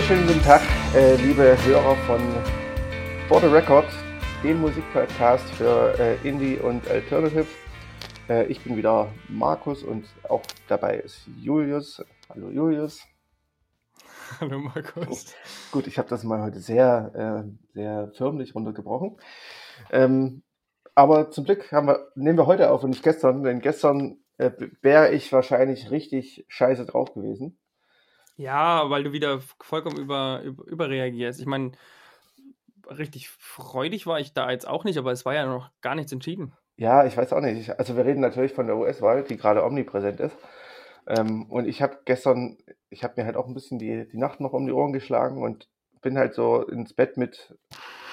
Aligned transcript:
wunderschönen 0.00 0.28
guten 0.28 0.42
Tag, 0.42 0.62
äh, 0.94 1.14
liebe 1.16 1.54
Hörer 1.66 1.94
von 2.06 2.20
For 3.28 3.38
the 3.38 3.48
Record, 3.48 3.84
dem 4.42 4.62
Musikpodcast 4.62 5.44
für 5.50 5.94
äh, 5.98 6.16
Indie 6.26 6.56
und 6.56 6.88
Alternative. 6.88 7.44
Äh, 8.26 8.46
ich 8.46 8.64
bin 8.64 8.78
wieder 8.78 9.12
Markus 9.28 9.82
und 9.82 10.06
auch 10.26 10.40
dabei 10.68 11.00
ist 11.00 11.28
Julius. 11.36 12.02
Hallo 12.30 12.48
Julius. 12.48 13.02
Hallo 14.40 14.60
Markus. 14.60 15.34
Gut, 15.70 15.86
ich 15.86 15.98
habe 15.98 16.08
das 16.08 16.24
mal 16.24 16.40
heute 16.40 16.60
sehr, 16.60 17.44
äh, 17.44 17.74
sehr 17.74 18.10
förmlich 18.14 18.54
runtergebrochen. 18.54 19.18
Ähm, 19.90 20.42
aber 20.94 21.30
zum 21.30 21.44
Glück 21.44 21.70
wir, 21.70 22.08
nehmen 22.14 22.38
wir 22.38 22.46
heute 22.46 22.70
auf 22.70 22.82
und 22.84 22.90
nicht 22.90 23.02
gestern, 23.02 23.42
denn 23.42 23.60
gestern 23.60 24.16
äh, 24.38 24.50
wäre 24.80 25.12
ich 25.12 25.30
wahrscheinlich 25.30 25.90
richtig 25.90 26.46
scheiße 26.48 26.86
drauf 26.86 27.12
gewesen. 27.12 27.59
Ja, 28.40 28.88
weil 28.88 29.04
du 29.04 29.12
wieder 29.12 29.42
vollkommen 29.60 29.98
über, 29.98 30.40
über, 30.42 30.64
überreagierst. 30.64 31.40
Ich 31.40 31.46
meine, 31.46 31.72
richtig 32.88 33.28
freudig 33.28 34.06
war 34.06 34.18
ich 34.18 34.32
da 34.32 34.50
jetzt 34.50 34.66
auch 34.66 34.84
nicht, 34.84 34.96
aber 34.96 35.12
es 35.12 35.26
war 35.26 35.34
ja 35.34 35.44
noch 35.44 35.68
gar 35.82 35.94
nichts 35.94 36.10
entschieden. 36.10 36.54
Ja, 36.78 37.04
ich 37.04 37.14
weiß 37.18 37.34
auch 37.34 37.42
nicht. 37.42 37.78
Also 37.78 37.98
wir 37.98 38.06
reden 38.06 38.22
natürlich 38.22 38.54
von 38.54 38.66
der 38.66 38.78
US-Wahl, 38.78 39.24
die 39.24 39.36
gerade 39.36 39.62
omnipräsent 39.62 40.20
ist. 40.20 40.34
Ähm, 41.06 41.50
und 41.50 41.68
ich 41.68 41.82
habe 41.82 41.98
gestern, 42.06 42.56
ich 42.88 43.04
habe 43.04 43.12
mir 43.18 43.26
halt 43.26 43.36
auch 43.36 43.46
ein 43.46 43.52
bisschen 43.52 43.78
die, 43.78 44.08
die 44.08 44.16
Nacht 44.16 44.40
noch 44.40 44.54
um 44.54 44.64
die 44.64 44.72
Ohren 44.72 44.94
geschlagen 44.94 45.42
und 45.42 45.68
bin 46.00 46.16
halt 46.16 46.32
so 46.32 46.66
ins 46.66 46.94
Bett 46.94 47.18
mit, 47.18 47.54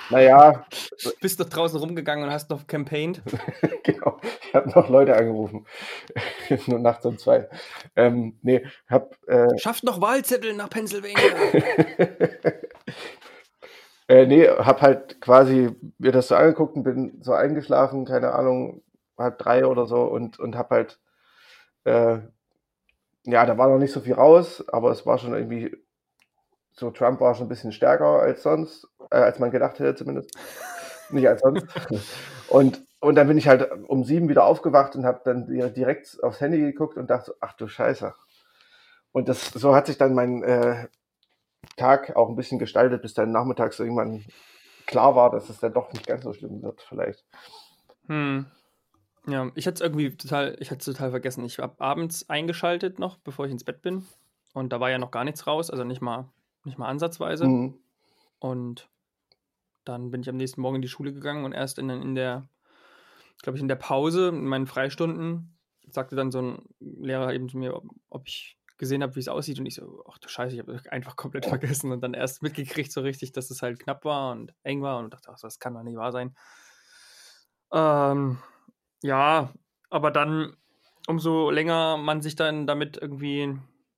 naja. 0.10 0.66
Bist 1.22 1.40
doch 1.40 1.50
draußen 1.50 1.80
rumgegangen 1.80 2.26
und 2.26 2.32
hast 2.32 2.50
noch 2.50 2.68
campaigned? 2.68 3.22
genau, 3.84 4.20
ich 4.42 4.54
habe 4.54 4.70
noch 4.70 4.90
Leute 4.90 5.16
angerufen. 5.16 5.66
Nur 6.68 6.80
nachts 6.80 7.06
um 7.06 7.18
zwei. 7.18 7.50
Ähm, 7.96 8.38
nee, 8.42 8.66
hab. 8.90 9.16
Äh, 9.28 9.58
Schafft 9.58 9.84
noch 9.84 10.02
Wahlzettel 10.02 10.54
nach 10.54 10.70
Pennsylvania. 10.70 11.18
äh, 14.08 14.26
nee, 14.26 14.48
hab 14.48 14.82
halt 14.82 15.22
quasi 15.22 15.70
mir 15.98 16.12
das 16.12 16.30
so 16.30 16.36
angeguckt 16.36 16.76
und 16.76 16.84
bin 16.84 17.22
so 17.22 17.34
eingeschlafen, 17.34 18.06
keine 18.06 18.34
Ahnung, 18.34 18.84
halb 19.18 19.38
drei 19.40 19.66
oder 19.66 19.86
so 19.86 20.04
und, 20.04 20.40
und 20.40 20.56
hab 20.56 20.70
halt. 20.72 21.00
Äh, 21.84 22.20
ja, 23.26 23.46
da 23.46 23.58
war 23.58 23.68
noch 23.68 23.78
nicht 23.78 23.92
so 23.92 24.00
viel 24.00 24.14
raus, 24.14 24.64
aber 24.70 24.90
es 24.92 25.06
war 25.06 25.18
schon 25.18 25.34
irgendwie 25.34 25.76
so 26.80 26.92
Trump 26.92 27.20
war 27.20 27.34
schon 27.36 27.48
ein 27.48 27.50
bisschen 27.50 27.72
stärker 27.72 28.22
als 28.22 28.44
sonst, 28.44 28.88
äh, 29.12 29.18
als 29.18 29.40
man 29.40 29.52
gedacht 29.52 29.80
hätte 29.80 29.96
zumindest. 29.96 30.32
Nicht 31.10 31.28
als 31.28 31.42
sonst. 31.42 31.66
Und, 32.50 32.86
und 33.00 33.16
dann 33.16 33.28
bin 33.28 33.38
ich 33.38 33.48
halt 33.48 33.70
um 33.88 34.04
sieben 34.04 34.30
wieder 34.30 34.46
aufgewacht 34.46 34.96
und 34.96 35.06
habe 35.06 35.22
dann 35.24 35.48
direkt 35.74 36.22
aufs 36.22 36.42
Handy 36.42 36.60
geguckt 36.60 36.98
und 36.98 37.10
dachte, 37.10 37.36
ach 37.40 37.54
du 37.54 37.68
Scheiße. 37.68 38.14
Und 39.12 39.30
das, 39.30 39.52
so 39.52 39.74
hat 39.74 39.88
sich 39.88 39.98
dann 39.98 40.14
mein 40.14 40.44
äh, 40.44 40.88
Tag 41.78 42.16
auch 42.16 42.30
ein 42.30 42.36
bisschen 42.36 42.60
gestaltet, 42.60 43.02
bis 43.02 43.14
dann 43.14 43.32
nachmittags 43.32 43.80
irgendwann 43.80 44.26
klar 44.86 45.16
war, 45.16 45.32
dass 45.32 45.50
es 45.50 45.60
dann 45.60 45.74
doch 45.74 45.92
nicht 45.94 46.08
ganz 46.08 46.24
so 46.24 46.34
schlimm 46.34 46.62
wird, 46.62 46.82
vielleicht. 46.82 47.26
Hm. 48.08 48.46
Ja, 49.28 49.50
ich 49.56 49.66
hatte 49.66 49.76
es 49.76 49.82
irgendwie 49.82 50.16
total, 50.16 50.56
ich 50.60 50.72
hatte 50.72 50.86
total 50.86 51.12
vergessen. 51.12 51.44
Ich 51.46 51.60
habe 51.60 51.80
abends 51.80 52.30
eingeschaltet 52.30 53.00
noch, 53.00 53.18
bevor 53.18 53.46
ich 53.46 53.52
ins 53.52 53.66
Bett 53.66 53.82
bin. 53.82 54.06
Und 54.54 54.72
da 54.72 54.80
war 54.80 54.90
ja 54.90 54.98
noch 54.98 55.12
gar 55.12 55.24
nichts 55.24 55.48
raus, 55.48 55.70
also 55.70 55.84
nicht 55.84 56.02
mal 56.02 56.30
nicht 56.68 56.78
mal 56.78 56.88
ansatzweise. 56.88 57.48
Mhm. 57.48 57.80
Und 58.40 58.90
dann 59.84 60.12
bin 60.12 60.22
ich 60.22 60.30
am 60.30 60.38
nächsten 60.38 60.62
Morgen 60.62 60.76
in 60.76 60.82
die 60.82 60.88
Schule 60.88 61.14
gegangen 61.14 61.46
und 61.46 61.54
erst 61.54 61.80
in, 61.80 61.90
in 61.90 62.16
der, 62.16 62.48
glaube 63.42 63.58
ich, 63.58 63.62
in 63.62 63.68
der 63.68 63.76
Pause, 63.76 64.30
in 64.30 64.46
meinen 64.46 64.68
Freistunden, 64.68 65.58
sagte 65.90 66.16
dann 66.16 66.32
so 66.32 66.42
ein 66.42 66.62
Lehrer 66.80 67.34
eben 67.34 67.50
zu 67.50 67.58
mir, 67.58 67.76
ob, 67.76 67.86
ob 68.10 68.28
ich 68.28 68.58
gesehen 68.78 69.02
habe, 69.02 69.16
wie 69.16 69.20
es 69.20 69.28
aussieht. 69.28 69.60
Und 69.60 69.66
ich 69.66 69.76
so, 69.76 70.04
ach 70.10 70.18
du 70.20 70.30
Scheiße, 70.30 70.54
ich 70.54 70.60
habe 70.60 70.80
einfach 70.92 71.16
komplett 71.16 71.46
vergessen 71.46 71.92
und 71.92 72.02
dann 72.02 72.14
erst 72.14 72.44
mitgekriegt 72.44 72.92
so 72.92 73.02
richtig, 73.02 73.32
dass 73.32 73.50
es 73.50 73.62
halt 73.62 73.80
knapp 73.80 74.06
war 74.06 74.32
und 74.32 74.54
eng 74.64 74.82
war 74.82 75.00
und 75.00 75.14
dachte, 75.14 75.32
ach, 75.32 75.40
das 75.40 75.60
kann 75.60 75.74
doch 75.74 75.84
nicht 75.84 75.98
wahr 75.98 76.12
sein. 76.12 76.36
Ähm, 77.72 78.38
ja, 79.02 79.52
aber 79.90 80.12
dann, 80.12 80.56
umso 81.08 81.50
länger 81.50 81.98
man 81.98 82.22
sich 82.22 82.36
dann 82.36 82.68
damit 82.68 82.98
irgendwie 82.98 83.58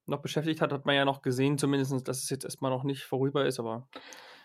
noch 0.09 0.22
beschäftigt 0.22 0.62
hat, 0.62 0.74
hat 0.74 0.86
man 0.86 0.96
ja 0.96 1.06
noch 1.06 1.22
gesehen, 1.22 1.58
zumindest, 1.58 2.08
dass 2.08 2.24
es 2.24 2.30
jetzt 2.30 2.44
erstmal 2.44 2.72
noch 2.72 2.84
nicht 2.84 3.03
vorüber 3.03 3.46
ist, 3.46 3.59
aber 3.59 3.88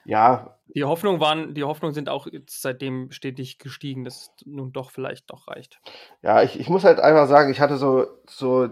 ja. 0.05 0.59
Die 0.75 0.85
Hoffnungen 0.85 1.21
waren, 1.21 1.55
die 1.55 1.65
Hoffnungen 1.65 1.95
sind 1.95 2.09
auch 2.09 2.27
jetzt 2.27 2.61
seitdem 2.61 3.11
stetig 3.11 3.59
gestiegen, 3.59 4.05
dass 4.05 4.23
es 4.23 4.31
nun 4.45 4.73
doch 4.73 4.91
vielleicht 4.91 5.31
doch 5.31 5.49
reicht. 5.49 5.81
Ja, 6.23 6.43
ich, 6.43 6.61
ich 6.61 6.69
muss 6.69 6.85
halt 6.85 7.01
einfach 7.01 7.27
sagen, 7.27 7.51
ich 7.51 7.61
hatte 7.61 7.77
so, 7.77 8.07
so 8.27 8.69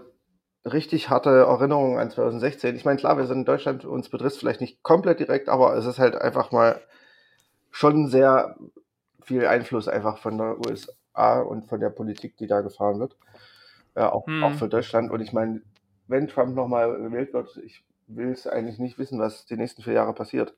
richtig 0.65 1.09
harte 1.09 1.31
Erinnerungen 1.31 1.99
an 1.99 2.11
2016. 2.11 2.77
Ich 2.77 2.85
meine, 2.85 2.99
klar, 2.99 3.17
wir 3.17 3.27
sind 3.27 3.39
in 3.39 3.45
Deutschland, 3.45 3.85
uns 3.85 4.09
betrifft 4.09 4.39
vielleicht 4.39 4.61
nicht 4.61 4.83
komplett 4.83 5.21
direkt, 5.21 5.49
aber 5.49 5.75
es 5.77 5.87
ist 5.87 5.99
halt 5.99 6.15
einfach 6.15 6.53
mal 6.53 6.81
schon 7.71 8.09
sehr 8.09 8.57
viel 9.23 9.47
Einfluss 9.47 9.89
einfach 9.89 10.19
von 10.19 10.39
der 10.39 10.59
USA 10.59 11.41
und 11.41 11.69
von 11.69 11.81
der 11.81 11.91
Politik, 11.91 12.37
die 12.37 12.47
da 12.47 12.61
gefahren 12.61 13.01
wird. 13.01 13.17
Ja, 13.97 14.13
auch, 14.13 14.27
hm. 14.27 14.45
auch 14.45 14.53
für 14.53 14.69
Deutschland. 14.69 15.11
Und 15.11 15.21
ich 15.21 15.33
meine, 15.33 15.63
wenn 16.13 16.29
Trump 16.29 16.55
nochmal 16.55 16.97
gewählt 17.03 17.33
wird, 17.33 17.57
ich 17.57 17.85
will 18.07 18.31
es 18.31 18.47
eigentlich 18.47 18.79
nicht 18.79 18.99
wissen, 18.99 19.19
was 19.19 19.47
die 19.47 19.57
nächsten 19.57 19.83
vier 19.83 19.95
Jahre 19.95 20.15
passiert. 20.15 20.55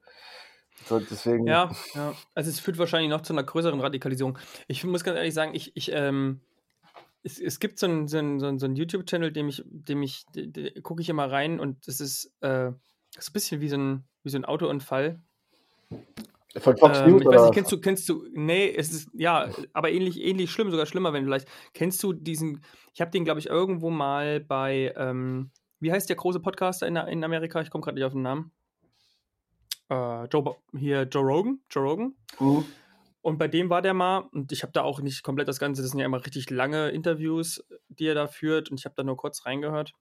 So, 0.85 0.99
deswegen. 0.99 1.47
Ja, 1.47 1.71
ja, 1.95 2.13
also 2.35 2.51
es 2.51 2.61
führt 2.61 2.79
wahrscheinlich 2.79 3.09
noch 3.09 3.23
zu 3.23 3.33
einer 3.33 3.45
größeren 3.45 3.81
Radikalisierung. 3.81 4.39
Ich 4.67 4.85
muss 4.85 5.05
ganz 5.05 5.17
ehrlich 5.17 5.33
sagen, 5.33 5.55
ich, 5.55 5.75
ich 5.77 5.91
ähm, 5.93 6.41
es, 7.25 7.41
es 7.41 7.59
gibt 7.59 7.79
so 7.79 7.87
einen, 7.87 8.07
so 8.07 8.19
einen, 8.19 8.59
so 8.59 8.67
einen 8.67 8.77
YouTube-Channel, 8.77 9.33
dem 9.33 9.49
ich, 9.49 9.65
dem 9.67 10.03
ich, 10.03 10.27
gucke 10.83 11.01
ich 11.01 11.09
immer 11.09 11.31
rein 11.31 11.59
und 11.59 11.89
das 11.89 12.01
ist, 12.01 12.33
äh, 12.43 12.69
ist 13.17 13.31
ein 13.31 13.33
bisschen 13.33 13.61
wie 13.61 13.69
so 13.69 13.77
ein, 13.77 14.05
wie 14.23 14.31
so 14.31 14.37
ein 14.37 14.45
Autounfall. 14.45 15.21
Von 16.59 16.77
Fox 16.77 17.01
ähm, 17.01 17.11
News 17.11 17.23
ich 17.23 17.29
weiß 17.29 17.43
nicht, 17.43 17.55
kennst 17.55 17.73
du, 17.73 17.81
kennst 17.81 18.09
du, 18.09 18.27
nee, 18.33 18.73
es 18.75 18.93
ist, 18.93 19.09
ja, 19.13 19.49
aber 19.73 19.91
ähnlich, 19.91 20.21
ähnlich 20.21 20.53
schlimm, 20.53 20.71
sogar 20.71 20.87
schlimmer, 20.87 21.13
wenn 21.13 21.25
du 21.25 21.29
vielleicht, 21.29 21.49
kennst 21.73 22.03
du 22.03 22.13
diesen, 22.13 22.65
ich 22.93 23.01
habe 23.01 23.11
den, 23.11 23.25
glaube 23.25 23.41
ich, 23.41 23.47
irgendwo 23.47 23.91
mal 23.91 24.41
bei, 24.41 24.95
ähm, 24.97 25.51
wie 25.81 25.91
heißt 25.91 26.09
der 26.09 26.17
große 26.17 26.41
Podcaster 26.41 26.87
in, 26.87 26.97
in 26.97 27.25
Amerika? 27.25 27.61
Ich 27.61 27.71
komme 27.71 27.83
gerade 27.83 27.97
nicht 27.97 28.05
auf 28.05 28.13
den 28.13 28.23
Namen. 28.23 28.53
Äh, 29.91 30.27
Joe, 30.27 30.57
hier 30.79 31.03
Joe 31.03 31.25
Rogan, 31.25 31.61
Joe 31.71 31.83
Rogan. 31.83 32.15
Mhm. 32.39 32.65
Und 33.21 33.39
bei 33.39 33.49
dem 33.49 33.71
war 33.71 33.83
der 33.83 33.95
mal, 33.95 34.29
und 34.33 34.53
ich 34.53 34.63
habe 34.63 34.73
da 34.73 34.83
auch 34.83 35.01
nicht 35.01 35.23
komplett 35.23 35.49
das 35.49 35.59
Ganze, 35.59 35.83
das 35.83 35.91
sind 35.91 36.01
ja 36.01 36.07
immer 36.07 36.25
richtig 36.25 36.51
lange 36.51 36.91
Interviews, 36.91 37.65
die 37.89 38.07
er 38.07 38.15
da 38.15 38.29
führt, 38.29 38.71
und 38.71 38.79
ich 38.79 38.85
habe 38.85 38.95
da 38.97 39.03
nur 39.03 39.17
kurz 39.17 39.47
reingehört. 39.47 39.93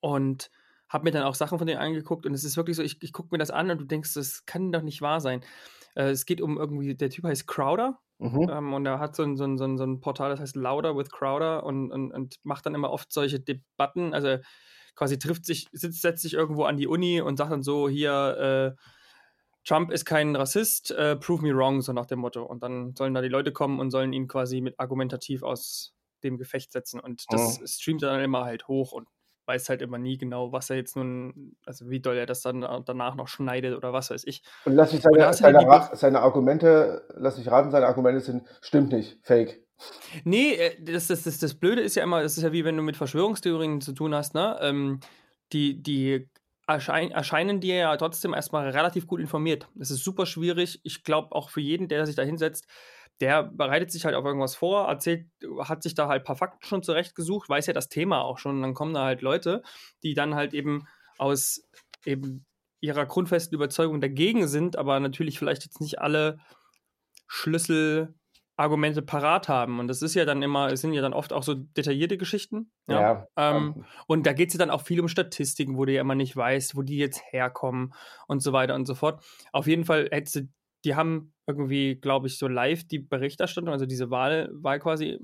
Und 0.00 0.50
habe 0.92 1.04
mir 1.04 1.10
dann 1.10 1.22
auch 1.22 1.34
Sachen 1.34 1.58
von 1.58 1.66
denen 1.66 1.80
angeguckt 1.80 2.26
und 2.26 2.34
es 2.34 2.44
ist 2.44 2.56
wirklich 2.56 2.76
so, 2.76 2.82
ich, 2.82 3.02
ich 3.02 3.12
gucke 3.12 3.28
mir 3.32 3.38
das 3.38 3.50
an 3.50 3.70
und 3.70 3.78
du 3.78 3.84
denkst, 3.84 4.14
das 4.14 4.44
kann 4.44 4.72
doch 4.72 4.82
nicht 4.82 5.00
wahr 5.00 5.20
sein. 5.20 5.42
Äh, 5.94 6.10
es 6.10 6.26
geht 6.26 6.40
um 6.40 6.58
irgendwie, 6.58 6.94
der 6.94 7.10
Typ 7.10 7.24
heißt 7.24 7.46
Crowder 7.46 7.98
mhm. 8.18 8.48
ähm, 8.50 8.74
und 8.74 8.86
er 8.86 9.00
hat 9.00 9.16
so 9.16 9.22
ein, 9.22 9.36
so, 9.36 9.44
ein, 9.44 9.56
so, 9.56 9.64
ein, 9.64 10.00
Portal, 10.00 10.30
das 10.30 10.40
heißt 10.40 10.56
Louder 10.56 10.96
with 10.96 11.10
Crowder 11.10 11.64
und, 11.64 11.90
und, 11.90 12.12
und 12.12 12.36
macht 12.42 12.66
dann 12.66 12.74
immer 12.74 12.90
oft 12.90 13.12
solche 13.12 13.40
Debatten, 13.40 14.12
also 14.12 14.38
quasi 14.94 15.18
trifft 15.18 15.46
sich, 15.46 15.68
sitzt, 15.72 16.02
setzt 16.02 16.22
sich 16.22 16.34
irgendwo 16.34 16.64
an 16.64 16.76
die 16.76 16.86
Uni 16.86 17.20
und 17.20 17.38
sagt 17.38 17.50
dann 17.50 17.62
so, 17.62 17.88
hier, 17.88 18.76
äh, 18.76 18.82
Trump 19.64 19.92
ist 19.92 20.04
kein 20.04 20.34
Rassist, 20.34 20.90
äh, 20.90 21.16
prove 21.16 21.42
me 21.42 21.54
wrong, 21.54 21.82
so 21.82 21.92
nach 21.92 22.06
dem 22.06 22.18
Motto. 22.18 22.42
Und 22.44 22.62
dann 22.62 22.94
sollen 22.96 23.14
da 23.14 23.22
die 23.22 23.28
Leute 23.28 23.52
kommen 23.52 23.78
und 23.78 23.90
sollen 23.90 24.12
ihn 24.12 24.26
quasi 24.26 24.60
mit 24.60 24.78
argumentativ 24.78 25.42
aus 25.42 25.94
dem 26.24 26.36
Gefecht 26.36 26.72
setzen. 26.72 26.98
Und 26.98 27.24
das 27.28 27.60
oh. 27.62 27.66
streamt 27.66 28.02
dann 28.02 28.20
immer 28.20 28.44
halt 28.44 28.66
hoch 28.66 28.92
und 28.92 29.08
weiß 29.46 29.68
halt 29.68 29.82
immer 29.82 29.98
nie 29.98 30.18
genau, 30.18 30.52
was 30.52 30.70
er 30.70 30.76
jetzt 30.76 30.96
nun, 30.96 31.56
also 31.66 31.90
wie 31.90 32.00
doll 32.00 32.16
er 32.16 32.26
das 32.26 32.42
dann 32.42 32.60
danach 32.84 33.14
noch 33.14 33.28
schneidet 33.28 33.76
oder 33.76 33.92
was 33.92 34.10
weiß 34.10 34.24
ich. 34.26 34.42
Und 34.64 34.74
lass 34.74 34.92
mich 34.92 35.02
seine, 35.02 35.32
seine, 35.32 35.58
halt 35.66 35.96
seine 35.96 36.20
Argumente, 36.20 37.06
lass 37.16 37.38
mich 37.38 37.50
raten, 37.50 37.70
seine 37.70 37.86
Argumente 37.86 38.20
sind, 38.20 38.46
stimmt 38.60 38.92
nicht, 38.92 39.18
fake. 39.22 39.62
Nee, 40.24 40.54
äh, 40.54 40.82
das, 40.82 41.08
das, 41.08 41.22
das, 41.24 41.38
das 41.38 41.54
Blöde 41.54 41.82
ist 41.82 41.96
ja 41.96 42.04
immer, 42.04 42.22
das 42.22 42.36
ist 42.36 42.42
ja 42.42 42.52
wie 42.52 42.64
wenn 42.64 42.76
du 42.76 42.82
mit 42.82 42.96
Verschwörungstheorien 42.96 43.80
zu 43.80 43.92
tun 43.92 44.14
hast, 44.14 44.34
ne? 44.34 44.58
Ähm, 44.60 45.00
die, 45.52 45.82
die 45.82 46.28
erschein, 46.66 47.10
erscheinen 47.10 47.60
dir 47.60 47.76
ja 47.76 47.96
trotzdem 47.96 48.34
erstmal 48.34 48.68
relativ 48.70 49.06
gut 49.06 49.20
informiert. 49.20 49.68
Das 49.74 49.90
ist 49.90 50.04
super 50.04 50.26
schwierig. 50.26 50.80
Ich 50.84 51.04
glaube 51.04 51.34
auch 51.34 51.50
für 51.50 51.60
jeden, 51.60 51.88
der 51.88 52.06
sich 52.06 52.16
da 52.16 52.22
hinsetzt, 52.22 52.66
der 53.20 53.44
bereitet 53.44 53.90
sich 53.92 54.04
halt 54.04 54.14
auf 54.14 54.24
irgendwas 54.24 54.56
vor, 54.56 54.88
erzählt, 54.88 55.26
hat 55.60 55.82
sich 55.82 55.94
da 55.94 56.08
halt 56.08 56.22
ein 56.22 56.24
paar 56.24 56.36
Fakten 56.36 56.66
schon 56.66 56.82
zurechtgesucht, 56.82 57.48
weiß 57.48 57.66
ja 57.66 57.72
das 57.72 57.88
Thema 57.88 58.22
auch 58.22 58.38
schon. 58.38 58.56
Und 58.56 58.62
dann 58.62 58.74
kommen 58.74 58.94
da 58.94 59.04
halt 59.04 59.22
Leute, 59.22 59.62
die 60.02 60.14
dann 60.14 60.34
halt 60.34 60.54
eben 60.54 60.86
aus 61.18 61.68
eben 62.04 62.44
ihrer 62.80 63.06
grundfesten 63.06 63.54
Überzeugung 63.54 64.00
dagegen 64.00 64.48
sind, 64.48 64.76
aber 64.76 64.98
natürlich 64.98 65.38
vielleicht 65.38 65.64
jetzt 65.64 65.80
nicht 65.80 66.00
alle 66.00 66.38
Schlüsselargumente 67.28 69.02
parat 69.02 69.48
haben. 69.48 69.78
Und 69.78 69.86
das 69.86 70.02
ist 70.02 70.14
ja 70.14 70.24
dann 70.24 70.42
immer, 70.42 70.72
es 70.72 70.80
sind 70.80 70.92
ja 70.92 71.00
dann 71.00 71.14
oft 71.14 71.32
auch 71.32 71.44
so 71.44 71.54
detaillierte 71.54 72.18
Geschichten. 72.18 72.72
Ja. 72.88 73.00
ja 73.00 73.26
ähm, 73.36 73.84
und 74.08 74.26
da 74.26 74.32
geht 74.32 74.48
es 74.48 74.54
ja 74.54 74.58
dann 74.58 74.70
auch 74.70 74.82
viel 74.82 75.00
um 75.00 75.06
Statistiken, 75.06 75.76
wo 75.76 75.84
du 75.84 75.92
ja 75.92 76.00
immer 76.00 76.16
nicht 76.16 76.36
weißt, 76.36 76.76
wo 76.76 76.82
die 76.82 76.98
jetzt 76.98 77.22
herkommen 77.30 77.94
und 78.26 78.42
so 78.42 78.52
weiter 78.52 78.74
und 78.74 78.86
so 78.86 78.96
fort. 78.96 79.24
Auf 79.52 79.68
jeden 79.68 79.84
Fall 79.84 80.08
hättest 80.10 80.36
du 80.36 80.48
die 80.84 80.94
haben 80.94 81.34
irgendwie, 81.46 81.96
glaube 81.96 82.26
ich, 82.26 82.38
so 82.38 82.48
live 82.48 82.84
die 82.84 82.98
Berichterstattung, 82.98 83.72
also 83.72 83.86
diese 83.86 84.10
Wahl, 84.10 84.50
Wahl 84.52 84.80
quasi 84.80 85.18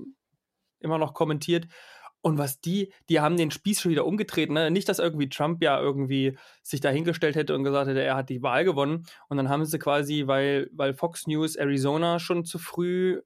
immer 0.79 0.97
noch 0.97 1.13
kommentiert. 1.13 1.67
Und 2.21 2.37
was 2.37 2.59
die, 2.59 2.93
die 3.07 3.21
haben 3.21 3.37
den 3.37 3.49
Spieß 3.49 3.79
schon 3.79 3.91
wieder 3.91 4.05
umgedreht. 4.05 4.49
Ne? 4.49 4.71
Nicht, 4.71 4.89
dass 4.89 4.99
irgendwie 4.99 5.29
Trump 5.29 5.63
ja 5.63 5.79
irgendwie 5.79 6.37
sich 6.63 6.81
dahingestellt 6.81 7.37
hätte 7.37 7.55
und 7.55 7.63
gesagt 7.63 7.87
hätte, 7.87 8.03
er 8.03 8.17
hat 8.17 8.29
die 8.29 8.43
Wahl 8.43 8.65
gewonnen. 8.65 9.05
Und 9.29 9.37
dann 9.37 9.47
haben 9.47 9.63
sie 9.63 9.79
quasi, 9.79 10.27
weil, 10.27 10.69
weil 10.73 10.93
Fox 10.93 11.27
News 11.27 11.55
Arizona 11.55 12.19
schon 12.19 12.43
zu 12.43 12.59
früh 12.59 13.21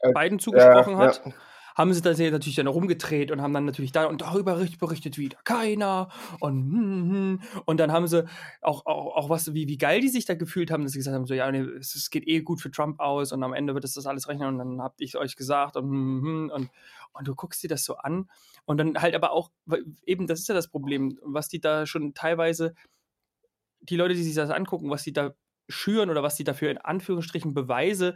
äh, 0.00 0.12
Biden 0.12 0.40
zugesprochen 0.40 0.94
äh, 0.94 0.96
hat, 0.96 1.22
ja 1.24 1.32
haben 1.74 1.92
sie 1.92 2.02
das 2.02 2.18
natürlich 2.18 2.54
dann 2.54 2.66
rumgedreht 2.66 3.30
und 3.30 3.42
haben 3.42 3.52
dann 3.52 3.64
natürlich 3.64 3.92
da 3.92 4.06
und 4.06 4.20
darüber 4.20 4.64
berichtet 4.78 5.18
wieder. 5.18 5.38
Keiner. 5.44 6.08
Und 6.40 6.72
hm, 6.72 6.80
hm, 6.80 7.10
hm. 7.10 7.40
und 7.64 7.80
dann 7.80 7.92
haben 7.92 8.06
sie 8.06 8.24
auch, 8.60 8.86
auch, 8.86 9.16
auch 9.16 9.28
was, 9.28 9.52
wie, 9.54 9.66
wie 9.66 9.76
geil 9.76 10.00
die 10.00 10.08
sich 10.08 10.24
da 10.24 10.34
gefühlt 10.34 10.70
haben, 10.70 10.84
dass 10.84 10.92
sie 10.92 10.98
gesagt 10.98 11.14
haben, 11.14 11.26
so 11.26 11.34
ja, 11.34 11.50
nee, 11.50 11.60
es, 11.60 12.10
geht 12.10 12.28
eh 12.28 12.40
gut 12.40 12.60
für 12.60 12.70
Trump 12.70 13.00
aus 13.00 13.32
und 13.32 13.42
am 13.42 13.52
Ende 13.52 13.74
wird 13.74 13.84
es 13.84 13.94
das 13.94 14.06
alles 14.06 14.28
rechnen 14.28 14.48
und 14.48 14.58
dann 14.58 14.82
habt 14.82 15.00
ich 15.00 15.16
euch 15.16 15.34
gesagt 15.36 15.76
und, 15.76 16.50
und, 16.50 16.70
und 17.12 17.28
du 17.28 17.34
guckst 17.34 17.62
dir 17.62 17.68
das 17.68 17.84
so 17.84 17.96
an. 17.96 18.30
Und 18.64 18.78
dann 18.78 19.00
halt 19.00 19.14
aber 19.14 19.32
auch, 19.32 19.50
eben, 20.06 20.26
das 20.26 20.40
ist 20.40 20.48
ja 20.48 20.54
das 20.54 20.68
Problem, 20.68 21.18
was 21.22 21.48
die 21.48 21.60
da 21.60 21.86
schon 21.86 22.14
teilweise, 22.14 22.74
die 23.80 23.96
Leute, 23.96 24.14
die 24.14 24.22
sich 24.22 24.34
das 24.34 24.50
angucken, 24.50 24.90
was 24.90 25.02
die 25.02 25.12
da 25.12 25.34
schüren 25.68 26.10
oder 26.10 26.22
was 26.22 26.36
die 26.36 26.44
dafür 26.44 26.70
in 26.70 26.78
Anführungsstrichen 26.78 27.54
Beweise 27.54 28.14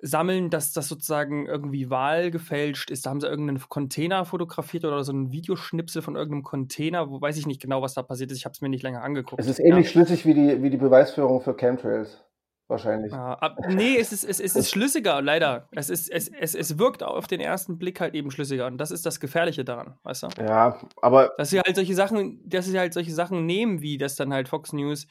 sammeln, 0.00 0.50
dass 0.50 0.72
das 0.72 0.88
sozusagen 0.88 1.46
irgendwie 1.46 1.90
wahlgefälscht 1.90 2.90
ist. 2.90 3.06
Da 3.06 3.10
haben 3.10 3.20
sie 3.20 3.28
irgendeinen 3.28 3.60
Container 3.68 4.24
fotografiert 4.24 4.84
oder 4.84 5.02
so 5.04 5.12
ein 5.12 5.32
Videoschnipsel 5.32 6.02
von 6.02 6.16
irgendeinem 6.16 6.42
Container, 6.42 7.10
wo 7.10 7.20
weiß 7.20 7.36
ich 7.38 7.46
nicht 7.46 7.62
genau, 7.62 7.82
was 7.82 7.94
da 7.94 8.02
passiert 8.02 8.30
ist. 8.30 8.38
Ich 8.38 8.44
habe 8.44 8.52
es 8.52 8.60
mir 8.60 8.68
nicht 8.68 8.82
länger 8.82 9.02
angeguckt. 9.02 9.40
Es 9.40 9.48
ist 9.48 9.58
ähnlich 9.58 9.86
ja. 9.86 9.92
schlüssig 9.92 10.26
wie 10.26 10.34
die, 10.34 10.62
wie 10.62 10.70
die 10.70 10.76
Beweisführung 10.76 11.40
für 11.40 11.54
Chemtrails. 11.54 12.22
Wahrscheinlich. 12.68 13.12
Ja, 13.12 13.34
ab, 13.34 13.58
nee, 13.68 13.96
es 13.96 14.12
ist, 14.12 14.24
es, 14.24 14.40
es 14.40 14.56
ist 14.56 14.70
schlüssiger, 14.70 15.22
leider. 15.22 15.68
Es, 15.70 15.88
ist, 15.88 16.10
es, 16.10 16.26
es, 16.28 16.56
es 16.56 16.78
wirkt 16.78 17.04
auf 17.04 17.28
den 17.28 17.40
ersten 17.40 17.78
Blick 17.78 18.00
halt 18.00 18.14
eben 18.14 18.32
schlüssiger. 18.32 18.66
Und 18.66 18.78
das 18.78 18.90
ist 18.90 19.06
das 19.06 19.20
Gefährliche 19.20 19.64
daran, 19.64 19.94
weißt 20.02 20.24
du? 20.24 20.28
Ja, 20.40 20.80
aber. 21.00 21.32
Dass 21.38 21.50
sie 21.50 21.60
halt 21.60 21.76
solche 21.76 21.94
Sachen, 21.94 22.42
dass 22.44 22.66
sie 22.66 22.76
halt 22.76 22.92
solche 22.92 23.12
Sachen 23.12 23.46
nehmen, 23.46 23.82
wie 23.82 23.98
das 23.98 24.16
dann 24.16 24.32
halt 24.32 24.48
Fox 24.48 24.72
News 24.72 25.06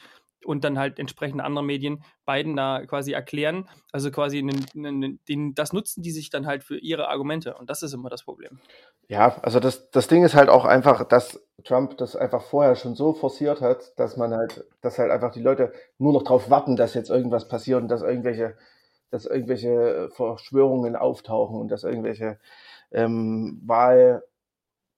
und 0.46 0.64
dann 0.64 0.78
halt 0.78 1.00
entsprechend 1.00 1.42
andere 1.42 1.64
Medien 1.64 2.04
beiden 2.26 2.56
da 2.56 2.86
quasi 2.86 3.12
erklären. 3.12 3.68
Also 3.92 4.12
quasi 4.12 4.38
einen, 4.38 4.66
einen, 4.76 5.20
den, 5.28 5.56
das 5.56 5.74
nutzen 5.74 6.04
die 6.04 6.12
sich 6.12 6.30
dann 6.30 6.46
halt 6.46 6.64
für 6.64 6.78
ihre 6.78 7.10
Argumente 7.10 7.56
und 7.56 7.70
das 7.70 7.84
ist 7.84 7.94
immer 7.94 8.10
das 8.10 8.24
Problem. 8.24 8.60
Ja, 9.08 9.38
also 9.42 9.60
das, 9.60 9.90
das 9.92 10.08
Ding 10.08 10.24
ist 10.24 10.36
halt 10.36 10.50
auch 10.50 10.66
einfach, 10.66 11.04
dass 11.04 11.42
Trump 11.64 11.98
das 11.98 12.16
einfach 12.16 12.44
vorher 12.44 12.76
schon 12.76 12.96
so 12.96 13.14
forciert 13.14 13.62
hat, 13.62 13.98
dass 14.00 14.18
man 14.18 14.34
halt, 14.34 14.66
dass 14.82 15.00
halt 15.00 15.12
einfach 15.12 15.32
die 15.32 15.42
Leute 15.42 15.74
nur 15.98 16.14
noch 16.14 16.24
darauf 16.24 16.50
warten, 16.50 16.76
dass 16.76 16.94
jetzt 16.94 17.10
irgendwas 17.10 17.48
passiert 17.48 17.82
und 17.82 17.88
dass 17.88 18.02
irgendwelche, 18.02 18.56
dass 19.12 19.26
irgendwelche 19.26 20.10
Verschwörungen 20.14 20.96
auftauchen 20.96 21.60
und 21.60 21.70
dass 21.70 21.84
irgendwelche 21.84 22.40
ähm, 22.92 23.62
Wahl 23.66 24.24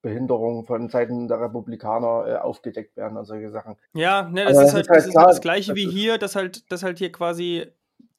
Behinderungen 0.08 0.66
von 0.66 0.88
Seiten 0.90 1.28
der 1.28 1.42
Republikaner 1.42 2.26
äh, 2.28 2.36
aufgedeckt 2.38 2.96
werden 2.96 3.18
und 3.18 3.26
solche 3.26 3.52
Sachen. 3.52 3.76
Ja, 3.94 4.30
ne, 4.30 4.46
das, 4.46 4.58
ist, 4.58 4.74
halt, 4.74 4.90
das, 4.90 5.06
ist 5.06 5.16
halt 5.16 5.30
das 5.30 5.42
Gleiche 5.42 5.76
wie 5.76 5.90
hier, 5.90 6.18
dass 6.18 6.36
halt, 6.36 6.72
dass 6.72 6.84
halt 6.84 6.98
hier 6.98 7.12
quasi 7.12 7.66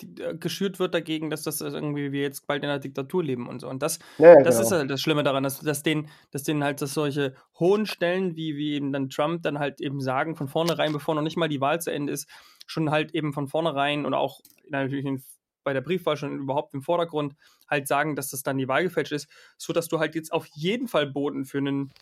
äh, 0.03 0.35
geschürt 0.35 0.79
wird 0.79 0.93
dagegen, 0.93 1.31
dass 1.31 1.45
das 1.45 1.63
irgendwie 1.63 2.13
wir 2.13 2.21
jetzt 2.21 2.47
bald 2.47 2.63
in 2.63 2.69
einer 2.69 2.79
Diktatur 2.79 3.25
leben 3.25 3.49
und 3.49 3.61
so. 3.61 3.69
Und 3.69 3.83
das, 3.83 3.99
ja, 4.19 4.35
das 4.43 4.57
genau. 4.57 4.67
ist 4.67 4.73
halt 4.73 4.91
das 4.91 5.01
Schlimme 5.01 5.23
daran, 5.23 5.43
dass, 5.43 5.61
dass, 5.61 5.83
denen, 5.83 6.09
dass 6.31 6.43
denen 6.43 6.63
halt 6.63 6.83
das 6.83 6.93
solche 6.93 7.35
hohen 7.59 7.87
Stellen, 7.87 8.37
wie, 8.37 8.57
wie 8.57 8.75
eben 8.75 8.93
dann 8.93 9.09
Trump 9.09 9.43
dann 9.43 9.59
halt 9.59 9.81
eben 9.81 10.01
sagen, 10.01 10.37
von 10.37 10.49
vornherein, 10.49 10.93
bevor 10.93 11.15
noch 11.15 11.23
nicht 11.23 11.39
mal 11.39 11.49
die 11.49 11.63
Wahl 11.63 11.81
zu 11.81 11.91
Ende 11.91 12.13
ist, 12.13 12.29
schon 12.67 12.91
halt 12.91 13.15
eben 13.15 13.33
von 13.33 13.49
vornherein 13.49 14.05
und 14.05 14.13
auch 14.13 14.41
natürlich 14.69 15.07
in 15.07 15.23
bei 15.69 15.75
der 15.75 15.83
Briefwahl 15.83 16.17
schon 16.17 16.39
überhaupt 16.39 16.73
im 16.73 16.81
Vordergrund 16.81 17.35
halt 17.69 17.87
sagen, 17.87 18.17
dass 18.17 18.31
das 18.31 18.43
dann 18.43 18.57
die 18.57 18.69
Wahl 18.69 18.85
gefälscht 18.85 19.13
ist, 19.13 19.29
sodass 19.59 19.87
du 19.87 19.99
halt 19.99 20.15
jetzt 20.15 20.33
auf 20.33 20.47
jeden 20.55 20.89
Fall 20.89 21.07
Boden 21.07 21.45
für 21.45 21.59
einen, 21.59 21.93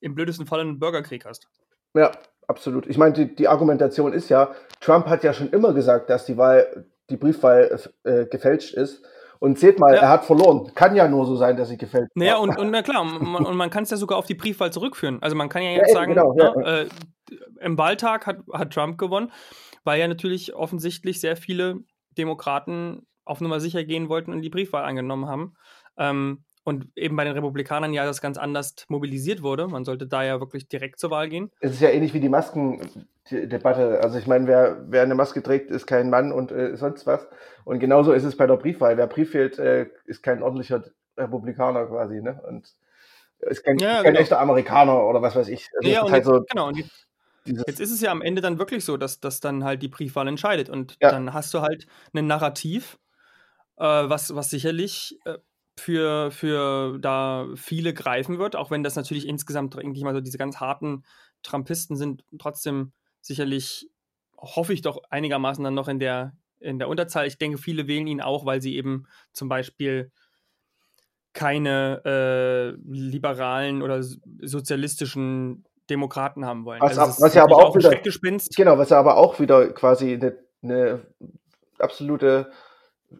im 0.00 0.14
blödesten 0.14 0.46
Fall 0.46 0.60
einen 0.60 0.78
Bürgerkrieg 0.78 1.26
hast. 1.26 1.48
Ja, 1.92 2.12
absolut. 2.48 2.86
Ich 2.86 2.96
meine, 2.96 3.12
die, 3.12 3.34
die 3.34 3.46
Argumentation 3.46 4.14
ist 4.14 4.30
ja, 4.30 4.54
Trump 4.80 5.04
hat 5.04 5.22
ja 5.22 5.34
schon 5.34 5.50
immer 5.50 5.74
gesagt, 5.74 6.08
dass 6.08 6.24
die 6.24 6.38
Wahl, 6.38 6.86
die 7.10 7.18
Briefwahl 7.18 7.78
äh, 8.04 8.24
gefälscht 8.24 8.72
ist. 8.72 9.04
Und 9.38 9.58
seht 9.58 9.78
mal, 9.78 9.94
ja. 9.94 10.02
er 10.02 10.08
hat 10.08 10.24
verloren. 10.24 10.72
Kann 10.74 10.96
ja 10.96 11.06
nur 11.08 11.26
so 11.26 11.36
sein, 11.36 11.58
dass 11.58 11.68
sie 11.68 11.76
gefällt. 11.76 12.08
Naja, 12.14 12.38
und, 12.38 12.56
und 12.56 12.70
na 12.70 12.80
klar, 12.80 13.04
man, 13.04 13.44
und 13.44 13.56
man 13.56 13.68
kann 13.68 13.82
es 13.82 13.90
ja 13.90 13.98
sogar 13.98 14.16
auf 14.16 14.26
die 14.26 14.36
Briefwahl 14.36 14.72
zurückführen. 14.72 15.20
Also 15.20 15.36
man 15.36 15.50
kann 15.50 15.62
ja 15.62 15.72
jetzt 15.72 15.88
ja, 15.88 15.94
sagen, 15.94 16.14
genau, 16.14 16.34
ja. 16.38 16.54
Na, 16.56 16.80
äh, 16.82 16.88
im 17.60 17.76
Wahltag 17.76 18.26
hat, 18.26 18.38
hat 18.50 18.72
Trump 18.72 18.96
gewonnen, 18.96 19.30
weil 19.84 20.00
ja 20.00 20.08
natürlich 20.08 20.54
offensichtlich 20.54 21.20
sehr 21.20 21.36
viele 21.36 21.80
Demokraten 22.18 23.06
auf 23.24 23.40
Nummer 23.40 23.60
sicher 23.60 23.84
gehen 23.84 24.08
wollten 24.08 24.32
und 24.32 24.42
die 24.42 24.50
Briefwahl 24.50 24.84
angenommen 24.84 25.26
haben. 25.26 25.54
Ähm, 25.96 26.44
und 26.64 26.86
eben 26.96 27.16
bei 27.16 27.24
den 27.24 27.32
Republikanern 27.32 27.92
ja 27.92 28.04
das 28.04 28.20
ganz 28.20 28.38
anders 28.38 28.74
mobilisiert 28.88 29.42
wurde. 29.42 29.66
Man 29.66 29.84
sollte 29.84 30.06
da 30.06 30.22
ja 30.22 30.38
wirklich 30.38 30.68
direkt 30.68 31.00
zur 31.00 31.10
Wahl 31.10 31.28
gehen. 31.28 31.50
Es 31.60 31.72
ist 31.72 31.80
ja 31.80 31.90
ähnlich 31.90 32.14
wie 32.14 32.20
die 32.20 32.28
Maskendebatte. 32.28 34.00
Also 34.02 34.18
ich 34.18 34.28
meine, 34.28 34.46
wer, 34.46 34.84
wer 34.88 35.02
eine 35.02 35.16
Maske 35.16 35.42
trägt, 35.42 35.70
ist 35.70 35.86
kein 35.86 36.08
Mann 36.08 36.30
und 36.30 36.52
äh, 36.52 36.76
sonst 36.76 37.06
was. 37.06 37.26
Und 37.64 37.80
genauso 37.80 38.12
ist 38.12 38.24
es 38.24 38.36
bei 38.36 38.46
der 38.46 38.56
Briefwahl. 38.56 38.96
Wer 38.96 39.08
Brief 39.08 39.34
wählt, 39.34 39.58
äh, 39.58 39.86
ist 40.04 40.22
kein 40.22 40.42
ordentlicher 40.42 40.84
Republikaner 41.16 41.86
quasi. 41.86 42.22
Ne? 42.22 42.40
Und 42.46 42.72
ist 43.40 43.64
kein, 43.64 43.78
ja, 43.78 43.96
kein 43.96 44.12
genau. 44.12 44.20
echter 44.20 44.40
Amerikaner 44.40 45.04
oder 45.04 45.20
was 45.20 45.34
weiß 45.34 45.48
ich. 45.48 45.68
Also 45.76 45.90
ja, 45.90 46.02
und 46.02 46.12
halt 46.12 46.24
so 46.24 46.44
genau. 46.48 46.68
Und 46.68 46.76
die, 46.76 46.84
Jetzt 47.44 47.80
ist 47.80 47.90
es 47.90 48.00
ja 48.00 48.10
am 48.10 48.22
Ende 48.22 48.40
dann 48.40 48.58
wirklich 48.58 48.84
so, 48.84 48.96
dass 48.96 49.20
das 49.20 49.40
dann 49.40 49.64
halt 49.64 49.82
die 49.82 49.88
Briefwahl 49.88 50.28
entscheidet. 50.28 50.68
Und 50.68 50.96
ja. 51.00 51.10
dann 51.10 51.32
hast 51.32 51.52
du 51.54 51.60
halt 51.60 51.86
ein 52.12 52.26
Narrativ, 52.26 52.98
äh, 53.76 53.84
was, 53.84 54.34
was 54.34 54.50
sicherlich 54.50 55.18
äh, 55.24 55.38
für, 55.78 56.30
für 56.30 56.98
da 56.98 57.48
viele 57.56 57.94
greifen 57.94 58.38
wird, 58.38 58.56
auch 58.56 58.70
wenn 58.70 58.82
das 58.82 58.96
natürlich 58.96 59.26
insgesamt 59.26 59.76
eigentlich 59.78 60.04
mal 60.04 60.14
so 60.14 60.20
diese 60.20 60.38
ganz 60.38 60.60
harten 60.60 61.04
Trumpisten 61.42 61.96
sind, 61.96 62.24
trotzdem 62.38 62.92
sicherlich, 63.20 63.88
hoffe 64.36 64.72
ich 64.72 64.82
doch 64.82 65.02
einigermaßen 65.10 65.64
dann 65.64 65.74
noch 65.74 65.88
in 65.88 65.98
der, 65.98 66.36
in 66.60 66.78
der 66.78 66.88
Unterzahl. 66.88 67.26
Ich 67.26 67.38
denke, 67.38 67.58
viele 67.58 67.88
wählen 67.88 68.06
ihn 68.06 68.20
auch, 68.20 68.44
weil 68.44 68.60
sie 68.60 68.76
eben 68.76 69.06
zum 69.32 69.48
Beispiel 69.48 70.12
keine 71.32 72.02
äh, 72.04 72.70
liberalen 72.86 73.82
oder 73.82 74.02
sozialistischen 74.02 75.64
Demokraten 75.90 76.46
haben 76.46 76.64
wollen. 76.64 76.80
Was, 76.80 76.98
also 76.98 77.22
was 77.22 77.34
ja 77.34 77.42
aber 77.44 77.56
auch, 77.56 77.76
wieder, 77.76 77.90
genau, 78.56 78.78
was 78.78 78.90
ja 78.90 78.98
aber 78.98 79.16
auch 79.16 79.40
wieder 79.40 79.68
quasi 79.72 80.14
eine, 80.14 80.36
eine 80.62 81.00
absolute 81.78 82.50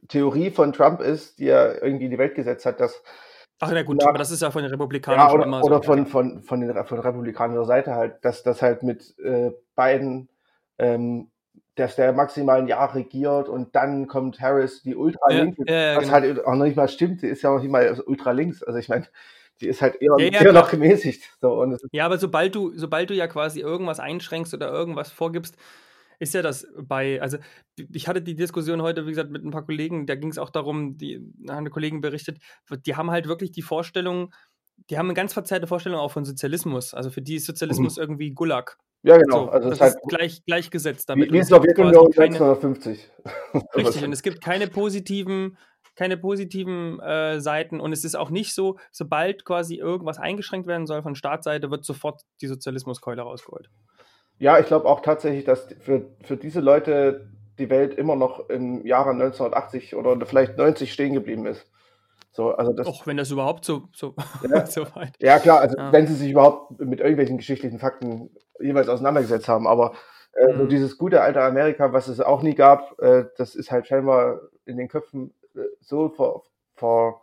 Theorie 0.08 0.50
von 0.50 0.72
Trump 0.72 1.00
ist, 1.00 1.38
die 1.38 1.48
er 1.48 1.82
irgendwie 1.82 2.06
in 2.06 2.10
die 2.10 2.18
Welt 2.18 2.34
gesetzt 2.34 2.66
hat, 2.66 2.80
dass 2.80 3.02
Ach 3.64 3.70
na 3.72 3.84
gut, 3.84 4.00
nach, 4.00 4.08
aber 4.08 4.18
das 4.18 4.32
ist 4.32 4.42
ja 4.42 4.50
von 4.50 4.62
den 4.62 4.72
Republikanern 4.72 5.28
ja, 5.28 5.32
oder, 5.32 5.44
immer 5.44 5.60
so. 5.60 5.66
Oder 5.66 5.82
von, 5.84 6.06
von, 6.06 6.42
von, 6.42 6.60
den, 6.60 6.84
von 6.84 6.98
republikanischer 6.98 7.64
Seite 7.64 7.94
halt, 7.94 8.24
dass 8.24 8.42
das 8.42 8.60
halt 8.60 8.82
mit 8.82 9.16
äh, 9.20 9.52
beiden, 9.76 10.28
ähm, 10.78 11.30
dass 11.76 11.94
der 11.94 12.12
maximal 12.12 12.58
ein 12.58 12.66
Jahr 12.66 12.92
regiert 12.92 13.48
und 13.48 13.76
dann 13.76 14.08
kommt 14.08 14.40
Harris, 14.40 14.82
die 14.82 14.96
Ultralinke, 14.96 15.62
ja, 15.68 15.92
ja, 15.92 15.96
was 15.96 16.04
genau. 16.04 16.12
halt 16.14 16.44
auch 16.44 16.54
noch 16.54 16.64
nicht 16.64 16.76
mal 16.76 16.88
stimmt, 16.88 17.20
sie 17.20 17.28
ist 17.28 17.42
ja 17.42 17.54
noch 17.54 17.62
nicht 17.62 17.70
mal 17.70 18.00
ultralinks. 18.04 18.64
Also 18.64 18.80
ich 18.80 18.88
meine, 18.88 19.06
die 19.62 19.68
ist 19.68 19.80
halt 19.80 20.02
eher, 20.02 20.14
ja, 20.18 20.26
ja, 20.26 20.40
eher 20.42 20.52
noch 20.52 20.70
gemäßigt. 20.70 21.22
So, 21.40 21.64
ja, 21.92 22.04
aber 22.04 22.18
sobald 22.18 22.54
du, 22.54 22.72
sobald 22.74 23.10
du 23.10 23.14
ja 23.14 23.28
quasi 23.28 23.60
irgendwas 23.60 24.00
einschränkst 24.00 24.52
oder 24.52 24.70
irgendwas 24.70 25.10
vorgibst, 25.10 25.56
ist 26.18 26.34
ja 26.34 26.42
das 26.42 26.66
bei, 26.76 27.20
also 27.20 27.38
ich 27.92 28.06
hatte 28.08 28.22
die 28.22 28.34
Diskussion 28.34 28.82
heute, 28.82 29.06
wie 29.06 29.10
gesagt, 29.10 29.30
mit 29.30 29.44
ein 29.44 29.50
paar 29.50 29.64
Kollegen, 29.64 30.06
da 30.06 30.14
ging 30.14 30.30
es 30.30 30.38
auch 30.38 30.50
darum, 30.50 30.96
die 30.96 31.16
haben 31.48 31.58
eine 31.58 31.70
Kollegin 31.70 32.00
berichtet, 32.00 32.38
die 32.86 32.96
haben 32.96 33.10
halt 33.10 33.26
wirklich 33.26 33.52
die 33.52 33.62
Vorstellung, 33.62 34.32
die 34.90 34.98
haben 34.98 35.06
eine 35.06 35.14
ganz 35.14 35.32
verzerrte 35.32 35.66
Vorstellung 35.66 35.98
auch 35.98 36.10
von 36.10 36.24
Sozialismus. 36.24 36.94
Also 36.94 37.10
für 37.10 37.22
die 37.22 37.36
ist 37.36 37.46
Sozialismus 37.46 37.96
mhm. 37.96 38.02
irgendwie 38.02 38.30
Gulag. 38.32 38.78
Ja, 39.04 39.16
genau. 39.16 39.46
So, 39.46 39.50
also 39.50 39.68
das 39.70 39.78
ist 39.78 39.82
halt 39.82 39.96
gleich, 40.08 40.44
gleichgesetzt 40.44 41.08
damit. 41.08 41.32
Wie, 41.32 41.38
wie 41.38 41.42
Sowjetunion 41.42 42.06
1950. 42.06 43.10
Richtig, 43.74 44.04
und 44.04 44.12
es 44.12 44.22
gibt 44.22 44.40
keine 44.40 44.68
positiven 44.68 45.56
keine 45.94 46.16
positiven 46.16 47.00
äh, 47.00 47.40
Seiten 47.40 47.80
und 47.80 47.92
es 47.92 48.04
ist 48.04 48.14
auch 48.14 48.30
nicht 48.30 48.54
so, 48.54 48.78
sobald 48.90 49.44
quasi 49.44 49.76
irgendwas 49.76 50.18
eingeschränkt 50.18 50.66
werden 50.66 50.86
soll 50.86 51.02
von 51.02 51.14
Staatsseite, 51.14 51.70
wird 51.70 51.84
sofort 51.84 52.22
die 52.40 52.46
Sozialismuskeule 52.46 53.22
rausgeholt. 53.22 53.68
Ja, 54.38 54.58
ich 54.58 54.66
glaube 54.66 54.86
auch 54.86 55.00
tatsächlich, 55.00 55.44
dass 55.44 55.68
für, 55.80 56.06
für 56.22 56.36
diese 56.36 56.60
Leute 56.60 57.28
die 57.58 57.70
Welt 57.70 57.94
immer 57.94 58.16
noch 58.16 58.48
im 58.48 58.84
Jahre 58.86 59.10
1980 59.10 59.94
oder 59.94 60.24
vielleicht 60.26 60.56
90 60.56 60.92
stehen 60.92 61.14
geblieben 61.14 61.46
ist. 61.46 61.66
So, 62.32 62.54
also 62.54 62.72
das, 62.72 62.86
Auch 62.86 63.06
wenn 63.06 63.18
das 63.18 63.30
überhaupt 63.30 63.64
so, 63.64 63.88
so, 63.92 64.14
ja, 64.50 64.64
so 64.66 64.82
weit. 64.94 65.12
Ja, 65.20 65.38
klar, 65.38 65.60
also 65.60 65.76
ja. 65.76 65.92
wenn 65.92 66.06
sie 66.06 66.14
sich 66.14 66.30
überhaupt 66.30 66.80
mit 66.80 67.00
irgendwelchen 67.00 67.36
geschichtlichen 67.36 67.78
Fakten 67.78 68.30
jeweils 68.58 68.88
auseinandergesetzt 68.88 69.48
haben, 69.48 69.66
aber 69.66 69.92
äh, 70.34 70.52
mhm. 70.52 70.58
so 70.58 70.66
dieses 70.66 70.96
gute 70.96 71.20
alte 71.20 71.42
Amerika, 71.42 71.92
was 71.92 72.08
es 72.08 72.20
auch 72.20 72.42
nie 72.42 72.54
gab, 72.54 72.98
äh, 73.02 73.26
das 73.36 73.54
ist 73.54 73.70
halt 73.70 73.86
scheinbar 73.86 74.40
in 74.64 74.78
den 74.78 74.88
Köpfen 74.88 75.34
so 75.80 76.08
vor, 76.08 76.44
vor 76.74 77.22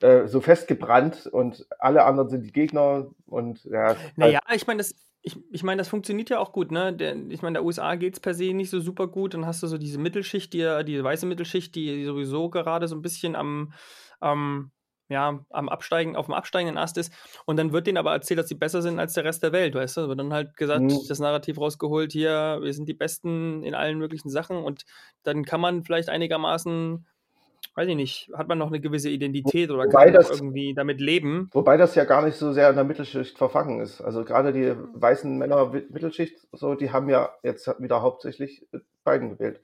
äh, 0.00 0.26
so 0.26 0.40
festgebrannt 0.40 1.26
und 1.26 1.66
alle 1.78 2.04
anderen 2.04 2.28
sind 2.28 2.42
die 2.42 2.52
Gegner 2.52 3.08
und 3.26 3.64
ja. 3.64 3.96
Naja, 4.16 4.40
halt 4.44 4.60
ich 4.60 4.66
meine, 4.66 4.78
das, 4.78 4.94
ich, 5.22 5.36
ich 5.50 5.62
meine, 5.62 5.80
das 5.80 5.88
funktioniert 5.88 6.30
ja 6.30 6.38
auch 6.38 6.52
gut, 6.52 6.70
ne? 6.70 6.92
Der, 6.92 7.16
ich 7.30 7.42
meine, 7.42 7.54
der 7.54 7.64
USA 7.64 7.94
geht 7.96 8.14
es 8.14 8.20
per 8.20 8.34
se 8.34 8.52
nicht 8.52 8.70
so 8.70 8.80
super 8.80 9.08
gut. 9.08 9.34
Dann 9.34 9.46
hast 9.46 9.62
du 9.62 9.66
so 9.66 9.78
diese 9.78 9.98
Mittelschicht, 9.98 10.52
die, 10.52 10.84
diese 10.86 11.02
weiße 11.02 11.26
Mittelschicht, 11.26 11.74
die 11.74 12.04
sowieso 12.04 12.50
gerade 12.50 12.88
so 12.88 12.94
ein 12.94 13.02
bisschen 13.02 13.34
am, 13.34 13.72
am 14.20 14.70
ja, 15.08 15.44
am 15.50 15.68
Absteigen, 15.68 16.16
auf 16.16 16.26
dem 16.26 16.34
absteigenden 16.34 16.78
Ast 16.78 16.98
ist. 16.98 17.12
Und 17.44 17.56
dann 17.58 17.72
wird 17.72 17.86
denen 17.86 17.96
aber 17.96 18.12
erzählt, 18.12 18.38
dass 18.38 18.48
sie 18.48 18.54
besser 18.56 18.82
sind 18.82 18.98
als 18.98 19.12
der 19.12 19.24
Rest 19.24 19.42
der 19.42 19.52
Welt, 19.52 19.74
weißt 19.74 19.96
du? 19.96 20.00
Da 20.02 20.08
wird 20.08 20.18
dann 20.18 20.32
halt 20.32 20.56
gesagt, 20.56 20.82
Mhm. 20.82 20.98
das 21.08 21.18
Narrativ 21.20 21.58
rausgeholt, 21.58 22.12
hier, 22.12 22.58
wir 22.60 22.72
sind 22.72 22.88
die 22.88 22.94
Besten 22.94 23.62
in 23.62 23.74
allen 23.74 23.98
möglichen 23.98 24.30
Sachen 24.30 24.56
und 24.56 24.84
dann 25.22 25.44
kann 25.44 25.60
man 25.60 25.84
vielleicht 25.84 26.08
einigermaßen, 26.08 27.06
weiß 27.76 27.88
ich 27.88 27.94
nicht, 27.94 28.30
hat 28.34 28.48
man 28.48 28.58
noch 28.58 28.68
eine 28.68 28.80
gewisse 28.80 29.10
Identität 29.10 29.70
oder 29.70 29.84
Wobei 29.84 30.06
kann 30.06 30.12
man 30.12 30.14
das- 30.14 30.30
irgendwie 30.30 30.74
damit 30.74 31.00
leben. 31.00 31.48
Wobei 31.52 31.76
das 31.76 31.94
ja 31.94 32.04
gar 32.04 32.24
nicht 32.24 32.36
so 32.36 32.52
sehr 32.52 32.70
in 32.70 32.74
der 32.76 32.84
Mittelschicht 32.84 33.36
verfangen 33.36 33.80
ist. 33.80 34.00
Also 34.00 34.24
gerade 34.24 34.52
die 34.52 34.74
weißen 34.94 35.36
Männer 35.36 35.70
Mittelschicht, 35.90 36.48
so, 36.52 36.74
die 36.74 36.90
haben 36.90 37.08
ja 37.10 37.30
jetzt 37.42 37.68
wieder 37.78 38.00
hauptsächlich 38.02 38.66
Biden 39.04 39.30
gewählt. 39.30 39.60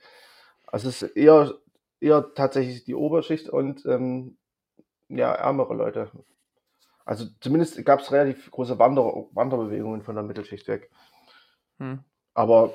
Also 0.67 0.91
es 0.91 1.03
ist 1.03 1.17
eher, 1.17 1.55
eher 2.01 2.35
tatsächlich 2.35 2.85
die 2.85 2.95
Oberschicht 2.95 3.49
und 3.49 3.85
ähm, 3.87 4.37
ja, 5.09 5.33
ärmere 5.33 5.75
Leute. 5.75 6.11
Also 7.05 7.27
zumindest 7.41 7.83
gab 7.85 8.01
es 8.01 8.13
relativ 8.13 8.51
große 8.51 8.79
Wander 8.79 9.27
Wanderbewegungen 9.33 10.03
von 10.03 10.15
der 10.15 10.25
Mittelschicht 10.25 10.69
weg. 10.69 10.91
Hm. 11.79 12.01
Aber 12.35 12.73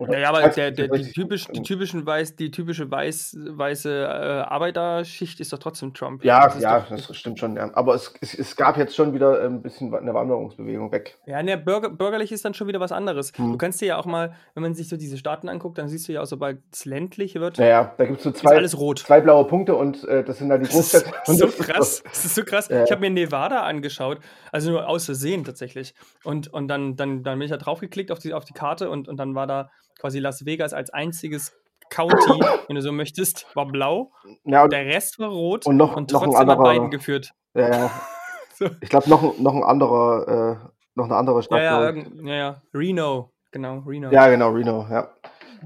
Naja, 0.00 0.28
aber 0.28 0.48
der, 0.48 0.72
der, 0.72 0.88
die, 0.88 1.12
typisch, 1.12 1.46
die, 1.46 1.62
typischen 1.62 2.04
weiß, 2.04 2.34
die 2.34 2.50
typische 2.50 2.90
weiß, 2.90 3.36
weiße 3.50 3.90
äh, 3.90 4.42
Arbeiterschicht 4.42 5.38
ist 5.38 5.52
doch 5.52 5.58
trotzdem 5.58 5.94
Trump. 5.94 6.24
Ja, 6.24 6.46
Das 6.46 6.60
ja, 6.60 6.84
das 6.90 7.16
stimmt 7.16 7.38
schon. 7.38 7.56
Ja. 7.56 7.70
Aber 7.74 7.94
es, 7.94 8.12
es, 8.20 8.34
es 8.34 8.56
gab 8.56 8.76
jetzt 8.76 8.96
schon 8.96 9.14
wieder 9.14 9.40
ein 9.42 9.62
bisschen 9.62 9.94
eine 9.94 10.12
Wanderungsbewegung 10.12 10.90
weg. 10.90 11.16
Ja, 11.26 11.42
ne, 11.42 11.56
Bürger, 11.56 11.90
bürgerlich 11.90 12.32
ist 12.32 12.44
dann 12.44 12.54
schon 12.54 12.66
wieder 12.66 12.80
was 12.80 12.90
anderes. 12.90 13.32
Hm. 13.36 13.52
Du 13.52 13.58
kannst 13.58 13.80
dir 13.80 13.86
ja 13.86 13.96
auch 13.98 14.04
mal, 14.06 14.34
wenn 14.54 14.64
man 14.64 14.74
sich 14.74 14.88
so 14.88 14.96
diese 14.96 15.16
Staaten 15.16 15.48
anguckt, 15.48 15.78
dann 15.78 15.88
siehst 15.88 16.08
du 16.08 16.12
ja 16.12 16.22
auch, 16.22 16.26
sobald 16.26 16.58
es 16.72 16.84
ländlich 16.84 17.36
wird, 17.36 17.58
Naja, 17.58 17.94
da 17.96 18.04
gibt 18.04 18.18
es 18.18 18.24
so 18.24 18.32
zwei, 18.32 18.56
alles 18.56 18.76
rot. 18.76 18.98
zwei 18.98 19.20
blaue 19.20 19.46
Punkte 19.46 19.76
und 19.76 20.02
äh, 20.08 20.24
das 20.24 20.38
sind 20.38 20.48
dann 20.48 20.60
die 20.60 20.66
Das 20.66 20.74
ist 20.74 21.04
Großstädte. 21.04 21.16
so 21.26 21.46
das 21.46 21.54
ist 21.54 21.66
krass. 21.66 22.02
Das 22.02 22.24
ist 22.24 22.34
so 22.34 22.42
krass. 22.44 22.68
Ja. 22.68 22.82
Ich 22.82 22.90
habe 22.90 23.00
mir 23.00 23.10
Nevada 23.10 23.62
angeschaut, 23.62 24.18
also 24.50 24.70
nur 24.72 24.88
aus 24.88 25.04
Versehen 25.04 25.44
tatsächlich. 25.44 25.94
Und, 26.24 26.52
und 26.52 26.66
dann, 26.66 26.96
dann, 26.96 27.22
dann 27.22 27.38
bin 27.38 27.46
ich 27.46 27.50
da 27.52 27.58
draufgeklickt 27.58 28.10
auf 28.10 28.18
die, 28.18 28.34
auf 28.34 28.44
die 28.44 28.54
Karte 28.54 28.90
und, 28.90 29.06
und 29.08 29.16
dann 29.18 29.36
war 29.36 29.46
da 29.46 29.70
quasi 30.04 30.18
Las 30.18 30.44
Vegas 30.44 30.74
als 30.74 30.90
einziges 30.90 31.54
County, 31.88 32.14
wenn 32.68 32.76
du 32.76 32.82
so 32.82 32.92
möchtest, 32.92 33.46
war 33.56 33.64
blau. 33.66 34.12
Ja, 34.44 34.64
und, 34.64 34.72
Der 34.72 34.84
Rest 34.84 35.18
war 35.18 35.30
rot 35.30 35.64
Und 35.64 35.78
noch- 35.78 35.92
noch 35.92 35.96
ein 35.96 36.06
trotzdem 36.06 36.34
hat 36.36 36.40
anderer- 36.48 36.72
Biden 36.74 36.90
geführt. 36.90 37.32
ja, 37.54 37.70
ja. 37.70 37.90
So. 38.56 38.66
Ich 38.82 38.88
glaube, 38.88 39.10
noch, 39.10 39.36
noch 39.38 39.52
ein 39.54 39.64
anderer, 39.64 40.60
äh, 40.62 40.68
noch 40.94 41.06
eine 41.06 41.16
andere 41.16 41.42
Stadt. 41.42 41.58
Ja, 41.58 41.80
ja, 41.80 41.86
irgend- 41.86 42.24
ja, 42.24 42.34
ja. 42.34 42.62
Reno, 42.72 43.32
genau, 43.50 43.78
Reno. 43.80 44.10
ja, 44.12 44.28
genau, 44.28 44.50
Reno, 44.52 44.86
ja. 44.88 45.08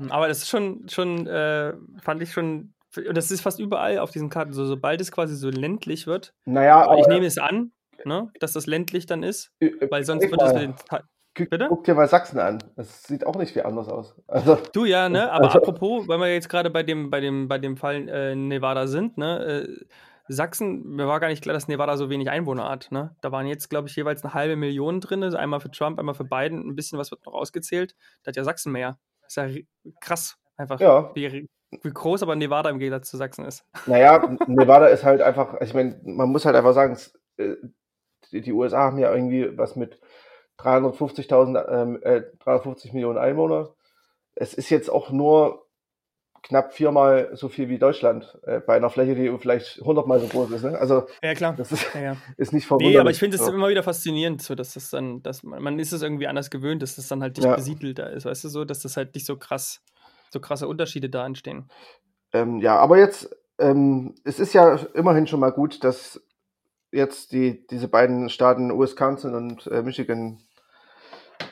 Aber 0.09 0.26
das 0.28 0.38
ist 0.38 0.49
schon, 0.49 0.88
schon 0.88 1.26
äh, 1.26 1.75
fand 2.00 2.23
ich 2.23 2.33
schon, 2.33 2.73
und 2.97 3.14
das 3.14 3.30
ist 3.30 3.42
fast 3.42 3.59
überall 3.61 3.99
auf 3.99 4.11
diesen 4.11 4.30
Karten 4.30 4.54
so, 4.54 4.64
sobald 4.64 5.02
es 5.02 5.12
quasi 5.12 5.35
so 5.37 5.50
ländlich 5.50 6.07
wird, 6.07 6.33
Naja, 6.47 6.83
aber 6.83 6.99
ich 6.99 7.07
nehme 7.09 7.26
es 7.26 7.37
an, 7.37 7.73
ne, 8.07 8.30
dass 8.40 8.54
das 8.54 8.66
ländlich 8.66 9.04
dann 9.04 9.23
ist, 9.23 9.50
weil 9.90 10.04
sonst 10.04 10.23
wird 10.30 10.40
es 10.40 10.52
mal, 10.54 10.66
mit 10.68 10.78
den 10.78 10.99
bitte? 11.47 11.66
guck 11.68 11.85
dir 11.85 11.95
mal 11.95 12.09
Sachsen 12.09 12.38
an. 12.38 12.59
Das 12.76 13.02
sieht 13.04 13.26
auch 13.26 13.37
nicht 13.37 13.52
viel 13.52 13.62
anders 13.62 13.88
aus. 13.88 14.14
Also, 14.26 14.59
Du 14.73 14.85
ja, 14.85 15.09
ne? 15.09 15.30
Aber 15.33 15.47
Also- 15.47 15.59
apropos, 15.59 16.09
weil 16.09 16.18
wir 16.21 16.33
jetzt 16.33 16.49
gerade 16.49 16.71
bei 16.71 16.83
dem, 16.83 17.11
bei 17.11 17.21
dem, 17.21 17.49
bei 17.49 17.59
dem 17.59 17.76
Fall 17.76 18.09
äh, 18.09 18.35
Nevada 18.35 18.87
sind, 18.87 19.16
ne? 19.18 19.66
Äh, 19.68 19.85
Sachsen, 20.30 20.87
mir 20.95 21.07
war 21.09 21.21
gar 21.21 21.28
nicht 21.28 21.42
klar, 21.42 21.54
dass 21.54 21.68
Nevada 21.68 21.97
so 21.97 22.11
wenig 22.11 22.28
Einwohner 22.28 22.68
hat, 22.68 22.88
ne? 22.90 23.16
Da 23.23 23.33
waren 23.33 23.47
jetzt, 23.47 23.71
glaube 23.71 23.88
ich, 23.88 23.97
jeweils 23.97 24.23
eine 24.25 24.35
halbe 24.35 24.57
Million 24.57 25.00
drin, 25.00 25.23
also 25.23 25.38
einmal 25.38 25.61
für 25.61 25.71
Trump, 25.71 25.99
einmal 25.99 26.14
für 26.14 26.25
Biden, 26.25 26.68
ein 26.68 26.76
bisschen 26.76 26.99
was 26.99 27.11
wird 27.11 27.25
noch 27.25 27.33
ausgezählt. 27.33 27.95
Da 28.23 28.28
hat 28.28 28.37
ja 28.37 28.45
Sachsen 28.45 28.73
mehr. 28.73 28.99
Das 29.23 29.37
ist 29.37 29.37
ja 29.37 29.62
krass, 30.02 30.37
einfach, 30.59 30.80
ja, 30.80 31.11
wie, 31.14 31.49
wie 31.83 31.90
groß 31.90 32.23
aber 32.23 32.37
Nevada 32.37 32.68
im 32.68 32.78
Gegensatz 32.78 33.09
zu 33.09 33.16
Sachsen 33.16 33.47
ist. 33.47 33.64
naja, 33.87 34.37
Nevada 34.47 34.87
ist 34.88 35.02
halt 35.04 35.23
einfach, 35.23 35.61
ich 35.62 35.73
meine, 35.73 35.99
man 36.04 36.28
muss 36.28 36.45
halt 36.45 36.57
einfach 36.57 36.75
sagen, 36.75 36.92
es, 36.92 37.18
äh, 37.38 37.54
die, 38.30 38.42
die 38.42 38.52
USA 38.52 38.80
haben 38.80 38.99
ja 38.99 39.11
irgendwie 39.14 39.57
was 39.57 39.76
mit 39.76 39.99
350.000, 40.58 41.64
ähm, 41.70 42.00
äh, 42.02 42.22
350 42.40 42.92
Millionen 42.92 43.18
Einwohner. 43.18 43.74
Es 44.34 44.54
ist 44.54 44.70
jetzt 44.70 44.90
auch 44.90 45.10
nur 45.10 45.66
knapp 46.42 46.72
viermal 46.72 47.30
so 47.34 47.48
viel 47.48 47.68
wie 47.68 47.78
Deutschland 47.78 48.38
äh, 48.44 48.60
bei 48.60 48.76
einer 48.76 48.90
Fläche, 48.90 49.14
die 49.14 49.36
vielleicht 49.38 49.80
hundertmal 49.80 50.20
so 50.20 50.26
groß 50.26 50.50
ist. 50.52 50.62
Ne? 50.62 50.78
Also 50.78 51.06
Ja, 51.22 51.34
klar. 51.34 51.54
das 51.56 51.72
ist, 51.72 51.94
Ja, 51.94 52.00
ja. 52.00 52.16
ist 52.36 52.52
nicht 52.52 52.66
verwunderlich. 52.66 52.94
Nee, 52.94 53.00
aber 53.00 53.10
ich 53.10 53.18
finde 53.18 53.36
es 53.36 53.44
so. 53.44 53.52
immer 53.52 53.68
wieder 53.68 53.82
faszinierend, 53.82 54.42
so 54.42 54.54
dass 54.54 54.74
das 54.74 54.90
dann, 54.90 55.22
dass 55.22 55.42
man, 55.42 55.62
man 55.62 55.78
ist 55.78 55.92
es 55.92 56.02
irgendwie 56.02 56.26
anders 56.26 56.50
gewöhnt, 56.50 56.82
dass 56.82 56.96
das 56.96 57.08
dann 57.08 57.22
halt 57.22 57.36
dicht 57.36 57.46
Ja. 57.46 57.56
besiedelt 57.56 57.98
da 57.98 58.06
ist, 58.06 58.24
weißt 58.24 58.44
du 58.44 58.48
so, 58.48 58.64
dass 58.64 58.80
das 58.80 58.96
halt 58.96 59.14
nicht 59.14 59.26
so 59.26 59.36
krass, 59.36 59.80
so 60.30 60.40
krasse 60.40 60.68
Unterschiede 60.68 61.10
da 61.10 61.26
entstehen. 61.26 61.68
Ähm, 62.32 62.58
ja, 62.60 62.78
aber 62.78 62.98
jetzt, 62.98 63.34
ähm, 63.58 64.14
es 64.24 64.38
ist 64.38 64.52
ja 64.52 64.76
immerhin 64.94 65.26
schon 65.26 65.40
mal 65.40 65.50
gut, 65.50 65.82
dass 65.82 66.22
jetzt 66.90 67.32
die, 67.32 67.66
diese 67.66 67.88
beiden 67.88 68.28
Staaten, 68.28 68.70
Wisconsin 68.78 69.34
und 69.34 69.66
äh, 69.66 69.82
Michigan, 69.82 70.38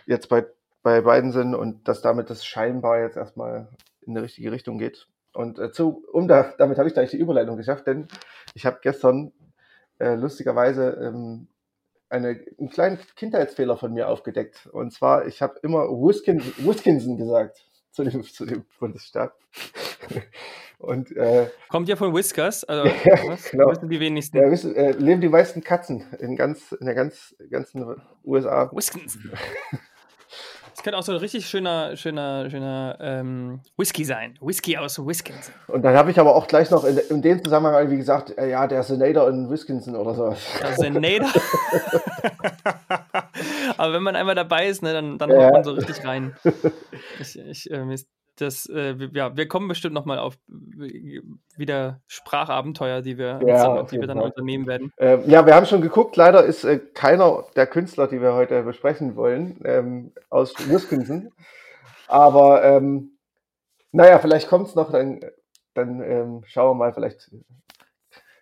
jetzt 0.06 0.28
bei, 0.28 0.46
bei 0.82 1.00
beiden 1.00 1.32
sind 1.32 1.54
und 1.54 1.86
dass 1.88 2.02
damit 2.02 2.30
das 2.30 2.44
scheinbar 2.44 3.00
jetzt 3.00 3.16
erstmal 3.16 3.68
in 4.00 4.14
die 4.14 4.20
richtige 4.20 4.52
Richtung 4.52 4.78
geht. 4.78 5.08
Und 5.32 5.58
äh, 5.58 5.70
zu, 5.70 6.04
um 6.12 6.28
da, 6.28 6.54
damit 6.58 6.78
habe 6.78 6.88
ich 6.88 6.94
gleich 6.94 7.10
die 7.10 7.18
Überleitung 7.18 7.56
geschafft, 7.56 7.86
denn 7.86 8.08
ich 8.54 8.64
habe 8.64 8.78
gestern 8.82 9.32
äh, 9.98 10.14
lustigerweise 10.14 10.90
ähm, 11.02 11.48
eine, 12.08 12.40
einen 12.58 12.70
kleinen 12.70 12.98
Kindheitsfehler 13.16 13.76
von 13.76 13.92
mir 13.92 14.08
aufgedeckt. 14.08 14.66
Und 14.72 14.92
zwar, 14.92 15.26
ich 15.26 15.42
habe 15.42 15.58
immer 15.62 15.88
Wiskin, 15.88 17.16
gesagt 17.16 17.64
zu 17.90 18.04
dem, 18.04 18.22
zu 18.22 18.46
dem 18.46 18.64
Bundesstaat. 18.78 19.34
Und 20.78 21.10
äh, 21.16 21.48
Kommt 21.70 21.88
ja 21.88 21.96
von 21.96 22.14
Whiskers, 22.14 22.62
also 22.64 22.86
Ja, 23.04 23.36
genau. 23.50 23.70
wissen 23.70 23.88
die 23.88 23.98
wenigsten. 23.98 24.36
ja, 24.36 24.50
wissen, 24.50 24.76
äh, 24.76 24.92
leben 24.92 25.22
die 25.22 25.28
meisten 25.30 25.64
Katzen 25.64 26.04
in 26.20 26.36
ganz 26.36 26.72
in 26.72 26.84
der 26.84 26.94
ganz 26.94 27.34
ganzen 27.50 27.96
USA. 28.24 28.70
Wisconsin. 28.74 29.32
Das 30.86 30.92
könnte 30.92 30.98
auch 31.00 31.02
so 31.02 31.10
ein 31.14 31.18
richtig 31.18 31.48
schöner, 31.48 31.96
schöner, 31.96 32.48
schöner 32.48 32.96
ähm, 33.00 33.58
Whisky 33.76 34.04
sein. 34.04 34.38
Whisky 34.40 34.76
aus 34.78 35.04
Wisconsin. 35.04 35.52
Und 35.66 35.82
dann 35.82 35.96
habe 35.96 36.12
ich 36.12 36.20
aber 36.20 36.36
auch 36.36 36.46
gleich 36.46 36.70
noch 36.70 36.84
in, 36.84 36.96
in 37.10 37.22
dem 37.22 37.42
Zusammenhang 37.42 37.74
irgendwie 37.74 37.96
gesagt, 37.96 38.38
äh, 38.38 38.48
ja, 38.50 38.68
der 38.68 38.84
Senator 38.84 39.28
in 39.28 39.50
Wisconsin 39.50 39.96
oder 39.96 40.14
sowas. 40.14 40.38
Der 40.62 40.74
Senator. 40.74 41.28
Aber 43.76 43.94
wenn 43.94 44.04
man 44.04 44.14
einmal 44.14 44.36
dabei 44.36 44.68
ist, 44.68 44.84
ne, 44.84 44.92
dann, 44.92 45.18
dann 45.18 45.30
Ja. 45.30 45.46
haut 45.46 45.52
man 45.54 45.64
so 45.64 45.72
richtig 45.72 46.04
rein. 46.04 46.36
Ich, 47.18 47.36
ich, 47.36 47.68
ähm, 47.72 47.90
ist 47.90 48.06
das, 48.36 48.68
äh, 48.68 48.98
wir- 48.98 49.10
ja, 49.12 49.36
wir 49.36 49.48
kommen 49.48 49.68
bestimmt 49.68 49.94
noch 49.94 50.04
mal 50.04 50.18
auf 50.18 50.36
wieder 51.56 52.00
Sprachabenteuer, 52.06 53.02
die 53.02 53.18
wir, 53.18 53.40
Ja, 53.46 53.82
die 53.82 54.00
wir 54.00 54.06
dann 54.06 54.18
Fall. 54.18 54.26
unternehmen 54.26 54.66
werden. 54.66 54.92
Ähm, 54.98 55.22
ja, 55.26 55.44
wir 55.46 55.54
haben 55.54 55.66
schon 55.66 55.80
geguckt. 55.80 56.16
Leider 56.16 56.44
ist 56.44 56.64
äh, 56.64 56.78
keiner 56.78 57.44
der 57.56 57.66
Künstler, 57.66 58.06
die 58.08 58.20
wir 58.20 58.34
heute 58.34 58.62
besprechen 58.62 59.16
wollen, 59.16 59.60
ähm, 59.64 60.12
aus 60.30 60.54
Wisconsin. 60.68 61.32
Aber 62.08 62.62
ähm, 62.64 63.12
naja, 63.92 64.18
vielleicht 64.18 64.48
kommt 64.48 64.68
es 64.68 64.74
noch. 64.74 64.92
Dann, 64.92 65.20
dann 65.74 66.00
ähm, 66.02 66.42
schauen 66.46 66.70
wir 66.70 66.74
mal. 66.74 66.92
Vielleicht 66.92 67.30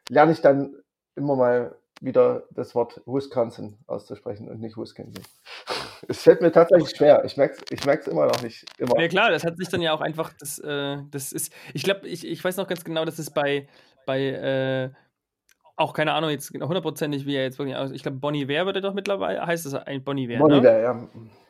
lerne 0.08 0.32
ich 0.32 0.40
dann 0.40 0.74
immer 1.16 1.36
mal 1.36 1.76
wieder 2.00 2.42
das 2.50 2.74
Wort 2.74 3.00
Wisconsin 3.06 3.78
auszusprechen 3.86 4.48
und 4.50 4.60
nicht 4.60 4.76
Wisconsin. 4.76 5.22
Es 6.08 6.22
fällt 6.22 6.40
mir 6.40 6.52
tatsächlich 6.52 6.96
schwer. 6.96 7.24
Ich 7.24 7.36
merke 7.36 7.54
es 7.54 7.62
ich 7.70 7.84
merk's 7.86 8.06
immer 8.06 8.26
noch 8.26 8.42
nicht. 8.42 8.64
Immer. 8.78 9.00
Ja 9.00 9.08
klar, 9.08 9.30
das 9.30 9.44
hat 9.44 9.56
sich 9.56 9.68
dann 9.68 9.82
ja 9.82 9.92
auch 9.92 10.00
einfach, 10.00 10.32
das, 10.38 10.58
äh, 10.58 10.98
das 11.10 11.32
ist, 11.32 11.52
ich 11.72 11.82
glaube, 11.82 12.08
ich, 12.08 12.26
ich 12.26 12.42
weiß 12.42 12.56
noch 12.56 12.66
ganz 12.66 12.84
genau, 12.84 13.04
dass 13.04 13.18
es 13.18 13.30
bei, 13.30 13.68
bei 14.06 14.20
äh, 14.20 14.90
auch 15.76 15.92
keine 15.92 16.12
Ahnung, 16.12 16.30
jetzt 16.30 16.50
hundertprozentig, 16.50 17.26
wie 17.26 17.34
er 17.34 17.42
jetzt 17.42 17.58
wirklich 17.58 17.76
ich 17.92 18.02
glaube, 18.02 18.18
Bonnie 18.18 18.48
Ware 18.48 18.66
wird 18.66 18.76
er 18.76 18.82
doch 18.82 18.94
mittlerweile, 18.94 19.44
heißt 19.44 19.66
es 19.66 19.74
ein 19.74 20.04
Bonnie 20.04 20.28
Ware, 20.28 20.38
Bonnie 20.38 20.60
ne? 20.60 20.68
Ware, 20.68 20.82
ja. 20.82 21.08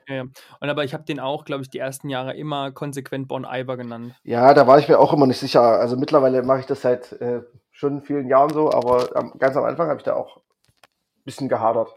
Ja, 0.08 0.14
ja. 0.16 0.22
Und 0.60 0.68
aber 0.68 0.84
ich 0.84 0.92
habe 0.92 1.04
den 1.04 1.20
auch, 1.20 1.44
glaube 1.44 1.62
ich, 1.62 1.70
die 1.70 1.78
ersten 1.78 2.08
Jahre 2.08 2.34
immer 2.34 2.72
konsequent 2.72 3.28
Bon 3.28 3.46
Iver 3.50 3.76
genannt. 3.76 4.14
Ja, 4.22 4.52
da 4.52 4.66
war 4.66 4.78
ich 4.78 4.88
mir 4.88 4.98
auch 4.98 5.12
immer 5.12 5.26
nicht 5.26 5.40
sicher. 5.40 5.62
Also 5.62 5.96
mittlerweile 5.96 6.42
mache 6.42 6.60
ich 6.60 6.66
das 6.66 6.82
seit 6.82 7.12
äh, 7.12 7.42
schon 7.72 8.02
vielen 8.02 8.28
Jahren 8.28 8.50
so, 8.52 8.70
aber 8.72 9.16
am, 9.16 9.32
ganz 9.38 9.56
am 9.56 9.64
Anfang 9.64 9.88
habe 9.88 9.98
ich 9.98 10.04
da 10.04 10.14
auch 10.14 10.38
ein 10.38 11.24
bisschen 11.24 11.48
gehadert. 11.48 11.94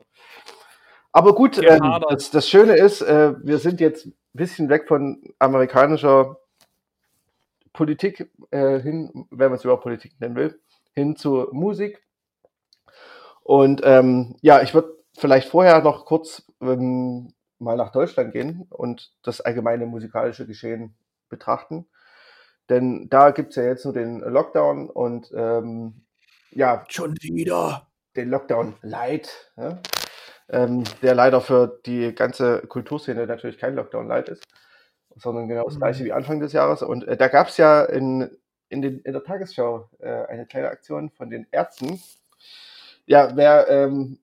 Aber 1.17 1.33
gut, 1.33 1.57
ähm, 1.57 1.79
Gehadert. 1.79 2.11
das, 2.11 2.29
das 2.29 2.47
Schöne 2.47 2.75
ist, 2.77 3.01
äh, 3.01 3.33
wir 3.43 3.57
sind 3.57 3.79
jetzt 3.81 4.05
ein 4.05 4.13
bisschen 4.33 4.69
weg 4.69 4.87
von 4.87 5.33
amerikanischer 5.39 6.37
Politik 7.73 8.31
äh, 8.51 8.79
hin, 8.79 9.25
wenn 9.31 9.49
man 9.49 9.53
es 9.57 9.63
überhaupt 9.63 9.81
Politik 9.81 10.13
nennen 10.19 10.35
will, 10.35 10.61
hin 10.93 11.15
zu 11.15 11.47
Musik. 11.51 12.03
Und 13.41 13.81
ähm, 13.83 14.35
ja, 14.41 14.61
ich 14.61 14.75
würde 14.75 14.95
vielleicht 15.17 15.49
vorher 15.49 15.81
noch 15.81 16.05
kurz 16.05 16.43
ähm, 16.61 17.33
mal 17.57 17.77
nach 17.77 17.91
Deutschland 17.91 18.31
gehen 18.31 18.67
und 18.69 19.11
das 19.23 19.41
allgemeine 19.41 19.87
musikalische 19.87 20.45
Geschehen 20.45 20.95
betrachten. 21.29 21.87
Denn 22.69 23.09
da 23.09 23.31
gibt's 23.31 23.55
ja 23.55 23.63
jetzt 23.63 23.85
nur 23.85 23.93
den 23.95 24.19
Lockdown 24.19 24.87
und 24.87 25.31
ähm, 25.35 26.05
ja, 26.51 26.85
Schon 26.89 27.15
wieder. 27.23 27.87
den 28.15 28.29
Lockdown 28.29 28.75
Light, 28.83 29.51
ja? 29.57 29.79
Ähm, 30.49 30.83
der 31.01 31.15
leider 31.15 31.41
für 31.41 31.79
die 31.85 32.13
ganze 32.13 32.61
Kulturszene 32.61 33.25
natürlich 33.27 33.57
kein 33.57 33.75
Lockdown 33.75 34.07
Light 34.07 34.29
ist, 34.29 34.43
sondern 35.15 35.47
genau 35.47 35.65
das 35.65 35.75
Mhm. 35.75 35.79
gleiche 35.79 36.05
wie 36.05 36.13
Anfang 36.13 36.39
des 36.39 36.53
Jahres. 36.53 36.81
Und 36.81 37.07
äh, 37.07 37.17
da 37.17 37.27
gab's 37.27 37.57
ja 37.57 37.83
in, 37.83 38.29
in, 38.69 38.81
den, 38.81 38.99
in 38.99 39.13
der 39.13 39.23
Tagesschau 39.23 39.89
äh, 39.99 40.25
eine 40.27 40.45
kleine 40.45 40.69
Aktion 40.69 41.09
von 41.09 41.29
den 41.29 41.47
Ärzten 41.51 42.01
ja, 43.07 43.35
wer 43.35 43.67
ähm, 43.69 44.19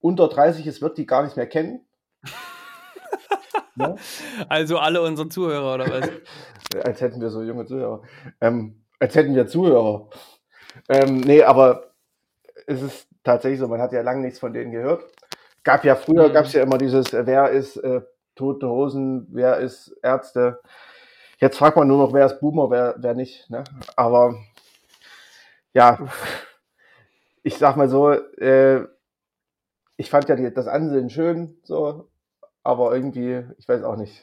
unter 0.00 0.28
30 0.28 0.66
ist, 0.66 0.82
wird 0.82 0.98
die 0.98 1.06
gar 1.06 1.24
nicht 1.24 1.36
mehr 1.36 1.48
kennen. 1.48 1.86
ne? 3.74 3.96
Also 4.48 4.78
alle 4.78 5.02
unsere 5.02 5.28
Zuhörer 5.28 5.74
oder 5.74 5.88
was? 5.88 6.10
als 6.84 7.00
hätten 7.00 7.20
wir 7.20 7.30
so 7.30 7.42
junge 7.42 7.66
Zuhörer. 7.66 8.02
Ähm, 8.40 8.84
als 8.98 9.14
hätten 9.14 9.34
wir 9.34 9.46
Zuhörer. 9.46 10.10
Ähm, 10.88 11.20
nee, 11.20 11.42
aber 11.42 11.94
es 12.66 12.82
ist 12.82 13.08
tatsächlich 13.24 13.60
so, 13.60 13.68
man 13.68 13.80
hat 13.80 13.92
ja 13.92 14.02
lange 14.02 14.22
nichts 14.22 14.38
von 14.38 14.52
denen 14.52 14.72
gehört. 14.72 15.04
Gab 15.62 15.84
ja 15.84 15.94
früher, 15.94 16.28
mhm. 16.28 16.32
gab 16.32 16.46
es 16.46 16.52
ja 16.52 16.62
immer 16.62 16.78
dieses, 16.78 17.12
äh, 17.12 17.26
wer 17.26 17.50
ist 17.50 17.76
äh, 17.76 18.00
Tote 18.34 18.68
Hosen, 18.68 19.26
wer 19.30 19.58
ist 19.58 19.88
Ärzte. 20.02 20.60
Jetzt 21.38 21.58
fragt 21.58 21.76
man 21.76 21.88
nur 21.88 21.98
noch, 21.98 22.12
wer 22.12 22.26
ist 22.26 22.40
Boomer, 22.40 22.70
wer, 22.70 22.94
wer 22.98 23.14
nicht. 23.14 23.48
Ne? 23.50 23.64
Aber 23.96 24.34
ja, 25.72 25.98
ich 27.42 27.56
sag 27.56 27.76
mal 27.76 27.88
so, 27.88 28.10
äh, 28.10 28.86
ich 29.96 30.10
fand 30.10 30.28
ja 30.28 30.36
die, 30.36 30.52
das 30.52 30.66
Ansehen 30.66 31.10
schön, 31.10 31.58
so, 31.62 32.10
aber 32.62 32.94
irgendwie, 32.94 33.44
ich 33.58 33.68
weiß 33.68 33.82
auch 33.82 33.96
nicht. 33.96 34.22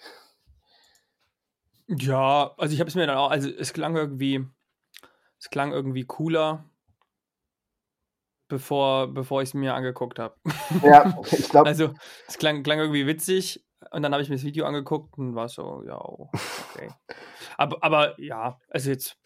Ja, 1.88 2.54
also 2.58 2.74
ich 2.74 2.80
habe 2.80 2.90
es 2.90 2.96
mir 2.96 3.08
dann 3.08 3.18
auch, 3.18 3.32
also 3.32 3.50
es 3.50 3.74
klang 3.74 3.96
irgendwie, 3.96 4.46
es 5.40 5.50
klang 5.50 5.72
irgendwie 5.72 6.04
cooler, 6.04 6.66
bevor, 8.48 9.14
bevor 9.14 9.42
ich 9.42 9.50
es 9.50 9.54
mir 9.54 9.74
angeguckt 9.74 10.20
habe. 10.20 10.36
Ja, 10.84 11.20
ich 11.32 11.50
glaube. 11.50 11.68
also 11.68 11.94
es 12.28 12.38
klang, 12.38 12.64
klang 12.64 12.80
irgendwie 12.80 13.08
witzig 13.08 13.64
und 13.92 14.02
dann 14.02 14.14
habe 14.14 14.24
ich 14.24 14.30
mir 14.30 14.36
das 14.36 14.46
Video 14.46 14.66
angeguckt 14.66 15.18
und 15.18 15.36
war 15.36 15.50
so, 15.50 15.84
ja, 15.86 15.98
okay. 15.98 16.90
aber, 17.58 17.78
aber 17.82 18.20
ja, 18.20 18.60
also 18.70 18.90
jetzt 18.90 19.18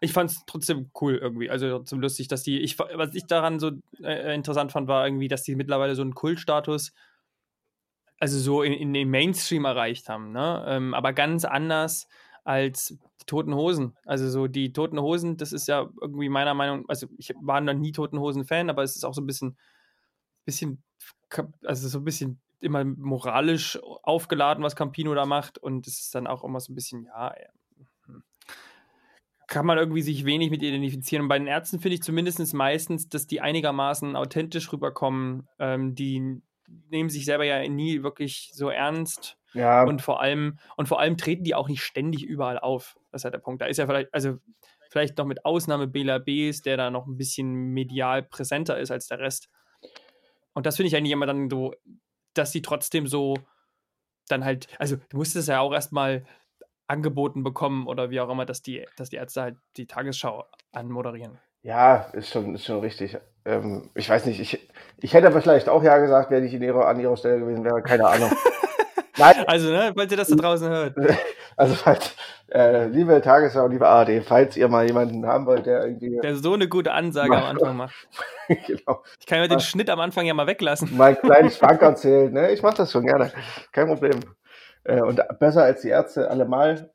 ich 0.00 0.12
fand 0.12 0.30
es 0.30 0.44
trotzdem 0.46 0.90
cool 1.00 1.16
irgendwie. 1.16 1.50
Also 1.50 1.68
trotzdem 1.68 2.00
lustig, 2.00 2.28
dass 2.28 2.42
die, 2.42 2.60
ich, 2.60 2.78
was 2.78 3.14
ich 3.14 3.26
daran 3.26 3.58
so 3.58 3.70
äh, 4.02 4.34
interessant 4.34 4.72
fand, 4.72 4.88
war 4.88 5.06
irgendwie, 5.06 5.28
dass 5.28 5.42
die 5.42 5.56
mittlerweile 5.56 5.94
so 5.94 6.02
einen 6.02 6.14
Kultstatus, 6.14 6.92
also 8.18 8.38
so 8.38 8.62
in, 8.62 8.72
in 8.72 8.92
den 8.92 9.08
Mainstream 9.08 9.64
erreicht 9.64 10.08
haben, 10.08 10.32
ne? 10.32 10.64
Ähm, 10.68 10.94
aber 10.94 11.12
ganz 11.12 11.44
anders 11.44 12.06
als 12.44 12.98
die 13.24 13.30
Toten 13.30 13.54
Hosen. 13.54 13.96
Also 14.04 14.28
so 14.28 14.46
die 14.46 14.72
Toten 14.72 15.00
Hosen, 15.00 15.36
das 15.36 15.52
ist 15.52 15.66
ja 15.66 15.88
irgendwie 16.00 16.28
meiner 16.28 16.54
Meinung, 16.54 16.84
also 16.88 17.06
ich 17.16 17.32
war 17.40 17.60
noch 17.60 17.74
nie 17.74 17.92
Toten 17.92 18.18
Hosen-Fan, 18.18 18.70
aber 18.70 18.82
es 18.82 18.96
ist 18.96 19.04
auch 19.04 19.14
so 19.14 19.22
ein 19.22 19.26
bisschen, 19.26 19.56
bisschen, 20.44 20.82
also 21.64 21.88
so 21.88 21.98
ein 21.98 22.04
bisschen 22.04 22.40
immer 22.60 22.84
moralisch 22.84 23.78
aufgeladen, 24.02 24.64
was 24.64 24.76
Campino 24.76 25.14
da 25.14 25.26
macht. 25.26 25.58
Und 25.58 25.86
es 25.86 26.00
ist 26.00 26.14
dann 26.14 26.26
auch 26.26 26.44
immer 26.44 26.60
so 26.60 26.72
ein 26.72 26.74
bisschen, 26.74 27.04
ja, 27.04 27.34
kann 29.46 29.66
man 29.66 29.78
irgendwie 29.78 30.02
sich 30.02 30.24
wenig 30.24 30.50
mit 30.50 30.62
identifizieren. 30.62 31.22
Und 31.22 31.28
bei 31.28 31.38
den 31.38 31.46
Ärzten 31.46 31.80
finde 31.80 31.94
ich 31.94 32.02
zumindest 32.02 32.54
meistens, 32.54 33.08
dass 33.08 33.26
die 33.26 33.40
einigermaßen 33.40 34.16
authentisch 34.16 34.72
rüberkommen. 34.72 35.48
Ähm, 35.58 35.94
die 35.94 36.40
nehmen 36.90 37.10
sich 37.10 37.24
selber 37.24 37.44
ja 37.44 37.66
nie 37.68 38.02
wirklich 38.02 38.50
so 38.54 38.68
ernst. 38.68 39.36
Ja. 39.54 39.84
Und 39.84 40.02
vor 40.02 40.20
allem, 40.20 40.58
und 40.76 40.86
vor 40.86 41.00
allem 41.00 41.16
treten 41.16 41.44
die 41.44 41.54
auch 41.54 41.68
nicht 41.68 41.82
ständig 41.82 42.24
überall 42.24 42.58
auf. 42.58 42.96
Das 43.10 43.20
ist 43.20 43.24
ja 43.24 43.30
der 43.30 43.38
Punkt. 43.38 43.62
Da 43.62 43.66
ist 43.66 43.78
ja 43.78 43.86
vielleicht, 43.86 44.12
also 44.12 44.38
vielleicht 44.90 45.16
noch 45.16 45.26
mit 45.26 45.44
Ausnahme 45.44 45.86
Bela 45.86 46.18
Bs, 46.18 46.62
der 46.62 46.76
da 46.76 46.90
noch 46.90 47.06
ein 47.06 47.16
bisschen 47.16 47.52
medial 47.72 48.22
präsenter 48.22 48.78
ist 48.78 48.90
als 48.90 49.06
der 49.06 49.20
Rest. 49.20 49.48
Und 50.52 50.66
das 50.66 50.76
finde 50.76 50.88
ich 50.88 50.96
eigentlich 50.96 51.12
immer 51.12 51.26
dann 51.26 51.48
so, 51.48 51.74
dass 52.34 52.52
sie 52.52 52.62
trotzdem 52.62 53.06
so 53.06 53.34
dann 54.28 54.44
halt, 54.44 54.68
also 54.78 54.96
du 55.08 55.16
musstest 55.16 55.48
ja 55.48 55.60
auch 55.60 55.72
erstmal 55.72 56.24
angeboten 56.86 57.42
bekommen 57.42 57.86
oder 57.86 58.10
wie 58.10 58.20
auch 58.20 58.30
immer, 58.30 58.46
dass 58.46 58.62
die, 58.62 58.86
dass 58.96 59.10
die 59.10 59.16
Ärzte 59.16 59.42
halt 59.42 59.56
die 59.76 59.86
Tagesschau 59.86 60.44
anmoderieren. 60.72 61.38
Ja, 61.62 61.96
ist 62.12 62.28
schon, 62.28 62.54
ist 62.54 62.66
schon 62.66 62.80
richtig. 62.80 63.16
Ähm, 63.46 63.90
ich 63.94 64.08
weiß 64.08 64.26
nicht, 64.26 64.38
ich, 64.38 64.68
ich 65.00 65.14
hätte 65.14 65.28
aber 65.28 65.40
vielleicht 65.40 65.68
auch 65.68 65.82
ja 65.82 65.98
gesagt, 65.98 66.30
wenn 66.30 66.44
ich 66.44 66.52
in 66.52 66.62
ihrer, 66.62 66.86
an 66.86 67.00
ihrer 67.00 67.16
Stelle 67.16 67.40
gewesen 67.40 67.64
wäre, 67.64 67.82
keine 67.82 68.06
Ahnung. 68.06 68.30
Nein. 69.16 69.44
Also, 69.46 69.70
ne, 69.70 69.92
falls 69.96 70.10
ihr 70.10 70.16
das 70.16 70.28
da 70.28 70.36
draußen 70.36 70.68
hört. 70.68 70.94
Also, 71.56 71.76
falls, 71.76 72.16
äh, 72.50 72.88
liebe 72.88 73.20
Tagesschau, 73.20 73.68
liebe 73.68 73.86
ARD, 73.86 74.24
falls 74.24 74.56
ihr 74.56 74.66
mal 74.66 74.84
jemanden 74.86 75.24
haben 75.24 75.46
wollt, 75.46 75.66
der 75.66 75.86
irgendwie. 75.86 76.18
Der 76.20 76.34
so 76.34 76.54
eine 76.54 76.68
gute 76.68 76.90
Ansage 76.90 77.32
am 77.32 77.44
Anfang 77.44 77.76
macht. 77.76 77.94
genau. 78.66 79.04
Ich 79.20 79.26
kann 79.26 79.38
ja 79.38 79.46
den 79.46 79.60
Schnitt 79.60 79.88
am 79.88 80.00
Anfang 80.00 80.26
ja 80.26 80.34
mal 80.34 80.48
weglassen. 80.48 80.96
Mein 80.96 81.16
kleines 81.16 81.56
Schwank 81.58 81.80
erzählt, 81.80 82.32
ne? 82.32 82.50
Ich 82.50 82.60
mach 82.60 82.74
das 82.74 82.90
schon 82.90 83.06
gerne. 83.06 83.30
Kein 83.70 83.86
Problem. 83.86 84.18
Äh, 84.82 85.00
und 85.02 85.20
besser 85.38 85.62
als 85.62 85.82
die 85.82 85.90
Ärzte 85.90 86.28
allemal. 86.28 86.90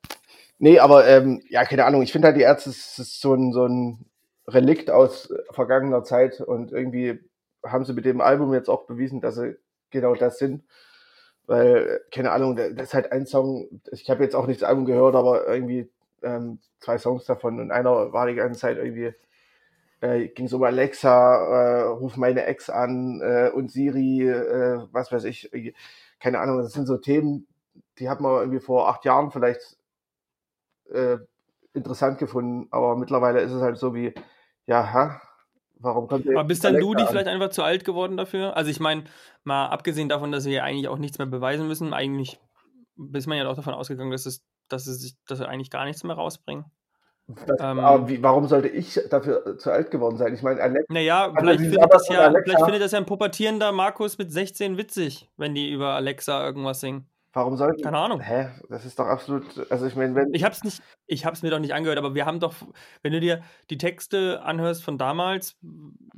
Nee, 0.58 0.78
aber 0.78 1.06
ähm, 1.06 1.42
ja, 1.48 1.64
keine 1.64 1.86
Ahnung. 1.86 2.02
Ich 2.02 2.12
finde 2.12 2.28
halt, 2.28 2.36
die 2.36 2.42
Ärzte 2.42 2.68
ist, 2.68 2.98
ist 2.98 3.22
so, 3.22 3.32
ein, 3.32 3.52
so 3.52 3.64
ein 3.64 4.04
Relikt 4.46 4.90
aus 4.90 5.32
vergangener 5.52 6.04
Zeit 6.04 6.42
und 6.42 6.70
irgendwie 6.70 7.18
haben 7.64 7.86
sie 7.86 7.94
mit 7.94 8.04
dem 8.04 8.20
Album 8.20 8.52
jetzt 8.52 8.68
auch 8.68 8.86
bewiesen, 8.86 9.22
dass 9.22 9.36
sie 9.36 9.56
genau 9.90 10.14
das 10.14 10.38
sind. 10.38 10.64
Weil, 11.50 12.02
keine 12.12 12.30
Ahnung, 12.30 12.54
das 12.54 12.70
ist 12.76 12.94
halt 12.94 13.10
ein 13.10 13.26
Song, 13.26 13.80
ich 13.90 14.08
habe 14.08 14.22
jetzt 14.22 14.36
auch 14.36 14.46
nicht 14.46 14.62
das 14.62 14.68
Album 14.68 14.84
gehört, 14.84 15.16
aber 15.16 15.48
irgendwie 15.48 15.90
ähm, 16.22 16.60
zwei 16.78 16.96
Songs 16.96 17.24
davon. 17.24 17.58
Und 17.58 17.72
einer 17.72 18.12
war 18.12 18.28
die 18.28 18.36
ganze 18.36 18.60
Zeit 18.60 18.78
irgendwie, 18.78 19.12
äh, 20.00 20.28
ging 20.28 20.46
so 20.46 20.58
um 20.58 20.62
Alexa, 20.62 21.08
äh, 21.08 21.82
ruf 21.88 22.16
meine 22.16 22.44
Ex 22.44 22.70
an 22.70 23.20
äh, 23.20 23.50
und 23.52 23.72
Siri, 23.72 24.28
äh, 24.28 24.86
was 24.92 25.10
weiß 25.10 25.24
ich, 25.24 25.50
keine 26.20 26.38
Ahnung, 26.38 26.58
das 26.58 26.72
sind 26.72 26.86
so 26.86 26.98
Themen, 26.98 27.48
die 27.98 28.08
hat 28.08 28.20
man 28.20 28.36
irgendwie 28.36 28.60
vor 28.60 28.88
acht 28.88 29.04
Jahren 29.04 29.32
vielleicht 29.32 29.76
äh, 30.92 31.16
interessant 31.74 32.18
gefunden, 32.18 32.68
aber 32.70 32.94
mittlerweile 32.94 33.40
ist 33.40 33.50
es 33.50 33.60
halt 33.60 33.76
so 33.76 33.92
wie, 33.92 34.14
ja, 34.66 34.92
ha, 34.92 35.20
warum 35.80 36.08
kommt 36.08 36.26
der 36.26 36.38
Aber 36.38 36.46
bist 36.46 36.64
dann 36.64 36.78
du 36.78 36.94
dich 36.94 37.06
vielleicht 37.06 37.28
einfach 37.28 37.50
zu 37.50 37.62
alt 37.62 37.84
geworden 37.84 38.16
dafür? 38.16 38.56
Also 38.56 38.70
ich 38.70 38.80
meine, 38.80 39.04
mal 39.44 39.66
abgesehen 39.66 40.08
davon, 40.08 40.32
dass 40.32 40.44
wir 40.44 40.52
ja 40.52 40.62
eigentlich 40.64 40.88
auch 40.88 40.98
nichts 40.98 41.18
mehr 41.18 41.26
beweisen 41.26 41.66
müssen, 41.66 41.92
eigentlich 41.92 42.38
ist 43.12 43.26
man 43.26 43.38
ja 43.38 43.48
auch 43.48 43.56
davon 43.56 43.74
ausgegangen, 43.74 44.10
dass 44.10 44.26
es, 44.26 44.44
dass 44.68 44.86
es 44.86 45.00
sich, 45.00 45.14
dass 45.26 45.40
wir 45.40 45.48
eigentlich 45.48 45.70
gar 45.70 45.84
nichts 45.84 46.04
mehr 46.04 46.16
rausbringen. 46.16 46.64
Das, 47.46 47.60
ähm, 47.60 47.78
aber 47.78 48.08
wie, 48.08 48.22
warum 48.22 48.46
sollte 48.48 48.68
ich 48.68 49.00
dafür 49.08 49.56
zu 49.58 49.70
alt 49.70 49.90
geworden 49.90 50.16
sein? 50.16 50.34
Ich 50.34 50.42
meine, 50.42 50.60
Alexa. 50.60 50.92
Naja, 50.92 51.32
vielleicht 51.38 51.60
findet, 51.60 51.92
das 51.92 52.08
ja, 52.08 52.32
vielleicht 52.42 52.64
findet 52.64 52.82
das 52.82 52.92
ja 52.92 52.98
ein 52.98 53.06
pubertierender 53.06 53.70
Markus 53.72 54.18
mit 54.18 54.32
16 54.32 54.76
witzig, 54.76 55.28
wenn 55.36 55.54
die 55.54 55.70
über 55.70 55.94
Alexa 55.94 56.44
irgendwas 56.44 56.80
singen. 56.80 57.06
Warum 57.32 57.56
sollten. 57.56 57.82
Keine 57.82 57.98
Ahnung. 57.98 58.20
Hä? 58.20 58.48
Das 58.68 58.84
ist 58.84 58.98
doch 58.98 59.06
absolut. 59.06 59.70
Also 59.70 59.86
ich 59.86 59.94
meine, 59.94 60.16
wenn. 60.16 60.34
Ich 60.34 60.42
hab's 60.42 60.64
nicht, 60.64 60.82
ich 61.06 61.24
hab's 61.24 61.42
mir 61.42 61.50
doch 61.50 61.60
nicht 61.60 61.74
angehört, 61.74 61.98
aber 61.98 62.14
wir 62.14 62.26
haben 62.26 62.40
doch, 62.40 62.54
wenn 63.02 63.12
du 63.12 63.20
dir 63.20 63.42
die 63.70 63.78
Texte 63.78 64.42
anhörst 64.42 64.82
von 64.82 64.98
damals, 64.98 65.56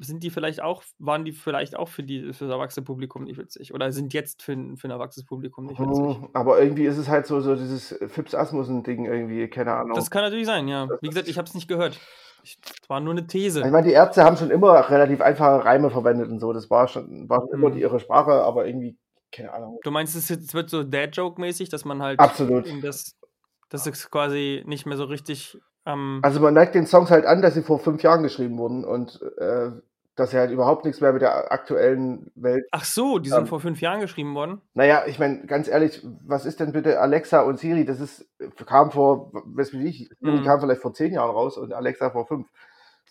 sind 0.00 0.22
die 0.22 0.30
vielleicht 0.30 0.62
auch, 0.62 0.82
waren 0.98 1.26
die 1.26 1.32
vielleicht 1.32 1.76
auch 1.76 1.88
für 1.88 2.02
die 2.02 2.32
für 2.32 2.46
das 2.46 2.52
erwachsene 2.52 2.84
Publikum 2.84 3.24
nicht 3.24 3.36
witzig? 3.36 3.74
Oder 3.74 3.92
sind 3.92 4.14
jetzt 4.14 4.42
für, 4.42 4.54
für 4.76 4.88
ein 4.88 4.90
erwachsenes 4.90 5.26
Publikum 5.26 5.66
nicht 5.66 5.78
witzig? 5.78 6.16
Hm, 6.16 6.28
aber 6.32 6.62
irgendwie 6.62 6.86
ist 6.86 6.96
es 6.96 7.08
halt 7.08 7.26
so, 7.26 7.40
so 7.40 7.56
dieses 7.56 7.94
Fips 8.08 8.34
Asmussen-Ding 8.34 9.04
irgendwie, 9.04 9.48
keine 9.48 9.74
Ahnung. 9.74 9.94
Das 9.94 10.10
kann 10.10 10.22
natürlich 10.22 10.46
sein, 10.46 10.66
ja. 10.66 10.88
Wie 11.02 11.08
gesagt, 11.08 11.28
ich 11.28 11.36
hab's 11.36 11.52
nicht 11.52 11.68
gehört. 11.68 12.00
Es 12.42 12.56
war 12.88 13.00
nur 13.00 13.12
eine 13.12 13.26
These. 13.26 13.60
Ich 13.60 13.70
meine, 13.70 13.86
die 13.86 13.92
Ärzte 13.92 14.24
haben 14.24 14.36
schon 14.36 14.50
immer 14.50 14.88
relativ 14.90 15.20
einfache 15.20 15.64
Reime 15.64 15.90
verwendet 15.90 16.30
und 16.30 16.40
so. 16.40 16.52
Das 16.54 16.70
war 16.70 16.88
schon, 16.88 17.28
war 17.28 17.40
schon 17.40 17.52
hm. 17.52 17.58
immer 17.58 17.70
die, 17.70 17.80
ihre 17.82 18.00
Sprache, 18.00 18.32
aber 18.32 18.66
irgendwie 18.66 18.96
keine 19.32 19.52
Ahnung. 19.52 19.78
Du 19.82 19.90
meinst, 19.90 20.14
es 20.14 20.54
wird 20.54 20.70
so 20.70 20.82
Dad-Joke-mäßig, 20.82 21.68
dass 21.68 21.84
man 21.84 22.02
halt 22.02 22.20
Absolut. 22.20 22.66
das, 22.82 23.16
das 23.68 23.86
ist 23.86 24.10
quasi 24.10 24.62
nicht 24.66 24.86
mehr 24.86 24.96
so 24.96 25.04
richtig 25.04 25.58
ähm 25.86 26.20
Also 26.22 26.40
man 26.40 26.54
merkt 26.54 26.74
den 26.74 26.86
Songs 26.86 27.10
halt 27.10 27.24
an, 27.24 27.42
dass 27.42 27.54
sie 27.54 27.62
vor 27.62 27.78
fünf 27.78 28.02
Jahren 28.02 28.22
geschrieben 28.22 28.58
wurden 28.58 28.84
und 28.84 29.20
äh, 29.38 29.70
dass 30.14 30.30
sie 30.30 30.36
halt 30.36 30.50
überhaupt 30.50 30.84
nichts 30.84 31.00
mehr 31.00 31.12
mit 31.12 31.22
der 31.22 31.50
aktuellen 31.50 32.30
Welt. 32.34 32.66
Ach 32.70 32.84
so, 32.84 33.18
die 33.18 33.30
sind 33.30 33.40
ähm, 33.40 33.46
vor 33.46 33.60
fünf 33.60 33.80
Jahren 33.80 34.00
geschrieben 34.00 34.34
worden? 34.34 34.60
Naja, 34.74 35.04
ich 35.06 35.18
meine, 35.18 35.46
ganz 35.46 35.68
ehrlich, 35.68 36.06
was 36.26 36.44
ist 36.44 36.60
denn 36.60 36.72
bitte 36.72 37.00
Alexa 37.00 37.40
und 37.40 37.58
Siri? 37.58 37.86
Das 37.86 37.98
ist, 37.98 38.28
kam 38.66 38.90
vor, 38.90 39.32
weiß 39.32 39.72
ich, 39.72 40.10
mhm. 40.20 40.44
kam 40.44 40.60
vielleicht 40.60 40.82
vor 40.82 40.92
zehn 40.92 41.14
Jahren 41.14 41.30
raus 41.30 41.56
und 41.56 41.72
Alexa 41.72 42.10
vor 42.10 42.26
fünf. 42.26 42.46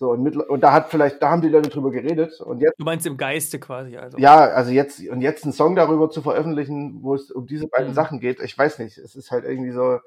So, 0.01 0.09
und, 0.09 0.23
mit, 0.23 0.35
und 0.35 0.61
da 0.61 0.73
hat 0.73 0.89
vielleicht, 0.89 1.21
da 1.21 1.29
haben 1.29 1.43
die 1.43 1.47
Leute 1.47 1.69
drüber 1.69 1.91
geredet. 1.91 2.41
Und 2.41 2.59
jetzt, 2.59 2.73
du 2.79 2.85
meinst 2.85 3.05
im 3.05 3.17
Geiste 3.17 3.59
quasi, 3.59 3.97
also. 3.97 4.17
Ja, 4.17 4.39
also 4.39 4.71
jetzt, 4.71 4.99
und 5.07 5.21
jetzt 5.21 5.43
einen 5.43 5.53
Song 5.53 5.75
darüber 5.75 6.09
zu 6.09 6.23
veröffentlichen, 6.23 7.03
wo 7.03 7.13
es 7.13 7.29
um 7.29 7.45
diese 7.45 7.67
beiden 7.67 7.89
mhm. 7.89 7.93
Sachen 7.93 8.19
geht, 8.19 8.41
ich 8.41 8.57
weiß 8.57 8.79
nicht. 8.79 8.97
Es 8.97 9.15
ist 9.15 9.29
halt 9.29 9.45
irgendwie 9.45 9.69
so. 9.69 9.99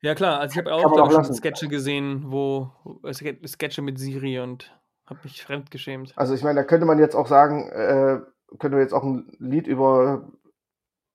Ja, 0.00 0.14
klar, 0.14 0.40
also 0.40 0.54
ich 0.54 0.58
habe 0.58 0.72
auch, 0.72 0.98
auch 0.98 1.12
schon 1.12 1.34
Sketche 1.34 1.68
gesehen, 1.68 2.24
wo 2.28 2.70
Sketche 3.12 3.82
mit 3.82 3.98
Siri 3.98 4.40
und 4.40 4.74
habe 5.04 5.20
mich 5.24 5.44
fremdgeschämt. 5.44 6.14
Also 6.16 6.32
ich 6.32 6.42
meine, 6.42 6.60
da 6.60 6.64
könnte 6.64 6.86
man 6.86 6.98
jetzt 6.98 7.14
auch 7.14 7.26
sagen, 7.26 7.68
äh, 7.68 8.20
könnte 8.58 8.76
man 8.76 8.80
jetzt 8.80 8.94
auch 8.94 9.04
ein 9.04 9.30
Lied 9.40 9.66
über 9.66 10.26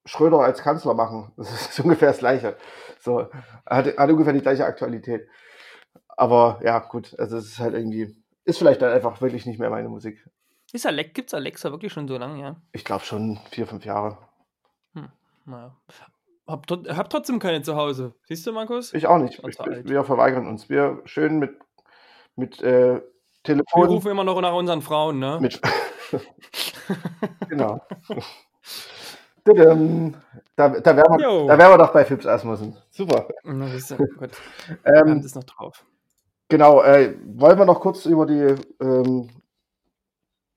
Schröder 0.05 0.41
als 0.41 0.61
Kanzler 0.61 0.93
machen. 0.93 1.31
Das 1.37 1.71
ist 1.71 1.79
ungefähr 1.79 2.09
das 2.09 2.19
Gleiche. 2.19 2.57
So, 2.99 3.25
hat, 3.65 3.97
hat 3.97 4.09
ungefähr 4.11 4.33
die 4.33 4.41
gleiche 4.41 4.65
Aktualität. 4.65 5.27
Aber 6.19 6.59
ja, 6.65 6.79
gut, 6.79 7.17
also 7.17 7.37
es 7.37 7.45
ist 7.45 7.59
halt 7.59 7.73
irgendwie, 7.73 8.13
ist 8.49 8.57
vielleicht 8.57 8.81
dann 8.81 8.91
einfach 8.91 9.21
wirklich 9.21 9.45
nicht 9.45 9.59
mehr 9.59 9.69
meine 9.69 9.89
Musik. 9.89 10.27
Ist 10.73 10.85
Alex, 10.85 11.13
gibt's 11.13 11.33
Alexa 11.33 11.71
wirklich 11.71 11.93
schon 11.93 12.07
so 12.07 12.17
lange, 12.17 12.41
ja? 12.41 12.55
Ich 12.73 12.83
glaube 12.83 13.03
schon 13.03 13.39
vier, 13.51 13.65
fünf 13.65 13.85
Jahre. 13.85 14.17
Hm, 14.93 15.09
naja. 15.45 15.75
Hab, 16.47 16.65
hab, 16.69 17.09
trotzdem 17.09 17.39
keine 17.39 17.61
zu 17.61 17.75
Hause. 17.75 18.13
Siehst 18.27 18.45
du, 18.47 18.51
Markus? 18.51 18.93
Ich 18.93 19.05
auch 19.05 19.19
nicht. 19.19 19.39
Ich, 19.47 19.59
wir 19.59 20.03
verweigern 20.03 20.47
uns. 20.47 20.67
Wir 20.67 21.01
schön 21.05 21.37
mit, 21.37 21.59
mit 22.35 22.61
äh, 22.61 23.01
Telefon. 23.43 23.83
Wir 23.83 23.89
rufen 23.89 24.11
immer 24.11 24.23
noch 24.23 24.41
nach 24.41 24.53
unseren 24.53 24.81
Frauen, 24.81 25.19
ne? 25.19 25.37
Mit, 25.39 25.61
genau. 27.49 27.81
Da, 29.45 30.69
da, 30.69 30.97
wären 30.97 31.19
wir, 31.19 31.47
da 31.47 31.57
wären 31.57 31.71
wir 31.71 31.77
doch 31.77 31.93
bei 31.93 32.03
Fips 32.03 32.25
Asmussen. 32.25 32.75
Super. 32.89 33.27
Na, 33.43 33.67
du, 33.67 33.95
gut. 33.95 34.31
Ähm, 34.85 35.21
das 35.21 35.35
noch 35.35 35.43
drauf. 35.43 35.85
Genau, 36.49 36.81
äh, 36.81 37.15
wollen 37.35 37.57
wir 37.57 37.65
noch 37.65 37.79
kurz 37.79 38.05
über 38.05 38.25
die, 38.25 38.55
ähm, 38.81 39.29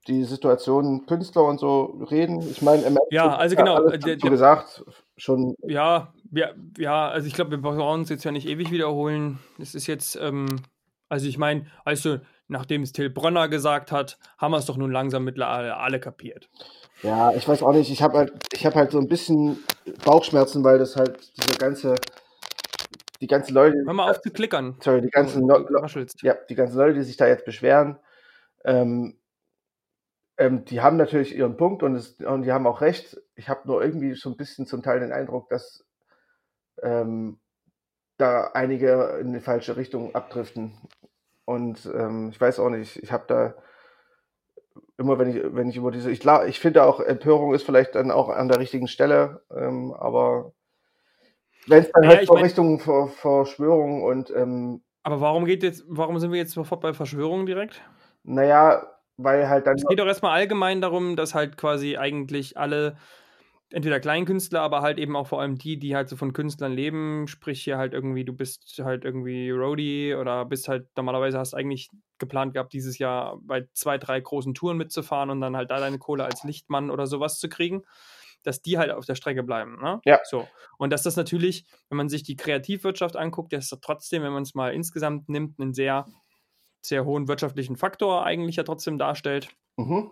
die 0.08 0.24
Situation 0.24 1.06
Künstler 1.06 1.44
und 1.44 1.60
so 1.60 2.04
reden? 2.10 2.40
Ich 2.50 2.60
meine, 2.62 2.82
im 2.82 2.98
Ja, 3.10 3.36
also 3.36 3.54
genau, 3.54 3.76
alles 3.76 3.92
äh, 3.92 3.98
der- 3.98 4.16
gesagt, 4.16 4.84
schon 5.16 5.54
Ja, 5.62 6.12
ja, 6.32 6.48
ja, 6.76 7.08
also 7.08 7.28
ich 7.28 7.34
glaube, 7.34 7.52
wir 7.52 7.58
brauchen 7.58 7.80
uns 7.80 8.08
jetzt 8.08 8.24
ja 8.24 8.32
nicht 8.32 8.48
ewig 8.48 8.72
wiederholen. 8.72 9.38
Es 9.60 9.74
ist 9.74 9.86
jetzt, 9.86 10.16
ähm, 10.16 10.46
also 11.08 11.28
ich 11.28 11.38
meine, 11.38 11.66
also 11.84 12.18
nachdem 12.48 12.82
es 12.82 12.92
Till 12.92 13.10
Brönner 13.10 13.48
gesagt 13.48 13.92
hat, 13.92 14.18
haben 14.38 14.50
wir 14.50 14.58
es 14.58 14.66
doch 14.66 14.76
nun 14.76 14.90
langsam 14.90 15.24
mittlerweile 15.24 15.76
alle 15.76 16.00
kapiert. 16.00 16.48
Ja, 17.02 17.32
ich 17.34 17.46
weiß 17.48 17.62
auch 17.62 17.72
nicht. 17.72 17.90
Ich 17.90 18.02
habe 18.02 18.18
halt, 18.18 18.32
ich 18.52 18.64
habe 18.66 18.76
halt 18.76 18.92
so 18.92 18.98
ein 18.98 19.08
bisschen 19.08 19.58
Bauchschmerzen, 20.04 20.62
weil 20.64 20.78
das 20.78 20.96
halt 20.96 21.18
diese 21.36 21.58
ganze, 21.58 21.94
die 23.22 23.26
ganzen 23.28 23.54
Leute, 23.54 23.76
Hör 23.86 23.94
mal 23.94 24.10
auf 24.10 24.20
zu 24.20 24.30
klickern. 24.30 24.76
sorry, 24.80 25.00
die 25.00 25.08
ganzen, 25.10 25.46
Lo- 25.48 25.64
raschelst. 25.70 26.22
ja, 26.22 26.34
die 26.50 26.54
ganzen 26.54 26.76
Leute, 26.76 26.94
die 26.94 27.02
sich 27.04 27.16
da 27.16 27.26
jetzt 27.28 27.44
beschweren, 27.44 27.98
ähm, 28.64 29.16
ähm, 30.36 30.64
die 30.64 30.80
haben 30.80 30.96
natürlich 30.96 31.34
ihren 31.36 31.56
Punkt 31.56 31.82
und, 31.82 31.94
es, 31.94 32.16
und 32.20 32.42
die 32.42 32.52
haben 32.52 32.66
auch 32.66 32.80
recht. 32.80 33.20
Ich 33.36 33.48
habe 33.48 33.60
nur 33.66 33.82
irgendwie 33.82 34.14
so 34.14 34.30
ein 34.30 34.36
bisschen 34.36 34.66
zum 34.66 34.82
Teil 34.82 35.00
den 35.00 35.12
Eindruck, 35.12 35.48
dass 35.50 35.84
ähm, 36.82 37.38
da 38.18 38.50
einige 38.54 39.18
in 39.20 39.32
die 39.32 39.40
falsche 39.40 39.76
Richtung 39.76 40.14
abdriften. 40.14 40.72
Und 41.44 41.86
ähm, 41.94 42.30
ich 42.30 42.40
weiß 42.40 42.58
auch 42.60 42.70
nicht, 42.70 42.96
ich 43.02 43.12
habe 43.12 43.24
da 43.28 43.54
immer, 44.96 45.18
wenn 45.18 45.30
ich, 45.36 45.42
wenn 45.54 45.68
ich 45.68 45.76
über 45.76 45.90
diese, 45.90 46.10
ich, 46.10 46.20
klar, 46.20 46.46
ich 46.46 46.60
finde 46.60 46.84
auch, 46.84 47.00
Empörung 47.00 47.54
ist 47.54 47.64
vielleicht 47.64 47.94
dann 47.94 48.10
auch 48.10 48.28
an 48.28 48.48
der 48.48 48.58
richtigen 48.58 48.88
Stelle, 48.88 49.42
ähm, 49.54 49.92
aber 49.92 50.52
wenn 51.66 51.82
es 51.82 51.90
dann 51.92 52.08
halt 52.08 52.22
ich 52.22 52.28
so 52.28 52.34
Richtung 52.34 52.78
Ver 52.78 53.08
Verschwörung 53.08 54.02
und 54.02 54.30
ähm, 54.30 54.82
Aber 55.02 55.20
warum 55.20 55.44
geht 55.44 55.62
jetzt, 55.62 55.84
warum 55.88 56.18
sind 56.18 56.32
wir 56.32 56.38
jetzt 56.38 56.52
sofort 56.52 56.80
bei 56.80 56.92
Verschwörungen 56.92 57.46
direkt? 57.46 57.82
naja, 58.24 58.86
weil 59.16 59.48
halt 59.48 59.66
dann 59.66 59.76
Es 59.76 59.86
geht 59.86 59.98
doch 59.98 60.06
erstmal 60.06 60.32
allgemein 60.32 60.80
darum, 60.80 61.16
dass 61.16 61.34
halt 61.34 61.56
quasi 61.56 61.96
eigentlich 61.96 62.56
alle, 62.56 62.96
entweder 63.70 64.00
Kleinkünstler, 64.00 64.60
aber 64.60 64.82
halt 64.82 64.98
eben 64.98 65.16
auch 65.16 65.26
vor 65.26 65.40
allem 65.40 65.56
die, 65.56 65.78
die 65.78 65.94
halt 65.96 66.08
so 66.08 66.16
von 66.16 66.32
Künstlern 66.32 66.72
leben, 66.72 67.26
sprich 67.26 67.62
hier 67.62 67.78
halt 67.78 67.94
irgendwie, 67.94 68.24
du 68.24 68.32
bist 68.32 68.80
halt 68.82 69.04
irgendwie 69.04 69.50
Roadie 69.50 70.14
oder 70.14 70.44
bist 70.44 70.68
halt, 70.68 70.86
normalerweise 70.96 71.38
hast 71.38 71.54
eigentlich 71.54 71.88
geplant 72.18 72.54
gehabt, 72.54 72.72
dieses 72.72 72.98
Jahr 72.98 73.38
bei 73.42 73.66
zwei, 73.72 73.98
drei 73.98 74.20
großen 74.20 74.54
Touren 74.54 74.76
mitzufahren 74.76 75.30
und 75.30 75.40
dann 75.40 75.56
halt 75.56 75.70
da 75.70 75.80
deine 75.80 75.98
Kohle 75.98 76.24
als 76.24 76.44
Lichtmann 76.44 76.90
oder 76.90 77.06
sowas 77.06 77.38
zu 77.38 77.48
kriegen, 77.48 77.82
dass 78.42 78.62
die 78.62 78.78
halt 78.78 78.90
auf 78.90 79.06
der 79.06 79.14
Strecke 79.14 79.42
bleiben. 79.42 79.78
Ne? 79.80 80.00
Ja. 80.04 80.20
So. 80.24 80.48
Und 80.78 80.90
dass 80.90 81.02
das 81.02 81.16
natürlich, 81.16 81.66
wenn 81.88 81.96
man 81.96 82.08
sich 82.08 82.22
die 82.22 82.36
Kreativwirtschaft 82.36 83.16
anguckt, 83.16 83.52
dass 83.52 83.68
das 83.68 83.80
trotzdem, 83.80 84.22
wenn 84.22 84.32
man 84.32 84.42
es 84.42 84.54
mal 84.54 84.72
insgesamt 84.74 85.28
nimmt, 85.28 85.60
einen 85.60 85.74
sehr, 85.74 86.06
sehr 86.80 87.04
hohen 87.04 87.28
wirtschaftlichen 87.28 87.76
Faktor 87.76 88.24
eigentlich 88.24 88.56
ja 88.56 88.64
trotzdem 88.64 88.98
darstellt. 88.98 89.48
Mhm. 89.76 90.10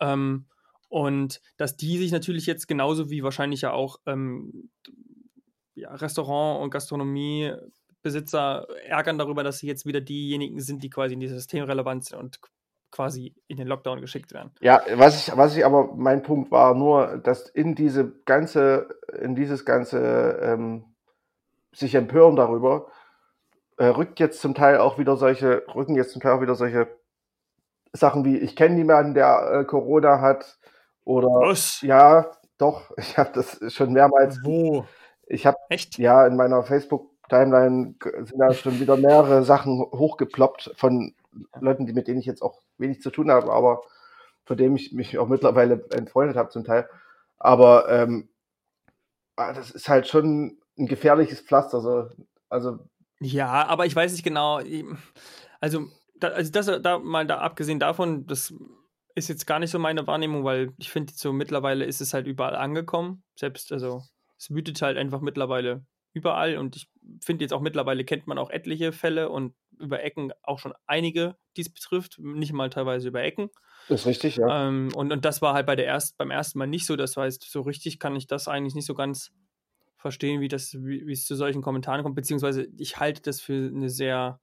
Ähm, 0.00 0.46
und 0.88 1.40
dass 1.56 1.76
die 1.76 1.98
sich 1.98 2.10
natürlich 2.10 2.46
jetzt 2.46 2.66
genauso 2.66 3.10
wie 3.10 3.22
wahrscheinlich 3.22 3.60
ja 3.60 3.72
auch 3.72 3.98
ähm, 4.06 4.70
ja, 5.74 5.94
Restaurant- 5.94 6.62
und 6.62 6.70
Gastronomiebesitzer 6.70 8.66
ärgern 8.84 9.18
darüber, 9.18 9.44
dass 9.44 9.58
sie 9.58 9.68
jetzt 9.68 9.86
wieder 9.86 10.00
diejenigen 10.00 10.60
sind, 10.60 10.82
die 10.82 10.90
quasi 10.90 11.14
in 11.14 11.20
dieses 11.20 11.38
System 11.38 11.64
relevant 11.64 12.04
sind 12.04 12.18
und 12.18 12.40
quasi 12.90 13.34
in 13.48 13.56
den 13.56 13.68
Lockdown 13.68 14.00
geschickt 14.00 14.32
werden. 14.32 14.50
Ja, 14.60 14.80
was 14.94 15.28
ich, 15.28 15.36
was 15.36 15.56
ich 15.56 15.64
aber, 15.64 15.94
mein 15.94 16.22
Punkt 16.22 16.50
war 16.50 16.74
nur, 16.74 17.18
dass 17.18 17.48
in 17.48 17.74
diese 17.74 18.12
ganze, 18.24 18.88
in 19.20 19.34
dieses 19.34 19.64
ganze 19.64 20.38
ähm, 20.42 20.84
sich 21.72 21.94
empören 21.94 22.36
darüber, 22.36 22.88
äh, 23.76 23.86
rückt 23.86 24.20
jetzt 24.20 24.40
zum 24.40 24.54
Teil 24.54 24.78
auch 24.78 24.98
wieder 24.98 25.16
solche, 25.16 25.62
rücken 25.74 25.94
jetzt 25.94 26.12
zum 26.12 26.20
Teil 26.20 26.32
auch 26.32 26.42
wieder 26.42 26.54
solche 26.54 26.88
Sachen 27.92 28.24
wie, 28.24 28.38
ich 28.38 28.54
kenne 28.56 28.74
niemanden, 28.74 29.14
der 29.14 29.60
äh, 29.60 29.64
Corona 29.64 30.20
hat 30.20 30.58
oder 31.04 31.28
Was? 31.28 31.80
ja, 31.82 32.30
doch, 32.58 32.90
ich 32.96 33.18
habe 33.18 33.30
das 33.34 33.60
schon 33.72 33.92
mehrmals, 33.92 34.40
Wo? 34.42 34.84
ich 35.26 35.46
habe 35.46 35.56
Echt? 35.68 35.98
ja 35.98 36.26
in 36.26 36.36
meiner 36.36 36.62
Facebook-Timeline 36.62 37.94
g- 37.98 38.10
sind 38.24 38.38
da 38.38 38.52
schon 38.52 38.78
wieder 38.80 38.96
mehrere 38.96 39.42
Sachen 39.44 39.80
hochgeploppt 39.80 40.72
von 40.76 41.14
Leuten, 41.60 41.86
die 41.86 41.92
mit 41.92 42.08
denen 42.08 42.20
ich 42.20 42.26
jetzt 42.26 42.42
auch 42.42 42.62
wenig 42.78 43.00
zu 43.00 43.10
tun 43.10 43.30
habe, 43.30 43.52
aber 43.52 43.82
von 44.44 44.56
denen 44.56 44.76
ich 44.76 44.92
mich 44.92 45.18
auch 45.18 45.28
mittlerweile 45.28 45.84
entfreundet 45.90 46.36
habe 46.36 46.50
zum 46.50 46.64
Teil. 46.64 46.88
Aber 47.38 47.88
ähm, 47.88 48.28
ah, 49.36 49.52
das 49.52 49.70
ist 49.70 49.88
halt 49.88 50.08
schon 50.08 50.58
ein 50.78 50.86
gefährliches 50.86 51.40
Pflaster. 51.40 51.80
So. 51.80 52.08
Also 52.48 52.78
Ja, 53.20 53.66
aber 53.66 53.86
ich 53.86 53.94
weiß 53.94 54.12
nicht 54.12 54.24
genau. 54.24 54.60
Also, 55.60 55.86
da, 56.16 56.28
also 56.28 56.50
das 56.50 56.66
da 56.82 56.98
mal 56.98 57.26
da 57.26 57.38
abgesehen 57.38 57.78
davon, 57.78 58.26
das 58.26 58.52
ist 59.14 59.28
jetzt 59.28 59.46
gar 59.46 59.58
nicht 59.58 59.70
so 59.70 59.78
meine 59.78 60.06
Wahrnehmung, 60.06 60.44
weil 60.44 60.72
ich 60.78 60.90
finde, 60.90 61.12
so 61.14 61.32
mittlerweile 61.32 61.84
ist 61.84 62.00
es 62.00 62.14
halt 62.14 62.26
überall 62.26 62.56
angekommen. 62.56 63.22
Selbst, 63.36 63.72
also 63.72 64.02
es 64.38 64.50
wütet 64.50 64.80
halt 64.82 64.96
einfach 64.96 65.20
mittlerweile 65.20 65.84
überall 66.12 66.56
und 66.56 66.76
ich 66.76 66.88
finde 67.22 67.44
jetzt 67.44 67.52
auch 67.52 67.60
mittlerweile 67.60 68.04
kennt 68.04 68.26
man 68.26 68.38
auch 68.38 68.50
etliche 68.50 68.92
Fälle 68.92 69.28
und 69.28 69.54
über 69.80 70.02
Ecken 70.02 70.32
auch 70.42 70.58
schon 70.58 70.74
einige, 70.86 71.36
die 71.56 71.62
es 71.62 71.72
betrifft, 71.72 72.18
nicht 72.18 72.52
mal 72.52 72.70
teilweise 72.70 73.08
über 73.08 73.22
Ecken. 73.22 73.50
ist 73.88 74.06
richtig, 74.06 74.36
ja. 74.36 74.68
Ähm, 74.68 74.90
und, 74.94 75.12
und 75.12 75.24
das 75.24 75.42
war 75.42 75.54
halt 75.54 75.66
bei 75.66 75.76
der 75.76 75.86
erst, 75.86 76.16
beim 76.18 76.30
ersten 76.30 76.58
Mal 76.58 76.66
nicht 76.66 76.86
so. 76.86 76.96
Das 76.96 77.16
heißt, 77.16 77.50
so 77.50 77.62
richtig 77.62 77.98
kann 77.98 78.16
ich 78.16 78.26
das 78.26 78.48
eigentlich 78.48 78.74
nicht 78.74 78.86
so 78.86 78.94
ganz 78.94 79.32
verstehen, 79.96 80.40
wie 80.40 80.48
das, 80.48 80.74
wie, 80.74 81.06
wie 81.06 81.12
es 81.12 81.26
zu 81.26 81.34
solchen 81.34 81.62
Kommentaren 81.62 82.02
kommt, 82.02 82.14
beziehungsweise 82.14 82.66
ich 82.78 82.98
halte 82.98 83.22
das 83.22 83.40
für 83.40 83.68
eine 83.68 83.90
sehr 83.90 84.40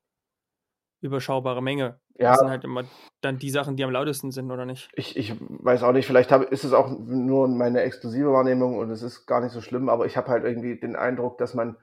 überschaubare 1.02 1.62
Menge. 1.62 2.00
Ja. 2.20 2.32
Das 2.32 2.40
sind 2.40 2.50
halt 2.50 2.64
immer 2.64 2.84
dann 3.22 3.38
die 3.38 3.50
Sachen, 3.50 3.76
die 3.76 3.84
am 3.84 3.92
lautesten 3.92 4.32
sind, 4.32 4.52
oder 4.52 4.66
nicht? 4.66 4.90
Ich, 4.94 5.16
ich 5.16 5.36
weiß 5.40 5.84
auch 5.84 5.92
nicht, 5.92 6.08
vielleicht 6.08 6.32
hab, 6.32 6.44
ist 6.52 6.64
es 6.64 6.74
auch 6.74 6.90
nur 6.90 7.48
meine 7.48 7.82
exklusive 7.82 8.32
Wahrnehmung 8.32 8.78
und 8.78 8.90
es 8.90 9.04
ist 9.04 9.26
gar 9.28 9.42
nicht 9.42 9.52
so 9.52 9.62
schlimm, 9.62 9.90
aber 9.90 10.06
ich 10.06 10.18
habe 10.18 10.30
halt 10.30 10.44
irgendwie 10.44 10.80
den 10.80 10.96
Eindruck, 10.96 11.38
dass 11.38 11.54
man 11.54 11.78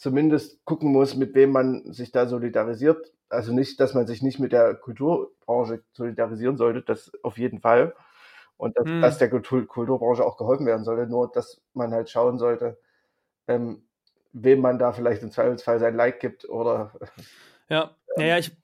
zumindest 0.00 0.64
gucken 0.64 0.92
muss, 0.92 1.14
mit 1.14 1.34
wem 1.34 1.52
man 1.52 1.92
sich 1.92 2.10
da 2.10 2.26
solidarisiert. 2.26 3.12
Also 3.28 3.52
nicht, 3.52 3.78
dass 3.80 3.94
man 3.94 4.06
sich 4.06 4.22
nicht 4.22 4.40
mit 4.40 4.52
der 4.52 4.74
Kulturbranche 4.74 5.84
solidarisieren 5.92 6.56
sollte, 6.56 6.82
das 6.82 7.12
auf 7.22 7.38
jeden 7.38 7.60
Fall. 7.60 7.94
Und 8.56 8.76
dass, 8.78 8.86
Hm. 8.86 9.02
dass 9.02 9.18
der 9.18 9.30
Kultur, 9.30 9.66
Kulturbranche 9.66 10.24
auch 10.24 10.38
geholfen 10.38 10.66
werden 10.66 10.84
sollte, 10.84 11.06
nur 11.10 11.30
dass 11.30 11.60
man 11.74 11.92
halt 11.92 12.10
schauen 12.10 12.38
sollte, 12.38 12.78
ähm, 13.48 13.86
wem 14.32 14.60
man 14.60 14.78
da 14.78 14.92
vielleicht 14.92 15.22
im 15.22 15.30
Zweifelsfall 15.32 15.80
sein 15.80 15.96
Like 15.96 16.20
gibt 16.20 16.48
oder 16.48 16.92
Ja, 17.68 17.96
naja, 18.16 18.38
ich, 18.38 18.56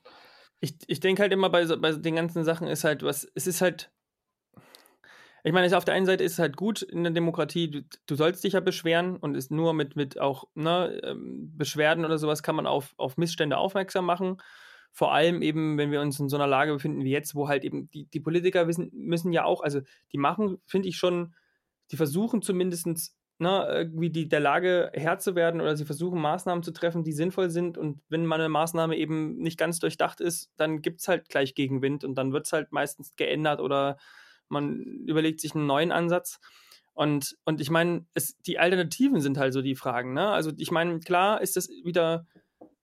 ich, 0.61 0.79
ich 0.87 1.01
denke 1.01 1.22
halt 1.22 1.33
immer 1.33 1.51
bei, 1.51 1.66
so- 1.66 1.81
bei 1.81 1.92
den 1.92 2.16
ganzen 2.16 2.44
Sachen 2.44 2.66
ist 2.68 2.85
halt 2.85 3.03
was, 3.03 3.27
es 3.35 3.46
ist 3.46 3.61
halt, 3.61 3.92
ich 5.47 5.53
meine, 5.53 5.77
auf 5.77 5.85
der 5.85 5.95
einen 5.95 6.07
Seite 6.07 6.25
ist 6.25 6.33
es 6.33 6.39
halt 6.41 6.57
gut 6.57 6.83
in 6.83 7.05
der 7.05 7.13
Demokratie, 7.13 7.71
du, 7.71 7.83
du 8.07 8.15
sollst 8.17 8.43
dich 8.43 8.55
ja 8.55 8.61
beschweren 8.61 9.17
und 9.17 9.37
ist 9.37 9.53
nur 9.53 9.75
mit, 9.75 9.95
mit 9.95 10.19
auch 10.19 10.49
ne, 10.57 11.01
ähm, 11.05 11.57
Beschwerden 11.57 12.05
oder 12.05 12.19
sowas 12.19 12.43
kann 12.43 12.57
man 12.57 12.67
auf, 12.67 12.95
auf 12.97 13.17
Missstände 13.17 13.57
aufmerksam 13.57 14.07
machen. 14.07 14.39
Vor 14.91 15.15
allem 15.15 15.43
eben, 15.43 15.79
wenn 15.79 15.93
wir 15.93 16.01
uns 16.01 16.19
in 16.19 16.29
so 16.29 16.37
einer 16.37 16.49
Lage 16.49 16.73
befinden 16.73 17.05
wie 17.05 17.13
jetzt, 17.13 17.37
wo 17.37 17.47
halt 17.47 17.63
eben 17.63 17.89
die, 17.91 18.07
die 18.07 18.19
Politiker 18.19 18.67
wissen, 18.67 18.91
müssen 18.93 19.33
ja 19.33 19.45
auch, 19.45 19.63
also 19.63 19.83
die 20.11 20.19
machen, 20.19 20.59
finde 20.67 20.89
ich 20.89 20.97
schon, 20.97 21.37
die 21.93 21.97
versuchen 21.97 22.43
zumindest 22.43 23.15
ne, 23.39 23.69
irgendwie 23.71 24.11
die, 24.11 24.29
der 24.29 24.41
Lage 24.41 24.91
Herr 24.95 25.21
zu 25.21 25.37
werden 25.37 25.61
oder 25.61 25.77
sie 25.77 25.85
versuchen 25.85 26.21
Maßnahmen 26.21 26.65
zu 26.65 26.73
treffen, 26.73 27.05
die 27.05 27.13
sinnvoll 27.13 27.51
sind. 27.51 27.79
Und 27.79 28.01
wenn 28.09 28.27
mal 28.27 28.41
eine 28.41 28.49
Maßnahme 28.49 28.97
eben 28.97 29.37
nicht 29.37 29.59
ganz 29.59 29.79
durchdacht 29.79 30.21
ist, 30.21 30.51
dann 30.57 30.83
gibt 30.83 31.03
es 31.03 31.07
halt 31.07 31.29
gleich 31.29 31.55
Gegenwind 31.55 32.03
und 32.03 32.17
dann 32.17 32.33
wird 32.33 32.47
es 32.47 32.53
halt 32.53 32.73
meistens 32.73 33.15
geändert 33.15 33.61
oder 33.61 33.97
man 34.49 34.81
überlegt 35.07 35.41
sich 35.41 35.55
einen 35.55 35.67
neuen 35.67 35.93
Ansatz. 35.93 36.39
Und, 36.95 37.37
und 37.45 37.61
ich 37.61 37.71
meine, 37.71 38.07
die 38.47 38.59
Alternativen 38.59 39.21
sind 39.21 39.37
halt 39.39 39.53
so 39.53 39.61
die 39.61 39.77
Fragen. 39.77 40.15
Ne? 40.15 40.29
Also 40.29 40.53
ich 40.57 40.71
meine, 40.71 41.01
klar 41.01 41.43
ist 41.43 41.57
das 41.57 41.69
wieder 41.85 42.27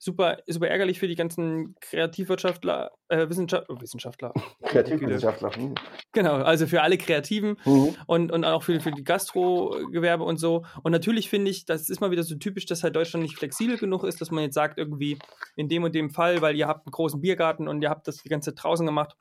super, 0.03 0.37
super 0.47 0.67
ärgerlich 0.67 0.99
für 0.99 1.07
die 1.07 1.15
ganzen 1.15 1.75
Kreativwirtschaftler, 1.79 2.91
äh, 3.07 3.29
Wissenschaft, 3.29 3.69
oh, 3.69 3.79
Wissenschaftler, 3.79 4.33
Kreativwissenschaftler. 4.63 5.55
Hm. 5.55 5.75
genau, 6.11 6.35
also 6.35 6.67
für 6.67 6.81
alle 6.81 6.97
Kreativen 6.97 7.57
Mhm. 7.65 7.95
und, 8.05 8.31
und 8.31 8.43
auch 8.43 8.63
für, 8.63 8.79
für 8.81 8.91
die 8.91 9.03
Gastrogewerbe 9.03 10.23
und 10.23 10.37
so. 10.37 10.65
Und 10.83 10.91
natürlich 10.91 11.29
finde 11.29 11.51
ich, 11.51 11.65
das 11.65 11.89
ist 11.89 12.01
mal 12.01 12.11
wieder 12.11 12.23
so 12.23 12.35
typisch, 12.35 12.65
dass 12.65 12.83
halt 12.83 12.95
Deutschland 12.95 13.23
nicht 13.23 13.37
flexibel 13.37 13.77
genug 13.77 14.03
ist, 14.03 14.19
dass 14.19 14.29
man 14.29 14.43
jetzt 14.43 14.55
sagt, 14.55 14.77
irgendwie 14.77 15.17
in 15.55 15.69
dem 15.69 15.83
und 15.83 15.95
dem 15.95 16.09
Fall, 16.09 16.41
weil 16.41 16.55
ihr 16.55 16.67
habt 16.67 16.85
einen 16.85 16.91
großen 16.91 17.21
Biergarten 17.21 17.67
und 17.69 17.81
ihr 17.81 17.89
habt 17.89 18.07
das 18.07 18.17
die 18.17 18.29
ganze 18.29 18.53
Zeit 18.53 18.63
draußen 18.63 18.85
gemacht, 18.85 19.15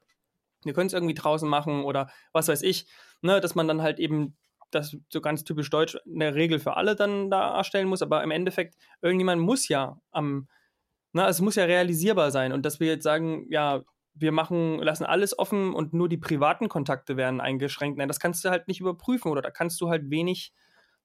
ihr 0.64 0.75
könnt 0.75 0.88
es 0.88 0.94
irgendwie 0.94 1.14
draußen 1.14 1.48
machen 1.48 1.85
oder 1.85 2.11
was 2.33 2.48
weiß 2.48 2.62
ich, 2.62 2.87
ne, 3.20 3.40
dass 3.40 3.55
man 3.55 3.68
dann 3.68 3.83
halt 3.83 3.98
eben 3.98 4.37
das 4.70 4.96
so 5.09 5.20
ganz 5.20 5.44
typisch 5.44 5.70
deutsch 5.70 5.96
eine 6.07 6.35
Regel 6.35 6.59
für 6.59 6.77
alle 6.77 6.96
dann 6.96 7.31
darstellen 7.31 7.88
muss, 7.88 8.03
aber 8.03 8.22
im 8.22 8.31
Endeffekt, 8.31 8.77
irgendjemand 9.01 9.42
muss 9.42 9.68
ja 9.68 10.01
am, 10.11 10.48
na, 11.12 11.29
es 11.29 11.40
muss 11.40 11.57
ja 11.57 11.64
realisierbar 11.64 12.31
sein 12.31 12.53
und 12.53 12.64
dass 12.64 12.81
wir 12.81 12.88
jetzt 12.88 13.05
sagen, 13.05 13.46
ja, 13.51 13.83
wir 14.14 14.33
machen, 14.33 14.79
lassen 14.79 15.05
alles 15.05 15.38
offen 15.38 15.75
und 15.75 15.94
nur 15.94 16.09
die 16.09 16.18
privaten 16.18 16.68
Kontakte 16.68 17.16
werden 17.16 17.40
eingeschränkt. 17.40 17.98
Nein, 17.98 18.09
das 18.09 18.20
kannst 18.20 18.44
du 18.44 18.51
halt 18.51 18.68
nicht 18.68 18.81
überprüfen 18.81 19.31
oder 19.31 19.40
da 19.42 19.51
kannst 19.51 19.81
du 19.81 19.88
halt 19.88 20.11
wenig 20.11 20.53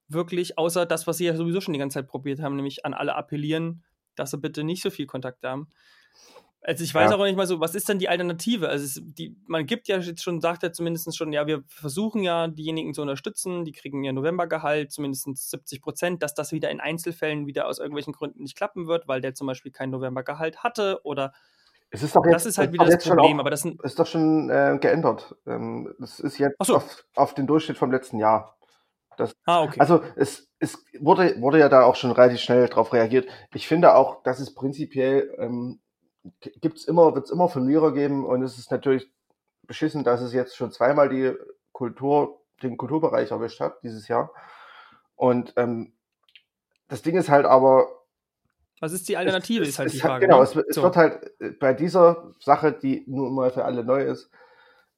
wirklich, 0.08 0.58
außer 0.58 0.86
das, 0.86 1.08
was 1.08 1.18
sie 1.18 1.26
ja 1.26 1.36
sowieso 1.36 1.62
schon 1.62 1.74
die 1.74 1.80
ganze 1.80 1.96
Zeit 1.96 2.08
probiert 2.08 2.42
haben, 2.42 2.56
nämlich 2.56 2.86
an 2.86 2.94
alle 2.94 3.16
appellieren, 3.16 3.84
dass 4.16 4.32
sie 4.32 4.38
bitte 4.38 4.64
nicht 4.64 4.82
so 4.82 4.90
viel 4.90 5.06
Kontakt 5.06 5.44
haben. 5.44 5.68
Also 6.62 6.84
ich 6.84 6.94
weiß 6.94 7.12
ja. 7.12 7.18
auch 7.18 7.24
nicht 7.24 7.38
mal 7.38 7.48
so, 7.48 7.60
was 7.60 7.76
ist 7.76 7.88
denn 7.88 8.00
die 8.00 8.10
Alternative? 8.10 8.68
Also 8.68 8.84
es, 8.84 9.02
die, 9.02 9.38
man 9.48 9.66
gibt 9.66 9.88
ja 9.88 10.00
jetzt 10.00 10.24
schon, 10.24 10.42
sagt 10.42 10.64
ja 10.64 10.72
zumindest 10.72 11.16
schon, 11.16 11.32
ja, 11.32 11.48
wir 11.48 11.64
versuchen 11.68 12.24
ja 12.24 12.48
diejenigen 12.48 12.94
zu 12.94 13.02
unterstützen, 13.02 13.64
die 13.64 13.72
kriegen 13.72 14.04
ihr 14.04 14.12
Novembergehalt, 14.12 14.92
zumindest 14.92 15.30
70 15.38 15.82
Prozent, 15.82 16.24
dass 16.24 16.34
das 16.34 16.52
wieder 16.52 16.70
in 16.70 16.82
Einzelfällen 16.82 17.46
wieder 17.46 17.68
aus 17.68 17.80
irgendwelchen 17.80 18.14
Gründen 18.14 18.44
nicht 18.44 18.58
klappen 18.58 18.88
wird, 18.88 19.08
weil 19.08 19.22
der 19.22 19.34
zum 19.34 19.48
Beispiel 19.48 19.72
kein 19.72 19.92
Novembergehalt 19.92 20.64
hatte 20.64 21.00
oder 21.04 21.32
es 21.90 22.04
ist 22.04 22.16
doch 22.16 22.26
jetzt, 22.26 22.34
das 22.34 22.46
ist 22.46 22.58
halt 22.58 22.74
wieder 22.74 22.86
das 22.86 23.08
Problem, 23.08 23.38
auch, 23.38 23.42
aber 23.42 23.50
das 23.50 23.64
ist 23.64 23.98
doch 23.98 24.08
schon 24.08 24.50
äh, 24.50 24.78
geändert. 24.82 25.36
Ähm, 25.46 25.94
das 26.00 26.20
ist 26.20 26.38
jetzt 26.38 26.58
so. 26.62 26.76
auf, 26.76 27.06
auf, 27.16 27.34
den 27.34 27.48
Durchschnitt 27.48 27.78
vom 27.78 27.92
letzten 27.92 28.20
Jahr. 28.20 28.58
Das, 29.16 29.34
ah, 29.46 29.64
okay. 29.64 29.80
Also 29.80 30.04
es, 30.18 30.50
es 30.60 30.84
wurde, 31.00 31.40
wurde 31.42 31.60
ja 31.60 31.70
da 31.70 31.84
auch 31.84 31.96
schon 31.96 32.12
relativ 32.12 32.40
schnell 32.40 32.68
darauf 32.68 32.92
reagiert. 32.92 33.28
Ich 33.54 33.68
finde 33.68 33.96
auch, 33.96 34.22
dass 34.24 34.40
es 34.40 34.54
prinzipiell 34.54 35.34
ähm, 35.40 35.80
gibt's 36.42 36.86
immer, 36.86 37.16
wird 37.16 37.26
es 37.26 37.32
immer 37.32 37.50
Verlierer 37.50 37.94
geben 37.94 38.26
und 38.26 38.42
es 38.42 38.58
ist 38.58 38.72
natürlich 38.72 39.10
beschissen, 39.64 40.04
dass 40.04 40.22
es 40.22 40.34
jetzt 40.34 40.56
schon 40.56 40.72
zweimal 40.72 41.10
die 41.10 41.34
Kultur, 41.72 42.42
den 42.64 42.78
Kulturbereich 42.78 43.32
erwischt 43.32 43.60
hat 43.60 43.84
dieses 43.84 44.08
Jahr. 44.08 44.32
Und 45.16 45.54
ähm, 45.58 45.94
das 46.88 47.02
Ding 47.02 47.18
ist 47.18 47.30
halt 47.30 47.46
aber, 47.46 47.88
was 48.80 48.94
ist 48.94 49.10
die 49.10 49.18
Alternative, 49.18 49.64
es, 49.64 49.70
ist 49.70 49.80
halt 49.80 49.94
die 49.94 50.00
Frage. 50.00 50.28
Genau, 50.28 50.38
ne? 50.38 50.44
es, 50.44 50.56
es 50.56 50.76
so. 50.76 50.84
wird 50.84 50.96
halt 50.96 51.32
äh, 51.40 51.50
bei 51.52 51.74
dieser 51.74 52.32
Sache, 52.40 52.72
die 52.72 53.04
nur 53.08 53.32
mal 53.32 53.52
für 53.52 53.66
alle 53.66 53.84
neu 53.84 54.04
ist, 54.04 54.30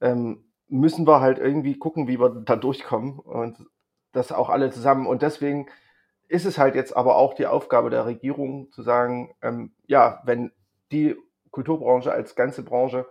ähm, 0.01 0.43
müssen 0.67 1.07
wir 1.07 1.21
halt 1.21 1.39
irgendwie 1.39 1.77
gucken, 1.77 2.07
wie 2.07 2.19
wir 2.19 2.29
da 2.29 2.55
durchkommen 2.55 3.19
und 3.19 3.57
das 4.11 4.31
auch 4.31 4.49
alle 4.49 4.69
zusammen. 4.69 5.07
Und 5.07 5.21
deswegen 5.21 5.67
ist 6.27 6.45
es 6.45 6.57
halt 6.57 6.75
jetzt 6.75 6.95
aber 6.95 7.15
auch 7.15 7.33
die 7.33 7.47
Aufgabe 7.47 7.89
der 7.89 8.05
Regierung 8.05 8.71
zu 8.71 8.83
sagen, 8.83 9.33
ähm, 9.41 9.71
ja, 9.87 10.21
wenn 10.25 10.51
die 10.91 11.15
Kulturbranche 11.51 12.11
als 12.11 12.35
ganze 12.35 12.63
Branche 12.63 13.05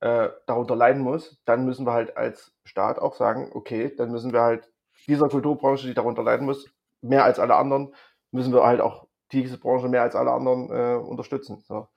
äh, 0.00 0.30
darunter 0.46 0.76
leiden 0.76 1.02
muss, 1.02 1.40
dann 1.44 1.64
müssen 1.64 1.86
wir 1.86 1.92
halt 1.92 2.16
als 2.16 2.52
Staat 2.64 2.98
auch 2.98 3.14
sagen, 3.14 3.50
okay, 3.54 3.94
dann 3.96 4.10
müssen 4.10 4.32
wir 4.32 4.40
halt 4.40 4.68
dieser 5.06 5.28
Kulturbranche, 5.28 5.86
die 5.86 5.94
darunter 5.94 6.22
leiden 6.22 6.46
muss, 6.46 6.68
mehr 7.00 7.24
als 7.24 7.38
alle 7.38 7.56
anderen, 7.56 7.94
müssen 8.30 8.52
wir 8.52 8.64
halt 8.64 8.80
auch 8.80 9.06
diese 9.32 9.58
Branche 9.58 9.88
mehr 9.88 10.02
als 10.02 10.14
alle 10.14 10.32
anderen 10.32 10.70
äh, 10.70 10.96
unterstützen. 10.96 11.62
So. 11.66 11.88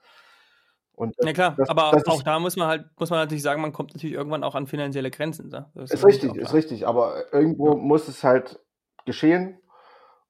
Und 0.92 1.14
ja 1.22 1.32
klar, 1.32 1.54
das, 1.56 1.68
aber 1.68 1.90
das 1.92 2.06
auch 2.06 2.22
da 2.22 2.38
muss 2.38 2.56
man 2.56 2.68
halt, 2.68 2.86
muss 2.98 3.10
man 3.10 3.18
natürlich 3.18 3.42
sagen, 3.42 3.60
man 3.60 3.72
kommt 3.72 3.94
natürlich 3.94 4.16
irgendwann 4.16 4.42
auch 4.42 4.54
an 4.54 4.66
finanzielle 4.66 5.10
Grenzen. 5.10 5.50
So. 5.50 5.58
Ist, 5.74 5.92
ist 5.92 6.06
richtig, 6.06 6.34
ist 6.36 6.54
richtig, 6.54 6.86
aber 6.86 7.32
irgendwo 7.32 7.72
ja. 7.72 7.76
muss 7.76 8.08
es 8.08 8.24
halt 8.24 8.58
geschehen. 9.04 9.58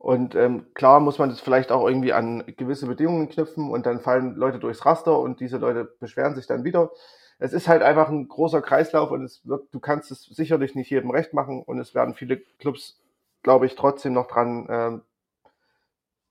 Und 0.06 0.36
ähm, 0.36 0.72
klar 0.72 1.00
muss 1.00 1.18
man 1.18 1.30
das 1.30 1.40
vielleicht 1.40 1.72
auch 1.72 1.84
irgendwie 1.84 2.12
an 2.12 2.44
gewisse 2.56 2.86
Bedingungen 2.86 3.28
knüpfen 3.28 3.68
und 3.68 3.86
dann 3.86 3.98
fallen 3.98 4.36
Leute 4.36 4.60
durchs 4.60 4.86
Raster 4.86 5.18
und 5.18 5.40
diese 5.40 5.56
Leute 5.56 5.96
beschweren 5.98 6.36
sich 6.36 6.46
dann 6.46 6.62
wieder. 6.62 6.92
Es 7.40 7.52
ist 7.52 7.66
halt 7.66 7.82
einfach 7.82 8.08
ein 8.08 8.28
großer 8.28 8.62
Kreislauf 8.62 9.10
und 9.10 9.24
es 9.24 9.44
wird, 9.48 9.66
du 9.74 9.80
kannst 9.80 10.12
es 10.12 10.22
sicherlich 10.22 10.76
nicht 10.76 10.90
jedem 10.90 11.10
recht 11.10 11.34
machen 11.34 11.60
und 11.60 11.80
es 11.80 11.92
werden 11.92 12.14
viele 12.14 12.36
Clubs, 12.36 13.00
glaube 13.42 13.66
ich, 13.66 13.74
trotzdem 13.74 14.12
noch 14.12 14.28
dran 14.28 14.68
ähm, 14.70 15.02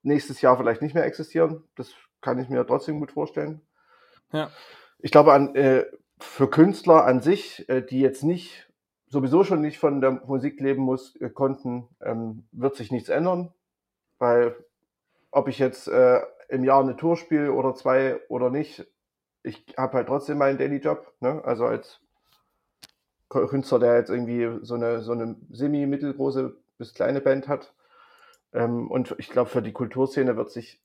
nächstes 0.03 0.39
Jahr 0.39 0.55
vielleicht 0.55 0.81
nicht 0.81 0.95
mehr 0.95 1.03
existieren. 1.03 1.65
Das 1.75 1.91
kann 2.21 2.39
ich 2.39 2.47
mir 2.47 2.65
trotzdem 2.65 3.01
gut 3.01 3.11
vorstellen. 3.11 3.59
Ja. 4.31 4.51
Ich 4.99 5.11
glaube, 5.11 5.33
an, 5.33 5.53
äh, 5.53 5.83
für 6.17 6.49
Künstler 6.49 7.03
an 7.03 7.21
sich, 7.21 7.67
äh, 7.67 7.81
die 7.81 7.99
jetzt 7.99 8.23
nicht 8.23 8.69
sowieso 9.09 9.43
schon 9.43 9.59
nicht 9.59 9.79
von 9.79 9.99
der 9.99 10.11
Musik 10.11 10.61
leben 10.61 10.83
muss, 10.83 11.17
äh, 11.17 11.29
konnten, 11.29 11.89
ähm, 12.01 12.45
wird 12.53 12.77
sich 12.77 12.89
nichts 12.89 13.09
ändern. 13.09 13.53
Weil 14.25 14.55
ob 15.29 15.47
ich 15.47 15.59
jetzt 15.59 15.87
äh, 15.87 16.19
im 16.49 16.63
Jahr 16.63 16.81
eine 16.81 16.95
Tour 16.95 17.15
spiele 17.15 17.51
oder 17.51 17.75
zwei 17.75 18.19
oder 18.27 18.49
nicht, 18.49 18.87
ich 19.43 19.63
habe 19.77 19.93
halt 19.93 20.07
trotzdem 20.07 20.39
meinen 20.39 20.57
Daily 20.57 20.77
Job. 20.77 21.13
Ne? 21.19 21.43
Also 21.45 21.65
als 21.65 21.99
Künstler, 23.29 23.77
der 23.77 23.97
jetzt 23.97 24.09
irgendwie 24.09 24.65
so 24.65 24.73
eine, 24.73 25.01
so 25.01 25.11
eine 25.11 25.35
semi-mittelgroße 25.51 26.57
bis 26.79 26.95
kleine 26.95 27.21
Band 27.21 27.47
hat, 27.47 27.75
ähm, 28.51 28.89
und 28.89 29.13
ich 29.19 29.29
glaube, 29.29 29.51
für 29.51 29.61
die 29.61 29.73
Kulturszene 29.73 30.35
wird 30.37 30.49
sich 30.49 30.81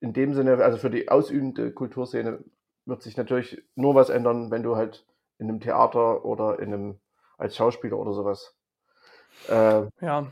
in 0.00 0.12
dem 0.12 0.34
Sinne, 0.34 0.62
also 0.62 0.76
für 0.76 0.90
die 0.90 1.08
ausübende 1.08 1.72
Kulturszene, 1.72 2.44
wird 2.84 3.02
sich 3.02 3.16
natürlich 3.16 3.64
nur 3.76 3.94
was 3.94 4.10
ändern, 4.10 4.50
wenn 4.50 4.62
du 4.62 4.76
halt 4.76 5.06
in 5.38 5.48
einem 5.48 5.60
Theater 5.60 6.26
oder 6.26 6.58
in 6.58 6.74
einem 6.74 7.00
als 7.38 7.56
Schauspieler 7.56 7.96
oder 7.96 8.12
sowas. 8.12 8.54
Äh, 9.48 9.86
ja. 10.04 10.26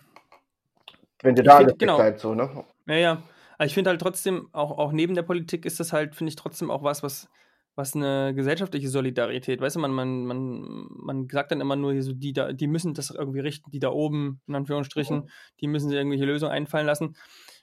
Wenn 1.22 1.35
dir 1.35 1.42
da 1.42 1.56
alles 1.56 1.74
genau. 1.78 1.96
bleibt, 1.96 2.20
so, 2.20 2.35
ne? 2.35 2.64
Ja, 2.87 2.94
ja. 2.94 3.22
Aber 3.59 3.66
ich 3.66 3.74
finde 3.74 3.90
halt 3.90 4.00
trotzdem, 4.00 4.48
auch, 4.52 4.78
auch 4.78 4.92
neben 4.92 5.14
der 5.14 5.22
Politik 5.22 5.66
ist 5.66 5.80
das 5.80 5.92
halt, 5.92 6.14
finde 6.14 6.30
ich 6.30 6.37
trotzdem 6.37 6.70
auch 6.70 6.83
was, 6.83 7.02
was 7.02 7.28
was 7.76 7.94
eine 7.94 8.35
gesellschaftliche 8.35 8.88
Solidarität. 8.88 9.61
Weißt 9.61 9.76
du, 9.76 9.80
man, 9.80 9.92
man, 9.92 10.26
man, 10.26 10.87
man 10.90 11.28
sagt 11.30 11.50
dann 11.50 11.61
immer 11.61 11.76
nur, 11.76 11.92
hier 11.92 12.02
so, 12.02 12.12
die, 12.12 12.33
da, 12.33 12.52
die 12.52 12.66
müssen 12.66 12.94
das 12.94 13.11
irgendwie 13.11 13.40
richten, 13.40 13.70
die 13.70 13.78
da 13.78 13.90
oben, 13.90 14.40
in 14.46 14.54
Anführungsstrichen, 14.54 15.20
mhm. 15.20 15.28
die 15.61 15.68
müssen 15.68 15.88
sich 15.88 15.96
irgendwelche 15.96 16.24
Lösungen 16.24 16.52
einfallen 16.52 16.87
lassen. 16.87 17.16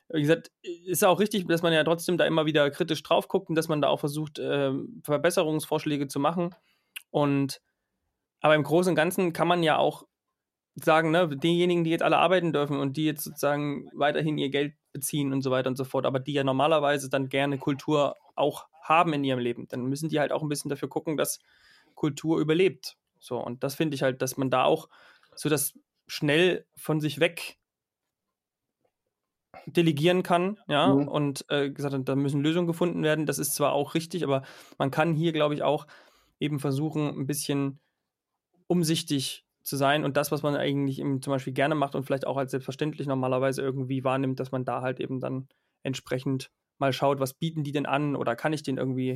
Wie 0.09 0.21
gesagt, 0.21 0.51
ist 0.61 1.03
auch 1.03 1.19
richtig, 1.19 1.47
dass 1.47 1.61
man 1.61 1.73
ja 1.73 1.83
trotzdem 1.83 2.17
da 2.17 2.25
immer 2.25 2.45
wieder 2.45 2.69
kritisch 2.71 3.03
drauf 3.03 3.27
guckt 3.27 3.49
und 3.49 3.55
dass 3.55 3.67
man 3.67 3.81
da 3.81 3.89
auch 3.89 3.99
versucht, 3.99 4.39
äh, 4.39 4.71
Verbesserungsvorschläge 5.03 6.07
zu 6.07 6.19
machen. 6.19 6.55
Und 7.09 7.61
aber 8.39 8.55
im 8.55 8.63
Großen 8.63 8.91
und 8.91 8.95
Ganzen 8.95 9.33
kann 9.33 9.47
man 9.47 9.63
ja 9.63 9.77
auch 9.77 10.03
sagen, 10.83 11.11
ne, 11.11 11.27
diejenigen, 11.27 11.83
die 11.83 11.89
jetzt 11.89 12.03
alle 12.03 12.17
arbeiten 12.17 12.53
dürfen 12.53 12.79
und 12.79 12.97
die 12.97 13.05
jetzt 13.05 13.23
sozusagen 13.23 13.89
weiterhin 13.93 14.37
ihr 14.37 14.49
Geld 14.49 14.75
beziehen 14.93 15.33
und 15.33 15.41
so 15.41 15.51
weiter 15.51 15.69
und 15.69 15.75
so 15.75 15.83
fort, 15.83 16.05
aber 16.05 16.19
die 16.19 16.33
ja 16.33 16.43
normalerweise 16.43 17.09
dann 17.09 17.29
gerne 17.29 17.57
Kultur 17.57 18.15
auch 18.35 18.67
haben 18.81 19.13
in 19.13 19.23
ihrem 19.23 19.39
Leben, 19.39 19.67
dann 19.67 19.85
müssen 19.85 20.09
die 20.09 20.19
halt 20.19 20.31
auch 20.31 20.41
ein 20.41 20.49
bisschen 20.49 20.69
dafür 20.69 20.89
gucken, 20.89 21.17
dass 21.17 21.39
Kultur 21.95 22.39
überlebt. 22.39 22.95
So, 23.19 23.37
und 23.43 23.63
das 23.63 23.75
finde 23.75 23.95
ich 23.95 24.03
halt, 24.03 24.21
dass 24.21 24.37
man 24.37 24.49
da 24.49 24.63
auch 24.63 24.87
so 25.35 25.49
das 25.49 25.73
schnell 26.07 26.65
von 26.75 27.01
sich 27.01 27.19
weg 27.19 27.57
delegieren 29.65 30.23
kann, 30.23 30.59
ja, 30.67 30.93
mhm. 30.93 31.07
und 31.07 31.45
äh, 31.49 31.71
gesagt 31.71 31.93
hat, 31.93 32.07
da 32.07 32.15
müssen 32.15 32.41
Lösungen 32.41 32.67
gefunden 32.67 33.03
werden. 33.03 33.25
Das 33.25 33.39
ist 33.39 33.55
zwar 33.55 33.73
auch 33.73 33.95
richtig, 33.95 34.23
aber 34.23 34.43
man 34.77 34.91
kann 34.91 35.13
hier, 35.13 35.33
glaube 35.33 35.55
ich, 35.55 35.63
auch 35.63 35.87
eben 36.39 36.59
versuchen, 36.59 37.07
ein 37.07 37.27
bisschen 37.27 37.79
umsichtig 38.67 39.46
zu 39.67 39.75
sein 39.75 40.05
und 40.05 40.15
das, 40.17 40.31
was 40.31 40.43
man 40.43 40.55
eigentlich 40.55 40.99
eben 40.99 41.21
zum 41.21 41.31
Beispiel 41.31 41.53
gerne 41.53 41.75
macht 41.75 41.95
und 41.95 42.03
vielleicht 42.03 42.25
auch 42.25 42.37
als 42.37 42.51
selbstverständlich 42.51 43.05
normalerweise 43.07 43.61
irgendwie 43.61 44.03
wahrnimmt, 44.03 44.39
dass 44.39 44.51
man 44.51 44.63
da 44.63 44.81
halt 44.81 44.99
eben 44.99 45.19
dann 45.19 45.47
entsprechend 45.83 46.49
mal 46.79 46.93
schaut, 46.93 47.19
was 47.19 47.33
bieten 47.33 47.63
die 47.63 47.73
denn 47.73 47.85
an 47.85 48.15
oder 48.15 48.35
kann 48.35 48.53
ich 48.53 48.63
denen 48.63 48.77
irgendwie, 48.77 49.15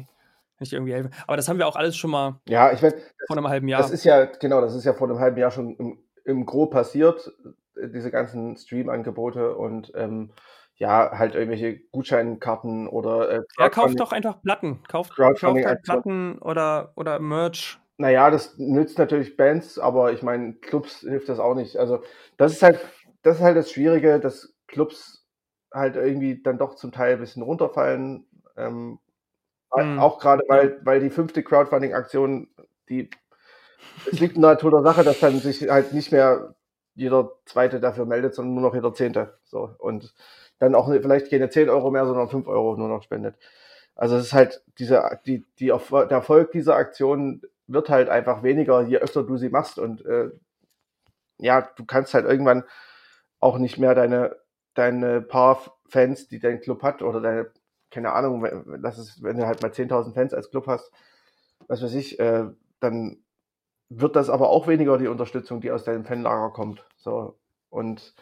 kann 0.57 0.65
ich 0.65 0.73
irgendwie 0.73 0.93
helfen. 0.93 1.11
Aber 1.25 1.37
das 1.37 1.47
haben 1.47 1.57
wir 1.57 1.67
auch 1.67 1.77
alles 1.77 1.95
schon 1.95 2.11
mal 2.11 2.39
ja, 2.49 2.71
ich 2.71 2.81
mein, 2.81 2.93
vor 3.27 3.37
einem 3.37 3.47
halben 3.47 3.67
Jahr. 3.69 3.81
Das 3.81 3.91
ist 3.91 4.03
ja, 4.03 4.25
genau, 4.25 4.61
das 4.61 4.75
ist 4.75 4.83
ja 4.83 4.93
vor 4.93 5.09
einem 5.09 5.19
halben 5.19 5.37
Jahr 5.37 5.51
schon 5.51 5.75
im, 5.77 6.03
im 6.25 6.45
Gro 6.45 6.65
passiert, 6.65 7.31
äh, 7.77 7.89
diese 7.89 8.11
ganzen 8.11 8.57
Stream-Angebote 8.57 9.55
und 9.55 9.91
ähm, 9.95 10.33
ja, 10.75 11.11
halt 11.17 11.35
irgendwelche 11.35 11.79
Gutscheinkarten 11.91 12.87
oder 12.87 13.29
äh, 13.29 13.41
Ja, 13.57 13.69
kauft 13.69 13.99
doch 13.99 14.11
einfach 14.11 14.41
Platten. 14.41 14.83
Kauft, 14.87 15.15
kauft 15.15 15.43
halt 15.43 15.83
Platten 15.83 16.39
oder, 16.39 16.91
oder 16.95 17.19
Merch. 17.19 17.80
Naja, 18.01 18.31
das 18.31 18.57
nützt 18.57 18.97
natürlich 18.97 19.37
Bands, 19.37 19.77
aber 19.77 20.11
ich 20.11 20.23
meine, 20.23 20.53
Clubs 20.53 21.01
hilft 21.01 21.29
das 21.29 21.37
auch 21.37 21.53
nicht. 21.53 21.77
Also, 21.77 22.01
das 22.35 22.51
ist 22.51 22.63
halt, 22.63 22.79
das 23.21 23.37
ist 23.37 23.43
halt 23.43 23.55
das 23.55 23.71
Schwierige, 23.71 24.19
dass 24.19 24.55
Clubs 24.65 25.23
halt 25.71 25.95
irgendwie 25.97 26.41
dann 26.41 26.57
doch 26.57 26.73
zum 26.73 26.91
Teil 26.91 27.13
ein 27.13 27.19
bisschen 27.19 27.43
runterfallen. 27.43 28.25
Ähm, 28.57 28.97
mhm. 29.75 29.99
Auch 29.99 30.17
gerade, 30.17 30.43
weil, 30.47 30.79
weil 30.83 30.99
die 30.99 31.11
fünfte 31.11 31.43
Crowdfunding-Aktion, 31.43 32.47
die 32.89 33.11
es 34.11 34.19
liegt 34.19 34.35
in 34.35 34.41
der 34.41 34.51
Natur 34.51 34.71
der 34.71 34.81
Sache, 34.81 35.03
dass 35.03 35.19
dann 35.19 35.39
sich 35.39 35.69
halt 35.69 35.93
nicht 35.93 36.11
mehr 36.11 36.55
jeder 36.95 37.33
Zweite 37.45 37.79
dafür 37.79 38.05
meldet, 38.05 38.33
sondern 38.33 38.55
nur 38.55 38.63
noch 38.63 38.73
jeder 38.73 38.95
Zehnte. 38.95 39.37
So. 39.43 39.75
Und 39.77 40.11
dann 40.57 40.73
auch 40.73 40.87
vielleicht 40.87 41.29
keine 41.29 41.51
10 41.51 41.69
Euro 41.69 41.91
mehr, 41.91 42.07
sondern 42.07 42.29
5 42.29 42.47
Euro 42.47 42.75
nur 42.77 42.87
noch 42.87 43.03
spendet. 43.03 43.35
Also 43.95 44.15
es 44.15 44.25
ist 44.25 44.33
halt 44.33 44.63
diese, 44.79 45.19
die, 45.27 45.45
die, 45.59 45.67
der 45.67 46.09
Erfolg 46.09 46.51
dieser 46.51 46.75
Aktion 46.75 47.43
wird 47.73 47.89
halt 47.89 48.09
einfach 48.09 48.43
weniger, 48.43 48.81
je 48.81 48.97
öfter 48.97 49.23
du 49.23 49.37
sie 49.37 49.49
machst. 49.49 49.79
Und 49.79 50.05
äh, 50.05 50.31
ja, 51.37 51.69
du 51.75 51.85
kannst 51.85 52.13
halt 52.13 52.25
irgendwann 52.25 52.63
auch 53.39 53.57
nicht 53.57 53.77
mehr 53.77 53.95
deine 53.95 54.35
deine 54.73 55.21
paar 55.21 55.77
Fans, 55.87 56.27
die 56.27 56.39
dein 56.39 56.61
Club 56.61 56.83
hat, 56.83 57.01
oder 57.01 57.21
deine, 57.21 57.51
keine 57.89 58.13
Ahnung, 58.13 58.79
das 58.81 58.97
ist, 58.97 59.23
wenn 59.23 59.37
du 59.37 59.45
halt 59.45 59.61
mal 59.61 59.71
10.000 59.71 60.13
Fans 60.13 60.33
als 60.33 60.49
Club 60.49 60.67
hast, 60.67 60.91
was 61.67 61.81
weiß 61.81 61.93
ich, 61.93 62.19
äh, 62.19 62.45
dann 62.79 63.23
wird 63.89 64.15
das 64.15 64.29
aber 64.29 64.49
auch 64.49 64.67
weniger 64.67 64.97
die 64.97 65.07
Unterstützung, 65.07 65.59
die 65.61 65.71
aus 65.71 65.83
deinem 65.83 66.05
Fanlager 66.05 66.51
kommt. 66.51 66.85
So. 66.95 67.37
Und 67.69 68.15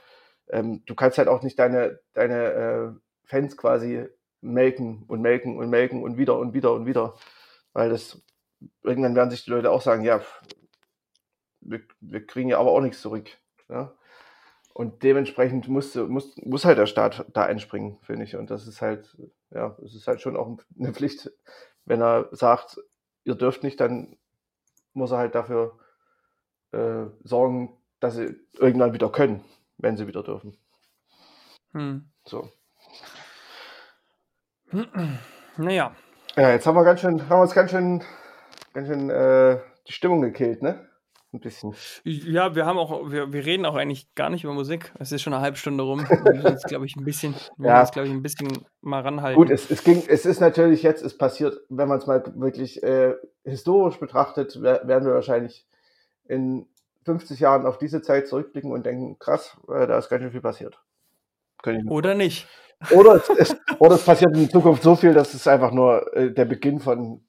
ähm, 0.49 0.83
du 0.85 0.95
kannst 0.95 1.19
halt 1.19 1.27
auch 1.27 1.43
nicht 1.43 1.59
deine, 1.59 1.99
deine 2.13 2.43
äh, 2.53 2.91
Fans 3.23 3.55
quasi 3.55 4.07
melken 4.41 5.03
und 5.07 5.21
melken 5.21 5.57
und 5.57 5.69
melken 5.69 6.01
und 6.01 6.17
wieder 6.17 6.39
und 6.39 6.53
wieder 6.53 6.73
und 6.73 6.87
wieder. 6.87 7.13
Weil 7.73 7.89
das 7.89 8.19
irgendwann 8.83 9.15
werden 9.15 9.29
sich 9.29 9.45
die 9.45 9.51
Leute 9.51 9.71
auch 9.71 9.81
sagen, 9.81 10.03
ja, 10.03 10.21
wir, 11.61 11.81
wir 11.99 12.25
kriegen 12.25 12.49
ja 12.49 12.59
aber 12.59 12.71
auch 12.71 12.81
nichts 12.81 13.01
zurück. 13.01 13.29
Ja? 13.69 13.93
Und 14.73 15.03
dementsprechend 15.03 15.67
muss, 15.67 15.95
muss, 15.95 16.37
muss 16.37 16.65
halt 16.65 16.77
der 16.77 16.85
Staat 16.85 17.25
da 17.33 17.43
einspringen, 17.43 17.97
finde 18.01 18.23
ich. 18.23 18.35
Und 18.35 18.49
das 18.49 18.67
ist 18.67 18.81
halt, 18.81 19.17
ja, 19.51 19.75
es 19.83 19.95
ist 19.95 20.07
halt 20.07 20.21
schon 20.21 20.37
auch 20.37 20.57
eine 20.79 20.93
Pflicht. 20.93 21.31
Wenn 21.85 22.01
er 22.01 22.29
sagt, 22.31 22.79
ihr 23.23 23.35
dürft 23.35 23.63
nicht, 23.63 23.79
dann 23.79 24.17
muss 24.93 25.11
er 25.11 25.17
halt 25.17 25.35
dafür 25.35 25.77
äh, 26.71 27.05
sorgen, 27.23 27.77
dass 27.99 28.15
sie 28.15 28.39
irgendwann 28.53 28.93
wieder 28.93 29.09
können, 29.09 29.43
wenn 29.77 29.97
sie 29.97 30.07
wieder 30.07 30.23
dürfen. 30.23 30.57
Hm. 31.73 32.09
So. 32.25 32.49
Naja. 35.57 35.93
Ja, 36.37 36.51
jetzt 36.51 36.65
haben 36.65 36.75
wir 36.75 36.85
ganz 36.85 37.01
schön, 37.01 37.21
haben 37.23 37.39
wir 37.39 37.41
uns 37.41 37.53
ganz 37.53 37.71
schön, 37.71 38.01
ganz 38.79 38.87
schön 38.87 39.09
äh, 39.09 39.59
die 39.87 39.93
Stimmung 39.93 40.21
gekillt, 40.21 40.61
ne? 40.61 40.87
Ein 41.31 41.41
bisschen. 41.41 41.75
Ja, 42.03 42.55
wir 42.55 42.65
haben 42.65 42.79
auch, 42.79 43.11
wir, 43.11 43.31
wir 43.31 43.45
reden 43.45 43.65
auch 43.65 43.75
eigentlich 43.75 44.15
gar 44.15 44.31
nicht 44.31 44.43
über 44.43 44.53
Musik. 44.53 44.91
Es 44.97 45.11
ist 45.11 45.21
schon 45.21 45.33
eine 45.33 45.43
halbe 45.43 45.57
Stunde 45.57 45.83
rum. 45.83 45.99
Wir 46.09 46.33
müssen 46.33 46.47
uns, 46.47 46.63
glaube 46.63 46.87
ich, 46.87 46.95
ein 46.95 47.05
bisschen, 47.05 47.35
ja. 47.59 47.83
glaube 47.83 48.07
ich, 48.07 48.13
ein 48.13 48.23
bisschen 48.23 48.47
mal 48.81 49.01
ranhalten. 49.01 49.39
Gut, 49.39 49.51
es, 49.51 49.69
es 49.69 49.83
ging, 49.83 50.01
es 50.07 50.25
ist 50.25 50.39
natürlich 50.39 50.81
jetzt, 50.81 51.03
es 51.03 51.15
passiert, 51.15 51.61
wenn 51.69 51.87
man 51.87 51.99
es 51.99 52.07
mal 52.07 52.23
wirklich 52.35 52.81
äh, 52.81 53.13
historisch 53.43 53.99
betrachtet, 53.99 54.59
werden 54.63 55.05
wir 55.05 55.13
wahrscheinlich 55.13 55.67
in 56.25 56.65
50 57.05 57.39
Jahren 57.39 57.67
auf 57.67 57.77
diese 57.77 58.01
Zeit 58.01 58.27
zurückblicken 58.27 58.71
und 58.71 58.87
denken, 58.87 59.19
krass, 59.19 59.55
äh, 59.67 59.85
da 59.85 59.99
ist 59.99 60.09
ganz 60.09 60.23
schön 60.23 60.31
viel 60.31 60.41
passiert. 60.41 60.81
Oder 61.89 62.15
nicht. 62.15 62.47
Oder 62.89 63.17
es, 63.17 63.29
es, 63.29 63.57
oder 63.77 63.95
es 63.95 64.03
passiert 64.03 64.35
in 64.35 64.49
Zukunft 64.49 64.81
so 64.81 64.95
viel, 64.95 65.13
dass 65.13 65.35
es 65.35 65.47
einfach 65.47 65.71
nur 65.71 66.11
äh, 66.15 66.31
der 66.33 66.45
Beginn 66.45 66.79
von 66.79 67.21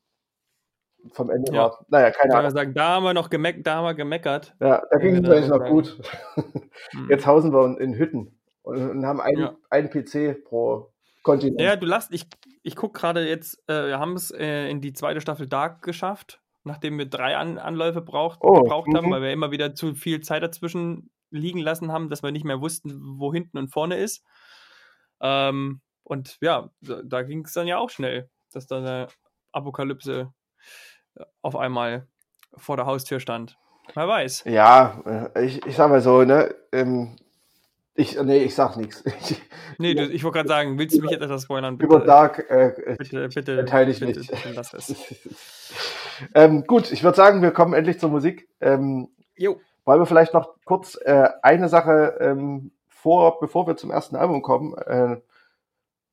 vom 1.12 1.30
Ende 1.30 1.52
ja. 1.52 1.62
war. 1.62 1.86
Naja, 1.88 2.10
keine 2.10 2.34
Ahnung. 2.34 2.50
Sagen, 2.50 2.74
da 2.74 2.88
haben 2.88 3.04
wir 3.04 3.14
noch 3.14 3.30
gemeck 3.30 3.64
da 3.64 3.76
haben 3.76 3.84
wir 3.84 3.94
gemeckert. 3.94 4.54
Ja, 4.60 4.82
da 4.90 4.98
ging 4.98 5.16
es 5.16 5.30
eigentlich 5.30 5.48
noch 5.48 5.64
gut. 5.66 5.98
Hm. 6.92 7.08
Jetzt 7.10 7.26
hausen 7.26 7.52
wir 7.52 7.80
in 7.80 7.94
Hütten 7.94 8.38
und, 8.62 8.90
und 8.90 9.06
haben 9.06 9.20
einen, 9.20 9.40
ja. 9.40 9.56
einen 9.68 9.90
PC 9.90 10.44
pro 10.44 10.92
Kontinent. 11.22 11.60
Ja, 11.60 11.76
du 11.76 11.86
lasst, 11.86 12.12
ich, 12.12 12.26
ich 12.62 12.76
gucke 12.76 12.98
gerade 12.98 13.28
jetzt, 13.28 13.62
äh, 13.68 13.88
wir 13.88 13.98
haben 13.98 14.14
es 14.14 14.30
äh, 14.30 14.68
in 14.68 14.80
die 14.80 14.92
zweite 14.92 15.20
Staffel 15.20 15.46
Dark 15.46 15.82
geschafft, 15.82 16.40
nachdem 16.64 16.98
wir 16.98 17.06
drei 17.06 17.36
An 17.36 17.58
Anläufe 17.58 18.00
braucht, 18.00 18.38
oh, 18.42 18.62
gebraucht 18.62 18.88
haben, 18.94 19.06
mhm. 19.06 19.10
weil 19.10 19.22
wir 19.22 19.32
immer 19.32 19.50
wieder 19.50 19.74
zu 19.74 19.94
viel 19.94 20.20
Zeit 20.20 20.42
dazwischen 20.42 21.10
liegen 21.30 21.60
lassen 21.60 21.92
haben, 21.92 22.08
dass 22.08 22.22
wir 22.22 22.32
nicht 22.32 22.44
mehr 22.44 22.60
wussten, 22.60 23.18
wo 23.18 23.32
hinten 23.32 23.58
und 23.58 23.68
vorne 23.68 23.96
ist. 23.96 24.24
Ähm, 25.20 25.80
und 26.02 26.38
ja, 26.40 26.70
da 26.80 27.22
ging 27.22 27.44
es 27.44 27.52
dann 27.52 27.66
ja 27.66 27.78
auch 27.78 27.90
schnell, 27.90 28.28
dass 28.52 28.66
da 28.66 28.78
eine 28.78 29.08
Apokalypse 29.52 30.32
auf 31.42 31.56
einmal 31.56 32.06
vor 32.56 32.76
der 32.76 32.86
Haustür 32.86 33.20
stand. 33.20 33.56
Wer 33.94 34.08
weiß. 34.08 34.44
Ja, 34.46 35.30
äh, 35.34 35.44
ich, 35.44 35.66
ich 35.66 35.76
sag 35.76 35.90
mal 35.90 36.00
so, 36.00 36.22
ne? 36.22 36.54
Ähm, 36.72 37.16
ich, 37.94 38.20
nee, 38.20 38.38
ich 38.38 38.54
sag 38.54 38.76
nichts. 38.76 39.04
Nee, 39.78 39.94
du, 39.94 40.02
ich 40.10 40.24
wollte 40.24 40.38
gerade 40.38 40.48
sagen, 40.48 40.78
willst 40.78 40.98
du 40.98 41.00
mich 41.00 41.10
jetzt 41.10 41.22
etwas 41.22 41.44
spoilern? 41.44 41.78
Bitte, 41.78 41.94
Über 41.94 42.04
Dark 42.04 42.50
äh, 42.50 42.96
bitte, 42.98 43.28
bitte, 43.28 43.64
teile 43.64 43.90
ich 43.90 44.00
bitte, 44.00 44.18
nicht. 44.18 44.30
Bitte, 44.30 44.52
lass 44.54 44.74
es. 44.74 44.94
ähm, 46.34 46.66
gut, 46.66 46.92
ich 46.92 47.02
würde 47.02 47.16
sagen, 47.16 47.40
wir 47.40 47.50
kommen 47.50 47.72
endlich 47.72 47.98
zur 47.98 48.10
Musik. 48.10 48.46
Ähm, 48.60 49.08
jo. 49.36 49.58
Wollen 49.86 50.00
wir 50.00 50.06
vielleicht 50.06 50.34
noch 50.34 50.56
kurz 50.66 50.98
äh, 51.02 51.30
eine 51.40 51.70
Sache 51.70 52.18
ähm, 52.20 52.72
vor, 52.88 53.40
bevor 53.40 53.66
wir 53.66 53.76
zum 53.76 53.90
ersten 53.90 54.16
Album 54.16 54.42
kommen, 54.42 54.76
äh, 54.76 55.16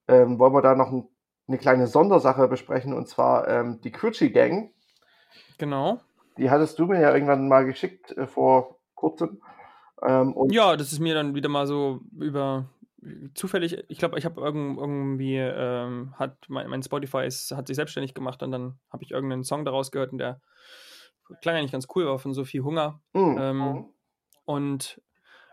ähm, 0.07 0.39
wollen 0.39 0.53
wir 0.53 0.61
da 0.61 0.75
noch 0.75 0.91
ein, 0.91 1.09
eine 1.49 1.57
kleine 1.57 1.87
Sondersache 1.87 2.47
besprechen 2.47 2.93
und 2.93 3.09
zwar 3.09 3.49
ähm, 3.49 3.81
die 3.81 3.91
Cruchy 3.91 4.29
Gang 4.29 4.71
Genau. 5.57 5.99
Die 6.37 6.49
hattest 6.49 6.77
du 6.79 6.85
mir 6.85 6.99
ja 6.99 7.13
irgendwann 7.13 7.47
mal 7.47 7.65
geschickt 7.65 8.15
äh, 8.17 8.27
vor 8.27 8.77
kurzem. 8.95 9.41
Ähm, 10.03 10.35
ja, 10.49 10.75
das 10.77 10.91
ist 10.91 10.99
mir 10.99 11.15
dann 11.15 11.33
wieder 11.33 11.49
mal 11.49 11.65
so 11.65 12.01
über 12.17 12.69
zufällig, 13.33 13.83
ich 13.87 13.97
glaube, 13.99 14.17
ich 14.17 14.25
habe 14.25 14.41
irgendwie, 14.41 15.37
ähm, 15.37 16.13
hat 16.17 16.37
mein, 16.47 16.69
mein, 16.69 16.83
Spotify 16.83 17.25
ist, 17.25 17.51
hat 17.51 17.67
sich 17.67 17.75
selbstständig 17.75 18.13
gemacht 18.13 18.41
und 18.43 18.51
dann 18.51 18.79
habe 18.91 19.03
ich 19.03 19.11
irgendeinen 19.11 19.43
Song 19.43 19.65
daraus 19.65 19.91
gehört 19.91 20.11
und 20.11 20.17
der 20.17 20.41
klang 21.41 21.55
eigentlich 21.55 21.71
ganz 21.71 21.87
cool, 21.95 22.05
war 22.05 22.19
von 22.19 22.33
Sophie 22.33 22.61
Hunger. 22.61 23.01
Mhm. 23.13 23.37
Ähm, 23.39 23.85
und 24.45 25.01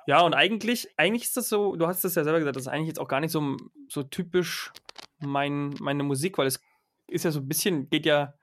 ja, 0.06 0.20
und 0.20 0.34
eigentlich, 0.34 0.88
eigentlich 0.96 1.24
ist 1.24 1.37
das 1.37 1.48
so, 1.48 1.76
du 1.76 1.87
hast 1.87 2.04
es 2.04 2.14
ja 2.14 2.24
selber 2.24 2.38
gesagt, 2.38 2.56
das 2.56 2.64
ist 2.64 2.68
eigentlich 2.68 2.88
jetzt 2.88 3.00
auch 3.00 3.08
gar 3.08 3.20
nicht 3.20 3.32
so, 3.32 3.56
so 3.88 4.02
typisch 4.02 4.72
mein, 5.18 5.74
meine 5.80 6.02
Musik, 6.02 6.38
weil 6.38 6.46
es 6.46 6.60
ist 7.06 7.24
ja 7.24 7.30
so 7.30 7.40
ein 7.40 7.48
bisschen, 7.48 7.88
geht 7.88 8.06
ja 8.06 8.34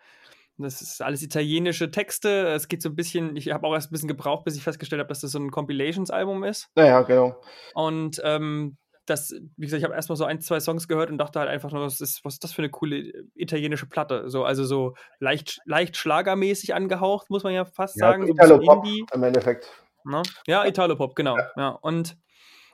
das 0.61 0.81
ist 0.81 1.01
alles 1.01 1.21
italienische 1.21 1.91
Texte. 1.91 2.47
Es 2.49 2.67
geht 2.67 2.81
so 2.81 2.89
ein 2.89 2.95
bisschen, 2.95 3.35
ich 3.35 3.51
habe 3.51 3.67
auch 3.67 3.73
erst 3.73 3.89
ein 3.89 3.93
bisschen 3.93 4.07
gebraucht, 4.07 4.43
bis 4.45 4.55
ich 4.55 4.63
festgestellt 4.63 4.99
habe, 4.99 5.09
dass 5.09 5.21
das 5.21 5.31
so 5.31 5.39
ein 5.39 5.51
Compilations-Album 5.51 6.43
ist. 6.43 6.69
Naja, 6.75 7.01
genau. 7.01 7.41
Und 7.73 8.21
ähm, 8.23 8.77
das, 9.05 9.33
wie 9.57 9.65
gesagt, 9.65 9.79
ich 9.79 9.83
habe 9.83 9.95
erstmal 9.95 10.15
so 10.15 10.25
ein, 10.25 10.41
zwei 10.41 10.59
Songs 10.59 10.87
gehört 10.87 11.09
und 11.09 11.17
dachte 11.17 11.39
halt 11.39 11.49
einfach 11.49 11.71
nur, 11.71 11.83
was 11.83 12.01
ist, 12.01 12.23
was 12.23 12.35
ist 12.35 12.43
das 12.43 12.53
für 12.53 12.61
eine 12.61 12.69
coole 12.69 13.11
italienische 13.35 13.87
Platte? 13.87 14.29
So, 14.29 14.43
also 14.43 14.63
so 14.63 14.95
leicht, 15.19 15.59
leicht 15.65 15.97
schlagermäßig 15.97 16.73
angehaucht, 16.73 17.29
muss 17.29 17.43
man 17.43 17.53
ja 17.53 17.65
fast 17.65 17.97
ja, 17.97 18.07
sagen. 18.11 18.27
So 18.27 18.33
Italo-Pop 18.33 18.85
im 19.13 19.23
Endeffekt. 19.23 19.69
Na? 20.03 20.17
Ne? 20.17 20.23
Ja, 20.47 20.65
Italo-Pop, 20.65 21.15
genau. 21.15 21.37
Ja. 21.37 21.51
ja. 21.57 21.69
Und, 21.69 22.17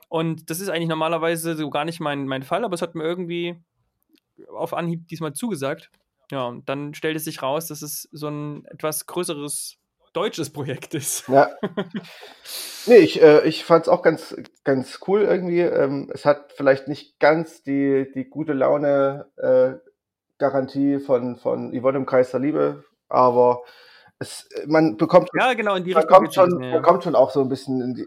und 0.08 0.50
das 0.50 0.60
ist 0.60 0.68
eigentlich 0.68 0.88
normalerweise 0.88 1.56
so 1.56 1.70
gar 1.70 1.84
nicht 1.84 2.00
mein, 2.00 2.26
mein 2.26 2.42
Fall, 2.42 2.64
aber 2.64 2.74
es 2.74 2.82
hat 2.82 2.94
mir 2.94 3.04
irgendwie 3.04 3.56
auf 4.54 4.74
Anhieb 4.74 5.08
diesmal 5.08 5.32
zugesagt. 5.32 5.90
Ja, 6.30 6.46
und 6.46 6.68
dann 6.68 6.94
stellt 6.94 7.16
es 7.16 7.24
sich 7.24 7.42
raus, 7.42 7.66
dass 7.66 7.82
es 7.82 8.08
so 8.12 8.28
ein 8.28 8.64
etwas 8.66 9.06
größeres 9.06 9.76
deutsches 10.12 10.50
Projekt 10.50 10.94
ist. 10.94 11.28
Ja. 11.28 11.48
nee, 12.86 12.96
ich, 12.96 13.22
äh, 13.22 13.46
ich 13.46 13.64
fand 13.64 13.84
es 13.84 13.88
auch 13.88 14.02
ganz, 14.02 14.36
ganz 14.64 15.00
cool 15.06 15.22
irgendwie. 15.22 15.60
Ähm, 15.60 16.10
es 16.12 16.24
hat 16.24 16.52
vielleicht 16.52 16.88
nicht 16.88 17.18
ganz 17.20 17.62
die, 17.62 18.10
die 18.14 18.24
gute 18.24 18.52
Laune 18.52 19.26
äh, 19.36 19.74
von, 21.00 21.36
von 21.36 21.72
Yvonne 21.72 21.98
im 21.98 22.06
Kreis 22.06 22.30
der 22.30 22.40
Liebe, 22.40 22.84
aber 23.08 23.62
es, 24.18 24.48
man 24.66 24.96
bekommt, 24.96 25.30
ja, 25.38 25.54
genau, 25.54 25.74
in 25.74 25.84
die 25.84 25.94
man 25.94 26.06
kommt 26.06 26.34
schon, 26.34 26.62
ja. 26.62 26.72
man 26.72 26.82
kommt 26.82 27.04
schon 27.04 27.14
auch 27.14 27.30
so 27.30 27.40
ein 27.40 27.48
bisschen 27.48 27.80
in 27.80 27.94
die, 27.94 28.06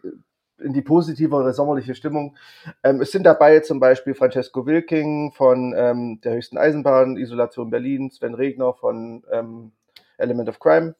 in 0.62 0.74
die 0.74 0.82
positivere 0.82 1.54
sommerliche 1.54 1.96
Stimmung. 1.96 2.38
Ähm, 2.84 3.02
es 3.02 3.12
sind 3.12 3.24
dabei 3.24 3.60
zum 3.60 3.80
Beispiel 3.80 4.14
Francesco 4.14 4.66
Wilking 4.66 5.32
von 5.34 5.74
ähm, 5.76 6.22
der 6.22 6.36
höchsten 6.36 6.58
Eisenbahn, 6.58 7.18
Isolation 7.18 7.70
Berlin, 7.70 8.10
Sven 8.10 8.36
Regner 8.36 8.74
von 8.74 9.24
ähm, 9.32 9.72
Element 10.18 10.50
of 10.50 10.60
Crime, 10.60 10.96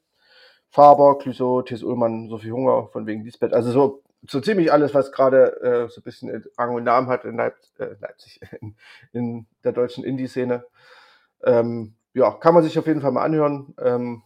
Faber, 0.70 1.18
Clouseau, 1.18 1.62
Thies 1.62 1.84
Ullmann, 1.84 2.30
Sophie 2.30 2.52
Hunger 2.52 2.88
von 2.92 3.06
wegen 3.06 3.24
Lisbeth. 3.24 3.54
Also 3.54 3.72
so, 3.72 4.04
so 4.28 4.40
ziemlich 4.42 4.72
alles, 4.72 4.94
was 4.94 5.12
gerade 5.12 5.62
äh, 5.62 5.90
so 5.90 6.02
ein 6.02 6.04
bisschen 6.04 6.44
Rang 6.58 6.76
und 6.76 6.84
Namen 6.84 7.08
hat 7.08 7.26
in 7.26 7.38
Leip 7.38 7.56
äh, 7.80 7.96
Leipzig, 8.00 8.40
in, 8.62 8.76
in, 9.14 9.46
der 9.64 9.74
deutschen 9.74 10.04
Indie-Szene. 10.04 10.66
Ähm, 11.44 11.96
ja, 12.14 12.32
kann 12.32 12.54
man 12.54 12.64
sich 12.64 12.78
auf 12.78 12.88
jeden 12.88 13.02
Fall 13.02 13.12
mal 13.12 13.24
anhören. 13.24 13.74
Ähm, 13.80 14.24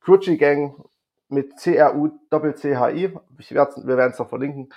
Cruchy 0.00 0.36
Gang 0.36 0.84
mit 1.28 1.58
C-R-U 1.58 2.10
Doppel-C-H-I. 2.30 3.14
Wir 3.38 3.96
werden 3.96 4.12
es 4.12 4.18
noch 4.18 4.28
verlinken 4.28 4.68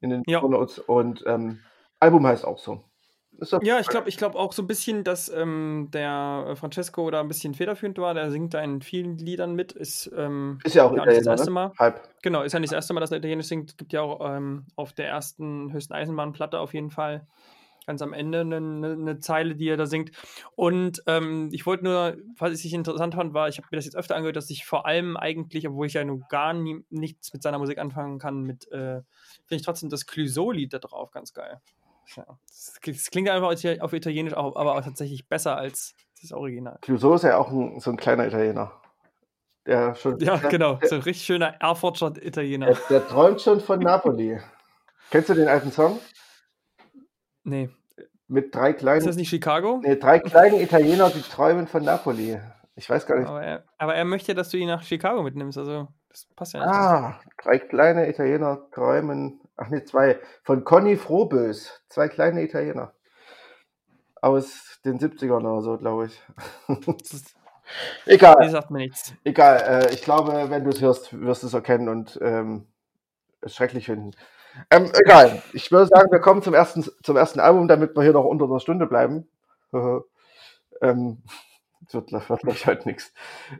in 0.00 0.10
den 0.10 0.22
ja. 0.26 0.40
Notes. 0.40 0.78
Und 0.78 1.24
ähm, 1.26 1.60
Album 2.00 2.26
heißt 2.26 2.44
auch 2.44 2.58
so. 2.58 2.84
Ja, 3.62 3.80
ich 3.80 3.88
glaube 3.88 4.08
ich 4.08 4.18
glaub 4.18 4.34
auch 4.34 4.52
so 4.52 4.62
ein 4.62 4.66
bisschen, 4.66 5.04
dass 5.04 5.28
ähm, 5.28 5.88
der 5.92 6.54
Francesco 6.54 7.10
da 7.10 7.20
ein 7.20 7.28
bisschen 7.28 7.54
federführend 7.54 7.98
war. 7.98 8.14
Der 8.14 8.30
singt 8.30 8.54
da 8.54 8.60
in 8.60 8.82
vielen 8.82 9.16
Liedern 9.16 9.54
mit. 9.54 9.72
Ist, 9.72 10.10
ähm, 10.16 10.58
ist 10.64 10.74
ja 10.74 10.84
auch 10.84 10.94
ja, 10.94 11.04
nicht 11.06 11.18
das 11.18 11.26
erste 11.26 11.46
ne? 11.46 11.52
Mal. 11.52 11.72
Halb. 11.78 12.08
Genau, 12.22 12.42
ist 12.42 12.52
ja 12.52 12.60
nicht 12.60 12.72
das 12.72 12.76
erste 12.76 12.94
Mal, 12.94 13.00
dass 13.00 13.10
er 13.10 13.18
Italienisch 13.18 13.46
singt. 13.46 13.78
Gibt 13.78 13.92
ja 13.92 14.02
auch 14.02 14.20
ähm, 14.36 14.66
auf 14.76 14.92
der 14.92 15.08
ersten 15.08 15.72
höchsten 15.72 15.94
Eisenbahnplatte 15.94 16.58
auf 16.60 16.74
jeden 16.74 16.90
Fall 16.90 17.26
ganz 17.86 18.02
am 18.02 18.12
Ende 18.12 18.40
eine, 18.40 18.56
eine, 18.56 19.18
Zeile, 19.20 19.54
die 19.54 19.68
er 19.68 19.76
da 19.76 19.86
singt. 19.86 20.12
Und 20.54 21.02
ähm, 21.06 21.48
ich 21.52 21.66
wollte 21.66 21.84
nur, 21.84 22.16
falls 22.36 22.64
ich 22.64 22.74
interessant 22.74 23.14
fand, 23.14 23.34
war, 23.34 23.48
ich 23.48 23.58
habe 23.58 23.68
mir 23.70 23.76
das 23.76 23.84
jetzt 23.84 23.96
öfter 23.96 24.16
angehört, 24.16 24.36
dass 24.36 24.50
ich 24.50 24.64
vor 24.64 24.86
allem 24.86 25.16
eigentlich, 25.16 25.66
obwohl 25.68 25.86
ich 25.86 25.94
ja 25.94 26.04
nun 26.04 26.24
gar 26.28 26.52
nie, 26.52 26.84
nichts 26.90 27.32
mit 27.32 27.42
seiner 27.42 27.58
Musik 27.58 27.78
anfangen 27.78 28.18
kann, 28.18 28.42
mit, 28.42 28.70
äh, 28.72 29.02
finde 29.46 29.56
ich 29.56 29.62
trotzdem 29.62 29.90
das 29.90 30.06
Clouseau-Lied 30.06 30.72
da 30.72 30.78
drauf 30.78 31.10
ganz 31.10 31.32
geil. 31.32 31.60
Ja, 32.16 32.26
das, 32.48 32.78
das, 32.84 33.10
klingt 33.10 33.28
einfach 33.28 33.54
auf 33.80 33.92
Italienisch, 33.92 34.34
auch, 34.34 34.56
aber 34.56 34.76
auch 34.76 34.82
tatsächlich 34.82 35.28
besser 35.28 35.56
als 35.56 35.94
das 36.20 36.32
Original. 36.32 36.78
Clouseau 36.82 37.14
ist 37.14 37.24
ja 37.24 37.38
auch 37.38 37.50
ein, 37.50 37.80
so 37.80 37.90
ein 37.90 37.96
kleiner 37.96 38.26
Italiener. 38.26 38.72
Der 39.66 39.94
schon, 39.94 40.18
ja, 40.18 40.36
der, 40.38 40.50
genau, 40.50 40.78
so 40.82 40.96
ein 40.96 41.02
richtig 41.02 41.24
schöner 41.24 41.54
Erfurter 41.60 42.12
Italiener. 42.20 42.66
Der, 42.66 42.78
der 42.90 43.08
träumt 43.08 43.40
schon 43.40 43.60
von 43.60 43.78
Napoli. 43.78 44.38
Kennst 45.10 45.28
du 45.28 45.34
den 45.34 45.48
alten 45.48 45.70
Song? 45.70 45.98
Nee. 47.44 47.70
Mit 48.28 48.54
drei 48.54 48.72
kleinen. 48.72 48.98
Ist 48.98 49.06
das 49.06 49.16
nicht 49.16 49.28
Chicago? 49.28 49.80
Nee, 49.82 49.96
drei 49.96 50.18
kleinen 50.18 50.60
Italiener, 50.60 51.10
die 51.10 51.20
träumen 51.20 51.66
von 51.66 51.84
Napoli. 51.84 52.40
Ich 52.74 52.88
weiß 52.88 53.06
gar 53.06 53.18
nicht. 53.18 53.28
Aber 53.28 53.42
er, 53.42 53.64
aber 53.76 53.94
er 53.94 54.04
möchte, 54.04 54.34
dass 54.34 54.48
du 54.48 54.56
ihn 54.56 54.68
nach 54.68 54.82
Chicago 54.82 55.22
mitnimmst. 55.22 55.58
Also, 55.58 55.88
das 56.08 56.26
passt 56.34 56.54
ja 56.54 56.60
nicht. 56.60 56.74
Ah, 56.74 57.20
drei 57.42 57.58
kleine 57.58 58.08
Italiener 58.08 58.66
träumen. 58.70 59.40
Ach 59.56 59.68
nee, 59.68 59.84
zwei. 59.84 60.18
Von 60.42 60.64
Conny 60.64 60.96
Frohbös. 60.96 61.82
Zwei 61.88 62.08
kleine 62.08 62.42
Italiener. 62.42 62.94
Aus 64.22 64.80
den 64.84 64.98
70ern 64.98 65.40
oder 65.40 65.60
so, 65.60 65.76
glaube 65.76 66.06
ich. 66.06 66.22
Egal. 68.06 68.36
Die 68.42 68.48
sagt 68.50 68.70
mir 68.70 68.78
nichts. 68.78 69.14
Egal. 69.24 69.58
Äh, 69.58 69.94
ich 69.94 70.02
glaube, 70.02 70.48
wenn 70.48 70.64
du 70.64 70.70
es 70.70 70.80
hörst, 70.80 71.18
wirst 71.20 71.42
du 71.42 71.48
es 71.48 71.54
erkennen 71.54 71.88
und 71.88 72.18
ähm, 72.22 72.66
es 73.40 73.54
schrecklich 73.54 73.86
finden. 73.86 74.12
Ähm, 74.70 74.90
egal. 74.94 75.42
Ich 75.52 75.70
würde 75.72 75.86
sagen, 75.86 76.10
wir 76.10 76.20
kommen 76.20 76.42
zum 76.42 76.54
ersten, 76.54 76.84
zum 77.02 77.16
ersten 77.16 77.40
Album, 77.40 77.68
damit 77.68 77.96
wir 77.96 78.02
hier 78.02 78.12
noch 78.12 78.24
unter 78.24 78.44
einer 78.46 78.60
Stunde 78.60 78.86
bleiben. 78.86 79.28
ähm, 80.82 81.22
das 81.82 81.94
wird, 81.94 82.12
wird 82.12 82.26
glaube 82.26 82.56
ich, 82.56 82.66
heute 82.66 82.88
nichts. 82.88 83.12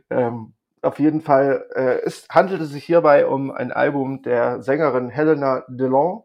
Ähm, 0.09 0.53
auf 0.81 0.99
jeden 0.99 1.21
Fall, 1.21 1.65
äh, 1.75 2.01
es 2.05 2.27
handelte 2.29 2.65
sich 2.65 2.83
hierbei 2.83 3.25
um 3.25 3.51
ein 3.51 3.71
Album 3.71 4.21
der 4.21 4.61
Sängerin 4.61 5.09
Helena 5.09 5.63
Delon. 5.67 6.23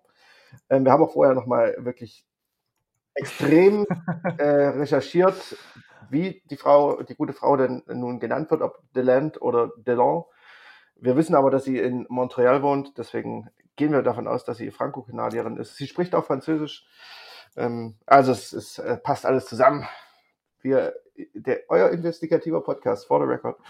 Ähm, 0.69 0.85
wir 0.85 0.93
haben 0.93 1.03
auch 1.03 1.13
vorher 1.13 1.35
nochmal 1.35 1.77
wirklich 1.79 2.27
extrem 3.15 3.87
äh, 4.39 4.45
recherchiert, 4.45 5.57
wie 6.11 6.43
die 6.51 6.57
Frau, 6.57 7.03
die 7.03 7.15
gute 7.15 7.33
Frau 7.33 7.57
denn 7.57 7.83
nun 7.87 8.19
genannt 8.21 8.51
wird, 8.51 8.63
ob 8.63 8.81
Deland 8.95 9.41
oder 9.41 9.71
Delon. 9.77 10.25
Wir 10.97 11.17
wissen 11.17 11.37
aber, 11.37 11.51
dass 11.51 11.65
sie 11.65 11.79
in 11.79 12.07
Montreal 12.09 12.63
wohnt, 12.63 12.99
deswegen 12.99 13.49
gehen 13.79 13.93
wir 13.93 14.03
davon 14.03 14.29
aus, 14.29 14.45
dass 14.45 14.59
sie 14.59 14.71
Franco-Kanadierin 14.71 15.57
ist. 15.57 15.77
Sie 15.77 15.87
spricht 15.87 16.15
auch 16.15 16.27
Französisch. 16.27 16.85
Ähm, 17.57 17.95
also 18.05 18.33
es, 18.33 18.53
es 18.53 18.79
äh, 18.79 18.99
passt 18.99 19.25
alles 19.25 19.47
zusammen. 19.47 19.89
Wir, 20.61 20.93
der, 21.33 21.63
euer 21.69 21.89
investigativer 21.91 22.61
Podcast, 22.61 23.07
for 23.07 23.21
the 23.21 23.27
record. 23.27 23.57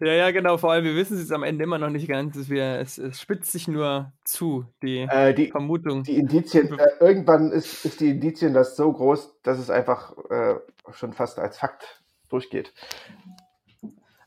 Ja, 0.00 0.12
ja, 0.12 0.30
genau. 0.30 0.58
Vor 0.58 0.70
allem, 0.70 0.84
wir 0.84 0.94
wissen 0.94 1.20
es 1.20 1.32
am 1.32 1.42
Ende 1.42 1.64
immer 1.64 1.78
noch 1.78 1.90
nicht 1.90 2.06
ganz. 2.06 2.36
Dass 2.36 2.48
wir, 2.48 2.78
es, 2.78 2.98
es 2.98 3.20
spitzt 3.20 3.50
sich 3.50 3.66
nur 3.66 4.12
zu, 4.22 4.64
die, 4.80 5.00
äh, 5.10 5.34
die 5.34 5.50
Vermutung. 5.50 6.04
Die 6.04 6.18
Indizien, 6.18 6.78
äh, 6.78 6.86
irgendwann 7.00 7.50
ist, 7.50 7.84
ist 7.84 7.98
die 7.98 8.10
Indizien 8.10 8.56
so 8.62 8.92
groß, 8.92 9.42
dass 9.42 9.58
es 9.58 9.68
einfach 9.68 10.16
äh, 10.30 10.54
schon 10.92 11.12
fast 11.12 11.40
als 11.40 11.58
Fakt 11.58 12.00
durchgeht. 12.28 12.72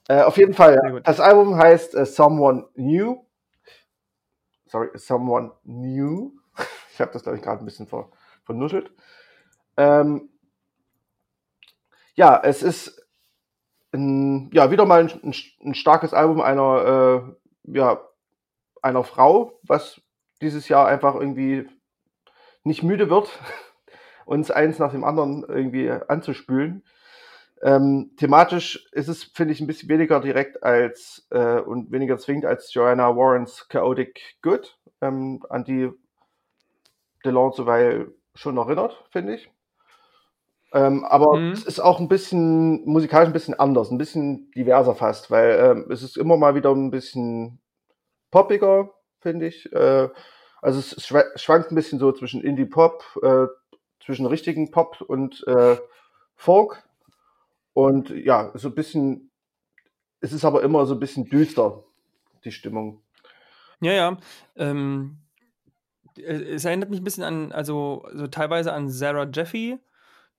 Äh, 0.10 0.24
auf 0.24 0.36
jeden 0.36 0.54
Fall, 0.54 1.02
das 1.06 1.22
Album 1.22 1.56
heißt 1.56 1.96
uh, 1.96 2.04
Someone 2.04 2.68
New. 2.76 3.24
Sorry, 4.70 4.90
Someone 4.96 5.52
New. 5.64 6.34
Ich 6.94 7.02
habe 7.02 7.14
das, 7.14 7.24
glaube 7.24 7.38
ich, 7.38 7.44
gerade 7.44 7.64
ein 7.64 7.66
bisschen 7.66 7.88
ver, 7.88 8.10
vernuschelt. 8.44 8.92
Ähm, 9.78 10.28
ja, 12.14 12.42
es 12.44 12.62
ist 12.62 13.08
ein, 13.94 14.52
ja, 14.52 14.70
wieder 14.70 14.86
mal 14.86 15.08
ein, 15.08 15.34
ein, 15.64 15.74
starkes 15.76 16.14
Album 16.14 16.42
einer, 16.42 17.34
äh, 17.66 17.78
ja, 17.78 18.02
einer 18.82 19.06
Frau, 19.06 19.58
was 19.64 20.02
dieses 20.42 20.68
Jahr 20.68 20.88
einfach 20.88 21.16
irgendwie 21.16 21.70
nicht 22.66 22.84
müde 22.84 23.10
wird, 23.10 23.30
uns 24.26 24.52
eins 24.52 24.78
nach 24.78 24.92
dem 24.92 25.06
anderen 25.06 25.46
irgendwie 25.48 25.90
anzuspülen. 25.90 26.84
Ähm, 27.62 28.12
thematisch 28.18 28.88
ist 28.94 29.10
es, 29.10 29.24
finde 29.24 29.54
ich, 29.54 29.60
ein 29.60 29.68
bisschen 29.68 29.90
weniger 29.90 30.22
direkt 30.22 30.64
als 30.64 31.28
äh, 31.32 31.60
und 31.60 31.92
weniger 31.92 32.18
zwingend 32.18 32.46
als 32.46 32.74
Joanna 32.74 33.16
Warrens 33.16 33.68
Chaotic 33.68 34.38
Good, 34.42 34.78
ähm, 35.02 35.44
an 35.50 35.66
die 35.66 35.90
DeLon 37.26 37.52
zuweilen 37.52 38.14
schon 38.34 38.58
erinnert, 38.58 39.04
finde 39.12 39.36
ich. 39.36 39.52
Ähm, 40.72 41.04
aber 41.04 41.36
mhm. 41.36 41.52
es 41.52 41.66
ist 41.66 41.80
auch 41.80 42.00
ein 42.00 42.08
bisschen 42.08 42.86
musikalisch 42.86 43.28
ein 43.28 43.34
bisschen 43.34 43.60
anders, 43.60 43.90
ein 43.90 43.98
bisschen 43.98 44.52
diverser 44.52 44.96
fast, 44.96 45.32
weil 45.32 45.60
ähm, 45.60 45.92
es 45.92 46.04
ist 46.04 46.16
immer 46.16 46.38
mal 46.38 46.56
wieder 46.56 46.72
ein 46.72 46.92
bisschen 46.92 47.60
poppiger, 48.30 48.92
finde 49.20 49.48
ich. 49.48 49.72
Äh, 49.74 50.10
also 50.62 50.80
es 50.80 51.06
schwankt 51.36 51.72
ein 51.72 51.76
bisschen 51.76 52.00
so 52.00 52.12
zwischen 52.12 52.42
Indie-Pop, 52.42 53.04
äh, 53.24 53.48
zwischen 54.04 54.26
richtigen 54.26 54.72
Pop 54.72 55.02
und 55.02 55.46
äh, 55.48 55.78
Folk. 56.36 56.84
Und 57.88 58.10
ja, 58.10 58.52
so 58.56 58.70
ein 58.70 58.76
bisschen, 58.76 59.32
es 60.20 60.34
ist 60.34 60.46
aber 60.46 60.64
immer 60.64 60.86
so 60.86 60.96
ein 60.96 61.00
bisschen 61.00 61.30
düster, 61.30 61.84
die 62.44 62.52
Stimmung. 62.52 63.02
Ja, 63.82 63.94
ja. 63.94 64.18
Ähm, 64.56 65.18
es 66.18 66.66
erinnert 66.66 66.90
mich 66.90 67.00
ein 67.00 67.06
bisschen 67.06 67.24
an, 67.24 67.52
also 67.52 68.06
so 68.14 68.28
teilweise 68.28 68.74
an 68.74 68.90
Sarah 68.90 69.30
Jeffy 69.32 69.80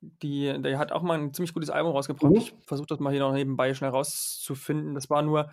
die, 0.00 0.60
der 0.62 0.78
hat 0.78 0.92
auch 0.92 1.02
mal 1.02 1.18
ein 1.18 1.34
ziemlich 1.34 1.52
gutes 1.52 1.70
Album 1.70 1.92
rausgebracht. 1.92 2.30
Mhm. 2.30 2.38
Ich 2.38 2.54
versuche 2.66 2.86
das 2.86 3.00
mal 3.00 3.10
hier 3.10 3.20
noch 3.20 3.32
nebenbei 3.32 3.74
schnell 3.74 3.90
rauszufinden. 3.90 4.94
Das 4.94 5.10
war 5.10 5.22
nur, 5.22 5.50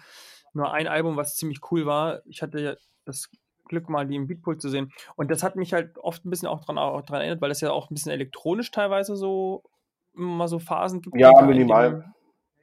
nur 0.53 0.71
ein 0.71 0.87
Album, 0.87 1.17
was 1.17 1.35
ziemlich 1.35 1.59
cool 1.71 1.85
war. 1.85 2.21
Ich 2.25 2.41
hatte 2.41 2.59
ja 2.59 2.75
das 3.05 3.29
Glück, 3.65 3.89
mal 3.89 4.07
die 4.07 4.15
im 4.15 4.27
Beatpool 4.27 4.57
zu 4.57 4.69
sehen. 4.69 4.91
Und 5.15 5.29
das 5.29 5.43
hat 5.43 5.57
mich 5.57 5.73
halt 5.73 5.97
oft 5.97 6.25
ein 6.25 6.29
bisschen 6.29 6.47
auch 6.47 6.63
dran, 6.63 6.77
auch 6.77 7.01
dran 7.01 7.19
erinnert, 7.19 7.41
weil 7.41 7.49
das 7.49 7.61
ja 7.61 7.71
auch 7.71 7.89
ein 7.89 7.93
bisschen 7.93 8.13
elektronisch 8.13 8.71
teilweise 8.71 9.17
so 9.17 9.63
mal 10.17 10.47
so 10.47 10.59
Phasen 10.59 11.01
gibt. 11.01 11.17
Ja, 11.17 11.41
minimal. 11.41 12.13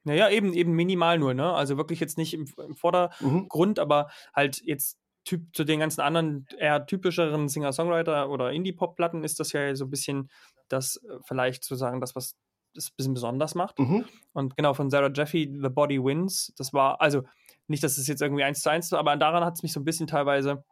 Naja, 0.04 0.28
eben, 0.28 0.52
eben 0.52 0.72
minimal 0.72 1.18
nur, 1.18 1.32
ne? 1.32 1.52
Also 1.52 1.76
wirklich 1.76 2.00
jetzt 2.00 2.18
nicht 2.18 2.34
im, 2.34 2.46
im 2.58 2.74
Vordergrund, 2.74 3.78
mhm. 3.78 3.82
aber 3.82 4.08
halt 4.34 4.60
jetzt 4.64 4.98
Typ 5.24 5.56
zu 5.56 5.64
den 5.64 5.80
ganzen 5.80 6.02
anderen 6.02 6.46
eher 6.58 6.84
typischeren 6.84 7.48
Singer-Songwriter 7.48 8.28
oder 8.28 8.52
Indie-Pop-Platten 8.52 9.24
ist 9.24 9.40
das 9.40 9.52
ja 9.52 9.74
so 9.74 9.86
ein 9.86 9.90
bisschen 9.90 10.28
das 10.68 10.96
äh, 10.96 11.18
vielleicht 11.26 11.64
zu 11.64 11.76
sagen, 11.76 12.00
das, 12.00 12.14
was 12.14 12.36
das 12.74 12.88
ein 12.88 12.96
bisschen 12.96 13.14
besonders 13.14 13.54
macht. 13.54 13.78
Mhm. 13.78 14.04
Und 14.34 14.56
genau 14.56 14.74
von 14.74 14.90
Sarah 14.90 15.10
Jeffy, 15.14 15.50
The 15.62 15.70
Body 15.70 16.02
Wins, 16.02 16.52
das 16.58 16.74
war, 16.74 17.00
also 17.00 17.22
nicht, 17.66 17.82
dass 17.82 17.96
es 17.96 18.06
jetzt 18.06 18.20
irgendwie 18.20 18.44
eins 18.44 18.60
zu 18.60 18.68
eins, 18.68 18.92
aber 18.92 19.16
daran 19.16 19.44
hat 19.44 19.54
es 19.54 19.62
mich 19.62 19.72
so 19.72 19.80
ein 19.80 19.84
bisschen 19.84 20.06
teilweise 20.06 20.64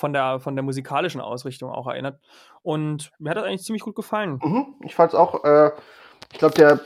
von 0.00 0.12
der, 0.12 0.40
von 0.40 0.56
der 0.56 0.64
musikalischen 0.64 1.20
Ausrichtung 1.20 1.70
auch 1.70 1.86
erinnert. 1.86 2.20
Und 2.62 3.12
mir 3.18 3.30
hat 3.30 3.36
das 3.36 3.44
eigentlich 3.44 3.62
ziemlich 3.62 3.82
gut 3.82 3.94
gefallen. 3.94 4.40
Mhm. 4.42 4.74
Ich 4.84 4.94
fand 4.94 5.12
es 5.12 5.18
auch, 5.18 5.44
äh, 5.44 5.70
ich 6.32 6.38
glaube, 6.38 6.54
der 6.54 6.80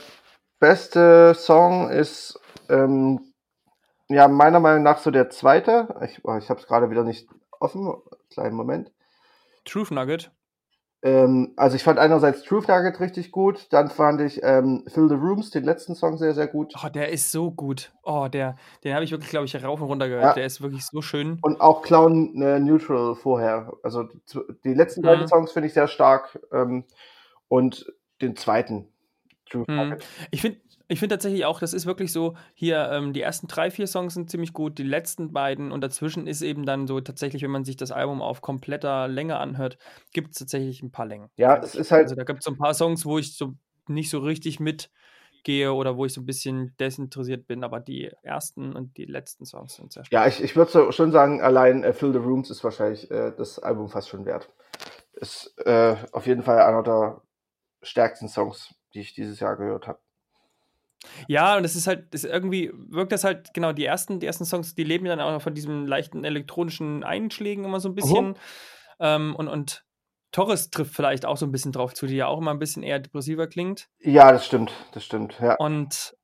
beste 0.59 1.33
Song 1.33 1.89
ist, 1.89 2.39
ähm, 2.69 3.33
ja, 4.09 4.27
meiner 4.27 4.59
Meinung 4.59 4.83
nach 4.83 4.99
so 4.99 5.09
der 5.09 5.29
zweite. 5.29 5.95
Ich, 6.03 6.23
oh, 6.23 6.35
ich 6.35 6.49
habe 6.49 6.59
es 6.59 6.67
gerade 6.67 6.89
wieder 6.89 7.03
nicht 7.03 7.27
offen. 7.59 7.93
Kleinen 8.29 8.55
Moment. 8.55 8.91
Truth 9.63 9.91
Nugget. 9.91 10.31
Ähm, 11.05 11.53
also 11.55 11.75
ich 11.75 11.83
fand 11.83 11.99
einerseits 11.99 12.41
Truth 12.41 12.67
Nugget 12.67 12.99
richtig 12.99 13.31
gut, 13.31 13.67
dann 13.69 13.91
fand 13.91 14.21
ich 14.21 14.41
ähm, 14.41 14.83
Fill 14.87 15.07
the 15.07 15.13
Rooms, 15.13 15.51
den 15.51 15.63
letzten 15.63 15.93
Song, 15.93 16.17
sehr, 16.17 16.33
sehr 16.33 16.47
gut. 16.47 16.73
Oh, 16.83 16.89
der 16.89 17.09
ist 17.09 17.31
so 17.31 17.51
gut. 17.51 17.93
Oh, 18.01 18.27
der, 18.27 18.55
den 18.83 18.95
habe 18.95 19.03
ich 19.03 19.11
wirklich, 19.11 19.29
glaube 19.29 19.45
ich, 19.45 19.63
rauf 19.63 19.79
und 19.79 19.87
runter 19.87 20.07
gehört. 20.07 20.23
Ja. 20.23 20.33
Der 20.33 20.47
ist 20.47 20.61
wirklich 20.61 20.83
so 20.83 21.03
schön. 21.03 21.37
Und 21.43 21.61
auch 21.61 21.83
Clown 21.83 22.41
äh, 22.41 22.59
Neutral 22.59 23.13
vorher. 23.13 23.71
Also 23.83 24.09
die, 24.63 24.73
letzten 24.73 25.01
mhm. 25.01 25.05
beiden 25.05 25.27
Songs 25.27 25.51
finde 25.51 25.67
ich 25.67 25.75
sehr 25.75 25.87
stark. 25.87 26.39
Ähm, 26.51 26.85
und 27.47 27.85
den 28.23 28.35
zweiten. 28.35 28.87
Truth 29.47 29.67
mhm. 29.67 29.75
Nugget. 29.75 30.05
Ich 30.31 30.41
finde 30.41 30.59
ich 30.87 30.99
finde 30.99 31.15
tatsächlich 31.15 31.45
auch, 31.45 31.59
das 31.59 31.73
ist 31.73 31.85
wirklich 31.85 32.11
so, 32.11 32.35
hier 32.53 32.89
ähm, 32.91 33.13
die 33.13 33.21
ersten 33.21 33.47
drei, 33.47 33.71
vier 33.71 33.87
Songs 33.87 34.13
sind 34.13 34.29
ziemlich 34.29 34.53
gut, 34.53 34.77
die 34.77 34.83
letzten 34.83 35.33
beiden 35.33 35.71
und 35.71 35.81
dazwischen 35.81 36.27
ist 36.27 36.41
eben 36.41 36.65
dann 36.65 36.87
so 36.87 37.01
tatsächlich, 37.01 37.41
wenn 37.41 37.51
man 37.51 37.65
sich 37.65 37.77
das 37.77 37.91
Album 37.91 38.21
auf 38.21 38.41
kompletter 38.41 39.07
Länge 39.07 39.37
anhört, 39.37 39.77
gibt 40.13 40.31
es 40.31 40.39
tatsächlich 40.39 40.83
ein 40.83 40.91
paar 40.91 41.05
Längen. 41.05 41.29
Ja, 41.37 41.57
es 41.57 41.75
ist 41.75 41.91
halt. 41.91 42.03
Also 42.03 42.15
da 42.15 42.23
gibt 42.23 42.39
es 42.39 42.45
so 42.45 42.51
ein 42.51 42.57
paar 42.57 42.73
Songs, 42.73 43.05
wo 43.05 43.17
ich 43.17 43.35
so 43.35 43.53
nicht 43.87 44.09
so 44.09 44.19
richtig 44.19 44.59
mitgehe 44.59 45.73
oder 45.73 45.97
wo 45.97 46.05
ich 46.05 46.13
so 46.13 46.21
ein 46.21 46.25
bisschen 46.25 46.75
desinteressiert 46.79 47.47
bin, 47.47 47.63
aber 47.63 47.79
die 47.79 48.11
ersten 48.21 48.75
und 48.75 48.97
die 48.97 49.05
letzten 49.05 49.45
Songs 49.45 49.75
sind 49.75 49.91
sehr 49.91 50.05
spannend. 50.05 50.25
Ja, 50.25 50.27
ich, 50.27 50.43
ich 50.43 50.55
würde 50.55 50.71
so 50.71 50.91
schon 50.91 51.11
sagen, 51.11 51.41
allein 51.41 51.83
äh, 51.83 51.93
Fill 51.93 52.13
the 52.13 52.19
Rooms 52.19 52.49
ist 52.49 52.63
wahrscheinlich 52.63 53.09
äh, 53.11 53.31
das 53.35 53.59
Album 53.59 53.89
fast 53.89 54.09
schon 54.09 54.25
wert. 54.25 54.49
Ist 55.13 55.53
äh, 55.65 55.95
auf 56.11 56.27
jeden 56.27 56.43
Fall 56.43 56.59
einer 56.59 56.83
der 56.83 57.21
stärksten 57.81 58.27
Songs, 58.27 58.75
die 58.93 58.99
ich 58.99 59.13
dieses 59.13 59.39
Jahr 59.39 59.55
gehört 59.55 59.87
habe. 59.87 59.99
Ja, 61.27 61.57
und 61.57 61.63
es 61.63 61.75
ist 61.75 61.87
halt, 61.87 62.13
das 62.13 62.23
irgendwie 62.23 62.71
wirkt 62.73 63.11
das 63.11 63.23
halt, 63.23 63.53
genau, 63.53 63.73
die 63.73 63.85
ersten, 63.85 64.19
die 64.19 64.25
ersten 64.25 64.45
Songs, 64.45 64.75
die 64.75 64.83
leben 64.83 65.05
dann 65.05 65.19
auch 65.19 65.31
noch 65.31 65.41
von 65.41 65.53
diesen 65.53 65.85
leichten 65.85 66.23
elektronischen 66.23 67.03
Einschlägen 67.03 67.65
immer 67.65 67.79
so 67.79 67.89
ein 67.89 67.95
bisschen. 67.95 68.35
Ähm, 68.99 69.35
und, 69.35 69.47
und 69.47 69.85
Torres 70.31 70.69
trifft 70.69 70.95
vielleicht 70.95 71.25
auch 71.25 71.37
so 71.37 71.45
ein 71.45 71.51
bisschen 71.51 71.71
drauf 71.71 71.93
zu, 71.93 72.07
die 72.07 72.15
ja 72.15 72.27
auch 72.27 72.39
immer 72.39 72.51
ein 72.51 72.59
bisschen 72.59 72.83
eher 72.83 72.99
depressiver 72.99 73.47
klingt. 73.47 73.87
Ja, 73.99 74.31
das 74.31 74.45
stimmt, 74.45 74.71
das 74.93 75.05
stimmt, 75.05 75.39
ja. 75.39 75.55
Und 75.55 76.15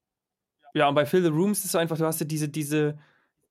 ja, 0.73 0.87
und 0.87 0.95
bei 0.95 1.05
Fill 1.05 1.21
the 1.21 1.29
Rooms 1.29 1.59
ist 1.59 1.65
es 1.65 1.71
so 1.71 1.77
einfach, 1.77 1.97
du 1.97 2.05
hast 2.05 2.19
ja 2.19 2.25
diese, 2.25 2.49
diese, 2.49 2.97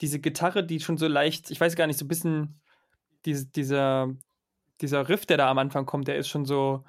diese 0.01 0.21
Gitarre, 0.21 0.65
die 0.65 0.81
schon 0.81 0.97
so 0.97 1.07
leicht, 1.07 1.51
ich 1.51 1.61
weiß 1.61 1.77
gar 1.77 1.87
nicht, 1.87 1.99
so 1.99 2.05
ein 2.05 2.09
bisschen, 2.09 2.61
diese, 3.25 3.47
dieser, 3.47 4.09
dieser 4.81 5.09
Riff, 5.09 5.27
der 5.27 5.37
da 5.37 5.51
am 5.51 5.59
Anfang 5.59 5.87
kommt, 5.87 6.09
der 6.09 6.17
ist 6.17 6.29
schon 6.29 6.45
so, 6.45 6.85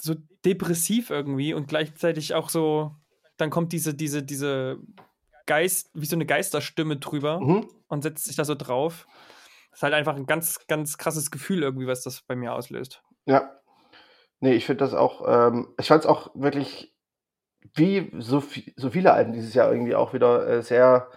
so 0.00 0.14
depressiv 0.46 1.10
irgendwie 1.10 1.52
und 1.52 1.68
gleichzeitig 1.68 2.34
auch 2.34 2.48
so, 2.48 2.94
dann 3.36 3.50
kommt 3.50 3.72
diese, 3.72 3.92
diese, 3.94 4.22
diese 4.22 4.78
Geist, 5.46 5.90
wie 5.94 6.06
so 6.06 6.16
eine 6.16 6.26
Geisterstimme 6.26 6.96
drüber 6.96 7.40
mhm. 7.40 7.68
und 7.88 8.02
setzt 8.02 8.24
sich 8.24 8.36
da 8.36 8.44
so 8.44 8.54
drauf. 8.54 9.06
Das 9.70 9.80
ist 9.80 9.82
halt 9.82 9.94
einfach 9.94 10.16
ein 10.16 10.26
ganz, 10.26 10.66
ganz 10.68 10.96
krasses 10.96 11.30
Gefühl 11.30 11.62
irgendwie, 11.62 11.86
was 11.86 12.02
das 12.02 12.22
bei 12.22 12.36
mir 12.36 12.54
auslöst. 12.54 13.02
Ja. 13.26 13.50
Nee, 14.40 14.54
ich 14.54 14.66
finde 14.66 14.84
das 14.84 14.94
auch, 14.94 15.24
ähm, 15.26 15.74
ich 15.80 15.88
fand 15.88 16.04
es 16.04 16.08
auch 16.08 16.30
wirklich, 16.34 16.94
wie 17.74 18.12
so, 18.18 18.40
viel, 18.40 18.72
so 18.76 18.90
viele 18.90 19.12
Alben 19.12 19.32
dieses 19.32 19.54
Jahr 19.54 19.70
irgendwie 19.70 19.94
auch 19.94 20.14
wieder 20.14 20.46
äh, 20.46 20.62
sehr 20.62 21.10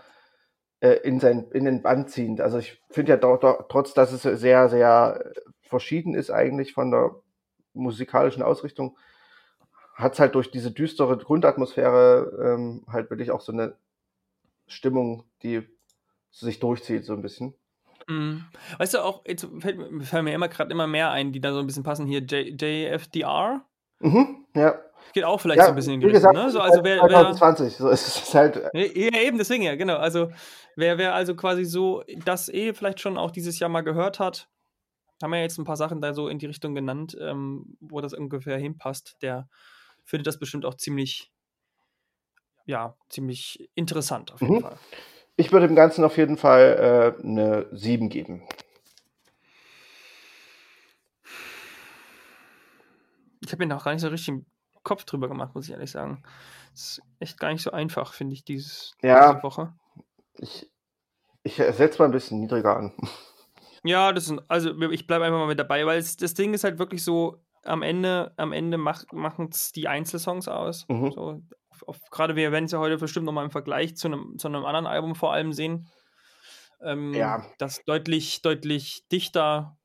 äh, 0.79 0.93
in, 1.03 1.19
sein, 1.19 1.49
in 1.51 1.65
den 1.65 1.81
Band 1.81 2.09
ziehend. 2.09 2.41
Also 2.41 2.57
ich 2.57 2.81
finde 2.89 3.11
ja 3.11 3.17
doch, 3.17 3.37
doch, 3.37 3.67
trotz, 3.69 3.93
dass 3.93 4.11
es 4.11 4.23
sehr, 4.23 4.69
sehr 4.69 5.33
verschieden 5.61 6.15
ist 6.15 6.31
eigentlich 6.31 6.73
von 6.73 6.91
der 6.91 7.11
musikalischen 7.73 8.41
Ausrichtung, 8.41 8.97
hat 9.99 10.13
es 10.13 10.19
halt 10.19 10.33
durch 10.35 10.49
diese 10.49 10.71
düstere 10.71 11.17
Grundatmosphäre 11.17 12.55
ähm, 12.55 12.83
halt 12.91 13.09
wirklich 13.09 13.31
auch 13.31 13.41
so 13.41 13.51
eine 13.51 13.75
Stimmung, 14.67 15.25
die 15.43 15.67
sich 16.31 16.59
durchzieht, 16.59 17.05
so 17.05 17.13
ein 17.13 17.21
bisschen. 17.21 17.53
Mhm. 18.07 18.45
Weißt 18.77 18.93
du 18.93 19.03
auch, 19.03 19.23
jetzt 19.27 19.47
fällt, 19.59 19.77
mir- 19.77 20.03
fallen 20.03 20.25
mir 20.25 20.33
immer 20.33 20.47
gerade 20.47 20.71
immer 20.71 20.87
mehr 20.87 21.11
ein, 21.11 21.31
die 21.31 21.41
da 21.41 21.53
so 21.53 21.59
ein 21.59 21.67
bisschen 21.67 21.83
passen. 21.83 22.07
Hier 22.07 22.21
J, 22.21 22.59
JFDR 22.59 23.65
Mhm, 23.99 24.45
ja. 24.55 24.79
geht 25.13 25.25
auch 25.25 25.41
vielleicht 25.41 25.59
ja, 25.59 25.65
so 25.65 25.71
ein 25.71 25.75
bisschen 25.75 25.95
in 25.95 25.99
die 25.99 26.07
wie 26.07 26.11
Richtung, 26.11 26.31
gesagt, 26.33 26.45
ne? 26.45 26.51
So, 26.51 26.59
es 26.59 26.63
also 26.63 26.75
halt 26.77 26.85
wer, 26.85 27.01
wer 27.01 27.09
2020, 27.33 27.75
so 27.75 27.89
es 27.89 28.07
ist 28.07 28.33
halt, 28.33 28.55
Ja, 28.73 28.81
eben, 28.81 29.37
deswegen 29.37 29.63
ja, 29.63 29.75
genau. 29.75 29.97
Also, 29.97 30.31
wer, 30.77 30.97
wer 30.97 31.13
also 31.13 31.35
quasi 31.35 31.65
so 31.65 32.03
das 32.23 32.47
eh 32.47 32.73
vielleicht 32.73 33.01
schon 33.01 33.17
auch 33.17 33.31
dieses 33.31 33.59
Jahr 33.59 33.69
mal 33.69 33.81
gehört 33.81 34.19
hat, 34.19 34.47
haben 35.21 35.31
wir 35.31 35.41
jetzt 35.41 35.57
ein 35.57 35.65
paar 35.65 35.75
Sachen 35.75 35.99
da 35.99 36.13
so 36.13 36.29
in 36.29 36.39
die 36.39 36.45
Richtung 36.45 36.73
genannt, 36.73 37.17
ähm, 37.19 37.75
wo 37.81 37.99
das 37.99 38.13
ungefähr 38.13 38.57
hinpasst, 38.57 39.17
der 39.21 39.49
findet 40.09 40.25
das 40.27 40.39
bestimmt 40.39 40.65
auch 40.65 40.73
ziemlich, 40.75 41.31
ja, 42.65 42.95
ziemlich 43.09 43.69
interessant 43.75 44.33
auf 44.33 44.41
jeden 44.41 44.55
Mhm. 44.55 44.61
Fall. 44.61 44.79
ich 45.37 45.51
würde 45.51 45.67
dem 45.67 45.75
Ganzen 45.75 46.03
auf 46.03 46.17
jeden 46.17 46.35
Fall 46.35 47.15
äh, 47.19 47.23
eine 47.23 47.67
7 47.71 48.09
geben. 48.09 48.41
Ich 53.41 53.51
habe 53.51 53.63
mir 53.65 53.73
noch 53.73 53.83
gar 53.85 53.93
nicht 53.93 54.01
so 54.01 54.07
richtig 54.09 54.29
im 54.29 54.45
Kopf 54.83 55.05
drüber 55.05 55.27
gemacht, 55.27 55.53
muss 55.55 55.65
ich 55.65 55.71
ehrlich 55.71 55.91
sagen. 55.91 56.23
Es 56.73 56.81
ist 56.97 57.01
echt 57.19 57.39
gar 57.39 57.51
nicht 57.51 57.61
so 57.61 57.71
einfach, 57.71 58.13
finde 58.13 58.33
ich, 58.33 58.43
dieses, 58.43 58.91
Ja. 59.01 59.33
diese 59.33 59.43
Woche. 59.43 59.73
Ich, 60.39 60.69
ich 61.43 61.55
setze 61.55 61.99
mal 61.99 62.05
ein 62.05 62.11
bisschen 62.11 62.39
niedriger 62.39 62.75
an. 62.77 62.93
Ja, 63.83 64.11
das 64.11 64.27
ist, 64.29 64.39
also 64.49 64.77
ich 64.91 65.07
bleibe 65.07 65.25
einfach 65.25 65.39
mal 65.39 65.47
mit 65.47 65.59
dabei, 65.59 65.85
weil 65.85 65.99
es, 65.99 66.17
das 66.17 66.33
Ding 66.33 66.53
ist 66.53 66.63
halt 66.63 66.79
wirklich 66.79 67.03
so, 67.03 67.41
am 67.69 67.81
Ende, 67.81 68.33
am 68.37 68.51
Ende 68.51 68.77
mach, 68.77 69.03
machen 69.11 69.49
es 69.51 69.71
die 69.71 69.87
Einzelsongs 69.87 70.47
aus. 70.47 70.85
Mhm. 70.89 71.11
So, 71.11 71.41
gerade 72.11 72.35
wir 72.35 72.51
werden 72.51 72.65
es 72.65 72.71
ja 72.71 72.79
heute 72.79 72.97
bestimmt 72.97 73.25
nochmal 73.25 73.45
im 73.45 73.51
Vergleich 73.51 73.95
zu 73.95 74.07
einem, 74.07 74.37
zu 74.37 74.47
einem 74.47 74.65
anderen 74.65 74.87
Album 74.87 75.15
vor 75.15 75.33
allem 75.33 75.53
sehen. 75.53 75.89
Ähm, 76.81 77.13
Ja. 77.13 77.45
Das 77.57 77.83
deutlich, 77.85 78.41
deutlich 78.41 79.07
dichter 79.11 79.77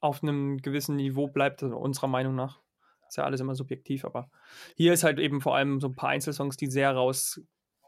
auf 0.00 0.22
einem 0.22 0.58
gewissen 0.58 0.96
Niveau 0.96 1.28
bleibt, 1.28 1.62
also 1.62 1.76
unserer 1.76 2.08
Meinung 2.08 2.34
nach. 2.34 2.60
Ist 3.08 3.16
ja 3.16 3.24
alles 3.24 3.40
immer 3.40 3.54
subjektiv, 3.54 4.04
aber 4.04 4.28
hier 4.76 4.92
ist 4.92 5.04
halt 5.04 5.18
eben 5.18 5.40
vor 5.40 5.56
allem 5.56 5.80
so 5.80 5.88
ein 5.88 5.96
paar 5.96 6.10
Einzelsongs, 6.10 6.56
die 6.56 6.66
sehr 6.66 6.92
raus, 6.92 7.40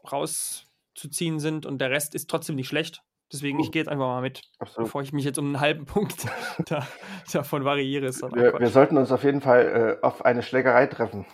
rauszuziehen 0.09 1.39
sind 1.39 1.65
und 1.65 1.79
der 1.79 1.91
Rest 1.91 2.15
ist 2.15 2.29
trotzdem 2.29 2.55
nicht 2.55 2.67
schlecht. 2.67 3.03
Deswegen, 3.31 3.59
ich 3.59 3.71
gehe 3.71 3.81
jetzt 3.81 3.89
einfach 3.89 4.05
mal 4.05 4.21
mit 4.21 4.41
Absolut. 4.59 4.87
bevor 4.87 5.01
ich 5.01 5.11
mich 5.11 5.25
jetzt 5.25 5.37
um 5.37 5.45
einen 5.47 5.59
halben 5.59 5.85
Punkt 5.85 6.25
da, 6.65 6.87
davon 7.31 7.65
variiere. 7.65 8.07
Wir, 8.33 8.59
wir 8.59 8.69
sollten 8.69 8.97
uns 8.97 9.11
auf 9.11 9.23
jeden 9.23 9.41
Fall 9.41 9.97
äh, 10.01 10.05
auf 10.05 10.23
eine 10.25 10.43
Schlägerei 10.43 10.87
treffen. 10.87 11.25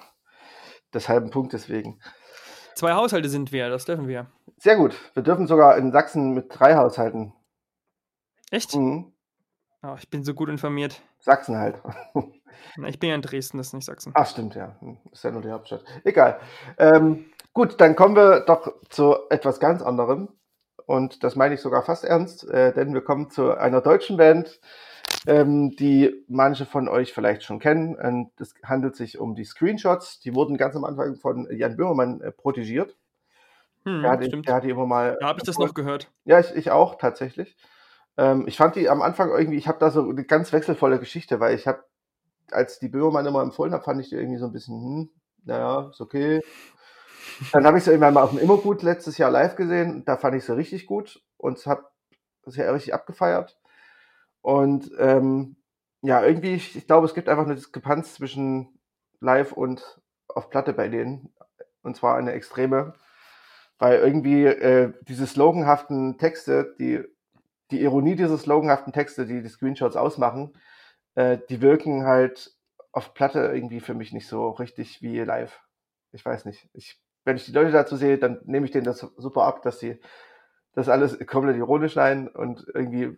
Des 0.94 1.10
halben 1.10 1.30
Punktes 1.30 1.70
wegen. 1.70 2.00
Zwei 2.76 2.94
Haushalte 2.94 3.30
sind 3.30 3.52
wir, 3.52 3.70
das 3.70 3.86
dürfen 3.86 4.08
wir. 4.08 4.28
Sehr 4.58 4.76
gut. 4.76 4.96
Wir 5.14 5.24
dürfen 5.24 5.48
sogar 5.48 5.78
in 5.78 5.92
Sachsen 5.92 6.34
mit 6.34 6.48
drei 6.50 6.76
Haushalten. 6.76 7.34
Echt? 8.52 8.76
Mhm. 8.76 9.14
Oh, 9.84 9.96
ich 9.98 10.10
bin 10.10 10.24
so 10.24 10.34
gut 10.34 10.50
informiert. 10.50 11.02
Sachsen 11.20 11.58
halt. 11.58 11.82
Ich 12.88 13.00
bin 13.00 13.10
ja 13.10 13.16
in 13.16 13.22
Dresden, 13.22 13.58
das 13.58 13.68
ist 13.68 13.74
nicht 13.74 13.86
Sachsen. 13.86 14.14
Ach, 14.16 14.28
stimmt, 14.28 14.56
ja. 14.56 14.76
Hm, 14.80 14.98
Ist 15.12 15.24
ja 15.24 15.32
nur 15.32 15.42
die 15.42 15.52
Hauptstadt. 15.52 15.84
Egal. 16.04 16.40
Ähm, 16.78 17.26
gut, 17.52 17.80
dann 17.80 17.96
kommen 17.96 18.16
wir 18.16 18.42
doch 18.42 18.74
zu 18.90 19.16
etwas 19.30 19.60
ganz 19.60 19.82
anderem. 19.82 20.30
Und 20.86 21.24
das 21.24 21.36
meine 21.36 21.56
ich 21.56 21.62
sogar 21.62 21.84
fast 21.84 22.04
ernst, 22.04 22.48
äh, 22.50 22.74
denn 22.74 22.94
wir 22.94 23.02
kommen 23.02 23.30
zu 23.30 23.58
einer 23.58 23.82
deutschen 23.82 24.18
Band, 24.18 24.60
ähm, 25.28 25.76
die 25.78 26.24
manche 26.28 26.66
von 26.66 26.88
euch 26.88 27.14
vielleicht 27.14 27.44
schon 27.44 27.60
kennen. 27.60 27.96
Und 27.96 28.32
es 28.40 28.54
handelt 28.64 28.96
sich 28.96 29.18
um 29.20 29.36
die 29.36 29.46
Screenshots. 29.46 30.20
Die 30.20 30.36
wurden 30.36 30.58
ganz 30.58 30.76
am 30.76 30.84
Anfang 30.84 31.16
von 31.16 31.48
Jan 31.52 31.76
Böhmermann 31.76 32.22
äh, 32.22 32.32
protegiert. 32.32 32.96
Hm, 33.86 34.02
Der, 34.02 34.12
hat 34.12 34.22
die, 34.22 34.28
stimmt. 34.28 34.48
der 34.48 34.56
hat 34.56 34.64
die 34.64 34.70
immer 34.70 34.86
mal. 34.86 35.18
Da 35.20 35.28
habe 35.28 35.40
ich 35.40 35.46
das 35.46 35.58
noch 35.58 35.74
gehört. 35.74 36.10
Ja, 36.26 36.40
ich, 36.40 36.56
ich 36.56 36.72
auch 36.72 36.96
tatsächlich. 36.96 37.56
Ähm, 38.18 38.46
ich 38.48 38.58
fand 38.58 38.76
die 38.76 38.90
am 38.90 39.02
Anfang 39.02 39.30
irgendwie, 39.30 39.58
ich 39.58 39.68
habe 39.68 39.80
da 39.80 39.90
so 39.92 40.08
eine 40.08 40.24
ganz 40.24 40.54
wechselvolle 40.54 41.00
Geschichte, 41.00 41.40
weil 41.40 41.56
ich 41.56 41.68
habe, 41.68 41.84
als 42.52 42.80
die 42.80 42.90
Böhmermann 42.90 43.26
immer 43.26 43.42
empfohlen 43.42 43.74
habe, 43.74 43.84
fand 43.84 44.00
ich 44.02 44.10
die 44.10 44.16
irgendwie 44.16 44.38
so 44.38 44.46
ein 44.46 44.52
bisschen, 44.52 44.76
hm, 44.76 45.10
naja, 45.46 45.90
ist 45.90 46.02
okay. 46.02 46.42
Dann 47.52 47.66
habe 47.66 47.78
ich 47.78 47.84
sie 47.84 47.92
irgendwann 47.92 48.14
mal 48.14 48.24
auf 48.24 48.32
dem 48.32 48.40
Immergut 48.40 48.84
letztes 48.84 49.18
Jahr 49.18 49.32
live 49.32 49.56
gesehen. 49.56 50.06
Da 50.06 50.18
fand 50.18 50.36
ich 50.36 50.46
sie 50.46 50.56
richtig 50.56 50.86
gut 50.86 51.22
und 51.38 51.66
habe 51.66 51.86
sie 52.46 52.62
ja 52.62 52.72
richtig 52.72 52.94
abgefeiert. 52.94 53.60
Und 54.42 54.92
ähm, 55.00 55.58
ja, 56.02 56.24
irgendwie, 56.24 56.54
ich, 56.54 56.76
ich 56.76 56.86
glaube, 56.86 57.06
es 57.06 57.14
gibt 57.14 57.30
einfach 57.30 57.46
eine 57.46 57.56
Diskrepanz 57.56 58.16
zwischen 58.16 58.80
live 59.20 59.54
und 59.54 60.02
auf 60.28 60.50
Platte 60.50 60.74
bei 60.74 60.90
denen. 60.90 61.34
Und 61.82 61.96
zwar 61.96 62.18
eine 62.18 62.34
extreme. 62.34 62.94
Weil 63.80 64.00
irgendwie 64.00 64.46
äh, 64.46 64.94
diese 65.08 65.28
sloganhaften 65.28 66.18
Texte, 66.18 66.76
die, 66.80 67.04
die 67.72 67.82
Ironie 67.82 68.16
dieser 68.16 68.38
sloganhaften 68.38 68.94
Texte, 68.94 69.26
die 69.26 69.42
die 69.42 69.50
Screenshots 69.50 69.96
ausmachen, 69.96 70.54
äh, 71.16 71.38
die 71.50 71.62
wirken 71.62 72.06
halt 72.06 72.56
auf 72.92 73.14
Platte 73.14 73.52
irgendwie 73.54 73.80
für 73.80 73.94
mich 73.94 74.14
nicht 74.14 74.28
so 74.28 74.52
richtig 74.52 75.02
wie 75.02 75.20
live. 75.20 75.60
Ich 76.12 76.24
weiß 76.24 76.46
nicht. 76.46 76.70
Ich, 76.74 77.03
wenn 77.26 77.38
ich 77.38 77.46
die 77.46 77.52
Leute 77.52 77.72
dazu 77.72 77.96
sehe, 77.96 78.18
dann 78.18 78.42
nehme 78.46 78.66
ich 78.66 78.72
denen 78.72 78.86
das 78.86 79.00
super 79.18 79.44
ab, 79.44 79.62
dass 79.62 79.80
sie 79.80 80.00
das 80.74 80.90
alles 80.90 81.18
komplett 81.28 81.58
ironisch 81.58 81.96
meinen 81.96 82.28
und 82.28 82.66
irgendwie 82.74 83.18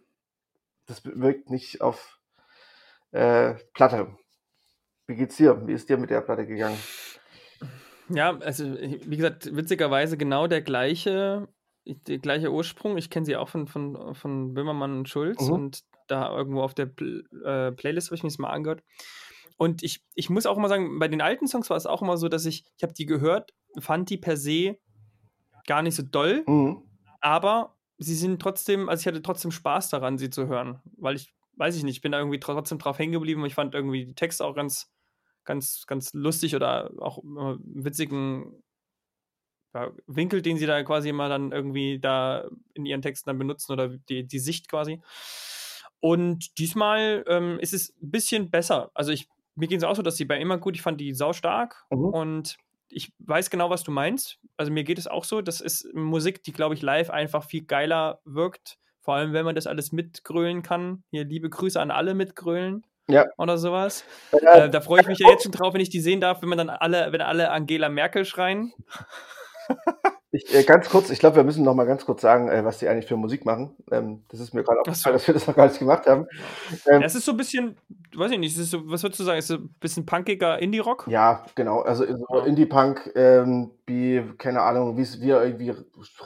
das 0.87 1.03
wirkt 1.05 1.49
nicht 1.49 1.81
auf 1.81 2.19
äh, 3.11 3.55
Platte. 3.73 4.15
Wie 5.07 5.15
geht's 5.15 5.37
dir? 5.37 5.65
Wie 5.67 5.73
ist 5.73 5.89
dir 5.89 5.97
mit 5.97 6.09
der 6.09 6.21
Platte 6.21 6.45
gegangen? 6.45 6.77
Ja, 8.09 8.37
also 8.37 8.65
wie 8.65 9.17
gesagt, 9.17 9.55
witzigerweise 9.55 10.17
genau 10.17 10.45
der 10.47 10.61
gleiche, 10.61 11.47
der 11.85 12.19
gleiche 12.19 12.51
Ursprung. 12.51 12.97
Ich 12.97 13.09
kenne 13.09 13.25
sie 13.25 13.35
auch 13.35 13.49
von, 13.49 13.67
von, 13.67 14.13
von 14.13 14.53
Böhmermann 14.53 14.99
und 14.99 15.09
Schulz 15.09 15.41
Mhm. 15.41 15.53
und 15.53 15.83
da 16.07 16.35
irgendwo 16.35 16.61
auf 16.61 16.75
der 16.75 16.85
Pl 16.85 17.23
äh, 17.43 17.71
Playlist 17.71 18.09
habe 18.09 18.15
ich 18.15 18.23
mir 18.23 18.29
das 18.29 18.37
mal 18.37 18.51
angehört. 18.51 18.83
Und 19.57 19.83
ich, 19.83 20.03
ich 20.15 20.29
muss 20.29 20.45
auch 20.45 20.57
immer 20.57 20.69
sagen, 20.69 20.99
bei 20.99 21.07
den 21.07 21.21
alten 21.21 21.47
Songs 21.47 21.69
war 21.69 21.77
es 21.77 21.85
auch 21.85 22.01
immer 22.01 22.17
so, 22.17 22.27
dass 22.27 22.45
ich, 22.45 22.65
ich 22.77 22.83
habe 22.83 22.93
die 22.93 23.05
gehört, 23.05 23.53
fand 23.79 24.09
die 24.09 24.17
per 24.17 24.37
se 24.37 24.77
gar 25.67 25.81
nicht 25.81 25.95
so 25.95 26.03
doll, 26.03 26.43
Mhm. 26.45 26.81
aber 27.21 27.75
sie 27.97 28.15
sind 28.15 28.41
trotzdem, 28.41 28.89
also 28.89 29.01
ich 29.01 29.07
hatte 29.07 29.21
trotzdem 29.21 29.51
Spaß 29.51 29.89
daran, 29.89 30.17
sie 30.17 30.29
zu 30.29 30.47
hören, 30.47 30.81
weil 30.97 31.15
ich, 31.15 31.33
weiß 31.55 31.75
ich 31.77 31.83
nicht, 31.83 31.95
ich 31.95 32.01
bin 32.01 32.11
da 32.11 32.19
irgendwie 32.19 32.39
trotzdem 32.39 32.77
drauf 32.77 32.99
hängen 32.99 33.13
geblieben 33.13 33.41
und 33.41 33.47
ich 33.47 33.55
fand 33.55 33.73
irgendwie 33.73 34.05
die 34.05 34.15
Texte 34.15 34.43
auch 34.45 34.55
ganz, 34.55 34.91
ganz, 35.45 35.85
ganz 35.87 36.13
lustig 36.13 36.55
oder 36.55 36.91
auch 36.99 37.19
witzigen 37.23 38.61
ja, 39.73 39.91
Winkel, 40.07 40.41
den 40.41 40.57
sie 40.57 40.65
da 40.65 40.83
quasi 40.83 41.09
immer 41.09 41.29
dann 41.29 41.51
irgendwie 41.51 41.99
da 41.99 42.49
in 42.73 42.85
ihren 42.85 43.01
Texten 43.01 43.29
dann 43.29 43.37
benutzen 43.37 43.71
oder 43.71 43.89
die, 43.89 44.27
die 44.27 44.39
Sicht 44.39 44.69
quasi. 44.69 45.01
Und 45.99 46.57
diesmal 46.59 47.23
ähm, 47.27 47.57
ist 47.59 47.73
es 47.73 47.89
ein 48.01 48.11
bisschen 48.11 48.51
besser. 48.51 48.91
Also 48.93 49.11
ich, 49.11 49.27
mir 49.55 49.67
ging 49.67 49.77
es 49.77 49.83
auch 49.83 49.95
so, 49.95 50.01
dass 50.01 50.17
sie 50.17 50.25
bei 50.25 50.39
immer 50.39 50.57
gut, 50.57 50.75
ich 50.75 50.81
fand 50.81 50.99
die 51.01 51.13
sau 51.13 51.33
stark 51.33 51.85
Mhm. 51.89 52.05
und 52.05 52.57
ich 52.89 53.13
weiß 53.19 53.49
genau, 53.49 53.69
was 53.69 53.83
du 53.83 53.91
meinst. 53.91 54.37
Also 54.57 54.71
mir 54.71 54.83
geht 54.83 54.99
es 54.99 55.07
auch 55.07 55.23
so. 55.23 55.41
Das 55.41 55.59
ist 55.59 55.87
Musik, 55.93 56.43
die, 56.43 56.53
glaube 56.53 56.75
ich, 56.75 56.81
live 56.81 57.09
einfach 57.09 57.43
viel 57.43 57.65
geiler 57.65 58.19
wirkt. 58.25 58.77
Vor 59.01 59.15
allem, 59.15 59.33
wenn 59.33 59.43
man 59.45 59.55
das 59.55 59.67
alles 59.67 59.91
mitgrölen 59.91 60.61
kann. 60.61 61.03
Hier 61.11 61.25
liebe 61.25 61.49
Grüße 61.49 61.79
an 61.81 61.91
alle 61.91 62.13
mitgrölen. 62.13 62.85
Ja. 63.07 63.25
Oder 63.37 63.57
sowas. 63.57 64.03
Äh, 64.31 64.37
Äh, 64.65 64.69
da 64.69 64.81
freue 64.81 65.01
ich 65.01 65.07
mich 65.07 65.19
ja 65.19 65.29
jetzt 65.29 65.43
schon 65.43 65.51
drauf, 65.51 65.73
wenn 65.73 65.81
ich 65.81 65.89
die 65.89 65.99
sehen 65.99 66.21
darf, 66.21 66.41
wenn 66.41 66.49
man 66.49 66.57
dann 66.57 66.69
alle, 66.69 67.11
wenn 67.11 67.21
alle 67.21 67.51
Angela 67.51 67.89
Merkel 67.89 68.23
schreien. 68.25 68.71
Ich, 70.35 70.53
äh, 70.53 70.63
ganz 70.63 70.89
kurz, 70.89 71.09
ich 71.09 71.19
glaube, 71.19 71.37
wir 71.37 71.43
müssen 71.43 71.63
noch 71.63 71.75
mal 71.75 71.85
ganz 71.85 72.05
kurz 72.05 72.21
sagen, 72.21 72.49
äh, 72.49 72.65
was 72.65 72.79
die 72.79 72.87
eigentlich 72.89 73.05
für 73.05 73.15
Musik 73.15 73.45
machen. 73.45 73.75
Ähm, 73.91 74.23
das 74.29 74.39
ist 74.39 74.53
mir 74.53 74.63
gerade 74.63 74.79
Ach 74.81 74.85
so. 74.85 74.91
aufgefallen, 74.91 75.13
dass 75.15 75.27
wir 75.27 75.33
das 75.33 75.47
noch 75.47 75.55
gar 75.55 75.67
nicht 75.67 75.79
gemacht 75.79 76.05
haben. 76.07 76.27
Ähm, 76.87 77.01
Ja, 77.01 77.05
es 77.07 77.15
ist 77.15 77.25
so 77.25 77.31
ein 77.31 77.37
bisschen, 77.37 77.77
weiß 78.15 78.31
ich 78.31 78.39
nicht, 78.39 78.55
so, 78.55 78.81
was 78.89 79.03
würdest 79.03 79.19
du 79.19 79.23
sagen, 79.23 79.39
ist 79.39 79.47
so 79.47 79.55
ein 79.55 79.69
bisschen 79.79 80.05
punkiger 80.05 80.59
Indie-Rock? 80.59 81.05
ja, 81.09 81.45
genau. 81.55 81.81
Also 81.81 82.05
so. 82.05 82.39
Indie-Punk, 82.39 83.11
ähm, 83.15 83.71
wie, 83.87 84.21
keine 84.37 84.61
Ahnung, 84.61 84.97
wie 84.97 85.01
es 85.03 85.21
wir 85.21 85.41
irgendwie 85.43 85.73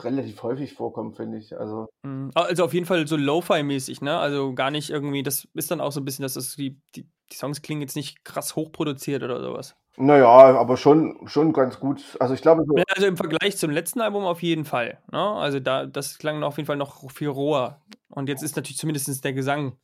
relativ 0.02 0.42
häufig 0.42 0.74
vorkommen, 0.74 1.14
finde 1.14 1.38
ich. 1.38 1.56
Also, 1.58 1.88
Mhm. 2.02 2.30
Also 2.34 2.64
auf 2.64 2.74
jeden 2.74 2.86
Fall 2.86 3.06
so 3.06 3.16
Lo-Fi-mäßig, 3.16 4.00
ne? 4.00 4.18
Also 4.18 4.54
gar 4.54 4.70
nicht 4.70 4.90
irgendwie, 4.90 5.22
das 5.22 5.46
ist 5.54 5.70
dann 5.70 5.80
auch 5.80 5.92
so 5.92 6.00
ein 6.00 6.04
bisschen, 6.04 6.22
dass 6.22 6.34
das 6.34 6.56
die, 6.56 6.80
die, 6.96 7.06
die 7.30 7.36
Songs 7.36 7.62
klingen 7.62 7.82
jetzt 7.82 7.96
nicht 7.96 8.24
krass 8.24 8.56
hochproduziert 8.56 9.22
oder 9.22 9.40
sowas. 9.42 9.76
Naja, 10.00 10.58
aber 10.58 10.76
schon, 10.76 11.18
schon 11.26 11.52
ganz 11.52 11.78
gut. 11.78 12.16
Also 12.20 12.34
ich 12.34 12.42
glaube, 12.42 12.64
so, 12.66 12.76
Ja, 12.76 12.84
Also 12.94 13.06
im 13.06 13.16
Vergleich 13.16 13.56
zum 13.56 13.70
letzten 13.70 14.00
Album 14.00 14.24
auf 14.24 14.42
jeden 14.42 14.64
Fall. 14.64 14.98
Ne? 15.12 15.18
Also 15.18 15.60
da, 15.60 15.86
das 15.86 16.18
klang 16.18 16.42
auf 16.42 16.56
jeden 16.56 16.66
Fall 16.66 16.76
noch 16.76 17.10
viel 17.10 17.28
roher. 17.28 17.80
Und 18.08 18.28
jetzt 18.28 18.42
ist 18.42 18.56
natürlich 18.56 18.78
zumindest 18.78 19.24
der 19.24 19.32
Gesang 19.32 19.76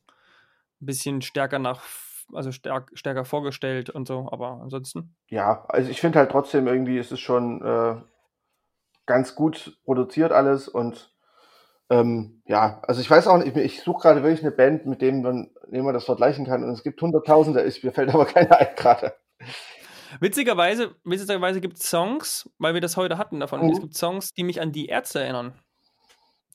ein 0.81 0.85
bisschen 0.85 1.21
stärker 1.21 1.59
nach, 1.59 1.81
also 2.33 2.51
stärk, 2.51 2.91
stärker 2.93 3.25
vorgestellt 3.25 3.89
und 3.89 4.07
so, 4.07 4.27
aber 4.31 4.59
ansonsten. 4.61 5.15
ja, 5.29 5.65
also 5.69 5.89
ich 5.89 6.01
finde 6.01 6.19
halt 6.19 6.31
trotzdem 6.31 6.67
irgendwie, 6.67 6.97
ist 6.97 7.11
es 7.11 7.19
schon 7.19 7.61
äh, 7.61 7.95
ganz 9.05 9.35
gut 9.35 9.79
produziert 9.85 10.31
alles 10.31 10.67
und 10.67 11.13
ähm, 11.89 12.41
ja, 12.45 12.81
also 12.85 12.99
ich 12.99 13.09
weiß 13.09 13.27
auch 13.27 13.37
nicht, 13.37 13.55
ich, 13.55 13.63
ich 13.63 13.81
suche 13.81 14.01
gerade 14.01 14.23
wirklich 14.23 14.41
eine 14.41 14.51
Band, 14.51 14.85
mit 14.85 15.01
dem 15.01 15.21
man, 15.21 15.49
dem 15.67 15.85
man 15.85 15.93
das 15.93 16.03
vergleichen 16.03 16.45
kann 16.45 16.63
und 16.63 16.71
es 16.71 16.83
gibt 16.83 17.01
hunderttausende, 17.01 17.63
ich, 17.63 17.83
mir 17.83 17.93
fällt 17.93 18.13
aber 18.13 18.25
keiner 18.25 18.57
ein 18.57 18.75
gerade. 18.75 19.13
Witzigerweise, 20.19 20.95
witzigerweise 21.03 21.61
gibt 21.61 21.77
es 21.77 21.89
Songs, 21.89 22.49
weil 22.57 22.73
wir 22.73 22.81
das 22.81 22.97
heute 22.97 23.17
hatten 23.17 23.39
davon, 23.39 23.61
Mhm. 23.65 23.71
es 23.71 23.79
gibt 23.81 23.95
Songs, 23.95 24.33
die 24.33 24.43
mich 24.43 24.61
an 24.61 24.71
die 24.71 24.87
Ärzte 24.87 25.19
erinnern. 25.21 25.53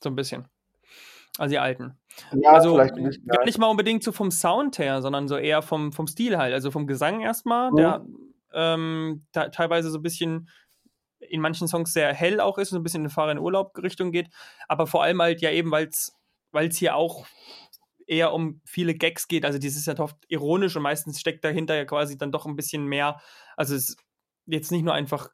So 0.01 0.09
ein 0.09 0.15
bisschen. 0.15 0.47
Also 1.37 1.51
die 1.51 1.59
alten. 1.59 1.97
Ja, 2.31 2.51
also 2.51 2.75
vielleicht 2.75 2.95
nicht. 2.95 3.25
gar 3.27 3.43
nicht 3.45 3.57
mal 3.57 3.67
unbedingt 3.67 4.03
so 4.03 4.11
vom 4.11 4.29
Sound 4.29 4.77
her, 4.77 5.01
sondern 5.01 5.27
so 5.27 5.35
eher 5.37 5.61
vom, 5.63 5.91
vom 5.91 6.05
Stil 6.07 6.37
halt. 6.37 6.53
Also 6.53 6.69
vom 6.71 6.85
Gesang 6.85 7.21
erstmal, 7.21 7.71
Mhm. 7.71 7.75
der 7.75 8.05
ähm, 8.53 9.25
te- 9.31 9.49
teilweise 9.51 9.89
so 9.89 9.97
ein 9.97 10.03
bisschen 10.03 10.47
in 11.19 11.41
manchen 11.41 11.67
Songs 11.67 11.91
sehr 11.93 12.13
hell 12.13 12.39
auch 12.39 12.57
ist 12.59 12.71
und 12.71 12.75
so 12.75 12.79
ein 12.79 12.83
bisschen 12.83 13.03
in 13.03 13.09
Fahrer 13.09 13.31
in 13.31 13.39
Urlaub 13.39 13.75
Richtung 13.79 14.11
geht. 14.11 14.29
Aber 14.67 14.85
vor 14.85 15.01
allem 15.03 15.21
halt 15.21 15.41
ja 15.41 15.49
eben, 15.49 15.71
weil 15.71 15.87
es 15.87 16.77
hier 16.77 16.95
auch 16.95 17.25
eher 18.07 18.33
um 18.33 18.61
viele 18.65 18.95
Gags 18.95 19.27
geht. 19.27 19.45
Also 19.45 19.59
dieses 19.59 19.79
ist 19.79 19.87
ja 19.87 19.99
oft 19.99 20.17
ironisch 20.27 20.75
und 20.75 20.83
meistens 20.83 21.19
steckt 21.19 21.43
dahinter 21.43 21.75
ja 21.75 21.85
quasi 21.85 22.17
dann 22.17 22.31
doch 22.31 22.45
ein 22.45 22.55
bisschen 22.55 22.85
mehr. 22.85 23.21
Also 23.57 23.75
es 23.75 23.89
ist 23.89 23.99
jetzt 24.45 24.71
nicht 24.71 24.83
nur 24.83 24.93
einfach 24.93 25.29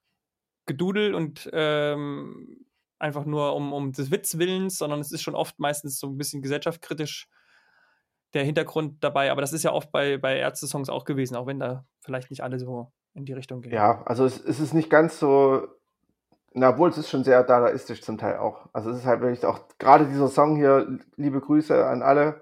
Gedudel 0.66 1.16
und 1.16 1.50
ähm, 1.54 2.66
einfach 3.00 3.26
nur 3.26 3.56
um, 3.56 3.74
um 3.74 3.92
des 3.92 4.12
Witzwillens, 4.12 4.78
sondern 4.78 5.00
es 5.00 5.12
ist 5.12 5.22
schon 5.22 5.36
oft 5.36 5.60
meistens 5.60 6.00
so 6.00 6.08
ein 6.08 6.18
bisschen 6.18 6.42
gesellschaftskritisch 6.42 7.28
der 8.34 8.44
Hintergrund 8.44 9.04
dabei. 9.04 9.32
Aber 9.32 9.42
das 9.42 9.54
ist 9.54 9.64
ja 9.64 9.72
oft 9.72 9.92
bei, 9.92 10.18
bei 10.18 10.38
Ärzte-Songs 10.38 10.90
auch 10.90 11.06
gewesen, 11.06 11.36
auch 11.36 11.48
wenn 11.48 11.60
da 11.60 11.86
vielleicht 12.02 12.30
nicht 12.30 12.44
alle 12.44 12.60
so 12.60 12.92
in 13.14 13.26
die 13.26 13.34
Richtung 13.34 13.62
gehen. 13.62 13.74
Ja, 13.74 14.04
also 14.06 14.26
es, 14.26 14.40
es 14.44 14.60
ist 14.60 14.74
nicht 14.74 14.90
ganz 14.90 15.20
so, 15.20 15.68
na 16.54 16.78
wohl, 16.78 16.90
es 16.90 16.98
ist 16.98 17.10
schon 17.10 17.24
sehr 17.24 17.44
dadaistisch 17.44 18.02
zum 18.02 18.18
Teil 18.18 18.38
auch. 18.38 18.70
Also 18.74 18.92
es 18.92 19.00
ist 19.00 19.06
halt 19.06 19.22
wirklich 19.22 19.46
auch, 19.46 19.60
gerade 19.80 20.06
dieser 20.06 20.28
Song 20.28 20.56
hier, 20.56 21.00
liebe 21.16 21.42
Grüße 21.42 21.86
an 21.86 22.02
alle. 22.02 22.42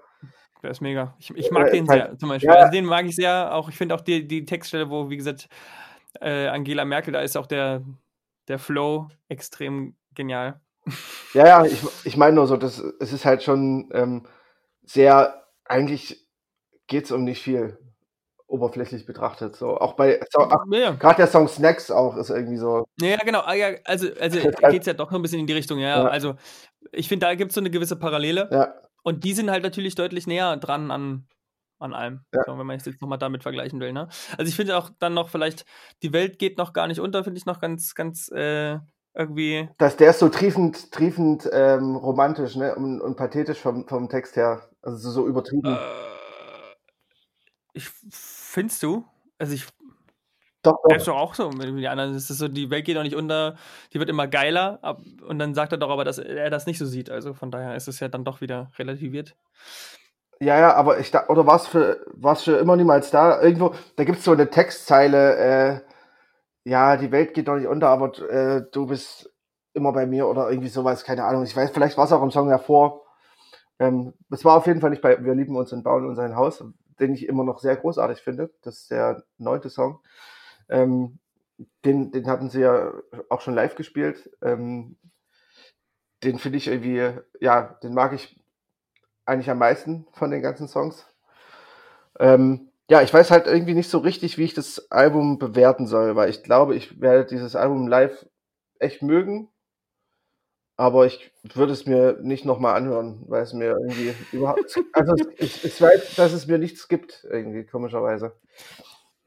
Der 0.62 0.70
ist 0.70 0.80
mega. 0.80 1.14
Ich, 1.18 1.30
ich 1.36 1.50
mag 1.50 1.68
Äh, 1.68 1.72
den 1.72 1.88
halt- 1.88 2.06
sehr, 2.08 2.18
zum 2.18 2.28
Beispiel. 2.30 2.50
ja. 2.50 2.56
Also 2.56 2.72
den 2.72 2.84
mag 2.84 3.04
ich 3.06 3.14
sehr. 3.16 3.54
Auch 3.54 3.68
ich 3.68 3.76
finde 3.76 3.94
auch 3.94 4.00
die, 4.00 4.26
die 4.26 4.44
Textstelle, 4.44 4.90
wo, 4.90 5.08
wie 5.10 5.16
gesagt, 5.16 5.48
äh, 6.20 6.48
Angela 6.48 6.84
Merkel, 6.84 7.12
da 7.12 7.20
ist 7.20 7.36
auch 7.36 7.46
der, 7.46 7.82
der 8.48 8.58
Flow 8.58 9.08
extrem 9.28 9.94
genial. 10.14 10.60
Ja, 11.34 11.46
ja, 11.46 11.64
ich, 11.64 11.80
ich 12.04 12.16
meine 12.16 12.34
nur 12.34 12.46
so, 12.46 12.56
das, 12.56 12.78
es 12.98 13.12
ist 13.12 13.24
halt 13.24 13.42
schon 13.42 13.90
ähm, 13.92 14.26
sehr, 14.84 15.44
eigentlich 15.64 16.26
geht 16.86 17.04
es 17.04 17.12
um 17.12 17.24
nicht 17.24 17.42
viel, 17.42 17.78
oberflächlich 18.46 19.04
betrachtet. 19.04 19.54
So, 19.56 19.76
auch 19.76 19.92
bei, 19.92 20.18
so, 20.30 20.48
Ja, 20.72 20.92
gerade 20.92 21.16
der 21.18 21.26
Song 21.26 21.46
Snacks 21.48 21.90
auch 21.90 22.16
ist 22.16 22.30
irgendwie 22.30 22.56
so, 22.56 22.86
ja 22.98 23.18
genau. 23.18 23.40
Ah, 23.40 23.52
ja, 23.52 23.72
also 23.84 24.08
also 24.18 24.40
halt- 24.42 24.70
geht 24.70 24.80
es 24.80 24.86
ja 24.86 24.94
doch 24.94 25.10
noch 25.10 25.18
ein 25.18 25.22
bisschen 25.22 25.40
in 25.40 25.46
die 25.46 25.52
Richtung. 25.52 25.78
Ja, 25.78 26.02
Ja. 26.04 26.08
also 26.08 26.34
ich 26.92 27.06
finde, 27.08 27.26
da 27.26 27.34
gibt 27.34 27.50
es 27.50 27.54
so 27.54 27.60
eine 27.60 27.70
gewisse 27.70 27.96
Parallele. 27.96 28.48
ja, 28.50 28.72
Und 29.02 29.24
die 29.24 29.32
sind 29.34 29.50
halt 29.50 29.62
natürlich 29.62 29.94
deutlich 29.94 30.26
näher 30.26 30.56
dran 30.56 30.90
an, 30.90 31.26
an 31.78 31.94
allem, 31.94 32.20
Ja. 32.34 32.42
so, 32.46 32.58
wenn 32.58 32.66
man 32.66 32.76
es 32.76 32.84
jetzt 32.84 33.00
nochmal 33.00 33.18
damit 33.18 33.42
vergleichen 33.42 33.80
will. 33.80 33.92
Ne? 33.92 34.08
Also 34.36 34.48
ich 34.48 34.56
finde 34.56 34.76
auch 34.76 34.90
dann 34.98 35.14
noch 35.14 35.28
vielleicht, 35.28 35.64
die 36.02 36.12
Welt 36.12 36.38
geht 36.38 36.58
noch 36.58 36.72
gar 36.72 36.86
nicht 36.86 37.00
unter, 37.00 37.24
finde 37.24 37.38
ich 37.38 37.46
noch 37.46 37.60
ganz, 37.60 37.94
ganz 37.94 38.28
äh, 38.30 38.78
irgendwie. 39.14 39.68
dass 39.78 39.96
der 39.96 40.10
ist 40.10 40.18
so 40.18 40.28
triefend, 40.28 40.92
triefend 40.92 41.48
ähm, 41.52 41.96
romantisch 41.96 42.56
ne? 42.56 42.74
und, 42.74 43.00
und 43.00 43.16
pathetisch 43.16 43.58
vom, 43.58 43.86
vom 43.86 44.08
Text 44.08 44.36
her. 44.36 44.68
Also 44.82 44.98
so, 44.98 45.10
so 45.10 45.26
übertrieben. 45.28 45.74
Äh, 45.74 45.78
ich 47.74 47.88
findest 48.10 48.82
du? 48.82 49.04
Also 49.38 49.54
ich 49.54 49.66
doch, 50.62 50.76
Der 50.88 50.96
ist 50.96 51.06
doch. 51.06 51.14
doch 51.14 51.20
auch 51.20 51.34
so. 51.34 51.50
Mit 51.50 51.68
die 51.78 51.88
anderen 51.88 52.14
ist 52.14 52.30
es 52.30 52.38
so, 52.38 52.48
die 52.48 52.70
Welt 52.70 52.84
geht 52.84 52.96
doch 52.96 53.02
nicht 53.02 53.16
unter, 53.16 53.56
die 53.92 53.98
wird 53.98 54.10
immer 54.10 54.26
geiler. 54.26 54.78
Ab, 54.82 55.00
und 55.26 55.38
dann 55.38 55.54
sagt 55.54 55.72
er 55.72 55.78
doch 55.78 55.90
aber, 55.90 56.04
dass 56.04 56.18
er 56.18 56.50
das 56.50 56.66
nicht 56.66 56.78
so 56.78 56.86
sieht. 56.86 57.10
Also 57.10 57.34
von 57.34 57.50
daher 57.50 57.76
ist 57.76 57.88
es 57.88 58.00
ja 58.00 58.08
dann 58.08 58.24
doch 58.24 58.40
wieder 58.40 58.70
relativiert. 58.78 59.36
Ja, 60.40 60.58
ja, 60.58 60.74
aber 60.74 61.00
ich 61.00 61.10
da, 61.10 61.26
oder 61.28 61.44
für, 61.58 62.04
war's 62.12 62.44
für 62.44 62.58
immer 62.58 62.76
niemals 62.76 63.10
da? 63.10 63.42
Irgendwo, 63.42 63.74
da 63.96 64.04
gibt's 64.04 64.24
so 64.24 64.32
eine 64.32 64.50
Textzeile, 64.50 65.36
äh, 65.36 65.80
ja, 66.64 66.96
die 66.96 67.10
Welt 67.10 67.34
geht 67.34 67.48
doch 67.48 67.56
nicht 67.56 67.66
unter, 67.66 67.88
aber 67.88 68.16
äh, 68.30 68.62
du 68.70 68.86
bist 68.86 69.32
immer 69.74 69.92
bei 69.92 70.06
mir 70.06 70.28
oder 70.28 70.50
irgendwie 70.50 70.68
sowas, 70.68 71.04
keine 71.04 71.24
Ahnung. 71.24 71.44
Ich 71.44 71.56
weiß, 71.56 71.70
vielleicht 71.70 71.96
war 71.96 72.04
es 72.04 72.12
auch 72.12 72.22
im 72.22 72.30
Song 72.30 72.48
davor. 72.50 73.04
Ähm, 73.80 74.14
das 74.28 74.44
war 74.44 74.56
auf 74.56 74.66
jeden 74.66 74.80
Fall 74.80 74.90
nicht 74.90 75.02
bei 75.02 75.24
Wir 75.24 75.34
lieben 75.34 75.56
uns 75.56 75.72
und 75.72 75.82
bauen 75.82 76.06
uns 76.06 76.18
ein 76.18 76.36
Haus, 76.36 76.64
den 77.00 77.14
ich 77.14 77.26
immer 77.28 77.44
noch 77.44 77.58
sehr 77.58 77.76
großartig 77.76 78.20
finde. 78.20 78.50
Das 78.62 78.78
ist 78.80 78.90
der 78.90 79.24
neunte 79.38 79.70
Song. 79.70 80.00
Ähm, 80.68 81.18
den, 81.84 82.12
den 82.12 82.26
hatten 82.28 82.50
sie 82.50 82.60
ja 82.60 82.92
auch 83.28 83.40
schon 83.40 83.54
live 83.54 83.74
gespielt. 83.74 84.30
Ähm, 84.42 84.96
den 86.22 86.38
finde 86.38 86.58
ich 86.58 86.66
irgendwie, 86.68 87.10
ja, 87.40 87.78
den 87.82 87.94
mag 87.94 88.12
ich 88.12 88.38
eigentlich 89.26 89.50
am 89.50 89.58
meisten 89.58 90.06
von 90.12 90.30
den 90.30 90.42
ganzen 90.42 90.68
Songs. 90.68 91.06
Ähm, 92.18 92.70
ja, 92.90 93.02
ich 93.02 93.12
weiß 93.12 93.30
halt 93.30 93.46
irgendwie 93.46 93.74
nicht 93.74 93.90
so 93.90 93.98
richtig, 93.98 94.38
wie 94.38 94.44
ich 94.44 94.54
das 94.54 94.90
Album 94.90 95.38
bewerten 95.38 95.86
soll, 95.86 96.16
weil 96.16 96.30
ich 96.30 96.42
glaube, 96.42 96.74
ich 96.74 97.00
werde 97.00 97.26
dieses 97.26 97.54
Album 97.54 97.86
live 97.86 98.26
echt 98.78 99.02
mögen, 99.02 99.50
aber 100.76 101.06
ich 101.06 101.32
würde 101.54 101.72
es 101.72 101.86
mir 101.86 102.18
nicht 102.22 102.44
nochmal 102.44 102.76
anhören, 102.76 103.24
weil 103.26 103.42
es 103.42 103.52
mir 103.52 103.70
irgendwie 103.70 104.14
überhaupt, 104.32 104.78
also 104.92 105.14
ich, 105.36 105.64
ich 105.64 105.80
weiß, 105.80 106.14
dass 106.14 106.32
es 106.32 106.46
mir 106.46 106.58
nichts 106.58 106.88
gibt, 106.88 107.26
irgendwie, 107.28 107.64
komischerweise. 107.64 108.32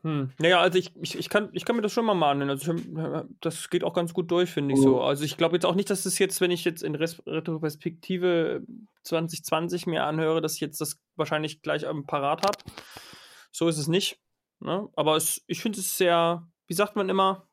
Hm. 0.03 0.31
Naja, 0.39 0.59
also 0.59 0.79
ich, 0.79 0.95
ich, 0.99 1.17
ich, 1.17 1.29
kann, 1.29 1.49
ich 1.53 1.63
kann 1.63 1.75
mir 1.75 1.83
das 1.83 1.93
schon 1.93 2.05
mal 2.05 2.15
mal 2.15 2.31
anhören. 2.31 2.49
Also 2.49 2.73
ich, 2.73 2.85
das 3.39 3.69
geht 3.69 3.83
auch 3.83 3.93
ganz 3.93 4.13
gut 4.13 4.31
durch, 4.31 4.49
finde 4.49 4.73
ich 4.73 4.79
Mhm. 4.79 4.83
so. 4.83 5.01
Also 5.01 5.23
ich 5.23 5.37
glaube 5.37 5.55
jetzt 5.55 5.65
auch 5.65 5.75
nicht, 5.75 5.89
dass 5.91 6.03
das 6.03 6.17
jetzt, 6.17 6.41
wenn 6.41 6.49
ich 6.49 6.65
jetzt 6.65 6.81
in 6.81 6.95
Retroperspektive 6.95 8.63
2020 9.03 9.85
mir 9.85 10.05
anhöre, 10.05 10.41
dass 10.41 10.55
ich 10.55 10.61
jetzt 10.61 10.81
das 10.81 10.99
wahrscheinlich 11.15 11.61
gleich 11.61 11.83
ähm, 11.83 12.05
parat 12.05 12.43
habe. 12.43 12.57
So 13.51 13.67
ist 13.67 13.77
es 13.77 13.87
nicht. 13.87 14.19
Ne? 14.59 14.89
Aber 14.95 15.15
es, 15.17 15.43
ich 15.47 15.61
finde 15.61 15.79
es 15.79 15.97
sehr, 15.97 16.47
wie 16.67 16.73
sagt 16.73 16.95
man 16.95 17.09
immer, 17.09 17.47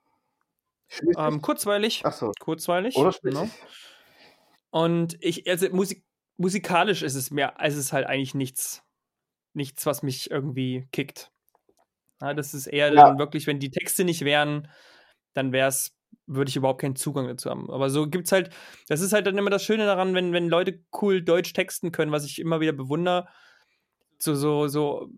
ähm, 1.18 1.42
kurzweilig. 1.42 2.02
Ach 2.04 2.12
so. 2.14 2.32
Kurzweilig. 2.40 2.96
Oder 2.96 3.08
ne? 3.08 3.12
schließlich. 3.12 3.50
Und 4.70 5.16
ich, 5.20 5.48
also 5.48 5.68
Musik, 5.70 6.04
musikalisch 6.38 7.02
ist 7.02 7.14
es 7.14 7.30
mehr, 7.30 7.60
also 7.60 7.78
es 7.78 7.86
ist 7.86 7.92
halt 7.92 8.06
eigentlich 8.06 8.34
nichts, 8.34 8.82
nichts, 9.54 9.84
was 9.86 10.02
mich 10.02 10.30
irgendwie 10.30 10.88
kickt. 10.92 11.30
Ja, 12.20 12.34
das 12.34 12.54
ist 12.54 12.66
eher 12.66 12.92
Ja. 12.92 13.08
dann 13.08 13.18
wirklich, 13.18 13.46
wenn 13.46 13.60
die 13.60 13.70
Texte 13.70 14.04
nicht 14.04 14.24
wären, 14.24 14.68
dann 15.34 15.52
wäre 15.52 15.68
es, 15.68 15.96
würde 16.26 16.48
ich 16.48 16.56
überhaupt 16.56 16.80
keinen 16.80 16.96
Zugang 16.96 17.26
dazu 17.26 17.50
haben. 17.50 17.70
Aber 17.70 17.90
so 17.90 18.08
gibt 18.08 18.26
es 18.26 18.32
halt, 18.32 18.50
das 18.88 19.00
ist 19.00 19.12
halt 19.12 19.26
dann 19.26 19.38
immer 19.38 19.50
das 19.50 19.64
Schöne 19.64 19.86
daran, 19.86 20.14
wenn, 20.14 20.32
wenn 20.32 20.48
Leute 20.48 20.80
cool 21.00 21.22
Deutsch 21.22 21.52
texten 21.52 21.92
können, 21.92 22.12
was 22.12 22.24
ich 22.24 22.38
immer 22.38 22.60
wieder 22.60 22.72
bewundere. 22.72 23.28
So, 24.18 24.34
so, 24.34 24.66
so, 24.68 25.10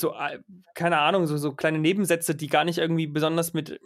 so, 0.00 0.14
äh, 0.14 0.38
keine 0.74 0.98
Ahnung, 0.98 1.26
so, 1.26 1.36
so 1.36 1.52
kleine 1.52 1.78
Nebensätze, 1.78 2.34
die 2.34 2.46
gar 2.46 2.64
nicht 2.64 2.78
irgendwie 2.78 3.06
besonders 3.06 3.52
mit 3.52 3.80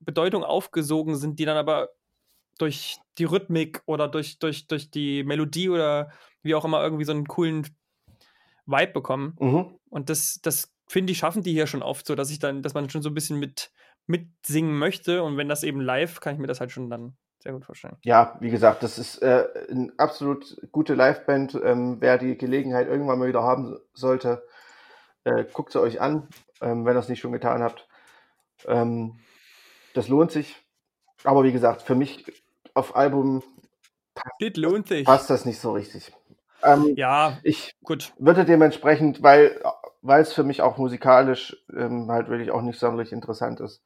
Bedeutung 0.00 0.44
aufgesogen 0.44 1.16
sind, 1.16 1.38
die 1.38 1.44
dann 1.44 1.56
aber 1.56 1.90
durch 2.58 2.98
die 3.18 3.24
Rhythmik 3.24 3.82
oder 3.86 4.08
durch, 4.08 4.38
durch, 4.38 4.66
durch 4.66 4.90
die 4.90 5.24
Melodie 5.24 5.68
oder 5.68 6.10
wie 6.42 6.54
auch 6.54 6.64
immer 6.64 6.82
irgendwie 6.82 7.04
so 7.04 7.12
einen 7.12 7.26
coolen 7.26 7.66
Vibe 8.66 8.92
bekommen. 8.92 9.36
Mhm. 9.40 9.78
Und 9.90 10.10
das, 10.10 10.40
das 10.42 10.73
finde 10.86 11.12
ich, 11.12 11.18
schaffen 11.18 11.42
die 11.42 11.52
hier 11.52 11.66
schon 11.66 11.82
oft 11.82 12.06
so, 12.06 12.14
dass 12.14 12.30
ich 12.30 12.38
dann, 12.38 12.62
dass 12.62 12.74
man 12.74 12.88
schon 12.90 13.02
so 13.02 13.10
ein 13.10 13.14
bisschen 13.14 13.38
mit 13.38 13.70
mitsingen 14.06 14.76
möchte. 14.78 15.22
Und 15.22 15.36
wenn 15.36 15.48
das 15.48 15.62
eben 15.62 15.80
live, 15.80 16.20
kann 16.20 16.34
ich 16.34 16.40
mir 16.40 16.46
das 16.46 16.60
halt 16.60 16.72
schon 16.72 16.90
dann 16.90 17.16
sehr 17.38 17.52
gut 17.52 17.64
vorstellen. 17.64 17.96
Ja, 18.02 18.36
wie 18.40 18.50
gesagt, 18.50 18.82
das 18.82 18.98
ist 18.98 19.18
äh, 19.18 19.46
eine 19.70 19.92
absolut 19.98 20.56
gute 20.72 20.94
Liveband. 20.94 21.54
Ähm, 21.62 21.96
wer 22.00 22.18
die 22.18 22.36
Gelegenheit 22.36 22.88
irgendwann 22.88 23.18
mal 23.18 23.28
wieder 23.28 23.42
haben 23.42 23.78
sollte, 23.92 24.46
äh, 25.24 25.44
guckt 25.52 25.72
sie 25.72 25.80
euch 25.80 26.00
an, 26.00 26.28
ähm, 26.60 26.84
wenn 26.84 26.96
ihr 26.96 27.00
es 27.00 27.08
nicht 27.08 27.20
schon 27.20 27.32
getan 27.32 27.62
habt. 27.62 27.86
Ähm, 28.66 29.18
das 29.94 30.08
lohnt 30.08 30.32
sich. 30.32 30.56
Aber 31.24 31.44
wie 31.44 31.52
gesagt, 31.52 31.82
für 31.82 31.94
mich 31.94 32.24
auf 32.74 32.96
Album 32.96 33.42
Das 34.14 34.56
lohnt 34.56 34.88
sich. 34.88 35.04
passt 35.04 35.30
das 35.30 35.44
nicht 35.44 35.60
so 35.60 35.72
richtig. 35.72 36.12
Ähm, 36.62 36.94
Ja, 36.96 37.38
ich 37.42 37.74
gut. 37.82 38.12
würde 38.18 38.44
dementsprechend, 38.44 39.22
weil 39.22 39.60
weil 40.04 40.20
es 40.22 40.32
für 40.34 40.44
mich 40.44 40.60
auch 40.62 40.76
musikalisch 40.76 41.56
ähm, 41.74 42.10
halt 42.10 42.28
wirklich 42.28 42.50
auch 42.50 42.60
nicht 42.62 42.78
sonderlich 42.78 43.10
interessant 43.10 43.60
ist, 43.60 43.82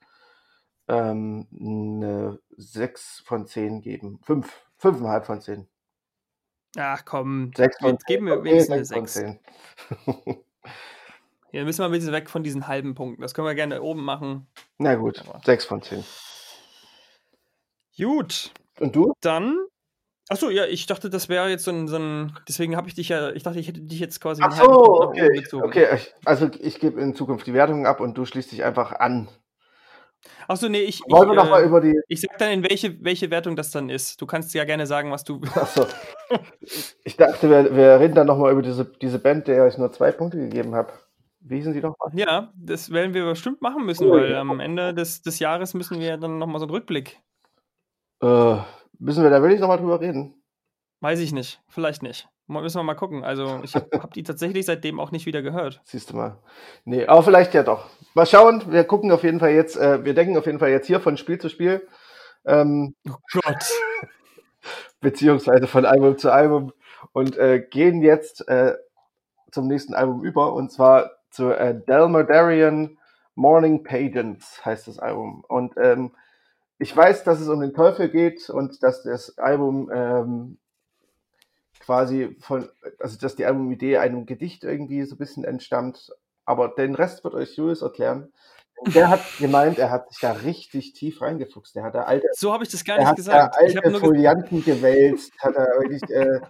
ähm, 0.89 1.47
eine 1.53 2.41
6 2.57 3.23
von 3.25 3.47
10 3.47 3.81
geben. 3.81 4.19
5, 4.25 4.53
5,5 4.81 5.23
von 5.23 5.41
10. 5.41 5.69
Ach 6.77 7.05
komm, 7.05 7.53
6 7.57 7.79
von 7.79 7.91
jetzt 7.93 8.07
geben 8.07 8.27
wir 8.27 8.35
Okay, 8.39 8.45
wenigstens 8.51 8.73
eine 8.75 8.85
sechs 8.85 9.15
von 9.15 9.39
6. 10.07 10.15
10. 10.27 10.45
Hier 11.51 11.65
müssen 11.65 11.79
wir 11.81 11.87
ein 11.87 11.93
bisschen 11.93 12.13
weg 12.13 12.29
von 12.29 12.43
diesen 12.43 12.67
halben 12.69 12.95
Punkten. 12.95 13.23
Das 13.23 13.33
können 13.33 13.47
wir 13.47 13.55
gerne 13.55 13.81
oben 13.81 14.05
machen. 14.05 14.47
Na 14.77 14.97
gut, 14.97 15.21
Aber- 15.21 15.41
6 15.45 15.65
von 15.65 15.81
10. 15.83 16.05
Gut, 17.97 18.53
Und 18.81 18.95
du? 18.95 19.13
dann. 19.21 19.57
Achso, 20.31 20.51
ja, 20.51 20.67
ich 20.67 20.87
dachte, 20.87 21.09
das 21.09 21.29
wäre 21.29 21.49
jetzt 21.49 21.65
so 21.65 21.71
ein, 21.71 21.89
so 21.89 21.97
ein. 21.97 22.37
Deswegen 22.47 22.77
habe 22.77 22.89
ich 22.89 22.95
dich 22.95 23.09
ja. 23.09 23.31
Ich 23.31 23.43
dachte, 23.43 23.59
ich 23.59 23.69
hätte 23.69 23.81
dich 23.81 23.99
jetzt 23.99 24.21
quasi 24.21 24.43
Ach 24.45 24.53
so, 24.53 24.63
nach 24.63 25.09
okay. 25.09 25.43
okay 25.53 25.87
also 26.25 26.51
ich 26.61 26.81
gebe 26.81 27.01
in 27.01 27.15
Zukunft 27.15 27.47
die 27.47 27.55
Wertung 27.55 27.87
ab 27.87 28.01
und 28.01 28.17
du 28.19 28.27
schließt 28.27 28.53
dich 28.53 28.63
einfach 28.65 28.93
an. 28.93 29.29
Achso, 30.47 30.69
nee, 30.69 30.81
ich. 30.81 31.01
Wollen 31.09 31.29
wir 31.29 31.37
ich, 31.37 31.43
noch 31.43 31.51
mal 31.51 31.63
äh, 31.63 31.67
über 31.67 31.81
die. 31.81 31.99
ich 32.09 32.21
sag 32.21 32.37
dann, 32.39 32.51
in 32.51 32.63
welche, 32.63 33.03
welche 33.03 33.31
Wertung 33.31 33.57
das 33.57 33.71
dann 33.71 33.89
ist. 33.89 34.21
Du 34.21 34.27
kannst 34.27 34.53
ja 34.55 34.65
gerne 34.65 34.87
sagen, 34.87 35.11
was 35.11 35.25
du. 35.25 35.41
Achso. 35.55 35.87
Ich 37.05 37.17
dachte, 37.17 37.49
wir, 37.49 37.75
wir 37.75 38.01
reden 38.01 38.15
dann 38.15 38.27
noch 38.27 38.39
mal 38.39 38.53
über 38.53 38.63
diese, 38.63 38.85
diese 38.85 39.19
Band, 39.19 39.49
der 39.49 39.67
ich 39.67 39.79
nur 39.79 39.93
zwei 39.93 40.13
Punkte 40.13 40.39
gegeben 40.39 40.75
habe. 40.75 40.93
Wie 41.41 41.57
hießen 41.57 41.73
sie 41.73 41.81
noch 41.81 41.97
mal? 41.99 42.11
Ja, 42.19 42.53
das 42.57 42.91
werden 42.91 43.15
wir 43.15 43.25
bestimmt 43.25 43.63
machen 43.63 43.87
müssen, 43.87 44.09
Oh, 44.09 44.13
weil 44.13 44.33
ja. 44.33 44.41
am 44.41 44.61
Ende 44.61 44.93
des, 44.93 45.23
des 45.23 45.39
Jahres 45.39 45.73
müssen 45.73 46.01
wir 46.01 46.17
dann 46.17 46.39
nochmal 46.39 46.59
so 46.59 46.67
einen 46.67 46.75
Rückblick. 46.75 47.21
Äh, 48.21 48.57
müssen 48.99 49.23
wir 49.23 49.31
da 49.31 49.43
wirklich 49.43 49.61
nochmal 49.61 49.79
drüber 49.79 50.01
reden? 50.01 50.35
Weiß 51.01 51.21
ich 51.21 51.33
nicht. 51.33 51.61
Vielleicht 51.69 52.03
nicht. 52.03 52.29
Müssen 52.47 52.79
wir 52.79 52.83
mal 52.83 52.95
gucken. 52.95 53.25
Also, 53.25 53.61
ich 53.63 53.75
habe 53.75 53.89
hab 53.99 54.15
die 54.15 54.23
tatsächlich 54.23 54.67
seitdem 54.67 55.01
auch 55.01 55.11
nicht 55.11 55.27
wieder 55.27 55.43
gehört. 55.43 55.81
Siehst 55.85 56.11
du 56.11 56.17
mal. 56.17 56.39
Nee, 56.85 57.07
aber 57.07 57.23
vielleicht 57.23 57.55
ja 57.55 57.63
doch. 57.63 57.87
Mal 58.15 58.27
schauen, 58.27 58.63
wir 58.73 58.85
gucken 58.85 59.13
auf 59.13 59.23
jeden 59.23 59.39
Fall 59.39 59.51
jetzt, 59.51 59.77
äh, 59.77 60.05
wir 60.05 60.15
denken 60.15 60.37
auf 60.37 60.47
jeden 60.47 60.59
Fall 60.59 60.71
jetzt 60.71 60.87
hier 60.87 61.01
von 61.01 61.17
Spiel 61.17 61.39
zu 61.39 61.49
Spiel. 61.49 61.87
Ähm, 62.45 62.95
Oh 63.09 63.17
Gott. 63.33 63.65
beziehungsweise 65.01 65.67
von 65.67 65.85
Album 65.85 66.19
zu 66.19 66.33
Album 66.33 66.73
und 67.13 67.37
äh, 67.37 67.61
gehen 67.61 68.03
jetzt 68.03 68.49
äh, 68.49 68.75
zum 69.53 69.69
nächsten 69.69 69.95
Album 69.95 70.25
über 70.25 70.53
und 70.55 70.73
zwar 70.73 71.11
zu 71.31 71.53
äh, 71.53 71.81
Delmer 71.87 72.25
Darien 72.25 72.99
Morning 73.39 73.85
Pageants 73.85 74.65
heißt 74.65 74.89
das 74.89 74.99
Album. 74.99 75.45
Und 75.47 75.75
ähm, 75.77 76.11
ich 76.79 76.97
weiß, 76.97 77.25
dass 77.25 77.41
es 77.41 77.49
um 77.49 77.61
den 77.61 77.75
Teufel 77.75 78.09
geht 78.09 78.49
und 78.51 78.83
dass 78.83 79.03
das 79.03 79.37
Album 79.39 79.91
ähm, 79.93 80.59
quasi 81.81 82.37
von, 82.41 82.69
also 83.01 83.19
dass 83.19 83.37
die 83.37 83.47
Albumidee 83.47 83.99
einem 83.99 84.27
Gedicht 84.27 84.65
irgendwie 84.65 85.03
so 85.05 85.15
ein 85.15 85.19
bisschen 85.19 85.45
entstammt. 85.45 86.11
Aber 86.45 86.69
den 86.69 86.95
Rest 86.95 87.25
wird 87.25 87.35
euch 87.35 87.57
Julius 87.57 87.83
erklären. 87.83 88.33
Der 88.95 89.09
hat 89.09 89.21
gemeint, 89.39 89.79
er 89.79 89.91
hat 89.91 90.09
sich 90.11 90.21
da 90.21 90.33
richtig 90.33 90.93
tief 90.93 91.21
reingefuchst. 91.21 91.75
Der 91.75 91.83
hat 91.83 91.97
da 91.97 92.03
alte 92.03 92.29
So 92.33 92.53
habe 92.53 92.63
ich 92.63 92.71
das 92.71 92.85
gar 92.85 92.99
nicht 92.99 93.17
gesagt. 93.17 93.57
da 93.57 93.67
Ich 93.67 93.77
habe 93.77 93.87
alte 93.87 93.91
nur 93.91 94.01
gesagt, 94.01 94.07
Folianten 94.07 94.65
gewälzt, 94.65 95.33
hat 95.41 95.57
er 95.57 95.67
wirklich 95.81 96.03
äh, 96.11 96.41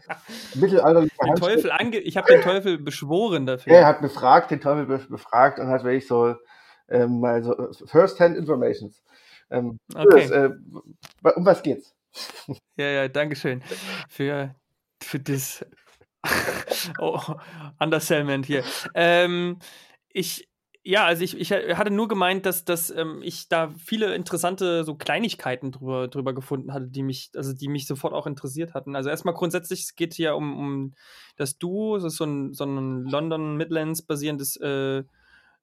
mittelalterliche 0.54 1.16
den. 1.24 1.34
Teufel 1.36 1.70
ange 1.70 1.98
ich 1.98 2.16
habe 2.18 2.30
den 2.30 2.42
Teufel 2.42 2.78
beschworen 2.78 3.46
dafür. 3.46 3.72
Er 3.72 3.86
hat 3.86 4.02
befragt, 4.02 4.50
den 4.50 4.60
Teufel 4.60 4.84
be 4.86 4.98
befragt 5.08 5.58
und 5.58 5.68
hat 5.68 5.84
wirklich 5.84 6.06
so 6.06 6.34
ähm, 6.90 7.20
mal 7.20 7.42
so 7.42 7.54
First-Hand 7.86 8.36
Informations. 8.36 9.02
Ähm, 9.50 9.78
Okay. 9.94 10.28
das, 10.28 10.30
äh, 10.30 10.50
um 11.36 11.44
was 11.44 11.62
geht's? 11.62 11.94
Ja, 12.76 12.86
ja, 12.86 13.08
Dankeschön 13.08 13.62
für, 14.08 14.54
für 15.02 15.18
das 15.18 15.64
oh, 16.98 17.20
Undersellment 17.78 18.46
hier. 18.46 18.64
Ähm, 18.94 19.58
ich, 20.08 20.48
ja, 20.82 21.04
also 21.04 21.22
ich, 21.22 21.38
ich 21.38 21.52
hatte 21.52 21.90
nur 21.90 22.08
gemeint, 22.08 22.46
dass, 22.46 22.64
dass 22.64 22.90
ähm, 22.90 23.20
ich 23.22 23.48
da 23.48 23.74
viele 23.78 24.14
interessante 24.14 24.84
so 24.84 24.94
Kleinigkeiten 24.94 25.70
drüber, 25.72 26.08
drüber 26.08 26.34
gefunden 26.34 26.72
hatte, 26.72 26.86
die 26.88 27.02
mich, 27.02 27.30
also 27.34 27.52
die 27.52 27.68
mich 27.68 27.86
sofort 27.86 28.14
auch 28.14 28.26
interessiert 28.26 28.74
hatten. 28.74 28.96
Also 28.96 29.10
erstmal 29.10 29.34
grundsätzlich, 29.34 29.82
es 29.82 29.96
geht 29.96 30.14
hier 30.14 30.34
um, 30.34 30.58
um 30.58 30.94
das 31.36 31.58
Duo, 31.58 31.96
das 31.96 32.04
ist 32.12 32.16
so 32.16 32.24
ein, 32.24 32.54
so 32.54 32.64
ein 32.64 33.04
London 33.04 33.56
Midlands 33.56 34.02
basierendes 34.02 34.56
äh, 34.56 35.02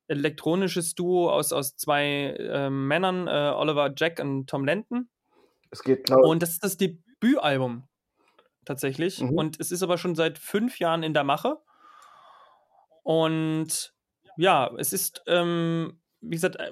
elektronisches 0.07 0.95
Duo 0.95 1.29
aus, 1.29 1.51
aus 1.51 1.75
zwei 1.75 2.35
ähm, 2.39 2.87
Männern, 2.87 3.27
äh, 3.27 3.53
Oliver 3.55 3.93
Jack 3.95 4.19
und 4.19 4.47
Tom 4.47 4.65
Lenton. 4.65 5.09
Es 5.71 5.83
geht 5.83 6.07
genau. 6.07 6.27
Und 6.27 6.41
das 6.41 6.51
ist 6.51 6.63
das 6.63 6.77
Debütalbum 6.77 7.87
tatsächlich. 8.65 9.21
Mhm. 9.21 9.29
Und 9.29 9.59
es 9.59 9.71
ist 9.71 9.83
aber 9.83 9.97
schon 9.97 10.15
seit 10.15 10.37
fünf 10.37 10.79
Jahren 10.79 11.03
in 11.03 11.13
der 11.13 11.23
Mache. 11.23 11.57
Und 13.03 13.93
ja, 14.37 14.71
es 14.77 14.93
ist, 14.93 15.23
ähm, 15.27 15.99
wie 16.21 16.35
gesagt, 16.35 16.55
äh, 16.57 16.71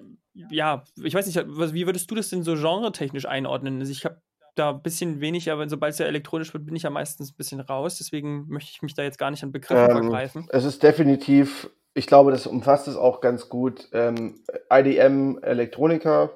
ja, 0.49 0.83
ich 1.01 1.13
weiß 1.13 1.27
nicht, 1.27 1.37
wie 1.37 1.85
würdest 1.85 2.09
du 2.09 2.15
das 2.15 2.29
denn 2.29 2.43
so 2.43 2.55
genretechnisch 2.55 3.25
einordnen? 3.25 3.79
Also 3.79 3.91
ich 3.91 4.03
habe 4.05 4.21
da 4.55 4.71
ein 4.71 4.81
bisschen 4.81 5.19
wenig, 5.21 5.51
aber 5.51 5.67
sobald 5.69 5.93
es 5.93 5.99
ja 5.99 6.05
elektronisch 6.05 6.53
wird, 6.53 6.65
bin 6.65 6.75
ich 6.75 6.83
ja 6.83 6.89
meistens 6.89 7.31
ein 7.31 7.35
bisschen 7.35 7.59
raus. 7.59 7.97
Deswegen 7.97 8.47
möchte 8.47 8.71
ich 8.71 8.81
mich 8.81 8.93
da 8.93 9.03
jetzt 9.03 9.17
gar 9.17 9.31
nicht 9.31 9.43
an 9.43 9.51
Begriffen 9.51 9.89
Ähm, 9.89 9.91
vergreifen. 10.03 10.47
es 10.49 10.63
ist 10.63 10.81
definitiv, 10.83 11.69
ich 11.93 12.07
glaube, 12.07 12.31
das 12.31 12.47
umfasst 12.47 12.87
es 12.87 12.95
auch 12.95 13.21
ganz 13.21 13.49
gut. 13.49 13.89
Ähm, 13.93 14.43
IDM 14.71 15.37
Elektronika 15.41 16.31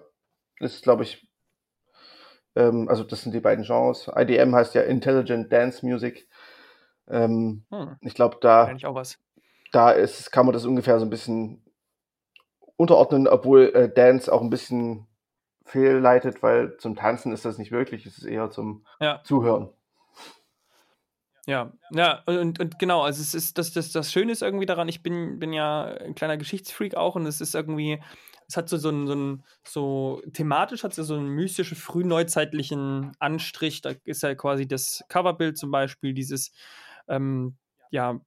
ist, 0.59 0.83
glaube 0.83 1.03
ich, 1.03 1.27
ähm, 2.55 2.87
also 2.89 3.03
das 3.03 3.21
sind 3.21 3.33
die 3.33 3.39
beiden 3.39 3.65
Genres. 3.65 4.09
IDM 4.15 4.55
heißt 4.55 4.75
ja 4.75 4.81
Intelligent 4.83 5.51
Dance 5.51 5.85
Music. 5.85 6.27
Ähm, 7.09 7.65
Hm, 7.71 7.95
ich 8.01 8.13
glaube, 8.13 8.37
da 8.41 8.65
eigentlich 8.65 8.85
auch 8.85 8.95
was. 8.95 9.17
da 9.71 9.91
ist, 9.91 10.31
kann 10.31 10.45
man 10.45 10.53
das 10.53 10.65
ungefähr 10.65 10.99
so 10.99 11.05
ein 11.05 11.09
bisschen 11.09 11.63
unterordnen, 12.75 13.27
obwohl 13.27 13.71
äh, 13.73 13.89
Dance 13.91 14.31
auch 14.31 14.41
ein 14.41 14.49
bisschen 14.49 15.07
fehlleitet, 15.65 16.43
weil 16.43 16.77
zum 16.77 16.95
Tanzen 16.95 17.33
ist 17.33 17.45
das 17.45 17.57
nicht 17.57 17.71
wirklich, 17.71 18.05
es 18.05 18.17
ist 18.17 18.25
eher 18.25 18.49
zum 18.49 18.85
Ja. 18.99 19.21
Zuhören. 19.23 19.69
Ja, 21.47 21.71
ja, 21.91 22.23
und, 22.25 22.59
und 22.59 22.77
genau, 22.77 23.03
also 23.03 23.21
es 23.21 23.33
ist, 23.33 23.57
das, 23.57 23.71
das, 23.71 23.93
das 23.93 24.11
Schöne 24.11 24.33
ist 24.33 24.41
irgendwie 24.41 24.65
daran, 24.65 24.89
ich 24.89 25.01
bin, 25.01 25.39
bin 25.39 25.53
ja 25.53 25.85
ein 25.85 26.13
kleiner 26.13 26.35
Geschichtsfreak 26.35 26.95
auch 26.95 27.15
und 27.15 27.25
es 27.25 27.39
ist 27.39 27.55
irgendwie, 27.55 28.01
es 28.49 28.57
hat 28.57 28.67
so, 28.67 28.75
so, 28.75 28.89
ein, 28.89 29.07
so, 29.07 29.15
ein, 29.15 29.43
so 29.65 30.21
thematisch 30.33 30.83
hat 30.83 30.91
es 30.91 30.97
ja 30.97 31.03
so 31.05 31.15
einen 31.15 31.29
mystischen, 31.29 31.77
frühneuzeitlichen 31.77 33.13
Anstrich. 33.19 33.81
Da 33.81 33.93
ist 34.03 34.23
ja 34.23 34.35
quasi 34.35 34.67
das 34.67 35.05
Coverbild 35.07 35.57
zum 35.57 35.71
Beispiel, 35.71 36.13
dieses, 36.13 36.51
ähm, 37.07 37.55
ja, 37.91 38.19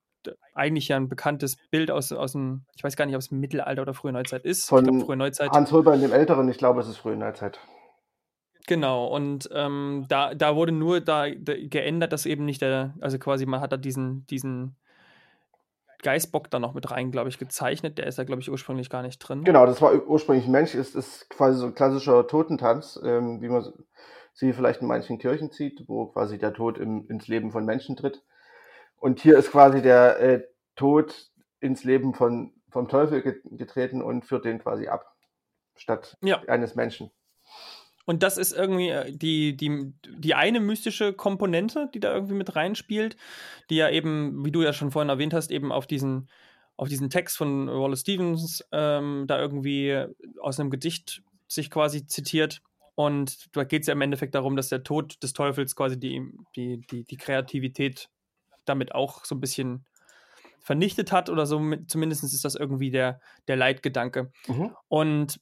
eigentlich 0.55 0.89
ja 0.89 0.97
ein 0.97 1.11
bekanntes 1.11 1.57
Bild 1.71 1.91
aus, 1.91 2.12
aus 2.12 2.33
dem, 2.33 2.64
ich 2.75 2.83
weiß 2.83 2.97
gar 2.97 3.05
nicht, 3.05 3.16
ob 3.16 3.21
es 3.21 3.31
Mittelalter 3.31 3.83
oder 3.83 3.93
frühe 3.93 4.12
Neuzeit 4.12 4.47
ist. 4.47 4.62
ich 4.62 4.68
Von 4.68 4.85
glaube, 4.85 5.05
frühe 5.05 5.16
Neuzeit. 5.16 5.51
Hans 5.51 5.73
Holbein 5.73 6.01
dem 6.01 6.12
Älteren, 6.12 6.49
ich 6.49 6.57
glaube, 6.57 6.81
es 6.81 6.89
ist 6.89 6.97
frühe 6.97 7.16
Neuzeit. 7.16 7.61
Genau, 8.66 9.06
und 9.06 9.48
ähm, 9.52 10.06
da, 10.08 10.34
da 10.34 10.54
wurde 10.54 10.72
nur 10.72 11.00
da, 11.00 11.28
da 11.30 11.54
geändert, 11.56 12.12
dass 12.12 12.26
eben 12.26 12.44
nicht 12.44 12.62
der, 12.62 12.94
also 13.00 13.18
quasi 13.18 13.46
man 13.46 13.61
hat 13.61 13.72
da 13.72 13.76
diesen, 13.76 14.26
diesen 14.26 14.76
Geißbock 16.02 16.50
da 16.50 16.58
noch 16.58 16.74
mit 16.74 16.90
rein, 16.90 17.11
glaube 17.11 17.28
ich, 17.28 17.38
gezeichnet. 17.38 17.98
Der 17.98 18.06
ist 18.06 18.18
da, 18.18 18.24
glaube 18.24 18.42
ich, 18.42 18.50
ursprünglich 18.50 18.90
gar 18.90 19.02
nicht 19.02 19.18
drin. 19.18 19.44
Genau, 19.44 19.66
das 19.66 19.82
war 19.82 19.94
ursprünglich 20.06 20.46
ein 20.46 20.52
Mensch, 20.52 20.74
ist, 20.74 20.94
ist 20.94 21.28
quasi 21.30 21.58
so 21.58 21.66
ein 21.66 21.74
klassischer 21.74 22.26
Totentanz, 22.26 22.98
ähm, 23.04 23.40
wie 23.42 23.48
man 23.48 23.72
sie 24.32 24.52
vielleicht 24.52 24.80
in 24.80 24.88
manchen 24.88 25.18
Kirchen 25.18 25.50
sieht, 25.50 25.84
wo 25.86 26.06
quasi 26.06 26.38
der 26.38 26.54
Tod 26.54 26.78
im, 26.78 27.06
ins 27.08 27.28
Leben 27.28 27.50
von 27.50 27.64
Menschen 27.64 27.96
tritt. 27.96 28.22
Und 28.96 29.20
hier 29.20 29.38
ist 29.38 29.50
quasi 29.50 29.82
der 29.82 30.20
äh, 30.20 30.42
Tod 30.76 31.30
ins 31.61 31.84
Leben 31.84 32.14
von, 32.14 32.54
vom 32.70 32.88
Teufel 32.88 33.22
get 33.22 33.40
getreten 33.50 34.02
und 34.02 34.24
führt 34.24 34.44
den 34.44 34.58
quasi 34.58 34.88
ab, 34.88 35.14
statt 35.74 36.16
Ja. 36.22 36.40
eines 36.46 36.74
Menschen. 36.74 37.11
Und 38.11 38.24
das 38.24 38.38
ist 38.38 38.50
irgendwie 38.50 38.88
äh, 38.88 39.12
die, 39.12 39.56
die, 39.56 39.92
die 40.04 40.34
eine 40.34 40.58
mystische 40.58 41.12
Komponente, 41.12 41.88
die 41.94 42.00
da 42.00 42.12
irgendwie 42.12 42.34
mit 42.34 42.56
reinspielt, 42.56 43.16
die 43.70 43.76
ja 43.76 43.88
eben, 43.88 44.44
wie 44.44 44.50
du 44.50 44.62
ja 44.62 44.72
schon 44.72 44.90
vorhin 44.90 45.11
erwähnt 45.11 45.32
hast, 45.32 45.52
eben 45.52 45.70
auf 45.70 45.86
diesen, 45.86 46.28
auf 46.76 46.88
diesen 46.88 47.08
Text 47.08 47.36
von 47.36 47.68
Wallace 47.68 48.00
Stevens 48.00 48.64
ähm, 48.72 49.26
da 49.28 49.38
irgendwie 49.38 50.06
aus 50.40 50.58
einem 50.58 50.70
Gedicht 50.70 51.22
sich 51.46 51.70
quasi 51.70 52.04
zitiert. 52.04 52.62
Und 52.96 53.54
da 53.54 53.62
geht 53.62 53.82
es 53.82 53.86
ja 53.86 53.92
im 53.92 54.00
Endeffekt 54.00 54.34
darum, 54.34 54.56
dass 54.56 54.70
der 54.70 54.82
Tod 54.82 55.22
des 55.22 55.32
Teufels 55.32 55.76
quasi 55.76 55.96
die, 55.96 56.20
die, 56.56 56.80
die, 56.90 57.04
die 57.04 57.16
Kreativität 57.16 58.08
damit 58.64 58.92
auch 58.92 59.24
so 59.24 59.36
ein 59.36 59.40
bisschen 59.40 59.84
vernichtet 60.58 61.12
hat 61.12 61.30
oder 61.30 61.46
so. 61.46 61.62
Zumindest 61.86 62.24
ist 62.24 62.44
das 62.44 62.56
irgendwie 62.56 62.90
der, 62.90 63.20
der 63.46 63.54
Leitgedanke. 63.54 64.32
Mhm. 64.48 64.74
Und 64.88 65.40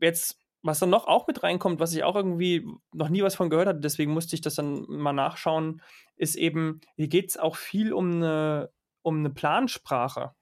jetzt, 0.00 0.38
was 0.66 0.78
dann 0.78 0.90
noch 0.90 1.06
auch 1.06 1.26
mit 1.26 1.42
reinkommt, 1.42 1.80
was 1.80 1.94
ich 1.94 2.04
auch 2.04 2.16
irgendwie 2.16 2.66
noch 2.92 3.08
nie 3.08 3.22
was 3.22 3.34
von 3.34 3.50
gehört 3.50 3.68
hatte, 3.68 3.80
deswegen 3.80 4.12
musste 4.12 4.34
ich 4.34 4.40
das 4.40 4.54
dann 4.54 4.84
mal 4.88 5.12
nachschauen, 5.12 5.82
ist 6.16 6.36
eben, 6.36 6.80
hier 6.96 7.08
geht 7.08 7.30
es 7.30 7.36
auch 7.36 7.56
viel 7.56 7.92
um 7.92 8.16
eine, 8.16 8.70
um 9.02 9.18
eine 9.18 9.30
Plansprache. 9.30 10.32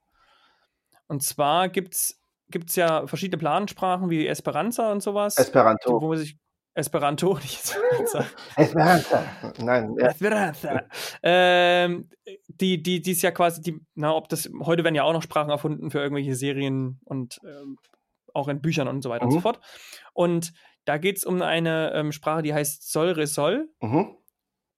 Und 1.07 1.23
zwar 1.23 1.69
gibt 1.69 1.95
es 1.95 2.17
ja 2.75 3.07
verschiedene 3.07 3.39
Plansprachen 3.39 4.11
wie 4.11 4.27
Esperanza 4.27 4.91
und 4.91 5.03
sowas, 5.03 5.37
Esperanto. 5.37 6.01
wo 6.01 6.15
sich 6.15 6.39
Esperanto, 6.75 7.35
nicht 7.43 7.61
Esperanza. 7.61 8.25
Esperanto. 8.57 9.17
Nein, 9.63 9.95
ja. 9.99 10.09
Esperanza. 10.09 10.83
ähm, 11.23 12.09
die, 12.49 12.83
die, 12.83 13.01
die 13.01 13.13
ist 13.13 13.23
ja 13.23 13.31
quasi, 13.31 13.61
die, 13.61 13.81
na, 13.95 14.13
ob 14.15 14.29
das, 14.29 14.51
heute 14.61 14.83
werden 14.83 14.97
ja 14.97 15.05
auch 15.05 15.13
noch 15.13 15.23
Sprachen 15.23 15.51
erfunden 15.51 15.91
für 15.91 16.01
irgendwelche 16.01 16.35
Serien 16.35 16.99
und 17.05 17.41
ähm, 17.45 17.79
auch 18.35 18.49
in 18.49 18.61
Büchern 18.61 18.89
und 18.89 19.03
so 19.03 19.09
weiter 19.11 19.25
und 19.25 19.31
so 19.31 19.39
Mhm. 19.39 19.43
fort. 19.43 19.61
Und 20.13 20.53
da 20.85 20.99
geht 20.99 21.17
es 21.17 21.25
um 21.25 21.41
eine 21.41 21.93
ähm, 21.95 22.13
Sprache, 22.13 22.43
die 22.43 22.53
heißt 22.53 22.91
Sol 22.93 23.11
Re 23.13 23.27
Sol. 23.27 23.69
Mhm. 23.81 24.17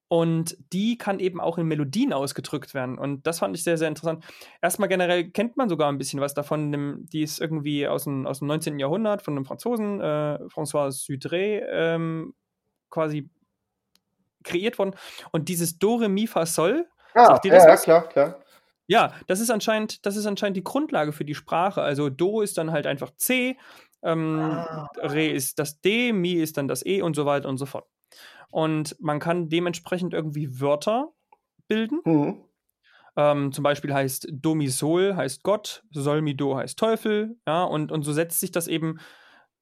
Und 0.09 0.57
die 0.73 0.99
kann 0.99 1.19
eben 1.19 1.41
auch 1.41 1.59
in 1.59 1.67
Melodien 1.67 2.13
ausgedrückt 2.13 2.75
werden. 2.75 2.97
Und 2.97 3.27
das 3.27 3.41
fand 3.41 3.57
ich 3.57 3.65
sehr, 3.65 3.77
sehr 3.77 3.89
interessant. 3.89 4.25
Erstmal 4.63 4.89
generell 4.89 5.31
kennt 5.33 5.57
man 5.57 5.69
sogar 5.69 5.91
ein 5.91 5.99
bisschen 5.99 6.21
was 6.21 6.33
davon. 6.33 7.07
Die 7.13 7.23
ist 7.23 7.41
irgendwie 7.41 7.89
aus 7.89 8.05
dem, 8.05 8.25
aus 8.25 8.39
dem 8.39 8.47
19. 8.47 8.79
Jahrhundert 8.79 9.23
von 9.23 9.35
einem 9.35 9.45
Franzosen, 9.45 10.01
äh, 10.01 10.39
François 10.45 10.91
Sudré, 10.91 11.61
ähm, 11.69 12.35
quasi 12.89 13.29
kreiert 14.45 14.79
worden. 14.79 14.95
Und 15.33 15.49
dieses 15.49 15.77
Do, 15.81 15.97
Re, 15.97 16.09
Mi, 16.09 16.29
Fa, 16.29 16.47
Sol, 16.47 16.87
Ah, 17.15 17.41
ja, 17.43 17.77
klar, 17.77 18.09
klar. 18.09 18.39
Ja, 18.87 19.12
das 19.26 19.41
ist 19.41 19.51
anscheinend, 19.51 20.07
das 20.07 20.16
ist 20.16 20.26
anscheinend 20.26 20.57
die 20.57 20.64
Grundlage 20.64 21.12
für 21.12 21.24
die 21.24 21.34
Sprache. 21.34 21.82
Also 21.82 22.09
Do 22.11 22.41
ist 22.41 22.59
dann 22.59 22.70
halt 22.70 22.87
einfach 22.87 23.11
C, 23.16 23.59
ähm, 24.03 24.41
Ah. 24.41 24.89
Re 24.99 25.26
ist 25.26 25.59
das 25.59 25.80
D, 25.80 26.12
Mi 26.12 26.34
ist 26.34 26.57
dann 26.57 26.68
das 26.68 26.84
E 26.87 27.03
und 27.03 27.16
so 27.16 27.26
weiter 27.26 27.49
und 27.49 27.59
so 27.59 27.66
fort. 27.66 27.87
Und 28.51 28.97
man 29.01 29.18
kann 29.18 29.49
dementsprechend 29.49 30.14
irgendwie 30.14 30.61
Wörter 30.61 31.12
bilden. 31.68 32.01
Mhm. 32.05 32.45
Ähm, 33.16 33.53
zum 33.53 33.64
Beispiel 33.64 33.93
heißt 33.95 34.28
Do 34.30 34.55
Mi 34.55 34.68
Sol 34.68 35.16
heißt 35.16 35.43
Gott, 35.43 35.82
Sol 35.91 36.22
Mi 36.22 36.37
Do 36.37 36.57
heißt 36.57 36.78
Teufel, 36.78 37.37
ja, 37.47 37.64
und, 37.64 37.91
und 37.91 38.03
so 38.03 38.12
setzt 38.12 38.41
sich 38.41 38.51
das 38.51 38.68
eben 38.68 38.99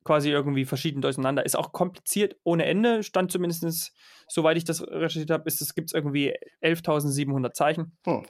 quasi 0.05 0.31
irgendwie 0.31 0.65
verschieden 0.65 1.01
durcheinander. 1.01 1.47
Ist 1.47 1.57
auch 1.57 1.73
kompliziert 1.73 2.37
ohne 2.45 2.67
Ende, 2.67 3.03
stand 3.03 3.33
zumindest, 3.33 3.95
soweit 4.29 4.57
ich 4.57 4.65
das 4.65 4.83
recherchiert 4.83 5.31
habe, 5.31 5.45
ist 5.47 5.63
es 5.63 5.75
gibt 5.75 5.91
es 5.91 5.95
irgendwie 5.95 6.35
11.700 6.63 7.53
Zeichen. 7.53 7.97
Hm. 8.05 8.25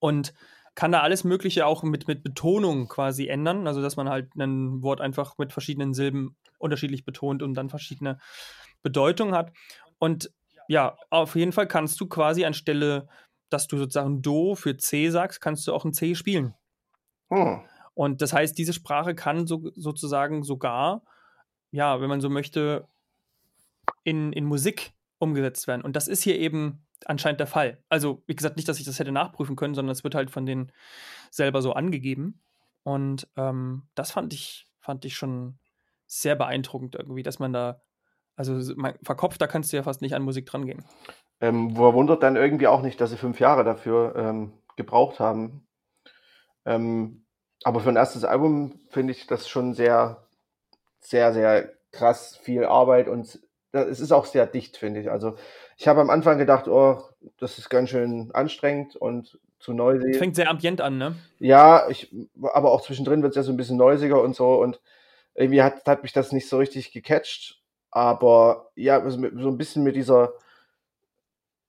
Und 0.00 0.34
kann 0.74 0.92
da 0.92 1.00
alles 1.00 1.24
Mögliche 1.24 1.66
auch 1.66 1.82
mit, 1.82 2.08
mit 2.08 2.22
Betonung 2.22 2.88
quasi 2.88 3.28
ändern. 3.28 3.66
Also, 3.66 3.82
dass 3.82 3.96
man 3.96 4.08
halt 4.08 4.34
ein 4.36 4.82
Wort 4.82 5.00
einfach 5.00 5.36
mit 5.38 5.52
verschiedenen 5.52 5.94
Silben 5.94 6.36
unterschiedlich 6.58 7.04
betont 7.04 7.42
und 7.42 7.54
dann 7.54 7.70
verschiedene 7.70 8.18
Bedeutungen 8.82 9.34
hat. 9.34 9.52
Und 9.98 10.32
ja, 10.68 10.96
auf 11.10 11.36
jeden 11.36 11.52
Fall 11.52 11.66
kannst 11.66 12.00
du 12.00 12.06
quasi 12.06 12.44
anstelle, 12.44 13.08
dass 13.50 13.66
du 13.66 13.76
sozusagen 13.76 14.22
Do 14.22 14.54
für 14.54 14.76
C 14.76 15.10
sagst, 15.10 15.40
kannst 15.40 15.66
du 15.66 15.74
auch 15.74 15.84
ein 15.84 15.92
C 15.92 16.14
spielen. 16.14 16.54
Hm. 17.28 17.60
Und 17.94 18.22
das 18.22 18.32
heißt, 18.32 18.56
diese 18.56 18.72
Sprache 18.72 19.14
kann 19.14 19.46
so, 19.46 19.70
sozusagen 19.74 20.44
sogar, 20.44 21.02
ja, 21.72 22.00
wenn 22.00 22.08
man 22.08 22.20
so 22.20 22.30
möchte, 22.30 22.86
in, 24.04 24.32
in 24.32 24.44
Musik 24.44 24.92
umgesetzt 25.18 25.66
werden. 25.66 25.82
Und 25.82 25.96
das 25.96 26.08
ist 26.08 26.22
hier 26.22 26.38
eben 26.38 26.86
anscheinend 27.06 27.40
der 27.40 27.46
Fall. 27.46 27.82
Also, 27.88 28.22
wie 28.26 28.34
gesagt, 28.34 28.56
nicht, 28.56 28.68
dass 28.68 28.78
ich 28.78 28.84
das 28.84 28.98
hätte 28.98 29.12
nachprüfen 29.12 29.56
können, 29.56 29.74
sondern 29.74 29.92
es 29.92 30.04
wird 30.04 30.14
halt 30.14 30.30
von 30.30 30.46
denen 30.46 30.72
selber 31.30 31.62
so 31.62 31.72
angegeben. 31.72 32.40
Und 32.82 33.28
ähm, 33.36 33.82
das 33.94 34.10
fand 34.10 34.32
ich, 34.32 34.68
fand 34.80 35.04
ich 35.04 35.16
schon 35.16 35.58
sehr 36.06 36.34
beeindruckend 36.34 36.94
irgendwie, 36.94 37.22
dass 37.22 37.38
man 37.38 37.52
da, 37.52 37.82
also 38.36 38.74
man, 38.76 38.94
verkopft, 39.02 39.40
da 39.40 39.46
kannst 39.46 39.72
du 39.72 39.76
ja 39.76 39.82
fast 39.82 40.02
nicht 40.02 40.14
an 40.14 40.22
Musik 40.22 40.46
dran 40.46 40.66
gehen. 40.66 40.84
Ähm, 41.40 41.76
wundert 41.76 42.22
dann 42.22 42.36
irgendwie 42.36 42.66
auch 42.66 42.82
nicht, 42.82 43.00
dass 43.00 43.10
sie 43.10 43.16
fünf 43.16 43.40
Jahre 43.40 43.64
dafür 43.64 44.14
ähm, 44.16 44.52
gebraucht 44.76 45.20
haben. 45.20 45.66
Ähm, 46.64 47.24
aber 47.62 47.80
für 47.80 47.90
ein 47.90 47.96
erstes 47.96 48.24
Album 48.24 48.80
finde 48.88 49.12
ich 49.12 49.26
das 49.26 49.48
schon 49.48 49.74
sehr, 49.74 50.26
sehr, 51.00 51.32
sehr 51.32 51.72
krass 51.92 52.36
viel 52.36 52.64
Arbeit 52.64 53.08
und 53.08 53.40
es 53.72 54.00
ist 54.00 54.12
auch 54.12 54.24
sehr 54.24 54.46
dicht, 54.46 54.76
finde 54.76 55.00
ich. 55.00 55.10
Also 55.10 55.36
ich 55.80 55.88
habe 55.88 56.02
am 56.02 56.10
Anfang 56.10 56.36
gedacht, 56.36 56.68
oh, 56.68 57.02
das 57.38 57.56
ist 57.56 57.70
ganz 57.70 57.88
schön 57.88 58.30
anstrengend 58.34 58.96
und 58.96 59.38
zu 59.58 59.72
noisy. 59.72 60.12
Fängt 60.12 60.36
sehr 60.36 60.50
ambient 60.50 60.82
an, 60.82 60.98
ne? 60.98 61.16
Ja, 61.38 61.88
ich, 61.88 62.14
aber 62.42 62.70
auch 62.70 62.82
zwischendrin 62.82 63.22
wird 63.22 63.30
es 63.30 63.36
ja 63.36 63.42
so 63.42 63.50
ein 63.50 63.56
bisschen 63.56 63.78
neusiger 63.78 64.20
und 64.20 64.36
so 64.36 64.60
und 64.60 64.78
irgendwie 65.34 65.62
hat, 65.62 65.86
hat 65.86 66.02
mich 66.02 66.12
das 66.12 66.32
nicht 66.32 66.50
so 66.50 66.58
richtig 66.58 66.92
gecatcht. 66.92 67.62
Aber 67.90 68.70
ja, 68.74 69.08
so 69.08 69.18
ein 69.18 69.56
bisschen 69.56 69.82
mit 69.82 69.96
dieser, 69.96 70.34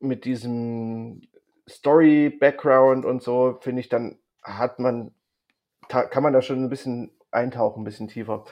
mit 0.02 0.26
diesem 0.26 1.22
Story-Background 1.70 3.06
und 3.06 3.24
so, 3.24 3.60
finde 3.62 3.80
ich, 3.80 3.88
dann 3.88 4.20
hat 4.44 4.78
man 4.78 5.14
kann 5.88 6.22
man 6.22 6.34
da 6.34 6.42
schon 6.42 6.62
ein 6.62 6.70
bisschen 6.70 7.12
eintauchen, 7.32 7.82
ein 7.82 7.86
bisschen 7.86 8.10
tiefer. 8.10 8.44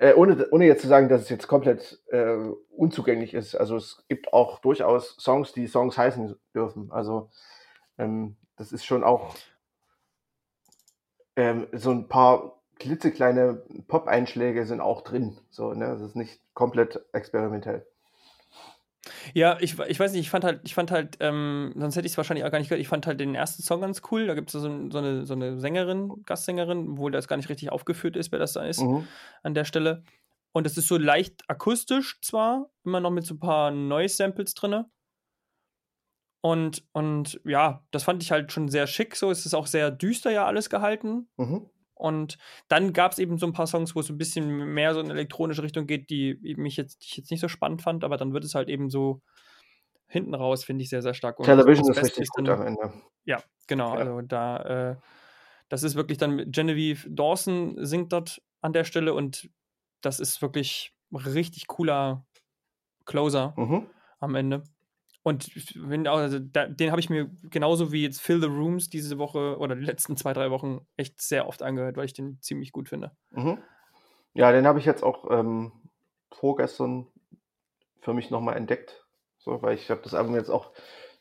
Äh, 0.00 0.14
ohne, 0.14 0.48
ohne 0.50 0.64
jetzt 0.64 0.80
zu 0.80 0.88
sagen, 0.88 1.10
dass 1.10 1.20
es 1.20 1.28
jetzt 1.28 1.46
komplett 1.46 2.02
äh, 2.06 2.34
unzugänglich 2.70 3.34
ist. 3.34 3.54
Also 3.54 3.76
es 3.76 4.02
gibt 4.08 4.32
auch 4.32 4.58
durchaus 4.60 5.14
Songs, 5.20 5.52
die 5.52 5.66
Songs 5.66 5.98
heißen 5.98 6.34
dürfen. 6.54 6.90
Also 6.90 7.28
ähm, 7.98 8.36
das 8.56 8.72
ist 8.72 8.86
schon 8.86 9.04
auch 9.04 9.34
ähm, 11.36 11.66
so 11.72 11.90
ein 11.90 12.08
paar 12.08 12.62
klitzekleine 12.78 13.62
Pop-Einschläge 13.88 14.64
sind 14.64 14.80
auch 14.80 15.02
drin. 15.02 15.36
So, 15.50 15.74
ne? 15.74 15.88
Das 15.88 16.00
ist 16.00 16.16
nicht 16.16 16.40
komplett 16.54 17.04
experimentell. 17.12 17.86
Ja, 19.34 19.58
ich, 19.60 19.78
ich 19.78 20.00
weiß 20.00 20.12
nicht, 20.12 20.20
ich 20.20 20.30
fand 20.30 20.44
halt, 20.44 20.60
ich 20.64 20.74
fand 20.74 20.90
halt, 20.90 21.16
ähm, 21.20 21.72
sonst 21.76 21.96
hätte 21.96 22.06
ich 22.06 22.12
es 22.12 22.16
wahrscheinlich 22.16 22.44
auch 22.44 22.50
gar 22.50 22.58
nicht 22.58 22.68
gehört, 22.68 22.80
ich 22.80 22.88
fand 22.88 23.06
halt 23.06 23.20
den 23.20 23.34
ersten 23.34 23.62
Song 23.62 23.80
ganz 23.80 24.02
cool. 24.10 24.26
Da 24.26 24.34
gibt 24.34 24.48
es 24.48 24.52
so, 24.52 24.90
so, 24.90 24.98
eine, 24.98 25.26
so 25.26 25.34
eine 25.34 25.58
Sängerin, 25.58 26.22
Gastsängerin, 26.26 26.90
obwohl 26.92 27.10
das 27.10 27.28
gar 27.28 27.36
nicht 27.36 27.48
richtig 27.48 27.72
aufgeführt 27.72 28.16
ist, 28.16 28.32
wer 28.32 28.38
das 28.38 28.52
da 28.52 28.64
ist 28.64 28.80
mhm. 28.80 29.06
an 29.42 29.54
der 29.54 29.64
Stelle. 29.64 30.04
Und 30.52 30.66
es 30.66 30.76
ist 30.76 30.88
so 30.88 30.96
leicht 30.96 31.48
akustisch 31.48 32.20
zwar, 32.22 32.70
immer 32.84 33.00
noch 33.00 33.10
mit 33.10 33.24
so 33.24 33.34
ein 33.34 33.40
paar 33.40 33.70
Noise-Samples 33.70 34.54
drin. 34.54 34.84
Und, 36.42 36.84
und 36.92 37.40
ja, 37.44 37.84
das 37.90 38.04
fand 38.04 38.22
ich 38.22 38.32
halt 38.32 38.50
schon 38.50 38.68
sehr 38.68 38.86
schick 38.86 39.14
so. 39.14 39.30
Es 39.30 39.44
ist 39.44 39.54
auch 39.54 39.66
sehr 39.66 39.90
düster 39.90 40.30
ja 40.30 40.46
alles 40.46 40.70
gehalten. 40.70 41.28
Mhm. 41.36 41.68
Und 42.00 42.38
dann 42.68 42.92
gab 42.92 43.12
es 43.12 43.18
eben 43.18 43.38
so 43.38 43.46
ein 43.46 43.52
paar 43.52 43.66
Songs, 43.66 43.94
wo 43.94 44.00
es 44.00 44.08
ein 44.08 44.18
bisschen 44.18 44.72
mehr 44.72 44.94
so 44.94 45.00
in 45.00 45.10
elektronische 45.10 45.62
Richtung 45.62 45.86
geht, 45.86 46.10
die 46.10 46.38
mich 46.56 46.76
jetzt, 46.76 47.02
die 47.02 47.06
ich 47.06 47.16
jetzt 47.18 47.30
nicht 47.30 47.40
so 47.40 47.48
spannend 47.48 47.82
fand, 47.82 48.04
aber 48.04 48.16
dann 48.16 48.32
wird 48.32 48.44
es 48.44 48.54
halt 48.54 48.68
eben 48.68 48.90
so 48.90 49.20
hinten 50.06 50.34
raus, 50.34 50.64
finde 50.64 50.82
ich 50.82 50.90
sehr, 50.90 51.02
sehr 51.02 51.14
stark. 51.14 51.38
Und 51.38 51.44
Television 51.44 51.88
ist 51.90 52.02
richtig 52.02 52.28
gut 52.30 52.48
am 52.48 52.62
Ende. 52.62 52.92
Ja, 53.24 53.42
genau. 53.66 53.94
Ja. 53.94 54.00
Also 54.00 54.20
da, 54.22 54.90
äh, 54.90 54.96
das 55.68 55.82
ist 55.82 55.94
wirklich 55.94 56.18
dann 56.18 56.50
Genevieve 56.50 57.08
Dawson 57.08 57.76
singt 57.84 58.12
dort 58.12 58.42
an 58.60 58.72
der 58.72 58.84
Stelle 58.84 59.14
und 59.14 59.48
das 60.00 60.18
ist 60.20 60.42
wirklich 60.42 60.92
richtig 61.12 61.66
cooler 61.68 62.26
Closer 63.04 63.54
mhm. 63.56 63.86
am 64.18 64.34
Ende. 64.34 64.64
Und 65.22 65.50
wenn, 65.74 66.06
also, 66.06 66.38
da, 66.38 66.66
den 66.66 66.90
habe 66.90 67.00
ich 67.00 67.10
mir 67.10 67.30
genauso 67.42 67.92
wie 67.92 68.02
jetzt 68.02 68.20
Fill 68.20 68.40
the 68.40 68.46
Rooms 68.46 68.88
diese 68.88 69.18
Woche 69.18 69.58
oder 69.58 69.76
die 69.76 69.84
letzten 69.84 70.16
zwei, 70.16 70.32
drei 70.32 70.50
Wochen 70.50 70.86
echt 70.96 71.20
sehr 71.20 71.46
oft 71.46 71.62
angehört, 71.62 71.96
weil 71.96 72.06
ich 72.06 72.14
den 72.14 72.40
ziemlich 72.40 72.72
gut 72.72 72.88
finde. 72.88 73.12
Mhm. 73.30 73.58
Ja, 74.32 74.52
den 74.52 74.66
habe 74.66 74.78
ich 74.78 74.86
jetzt 74.86 75.02
auch 75.02 75.30
ähm, 75.30 75.72
vorgestern 76.30 77.06
für 78.00 78.14
mich 78.14 78.30
nochmal 78.30 78.56
entdeckt. 78.56 79.04
So, 79.38 79.60
weil 79.62 79.74
ich 79.74 79.90
habe 79.90 80.00
das 80.02 80.14
Album 80.14 80.34
jetzt 80.34 80.50
auch 80.50 80.72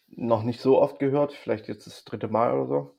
noch 0.08 0.43
nicht 0.43 0.62
so 0.62 0.82
oft 0.82 1.00
gehört, 1.00 1.34
vielleicht 1.34 1.68
jetzt 1.68 1.88
das 1.88 2.04
dritte 2.06 2.28
Mal 2.28 2.54
oder 2.54 2.68
so. 2.68 2.95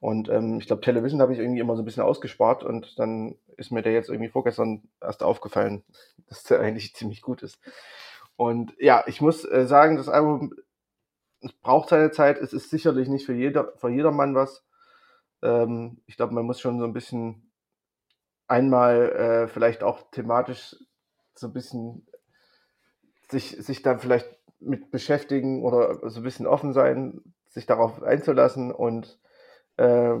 Und 0.00 0.28
ähm, 0.28 0.58
ich 0.60 0.66
glaube, 0.66 0.82
Television 0.82 1.20
habe 1.20 1.32
ich 1.32 1.40
irgendwie 1.40 1.60
immer 1.60 1.74
so 1.74 1.82
ein 1.82 1.84
bisschen 1.84 2.04
ausgespart 2.04 2.62
und 2.62 2.98
dann 2.98 3.36
ist 3.56 3.72
mir 3.72 3.82
der 3.82 3.92
jetzt 3.92 4.08
irgendwie 4.08 4.30
vorgestern 4.30 4.82
erst 5.00 5.22
aufgefallen, 5.22 5.82
dass 6.28 6.44
der 6.44 6.60
eigentlich 6.60 6.94
ziemlich 6.94 7.20
gut 7.20 7.42
ist. 7.42 7.58
Und 8.38 8.72
ja, 8.78 9.02
ich 9.08 9.20
muss 9.20 9.44
äh, 9.44 9.66
sagen, 9.66 9.96
das 9.96 10.08
Album 10.08 10.54
braucht 11.60 11.88
seine 11.88 12.12
Zeit. 12.12 12.38
Es 12.38 12.52
ist 12.52 12.70
sicherlich 12.70 13.08
nicht 13.08 13.26
für 13.26 13.34
jeder, 13.34 13.72
für 13.78 13.88
jedermann 13.88 14.36
was. 14.36 14.64
Ähm, 15.42 16.00
ich 16.06 16.16
glaube, 16.16 16.34
man 16.34 16.44
muss 16.44 16.60
schon 16.60 16.78
so 16.78 16.84
ein 16.84 16.92
bisschen 16.92 17.50
einmal 18.46 19.10
äh, 19.10 19.48
vielleicht 19.48 19.82
auch 19.82 20.12
thematisch 20.12 20.76
so 21.34 21.48
ein 21.48 21.52
bisschen 21.52 22.06
sich, 23.28 23.56
sich 23.58 23.82
dann 23.82 23.98
vielleicht 23.98 24.28
mit 24.60 24.92
beschäftigen 24.92 25.64
oder 25.64 26.08
so 26.08 26.20
ein 26.20 26.22
bisschen 26.22 26.46
offen 26.46 26.72
sein, 26.72 27.20
sich 27.48 27.66
darauf 27.66 28.04
einzulassen 28.04 28.70
und 28.70 29.18
äh, 29.78 30.14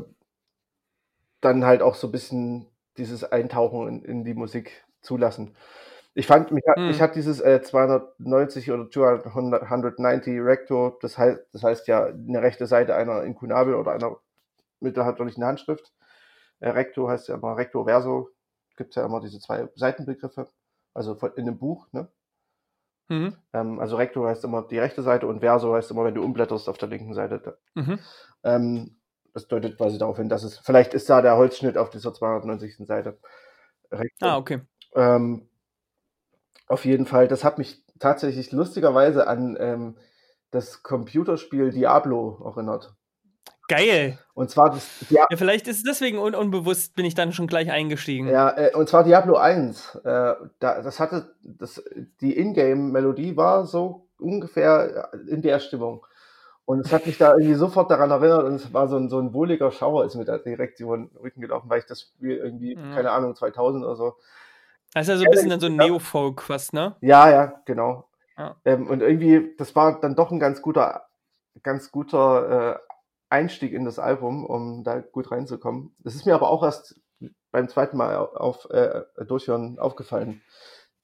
dann 1.40 1.64
halt 1.64 1.82
auch 1.82 1.94
so 1.94 2.08
ein 2.08 2.12
bisschen 2.12 2.66
dieses 2.96 3.22
Eintauchen 3.22 3.86
in, 3.86 4.02
in 4.02 4.24
die 4.24 4.34
Musik 4.34 4.84
zulassen. 5.02 5.54
Ich 6.18 6.26
fand, 6.26 6.50
mich, 6.50 6.64
hm. 6.74 6.90
ich 6.90 7.00
hat 7.00 7.14
dieses 7.14 7.40
äh, 7.40 7.62
290 7.62 8.72
oder 8.72 8.90
290 8.90 10.40
Recto, 10.40 10.98
das 11.00 11.16
heißt, 11.16 11.40
das 11.52 11.62
heißt 11.62 11.86
ja 11.86 12.06
eine 12.06 12.42
rechte 12.42 12.66
Seite 12.66 12.96
einer 12.96 13.22
Inkunabel 13.22 13.76
oder 13.76 13.92
einer 13.92 14.16
mittelalterlichen 14.80 15.44
Handschrift. 15.44 15.92
Äh, 16.58 16.70
Recto 16.70 17.08
heißt 17.08 17.28
ja 17.28 17.36
immer 17.36 17.56
Recto 17.56 17.84
Verso, 17.84 18.30
gibt 18.76 18.90
es 18.90 18.96
ja 18.96 19.06
immer 19.06 19.20
diese 19.20 19.38
zwei 19.38 19.68
Seitenbegriffe, 19.76 20.48
also 20.92 21.14
von, 21.14 21.30
in 21.36 21.46
dem 21.46 21.56
Buch, 21.56 21.86
ne? 21.92 22.08
Mhm. 23.06 23.36
Ähm, 23.52 23.78
also 23.78 23.94
Recto 23.94 24.26
heißt 24.26 24.42
immer 24.42 24.62
die 24.62 24.80
rechte 24.80 25.02
Seite 25.02 25.28
und 25.28 25.38
Verso 25.38 25.72
heißt 25.72 25.92
immer, 25.92 26.02
wenn 26.02 26.16
du 26.16 26.24
umblätterst 26.24 26.68
auf 26.68 26.78
der 26.78 26.88
linken 26.88 27.14
Seite. 27.14 27.58
Mhm. 27.76 28.00
Ähm, 28.42 28.96
das 29.34 29.46
deutet 29.46 29.76
quasi 29.76 29.98
darauf 29.98 30.16
hin, 30.16 30.28
dass 30.28 30.42
es, 30.42 30.58
vielleicht 30.58 30.94
ist 30.94 31.08
da 31.08 31.22
der 31.22 31.36
Holzschnitt 31.36 31.78
auf 31.78 31.90
dieser 31.90 32.12
290. 32.12 32.88
Seite. 32.88 33.20
Recto. 33.92 34.26
Ah, 34.26 34.36
okay. 34.36 34.62
Ähm, 34.96 35.48
auf 36.68 36.84
jeden 36.84 37.06
Fall, 37.06 37.28
das 37.28 37.44
hat 37.44 37.58
mich 37.58 37.82
tatsächlich 37.98 38.52
lustigerweise 38.52 39.26
an 39.26 39.56
ähm, 39.58 39.96
das 40.50 40.82
Computerspiel 40.82 41.70
Diablo 41.70 42.40
erinnert. 42.44 42.94
Geil. 43.68 44.18
Und 44.32 44.48
zwar 44.48 44.70
das 44.70 44.88
ja, 45.10 45.26
ja, 45.28 45.36
vielleicht 45.36 45.68
ist 45.68 45.78
es 45.78 45.82
deswegen 45.82 46.18
un 46.18 46.34
unbewusst 46.34 46.94
bin 46.94 47.04
ich 47.04 47.14
dann 47.14 47.32
schon 47.32 47.46
gleich 47.46 47.70
eingestiegen. 47.70 48.26
Ja, 48.26 48.56
äh, 48.56 48.74
und 48.74 48.88
zwar 48.88 49.04
Diablo 49.04 49.36
1. 49.36 49.96
Äh, 49.96 50.00
da, 50.04 50.36
das 50.58 50.98
hatte 50.98 51.34
das 51.42 51.82
die 52.22 52.38
Ingame 52.38 52.76
Melodie 52.76 53.36
war 53.36 53.66
so 53.66 54.08
ungefähr 54.18 55.10
in 55.28 55.42
der 55.42 55.58
Stimmung. 55.58 56.06
Und 56.64 56.80
es 56.80 56.92
hat 56.92 57.06
mich 57.06 57.18
da 57.18 57.32
irgendwie 57.32 57.54
sofort 57.54 57.90
daran 57.90 58.10
erinnert 58.10 58.44
und 58.44 58.54
es 58.54 58.72
war 58.74 58.88
so 58.88 58.96
ein, 58.96 59.08
so 59.08 59.18
ein 59.18 59.32
wohliger 59.32 59.70
Schauer 59.70 60.04
ist 60.04 60.16
mir 60.16 60.26
da 60.26 60.36
direkt 60.36 60.80
über 60.80 60.96
den 60.96 61.10
Rücken 61.22 61.40
gelaufen, 61.40 61.70
weil 61.70 61.78
ich 61.78 61.86
das 61.86 62.02
Spiel 62.02 62.36
irgendwie, 62.36 62.76
mhm. 62.76 62.92
keine 62.94 63.10
Ahnung, 63.10 63.34
2000 63.34 63.84
oder 63.84 63.96
so 63.96 64.16
das 64.94 65.08
ist 65.08 65.08
ja 65.08 65.16
so 65.18 65.24
ein 65.24 65.30
bisschen 65.30 65.50
dann 65.50 65.60
so 65.60 65.66
ein 65.66 65.76
Neo-Folk 65.76 66.42
fast, 66.42 66.72
ne? 66.72 66.96
Ja, 67.00 67.30
ja, 67.30 67.62
genau. 67.64 68.08
Ja. 68.36 68.56
Ähm, 68.64 68.86
und 68.86 69.00
irgendwie, 69.00 69.54
das 69.56 69.74
war 69.74 70.00
dann 70.00 70.14
doch 70.14 70.30
ein 70.30 70.38
ganz 70.38 70.62
guter, 70.62 71.08
ganz 71.62 71.90
guter 71.90 72.76
äh, 72.76 72.78
Einstieg 73.28 73.72
in 73.72 73.84
das 73.84 73.98
Album, 73.98 74.46
um 74.46 74.84
da 74.84 75.00
gut 75.00 75.30
reinzukommen. 75.30 75.94
Das 75.98 76.14
ist 76.14 76.24
mir 76.24 76.34
aber 76.34 76.48
auch 76.48 76.62
erst 76.62 77.00
beim 77.50 77.68
zweiten 77.68 77.96
Mal 77.96 78.16
auf, 78.16 78.68
äh, 78.70 79.02
durchhören 79.26 79.78
aufgefallen, 79.78 80.42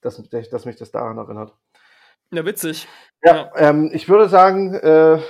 dass, 0.01 0.23
dass 0.31 0.65
mich 0.65 0.77
das 0.77 0.91
daran 0.91 1.19
erinnert. 1.19 1.55
Ja, 2.31 2.45
witzig. 2.45 2.89
Ja, 3.23 3.37
ja. 3.37 3.53
Ähm, 3.57 3.91
ich 3.93 4.09
würde 4.09 4.29
sagen, 4.29 4.75
äh, 4.75 5.21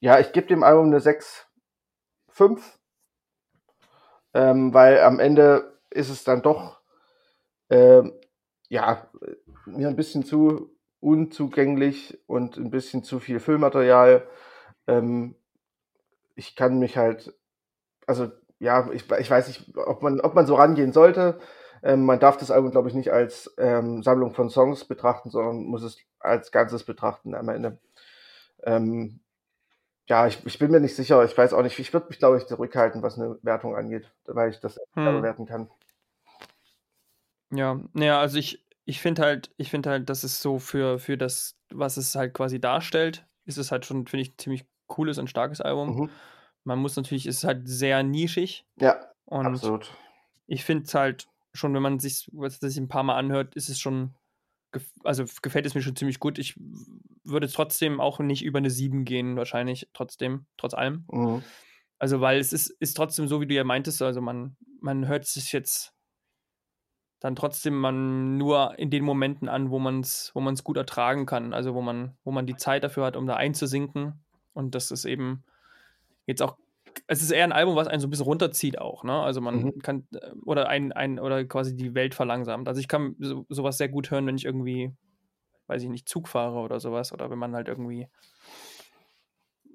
ja, 0.00 0.18
ich 0.18 0.32
gebe 0.32 0.46
dem 0.48 0.62
Album 0.62 0.86
eine 0.86 1.00
6, 1.00 1.46
5. 2.30 2.78
Ähm, 4.34 4.72
weil 4.72 5.00
am 5.00 5.20
Ende 5.20 5.78
ist 5.90 6.08
es 6.08 6.24
dann 6.24 6.42
doch, 6.42 6.80
äh, 7.72 8.02
ja, 8.68 9.08
mir 9.66 9.88
ein 9.88 9.96
bisschen 9.96 10.24
zu 10.24 10.70
unzugänglich 11.00 12.18
und 12.26 12.56
ein 12.58 12.70
bisschen 12.70 13.02
zu 13.02 13.18
viel 13.18 13.40
Füllmaterial. 13.40 14.26
Ähm, 14.86 15.34
ich 16.34 16.54
kann 16.54 16.78
mich 16.78 16.96
halt, 16.96 17.34
also 18.06 18.30
ja, 18.58 18.88
ich, 18.92 19.10
ich 19.10 19.30
weiß 19.30 19.48
nicht, 19.48 19.76
ob 19.76 20.02
man, 20.02 20.20
ob 20.20 20.34
man 20.34 20.46
so 20.46 20.54
rangehen 20.54 20.92
sollte. 20.92 21.40
Ähm, 21.82 22.04
man 22.04 22.20
darf 22.20 22.36
das 22.36 22.50
Album, 22.50 22.70
glaube 22.70 22.88
ich, 22.88 22.94
nicht 22.94 23.10
als 23.10 23.52
ähm, 23.58 24.02
Sammlung 24.02 24.34
von 24.34 24.50
Songs 24.50 24.84
betrachten, 24.84 25.30
sondern 25.30 25.64
muss 25.64 25.82
es 25.82 25.98
als 26.20 26.52
Ganzes 26.52 26.84
betrachten 26.84 27.34
am 27.34 27.48
Ende. 27.48 27.78
Ähm, 28.62 29.20
ja, 30.06 30.26
ich, 30.26 30.44
ich 30.46 30.58
bin 30.58 30.70
mir 30.70 30.80
nicht 30.80 30.94
sicher. 30.94 31.24
Ich 31.24 31.36
weiß 31.36 31.54
auch 31.54 31.62
nicht. 31.62 31.78
Ich 31.78 31.92
würde 31.92 32.08
mich, 32.08 32.18
glaube 32.18 32.36
ich, 32.36 32.46
zurückhalten, 32.46 33.02
was 33.02 33.18
eine 33.18 33.38
Wertung 33.42 33.74
angeht, 33.76 34.12
weil 34.26 34.50
ich 34.50 34.60
das 34.60 34.78
hm. 34.94 35.16
bewerten 35.16 35.46
kann. 35.46 35.68
Ja, 37.52 37.80
naja, 37.92 38.18
also 38.18 38.38
ich, 38.38 38.64
ich 38.84 39.00
finde 39.00 39.22
halt, 39.22 39.50
ich 39.56 39.70
finde 39.70 39.90
halt, 39.90 40.08
dass 40.08 40.24
es 40.24 40.40
so 40.40 40.58
für, 40.58 40.98
für 40.98 41.16
das, 41.16 41.58
was 41.70 41.96
es 41.96 42.14
halt 42.14 42.34
quasi 42.34 42.60
darstellt, 42.60 43.26
ist 43.44 43.58
es 43.58 43.70
halt 43.70 43.84
schon, 43.84 44.06
finde 44.06 44.22
ich, 44.22 44.32
ein 44.32 44.38
ziemlich 44.38 44.64
cooles 44.86 45.18
und 45.18 45.28
starkes 45.28 45.60
Album. 45.60 45.96
Mhm. 45.96 46.10
Man 46.64 46.78
muss 46.78 46.96
natürlich, 46.96 47.26
es 47.26 47.38
ist 47.38 47.44
halt 47.44 47.68
sehr 47.68 48.02
nischig. 48.02 48.64
Ja, 48.80 49.00
und 49.26 49.46
absolut. 49.46 49.90
Ich 50.46 50.64
finde 50.64 50.84
es 50.84 50.94
halt 50.94 51.28
schon, 51.52 51.74
wenn 51.74 51.82
man 51.82 51.98
sich 51.98 52.30
sich 52.30 52.76
ein 52.78 52.88
paar 52.88 53.02
Mal 53.02 53.16
anhört, 53.16 53.54
ist 53.54 53.68
es 53.68 53.78
schon, 53.78 54.14
also 55.04 55.24
gefällt 55.42 55.66
es 55.66 55.74
mir 55.74 55.82
schon 55.82 55.96
ziemlich 55.96 56.20
gut. 56.20 56.38
Ich 56.38 56.54
würde 57.24 57.48
trotzdem 57.48 58.00
auch 58.00 58.20
nicht 58.20 58.42
über 58.42 58.58
eine 58.58 58.70
7 58.70 59.04
gehen, 59.04 59.36
wahrscheinlich, 59.36 59.88
trotzdem, 59.92 60.46
trotz 60.56 60.74
allem. 60.74 61.04
Mhm. 61.10 61.42
Also, 61.98 62.20
weil 62.20 62.40
es 62.40 62.52
ist, 62.52 62.70
ist 62.80 62.96
trotzdem 62.96 63.28
so, 63.28 63.40
wie 63.40 63.46
du 63.46 63.54
ja 63.54 63.64
meintest, 63.64 64.00
also 64.02 64.20
man, 64.20 64.56
man 64.80 65.06
hört 65.06 65.24
sich 65.24 65.52
jetzt 65.52 65.94
dann 67.22 67.36
trotzdem 67.36 67.78
man 67.78 68.36
nur 68.36 68.76
in 68.80 68.90
den 68.90 69.04
Momenten 69.04 69.48
an, 69.48 69.70
wo 69.70 69.78
man 69.78 70.00
es 70.00 70.32
wo 70.34 70.40
man's 70.40 70.64
gut 70.64 70.76
ertragen 70.76 71.24
kann, 71.24 71.54
also 71.54 71.72
wo 71.72 71.80
man, 71.80 72.16
wo 72.24 72.32
man 72.32 72.46
die 72.46 72.56
Zeit 72.56 72.82
dafür 72.82 73.04
hat, 73.04 73.16
um 73.16 73.28
da 73.28 73.36
einzusinken. 73.36 74.24
Und 74.54 74.74
das 74.74 74.90
ist 74.90 75.04
eben 75.04 75.44
jetzt 76.26 76.42
auch, 76.42 76.56
es 77.06 77.22
ist 77.22 77.30
eher 77.30 77.44
ein 77.44 77.52
Album, 77.52 77.76
was 77.76 77.86
einen 77.86 78.00
so 78.00 78.08
ein 78.08 78.10
bisschen 78.10 78.26
runterzieht 78.26 78.80
auch, 78.80 79.04
ne? 79.04 79.12
Also 79.22 79.40
man 79.40 79.62
mhm. 79.62 79.78
kann, 79.78 80.04
äh, 80.12 80.32
oder 80.44 80.68
ein, 80.68 80.90
ein, 80.90 81.20
oder 81.20 81.44
quasi 81.44 81.76
die 81.76 81.94
Welt 81.94 82.16
verlangsamt. 82.16 82.66
Also 82.66 82.80
ich 82.80 82.88
kann 82.88 83.14
so, 83.20 83.46
sowas 83.48 83.78
sehr 83.78 83.88
gut 83.88 84.10
hören, 84.10 84.26
wenn 84.26 84.36
ich 84.36 84.44
irgendwie, 84.44 84.92
weiß 85.68 85.80
ich 85.84 85.90
nicht, 85.90 86.08
Zug 86.08 86.26
fahre 86.26 86.58
oder 86.58 86.80
sowas, 86.80 87.12
oder 87.12 87.30
wenn 87.30 87.38
man 87.38 87.54
halt 87.54 87.68
irgendwie 87.68 88.08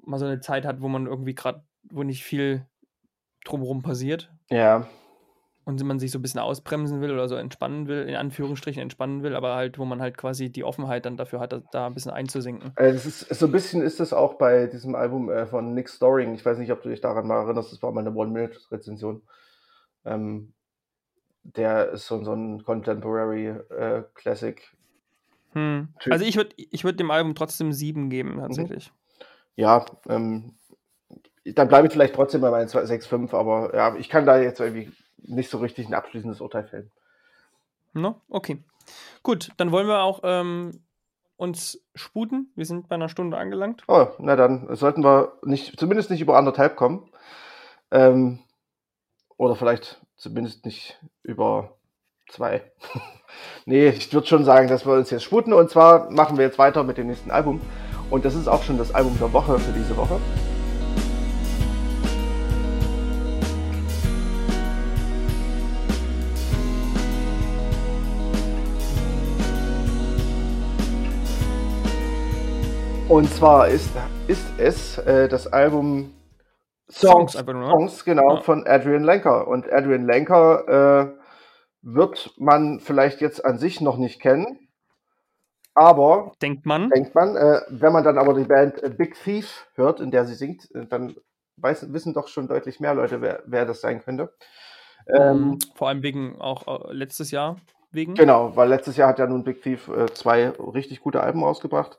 mal 0.06 0.20
so 0.20 0.26
eine 0.26 0.42
Zeit 0.42 0.66
hat, 0.66 0.82
wo 0.82 0.90
man 0.90 1.08
irgendwie 1.08 1.34
gerade, 1.34 1.64
wo 1.84 2.04
nicht 2.04 2.26
viel 2.26 2.68
drumherum 3.46 3.84
passiert. 3.84 4.34
Ja 4.50 4.86
und 5.68 5.84
man 5.84 6.00
sich 6.00 6.12
so 6.12 6.20
ein 6.20 6.22
bisschen 6.22 6.40
ausbremsen 6.40 7.02
will 7.02 7.12
oder 7.12 7.28
so 7.28 7.36
entspannen 7.36 7.88
will, 7.88 8.04
in 8.04 8.16
Anführungsstrichen 8.16 8.82
entspannen 8.82 9.22
will, 9.22 9.36
aber 9.36 9.56
halt, 9.56 9.78
wo 9.78 9.84
man 9.84 10.02
halt 10.02 10.18
quasi 10.18 10.50
die 10.50 10.64
Offenheit 10.64 11.06
dann 11.06 11.18
dafür 11.18 11.42
hat, 11.42 11.62
da 11.74 11.88
ein 11.88 11.94
bisschen 11.94 12.12
einzusinken. 12.12 12.72
Äh, 12.78 12.94
das 12.94 13.06
ist, 13.06 13.28
so 13.28 13.48
ein 13.48 13.52
bisschen 13.52 13.82
ist 13.82 14.00
das 14.00 14.14
auch 14.14 14.36
bei 14.36 14.68
diesem 14.68 14.96
Album 14.96 15.30
äh, 15.30 15.46
von 15.46 15.74
Nick 15.74 15.90
Storing. 15.90 16.34
Ich 16.36 16.46
weiß 16.46 16.58
nicht, 16.58 16.72
ob 16.72 16.84
du 16.84 16.90
dich 16.90 17.02
daran 17.02 17.28
mal 17.28 17.44
erinnerst, 17.44 17.74
das 17.74 17.84
war 17.84 17.92
meine 17.92 18.14
One-Minute-Rezension. 18.14 19.24
Ähm, 20.06 20.54
der 21.44 21.90
ist 21.90 22.08
so, 22.08 22.24
so 22.24 22.32
ein 22.32 22.64
Contemporary 22.64 23.48
äh, 23.48 24.04
Classic. 24.16 24.74
Hm. 25.52 25.90
Also 26.10 26.24
ich 26.24 26.38
würde 26.38 26.56
ich 26.56 26.86
würd 26.86 26.98
dem 26.98 27.12
Album 27.12 27.36
trotzdem 27.36 27.74
sieben 27.74 28.10
geben, 28.10 28.36
mhm. 28.36 28.40
tatsächlich. 28.40 28.94
Ja, 29.58 29.84
ähm, 30.08 30.56
dann 31.44 31.68
bleibe 31.68 31.88
ich 31.88 31.94
vielleicht 31.94 32.16
trotzdem 32.16 32.40
bei 32.40 32.52
meinen 32.52 32.70
6,5, 32.70 33.36
aber 33.36 33.76
ja, 33.76 33.96
ich 33.98 34.08
kann 34.08 34.26
da 34.26 34.40
jetzt 34.40 34.62
irgendwie 34.62 34.94
nicht 35.18 35.50
so 35.50 35.58
richtig 35.58 35.88
ein 35.88 35.94
abschließendes 35.94 36.42
Urteil 36.42 36.66
fällen. 36.66 36.92
No, 37.94 38.22
okay. 38.30 38.64
Gut, 39.24 39.50
dann 39.58 39.72
wollen 39.72 39.88
wir 39.88 40.02
auch 40.02 40.22
ähm, 40.24 40.82
uns 41.36 41.82
sputen. 41.96 42.52
Wir 42.56 42.66
sind 42.66 42.90
bei 42.90 42.96
einer 42.96 43.10
Stunde 43.10 43.38
angelangt. 43.38 43.84
Oh, 43.88 44.08
na 44.20 44.36
dann 44.36 44.76
sollten 44.76 45.04
wir 45.04 45.34
nicht, 45.44 45.80
zumindest 45.80 46.10
nicht 46.10 46.22
über 46.22 46.38
anderthalb 46.38 46.76
kommen. 46.76 47.10
Ähm, 47.92 48.40
oder 49.38 49.56
vielleicht 49.56 50.02
zumindest 50.16 50.66
nicht 50.66 51.00
über 51.24 51.78
zwei. 52.30 52.72
nee, 53.66 53.90
ich 53.90 54.12
würde 54.14 54.28
schon 54.28 54.44
sagen, 54.44 54.68
dass 54.68 54.86
wir 54.86 54.94
uns 54.94 55.10
jetzt 55.10 55.24
sputen. 55.24 55.54
Und 55.54 55.70
zwar 55.70 56.12
machen 56.12 56.38
wir 56.38 56.46
jetzt 56.46 56.60
weiter 56.60 56.84
mit 56.84 56.98
dem 56.98 57.08
nächsten 57.08 57.32
Album. 57.32 57.62
Und 58.10 58.26
das 58.26 58.36
ist 58.36 58.48
auch 58.48 58.64
schon 58.64 58.78
das 58.78 58.94
Album 58.94 59.18
der 59.20 59.32
Woche 59.34 59.60
für 59.60 59.74
diese 59.74 59.96
Woche. 59.98 60.20
Und 73.10 73.30
zwar 73.30 73.70
ist, 73.70 73.90
ist 74.28 74.46
es 74.58 74.98
äh, 74.98 75.30
das 75.30 75.48
Album 75.48 76.14
Songs, 76.92 77.34
Songs, 77.34 77.46
nur, 77.46 77.70
Songs 77.70 78.04
genau, 78.04 78.36
ja. 78.36 78.42
von 78.42 78.68
Adrian 78.68 79.04
Lenker. 79.04 79.48
Und 79.48 79.72
Adrian 79.72 80.06
Lenker 80.06 80.68
äh, 80.68 81.20
wird 81.82 82.34
man 82.38 82.82
vielleicht 82.82 83.22
jetzt 83.22 83.46
an 83.46 83.60
sich 83.60 83.80
noch 83.80 83.98
nicht 83.98 84.22
kennen. 84.22 84.68
Aber 85.74 86.34
denkt 86.42 86.66
man, 86.66 86.90
denkt 86.90 87.16
man, 87.16 87.38
äh, 87.38 87.62
wenn 87.70 87.94
man 87.94 88.04
dann 88.04 88.18
aber 88.18 88.34
die 88.34 88.44
Band 88.44 88.84
äh, 88.84 88.90
Big 88.90 89.16
Thief 89.24 89.68
hört, 89.76 90.02
in 90.02 90.12
der 90.12 90.26
sie 90.26 90.36
singt, 90.36 90.70
äh, 90.76 90.86
dann 90.86 91.16
weiß, 91.56 91.94
wissen 91.94 92.14
doch 92.14 92.28
schon 92.28 92.50
deutlich 92.50 92.82
mehr 92.82 92.94
Leute, 92.94 93.22
wer, 93.22 93.42
wer 93.46 93.66
das 93.66 93.80
sein 93.80 94.02
könnte. 94.02 94.34
Ähm, 95.08 95.60
Vor 95.76 95.88
allem 95.88 96.04
wegen 96.04 96.42
auch 96.42 96.90
äh, 96.90 96.94
letztes 96.94 97.32
Jahr 97.32 97.56
wegen. 97.92 98.16
Genau, 98.16 98.56
weil 98.58 98.68
letztes 98.68 98.98
Jahr 98.98 99.10
hat 99.10 99.20
ja 99.20 99.28
nun 99.28 99.46
Big 99.46 99.62
Thief 99.62 99.88
äh, 99.88 100.08
zwei 100.08 100.50
richtig 100.50 101.00
gute 101.00 101.22
Alben 101.22 101.42
rausgebracht. 101.42 101.98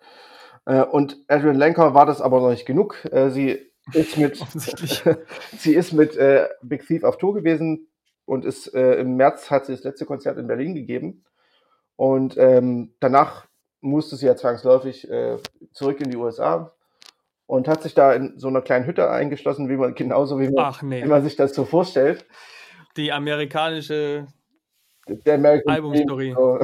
Äh, 0.68 0.82
und 0.82 1.16
Adrian 1.28 1.56
Lenker 1.56 1.94
war 1.94 2.04
das 2.04 2.20
aber 2.20 2.40
noch 2.40 2.50
nicht 2.50 2.66
genug. 2.66 3.02
Äh, 3.10 3.30
sie 3.30 3.58
ist 3.94 4.18
mit, 4.18 4.36
sie 5.58 5.74
ist 5.74 5.92
mit 5.92 6.14
äh, 6.16 6.46
Big 6.62 6.86
Thief 6.86 7.02
auf 7.04 7.16
Tour 7.16 7.34
gewesen 7.34 7.88
und 8.26 8.44
ist 8.44 8.66
im 8.66 9.16
März 9.16 9.50
hat 9.50 9.64
sie 9.64 9.72
das 9.72 9.84
letzte 9.84 10.04
Konzert 10.04 10.36
in 10.36 10.46
Berlin 10.46 10.74
gegeben. 10.74 11.24
Und 11.96 12.36
ähm, 12.36 12.92
danach 13.00 13.46
musste 13.80 14.16
sie 14.16 14.26
ja 14.26 14.36
zwangsläufig 14.36 15.10
äh, 15.10 15.38
zurück 15.72 16.02
in 16.02 16.10
die 16.10 16.16
USA 16.18 16.74
und 17.46 17.68
hat 17.68 17.82
sich 17.82 17.94
da 17.94 18.12
in 18.12 18.38
so 18.38 18.48
einer 18.48 18.60
kleinen 18.60 18.84
Hütte 18.84 19.08
eingeschlossen, 19.10 19.70
wie 19.70 19.78
man 19.78 19.94
genauso 19.94 20.38
wie 20.38 20.50
man, 20.50 20.74
nee. 20.82 21.02
wie 21.02 21.08
man 21.08 21.22
sich 21.22 21.36
das 21.36 21.54
so 21.54 21.64
vorstellt. 21.64 22.26
Die 22.98 23.10
amerikanische 23.10 24.26
Albumstory. 25.24 26.34
So, 26.34 26.58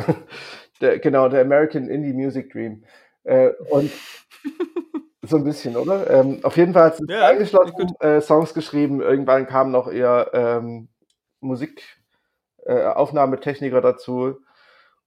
genau, 1.00 1.30
der 1.30 1.40
American 1.40 1.88
Indie 1.88 2.12
Music 2.12 2.52
Dream. 2.52 2.84
Äh, 3.24 3.50
und 3.70 3.90
so 5.22 5.36
ein 5.36 5.44
bisschen, 5.44 5.76
oder? 5.76 6.08
Ähm, 6.10 6.40
auf 6.42 6.56
jeden 6.56 6.72
Fall 6.72 6.84
hat 6.84 6.96
sie 6.96 7.04
ja, 7.08 7.26
eingeschlossen, 7.26 7.94
äh, 8.00 8.20
Songs 8.20 8.54
geschrieben. 8.54 9.00
Irgendwann 9.00 9.46
kamen 9.46 9.72
noch 9.72 9.90
eher 9.90 10.30
ähm, 10.32 10.88
Musikaufnahmetechniker 11.40 13.78
äh, 13.78 13.82
dazu. 13.82 14.36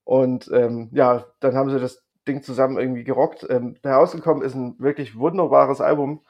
Und 0.04 0.50
ähm, 0.54 0.90
ja, 0.94 1.26
dann 1.40 1.56
haben 1.56 1.70
sie 1.70 1.80
das 1.80 2.04
Ding 2.28 2.44
zusammen 2.44 2.78
irgendwie 2.78 3.04
gerockt. 3.04 3.46
Ähm, 3.50 3.78
herausgekommen 3.84 4.44
ist 4.44 4.56
ein 4.56 4.76
wirklich 4.80 5.18
wunderbares 5.18 5.82
Album, 5.82 6.24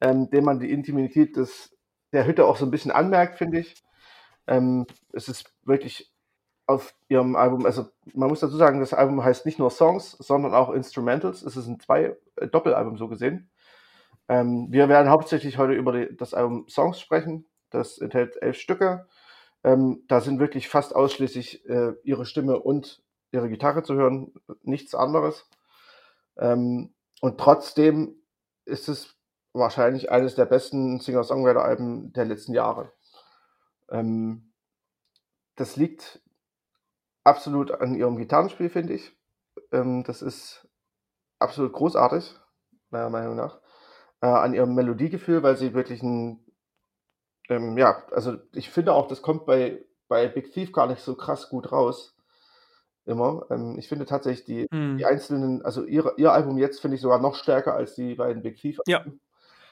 ähm, 0.00 0.30
dem 0.30 0.44
man 0.44 0.60
die 0.60 0.70
Intimität 0.70 1.36
des, 1.36 1.76
der 2.12 2.26
Hütte 2.26 2.46
auch 2.46 2.56
so 2.56 2.66
ein 2.66 2.70
bisschen 2.70 2.90
anmerkt, 2.90 3.38
finde 3.38 3.60
ich. 3.60 3.82
Ähm, 4.46 4.86
es 5.12 5.28
ist 5.28 5.52
wirklich 5.64 6.10
auf 6.68 6.94
ihrem 7.08 7.34
Album, 7.34 7.64
also 7.64 7.86
man 8.12 8.28
muss 8.28 8.40
dazu 8.40 8.56
sagen, 8.56 8.78
das 8.80 8.92
Album 8.92 9.24
heißt 9.24 9.46
nicht 9.46 9.58
nur 9.58 9.70
Songs, 9.70 10.12
sondern 10.12 10.54
auch 10.54 10.70
Instrumentals. 10.70 11.42
Es 11.42 11.56
ist 11.56 11.66
ein 11.66 11.80
zwei 11.80 12.16
äh, 12.36 12.46
Doppelalbum 12.46 12.98
so 12.98 13.08
gesehen. 13.08 13.50
Ähm, 14.28 14.68
wir 14.70 14.90
werden 14.90 15.08
hauptsächlich 15.08 15.56
heute 15.56 15.72
über 15.72 15.92
die, 15.92 16.14
das 16.14 16.34
Album 16.34 16.68
Songs 16.68 17.00
sprechen. 17.00 17.46
Das 17.70 17.96
enthält 17.96 18.40
elf 18.42 18.58
Stücke. 18.58 19.08
Ähm, 19.64 20.04
da 20.08 20.20
sind 20.20 20.40
wirklich 20.40 20.68
fast 20.68 20.94
ausschließlich 20.94 21.66
äh, 21.70 21.94
ihre 22.02 22.26
Stimme 22.26 22.60
und 22.60 23.02
ihre 23.32 23.48
Gitarre 23.48 23.82
zu 23.82 23.94
hören, 23.94 24.34
nichts 24.62 24.94
anderes. 24.94 25.48
Ähm, 26.36 26.92
und 27.22 27.40
trotzdem 27.40 28.20
ist 28.66 28.90
es 28.90 29.16
wahrscheinlich 29.54 30.10
eines 30.10 30.34
der 30.34 30.44
besten 30.44 31.00
Singer-Songwriter-Alben 31.00 32.12
der 32.12 32.26
letzten 32.26 32.52
Jahre. 32.52 32.92
Ähm, 33.90 34.52
das 35.56 35.76
liegt 35.76 36.20
absolut 37.28 37.70
an 37.70 37.94
ihrem 37.94 38.16
Gitarrenspiel, 38.16 38.70
finde 38.70 38.94
ich. 38.94 39.12
Ähm, 39.72 40.04
das 40.04 40.22
ist 40.22 40.66
absolut 41.38 41.72
großartig, 41.72 42.34
meiner 42.90 43.10
Meinung 43.10 43.36
nach. 43.36 43.60
Äh, 44.20 44.26
an 44.26 44.54
ihrem 44.54 44.74
Melodiegefühl, 44.74 45.42
weil 45.42 45.56
sie 45.56 45.74
wirklich 45.74 46.02
ein, 46.02 46.44
ähm, 47.48 47.78
ja, 47.78 48.02
also 48.10 48.36
ich 48.52 48.70
finde 48.70 48.92
auch, 48.92 49.06
das 49.06 49.22
kommt 49.22 49.46
bei, 49.46 49.84
bei 50.08 50.26
Big 50.28 50.52
Thief 50.52 50.72
gar 50.72 50.86
nicht 50.86 51.02
so 51.02 51.14
krass 51.14 51.48
gut 51.48 51.70
raus. 51.70 52.16
Immer. 53.04 53.46
Ähm, 53.50 53.76
ich 53.78 53.88
finde 53.88 54.04
tatsächlich 54.04 54.44
die, 54.44 54.66
hm. 54.70 54.98
die 54.98 55.06
einzelnen, 55.06 55.62
also 55.62 55.84
ihre, 55.84 56.14
ihr 56.16 56.32
Album 56.32 56.58
jetzt 56.58 56.80
finde 56.80 56.96
ich 56.96 57.00
sogar 57.00 57.20
noch 57.20 57.36
stärker 57.36 57.74
als 57.74 57.94
die 57.94 58.16
beiden 58.16 58.42
Big 58.42 58.56
Thief. 58.56 58.80
Ja. 58.86 59.04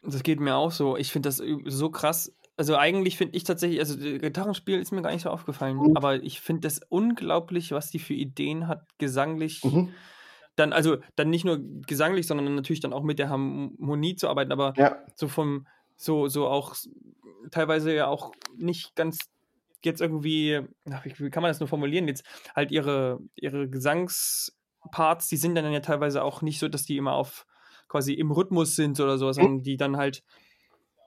Das 0.02 0.22
geht 0.22 0.40
mir 0.40 0.54
auch 0.54 0.70
so. 0.70 0.96
Ich 0.96 1.10
finde 1.10 1.28
das 1.28 1.42
so 1.64 1.90
krass. 1.90 2.32
Also 2.56 2.76
eigentlich 2.76 3.16
finde 3.18 3.36
ich 3.36 3.44
tatsächlich, 3.44 3.80
also 3.80 3.98
Gitarrenspiel 3.98 4.80
ist 4.80 4.90
mir 4.90 5.02
gar 5.02 5.12
nicht 5.12 5.22
so 5.22 5.30
aufgefallen, 5.30 5.76
mhm. 5.76 5.96
aber 5.96 6.22
ich 6.22 6.40
finde 6.40 6.62
das 6.62 6.80
unglaublich, 6.88 7.72
was 7.72 7.90
die 7.90 7.98
für 7.98 8.14
Ideen 8.14 8.66
hat, 8.66 8.86
gesanglich. 8.98 9.62
Mhm. 9.62 9.92
Dann, 10.56 10.72
also 10.72 10.96
dann 11.16 11.28
nicht 11.28 11.44
nur 11.44 11.58
gesanglich, 11.60 12.26
sondern 12.26 12.54
natürlich 12.54 12.80
dann 12.80 12.94
auch 12.94 13.02
mit 13.02 13.18
der 13.18 13.28
Harmonie 13.28 14.16
zu 14.16 14.28
arbeiten, 14.28 14.52
aber 14.52 14.72
ja. 14.78 14.96
so 15.14 15.28
vom, 15.28 15.66
so, 15.96 16.28
so 16.28 16.46
auch 16.46 16.74
teilweise 17.50 17.94
ja 17.94 18.06
auch 18.06 18.32
nicht 18.56 18.96
ganz 18.96 19.18
jetzt 19.82 20.00
irgendwie, 20.00 20.60
wie 20.84 21.30
kann 21.30 21.42
man 21.42 21.50
das 21.50 21.60
nur 21.60 21.68
formulieren, 21.68 22.08
jetzt 22.08 22.24
halt 22.54 22.72
ihre, 22.72 23.20
ihre 23.34 23.68
Gesangsparts, 23.68 25.28
die 25.28 25.36
sind 25.36 25.54
dann 25.54 25.70
ja 25.70 25.80
teilweise 25.80 26.22
auch 26.24 26.40
nicht 26.42 26.58
so, 26.58 26.68
dass 26.68 26.84
die 26.84 26.96
immer 26.96 27.12
auf 27.12 27.46
quasi 27.88 28.14
im 28.14 28.30
Rhythmus 28.30 28.76
sind 28.76 28.98
oder 28.98 29.18
so, 29.18 29.30
sondern 29.30 29.62
die 29.62 29.76
dann 29.76 29.96
halt 29.96 30.22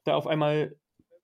da 0.06 0.16
auf 0.16 0.28
einmal 0.28 0.76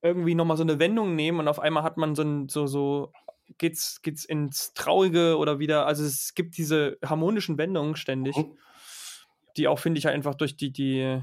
irgendwie 0.05 0.35
nochmal 0.35 0.57
so 0.57 0.63
eine 0.63 0.79
Wendung 0.79 1.15
nehmen 1.15 1.39
und 1.39 1.47
auf 1.47 1.59
einmal 1.59 1.83
hat 1.83 1.97
man 1.97 2.15
so 2.15 2.23
ein, 2.23 2.47
so, 2.47 2.67
so, 2.67 3.11
geht's, 3.57 4.01
geht's 4.01 4.25
ins 4.25 4.73
Traurige 4.73 5.37
oder 5.37 5.59
wieder, 5.59 5.85
also 5.85 6.03
es 6.03 6.33
gibt 6.35 6.57
diese 6.57 6.97
harmonischen 7.03 7.57
Wendungen 7.57 7.95
ständig, 7.95 8.37
mhm. 8.37 8.57
die 9.57 9.67
auch, 9.67 9.79
finde 9.79 9.99
ich, 9.99 10.05
halt 10.05 10.15
einfach 10.15 10.35
durch 10.35 10.57
die, 10.57 10.71
die, 10.71 11.21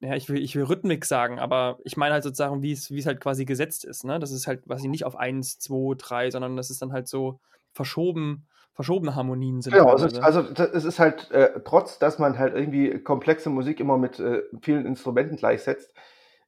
ja, 0.00 0.14
ich 0.14 0.28
will, 0.28 0.42
ich 0.42 0.54
will 0.56 0.64
Rhythmik 0.64 1.04
sagen, 1.04 1.38
aber 1.38 1.78
ich 1.84 1.96
meine 1.96 2.14
halt 2.14 2.22
sozusagen, 2.22 2.62
wie 2.62 2.72
es, 2.72 2.90
wie 2.90 2.98
es 2.98 3.06
halt 3.06 3.20
quasi 3.20 3.44
gesetzt 3.44 3.84
ist, 3.84 4.04
ne? 4.04 4.18
Das 4.18 4.30
ist 4.30 4.46
halt 4.46 4.64
quasi 4.64 4.88
nicht 4.88 5.04
auf 5.04 5.16
1, 5.16 5.58
2, 5.58 5.94
3, 5.96 6.30
sondern 6.30 6.56
das 6.56 6.70
ist 6.70 6.82
dann 6.82 6.92
halt 6.92 7.08
so 7.08 7.40
verschoben, 7.72 8.46
verschobene 8.74 9.14
Harmonien 9.14 9.62
sind. 9.62 9.72
Genau, 9.72 9.88
also, 9.88 10.20
also 10.20 10.40
es 10.40 10.84
ist 10.84 10.98
halt, 10.98 11.30
äh, 11.30 11.60
trotz 11.64 11.98
dass 11.98 12.18
man 12.18 12.38
halt 12.38 12.54
irgendwie 12.54 13.02
komplexe 13.02 13.48
Musik 13.48 13.80
immer 13.80 13.96
mit 13.96 14.18
äh, 14.20 14.42
vielen 14.60 14.84
Instrumenten 14.84 15.36
gleichsetzt, 15.36 15.94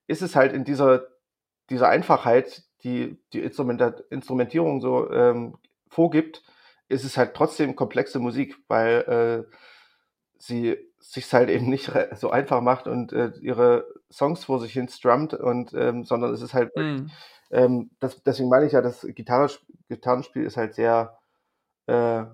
ist 0.07 0.23
es 0.23 0.37
halt 0.37 0.53
in 0.53 0.65
dieser, 0.65 1.07
dieser 1.71 1.89
Einfachheit, 1.89 2.65
die 2.85 3.19
die 3.33 3.41
Instrumentierung 3.41 4.81
so 4.81 5.11
ähm, 5.11 5.57
vorgibt, 5.89 6.43
ist 6.89 7.05
es 7.05 7.17
halt 7.17 7.35
trotzdem 7.35 7.77
komplexe 7.77 8.19
Musik, 8.19 8.57
weil 8.69 9.47
äh, 9.49 9.55
sie 10.39 10.77
sich 11.01 11.33
halt 11.33 11.49
eben 11.49 11.69
nicht 11.69 11.91
so 12.17 12.31
einfach 12.31 12.61
macht 12.61 12.87
und 12.87 13.13
äh, 13.13 13.33
ihre 13.41 13.87
Songs 14.11 14.45
vor 14.45 14.61
sich 14.61 14.73
hin 14.73 14.89
strummt 14.89 15.35
und 15.35 15.75
ähm, 15.75 16.05
sondern 16.05 16.33
es 16.33 16.43
ist 16.43 16.55
halt 16.55 16.75
mm. 16.77 17.07
ähm, 17.51 17.91
das, 18.01 18.23
deswegen 18.23 18.49
meine 18.49 18.67
ich 18.67 18.73
ja, 18.73 18.81
das 18.81 19.07
Gitarre, 19.15 19.51
Gitarrenspiel 19.89 20.45
ist 20.45 20.57
halt 20.57 20.75
sehr 20.75 21.19
äh, 21.87 22.25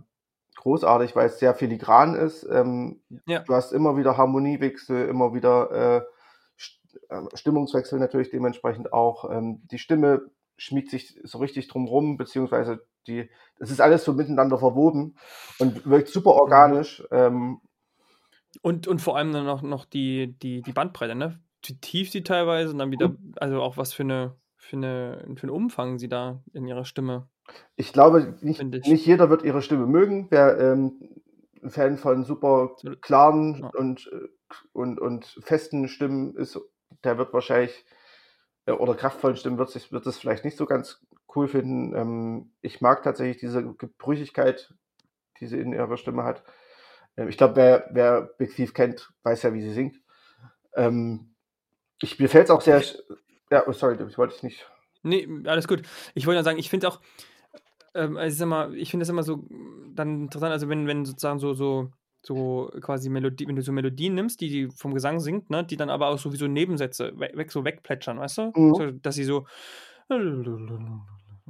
großartig, 0.57 1.15
weil 1.15 1.27
es 1.27 1.39
sehr 1.39 1.55
filigran 1.55 2.15
ist. 2.15 2.45
Ähm, 2.51 3.03
ja. 3.27 3.41
Du 3.41 3.55
hast 3.55 3.73
immer 3.73 3.97
wieder 3.97 4.17
Harmoniewechsel, 4.17 5.09
immer 5.09 5.35
wieder 5.35 5.71
äh, 5.71 6.03
Stimmungswechsel 7.35 7.99
natürlich 7.99 8.31
dementsprechend 8.31 8.93
auch. 8.93 9.31
Ähm, 9.31 9.63
die 9.71 9.79
Stimme 9.79 10.31
schmiegt 10.57 10.91
sich 10.91 11.19
so 11.25 11.39
richtig 11.39 11.69
drumrum, 11.69 12.17
beziehungsweise 12.17 12.87
die, 13.07 13.29
das 13.59 13.71
ist 13.71 13.81
alles 13.81 14.05
so 14.05 14.13
miteinander 14.13 14.59
verwoben 14.59 15.17
und 15.59 15.87
wirkt 15.89 16.09
super 16.09 16.33
mhm. 16.33 16.41
organisch. 16.41 17.03
Ähm, 17.11 17.61
und, 18.63 18.87
und 18.87 19.01
vor 19.01 19.17
allem 19.17 19.33
dann 19.33 19.47
noch, 19.47 19.63
noch 19.63 19.85
die, 19.85 20.39
die, 20.39 20.63
die 20.63 20.73
Bandbreite, 20.73 21.15
ne? 21.15 21.41
Wie 21.67 21.81
tief 21.81 22.11
sie 22.11 22.23
teilweise 22.23 22.71
und 22.71 22.79
dann 22.79 22.91
wieder, 22.91 23.09
mhm. 23.09 23.35
also 23.37 23.61
auch 23.63 23.77
was 23.77 23.93
für 23.93 24.03
eine, 24.03 24.37
für 24.57 24.77
eine, 24.77 25.25
für 25.37 25.45
einen 25.45 25.57
Umfang 25.57 25.99
sie 25.99 26.09
da 26.09 26.43
in 26.53 26.67
ihrer 26.67 26.85
Stimme. 26.85 27.29
Ich 27.77 27.93
glaube, 27.93 28.35
nicht, 28.41 28.63
nicht 28.63 29.07
jeder 29.07 29.29
wird 29.29 29.43
ihre 29.43 29.61
Stimme 29.61 29.87
mögen. 29.87 30.29
Wer 30.31 30.59
ähm, 30.59 30.99
ein 31.63 31.71
Fan 31.71 31.97
von 31.97 32.25
super 32.25 32.77
klaren 33.01 33.61
ja. 33.63 33.71
und, 33.79 34.11
äh, 34.13 34.29
und, 34.73 35.01
und 35.01 35.25
festen 35.43 35.89
Stimmen 35.89 36.37
ist, 36.37 36.59
der 37.05 37.19
wird 37.19 37.33
wahrscheinlich, 37.33 37.85
äh, 38.67 38.73
oder 38.73 38.95
kraftvollen 38.95 39.37
Stimmen 39.37 39.59
wird, 39.59 39.71
sich, 39.71 39.93
wird 39.93 40.07
es 40.07 40.19
vielleicht 40.19 40.45
nicht 40.45 40.57
so 40.57 40.67
ganz 40.67 41.05
cool 41.35 41.49
finden. 41.49 41.95
Ähm, 41.95 42.53
ich 42.61 42.81
mag 42.81 43.03
tatsächlich 43.03 43.39
diese 43.39 43.63
Gebrüchigkeit, 43.75 44.75
die 45.41 45.47
sie 45.47 45.59
in 45.59 45.73
ihrer 45.73 45.97
Stimme 45.97 46.25
hat. 46.25 46.45
Ähm, 47.17 47.29
ich 47.29 47.37
glaube, 47.37 47.57
wer, 47.57 47.89
wer 47.93 48.23
Big 48.23 48.55
Thief 48.55 48.75
kennt, 48.75 49.13
weiß 49.23 49.43
ja, 49.43 49.55
wie 49.55 49.63
sie 49.63 49.73
singt. 49.73 50.01
Ähm, 50.75 51.35
ich, 52.01 52.19
mir 52.19 52.29
fällt 52.29 52.45
es 52.45 52.51
auch 52.51 52.61
sehr. 52.61 52.83
Ja, 53.51 53.65
oh, 53.67 53.73
sorry, 53.73 53.97
ich 54.09 54.19
wollte 54.19 54.35
ich 54.35 54.43
nicht. 54.43 54.69
Nee, 55.03 55.29
alles 55.45 55.69
gut. 55.69 55.83
Ich 56.15 56.27
wollte 56.27 56.39
nur 56.39 56.45
sagen, 56.45 56.59
ich 56.59 56.71
finde 56.71 56.89
auch, 56.89 57.01
also 57.93 58.73
ich 58.73 58.81
ich 58.81 58.91
finde 58.91 59.03
das 59.03 59.11
immer 59.11 59.23
so 59.23 59.45
dann 59.95 60.23
interessant, 60.23 60.51
also 60.51 60.69
wenn, 60.69 60.87
wenn 60.89 61.05
sozusagen 61.05 61.39
so, 61.39 61.55
so, 61.55 61.93
so 62.27 62.71
quasi 62.81 63.11
Melodie, 63.11 63.47
wenn 63.47 63.57
du 63.57 63.63
so 63.63 63.73
Melodien 63.73 64.15
nimmst, 64.15 64.41
die, 64.41 64.49
die 64.49 64.69
vom 64.75 64.95
Gesang 64.95 65.21
singt, 65.21 65.51
ne, 65.51 65.65
die 65.65 65.77
dann 65.77 65.91
aber 65.91 66.09
auch 66.09 66.19
sowieso 66.19 66.47
Nebensätze 66.47 67.13
weg, 67.19 67.53
so 67.53 67.65
wegplätschern, 67.65 68.19
weißt 68.19 68.39
du? 68.39 68.53
Mhm. 68.55 68.75
So, 68.75 68.91
dass 68.91 69.15
sie 69.15 69.25
so 69.25 69.47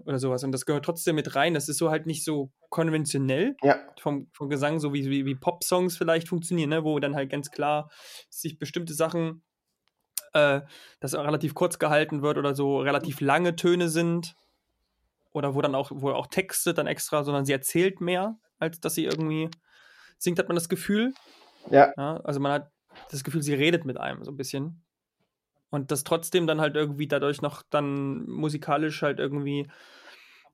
oder 0.04 0.18
sowas. 0.18 0.44
Und 0.44 0.52
das 0.52 0.66
gehört 0.66 0.84
trotzdem 0.84 1.14
mit 1.14 1.34
rein. 1.36 1.54
Das 1.54 1.68
ist 1.68 1.78
so 1.78 1.90
halt 1.90 2.06
nicht 2.06 2.24
so 2.24 2.50
konventionell 2.68 3.56
ja. 3.62 3.78
vom, 4.00 4.28
vom 4.32 4.48
Gesang, 4.48 4.80
so 4.80 4.92
wie, 4.92 5.08
wie, 5.08 5.24
wie 5.24 5.34
Pop-Songs 5.34 5.96
vielleicht 5.96 6.28
funktionieren, 6.28 6.70
ne? 6.70 6.84
wo 6.84 6.98
dann 6.98 7.14
halt 7.14 7.30
ganz 7.30 7.50
klar 7.50 7.90
sich 8.28 8.58
bestimmte 8.58 8.94
Sachen, 8.94 9.42
äh, 10.32 10.62
das 11.00 11.14
relativ 11.14 11.54
kurz 11.54 11.78
gehalten 11.78 12.22
wird 12.22 12.38
oder 12.38 12.54
so 12.54 12.80
relativ 12.80 13.20
lange 13.20 13.56
Töne 13.56 13.88
sind. 13.88 14.34
Oder 15.32 15.54
wo 15.54 15.62
dann 15.62 15.74
auch, 15.74 15.90
wo 15.92 16.10
auch 16.10 16.28
Texte 16.28 16.74
dann 16.74 16.86
extra, 16.86 17.24
sondern 17.24 17.44
sie 17.44 17.52
erzählt 17.52 18.00
mehr, 18.00 18.38
als 18.58 18.80
dass 18.80 18.94
sie 18.94 19.04
irgendwie 19.04 19.50
singt, 20.24 20.38
hat 20.38 20.48
man 20.48 20.56
das 20.56 20.68
Gefühl. 20.68 21.14
Ja. 21.70 21.92
ja 21.96 22.16
also 22.24 22.40
man 22.40 22.52
hat 22.52 22.70
das 23.10 23.24
Gefühl, 23.24 23.42
sie 23.42 23.54
redet 23.54 23.84
mit 23.84 23.98
einem 23.98 24.24
so 24.24 24.30
ein 24.30 24.36
bisschen. 24.36 24.84
Und 25.70 25.90
das 25.90 26.04
trotzdem 26.04 26.46
dann 26.46 26.60
halt 26.60 26.76
irgendwie 26.76 27.08
dadurch 27.08 27.42
noch 27.42 27.62
dann 27.68 28.26
musikalisch 28.26 29.02
halt 29.02 29.18
irgendwie 29.18 29.68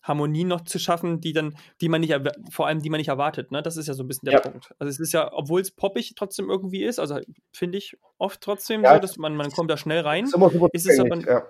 Harmonien 0.03 0.49
noch 0.49 0.63
zu 0.63 0.79
schaffen, 0.79 1.21
die 1.21 1.33
dann, 1.33 1.55
die 1.81 1.89
man 1.89 2.01
nicht, 2.01 2.15
vor 2.51 2.67
allem 2.67 2.81
die 2.81 2.89
man 2.89 2.99
nicht 2.99 3.09
erwartet, 3.09 3.53
ne? 3.53 3.63
Das 3.63 3.77
ist 3.77 3.87
ja 3.87 3.95
so 3.95 4.03
ein 4.03 4.09
bisschen 4.09 4.27
der 4.27 4.35
ja. 4.35 4.41
Punkt. 4.41 4.75
Also 4.79 4.89
es 4.89 4.99
ist 4.99 5.13
ja, 5.13 5.31
obwohl 5.33 5.61
es 5.61 5.71
poppig 5.71 6.15
trotzdem 6.17 6.49
irgendwie 6.49 6.83
ist, 6.83 6.99
also 6.99 7.21
finde 7.53 7.79
ich 7.79 7.99
oft 8.17 8.41
trotzdem 8.41 8.83
ja. 8.83 8.95
so, 8.95 9.01
dass 9.01 9.19
man, 9.19 9.37
man 9.37 9.51
kommt 9.51 9.71
da 9.71 9.77
schnell 9.77 10.01
rein. 10.01 10.25
Ist, 10.25 10.35
ist 10.73 10.89
es 10.89 11.01
aber, 11.01 11.19
ja. 11.19 11.43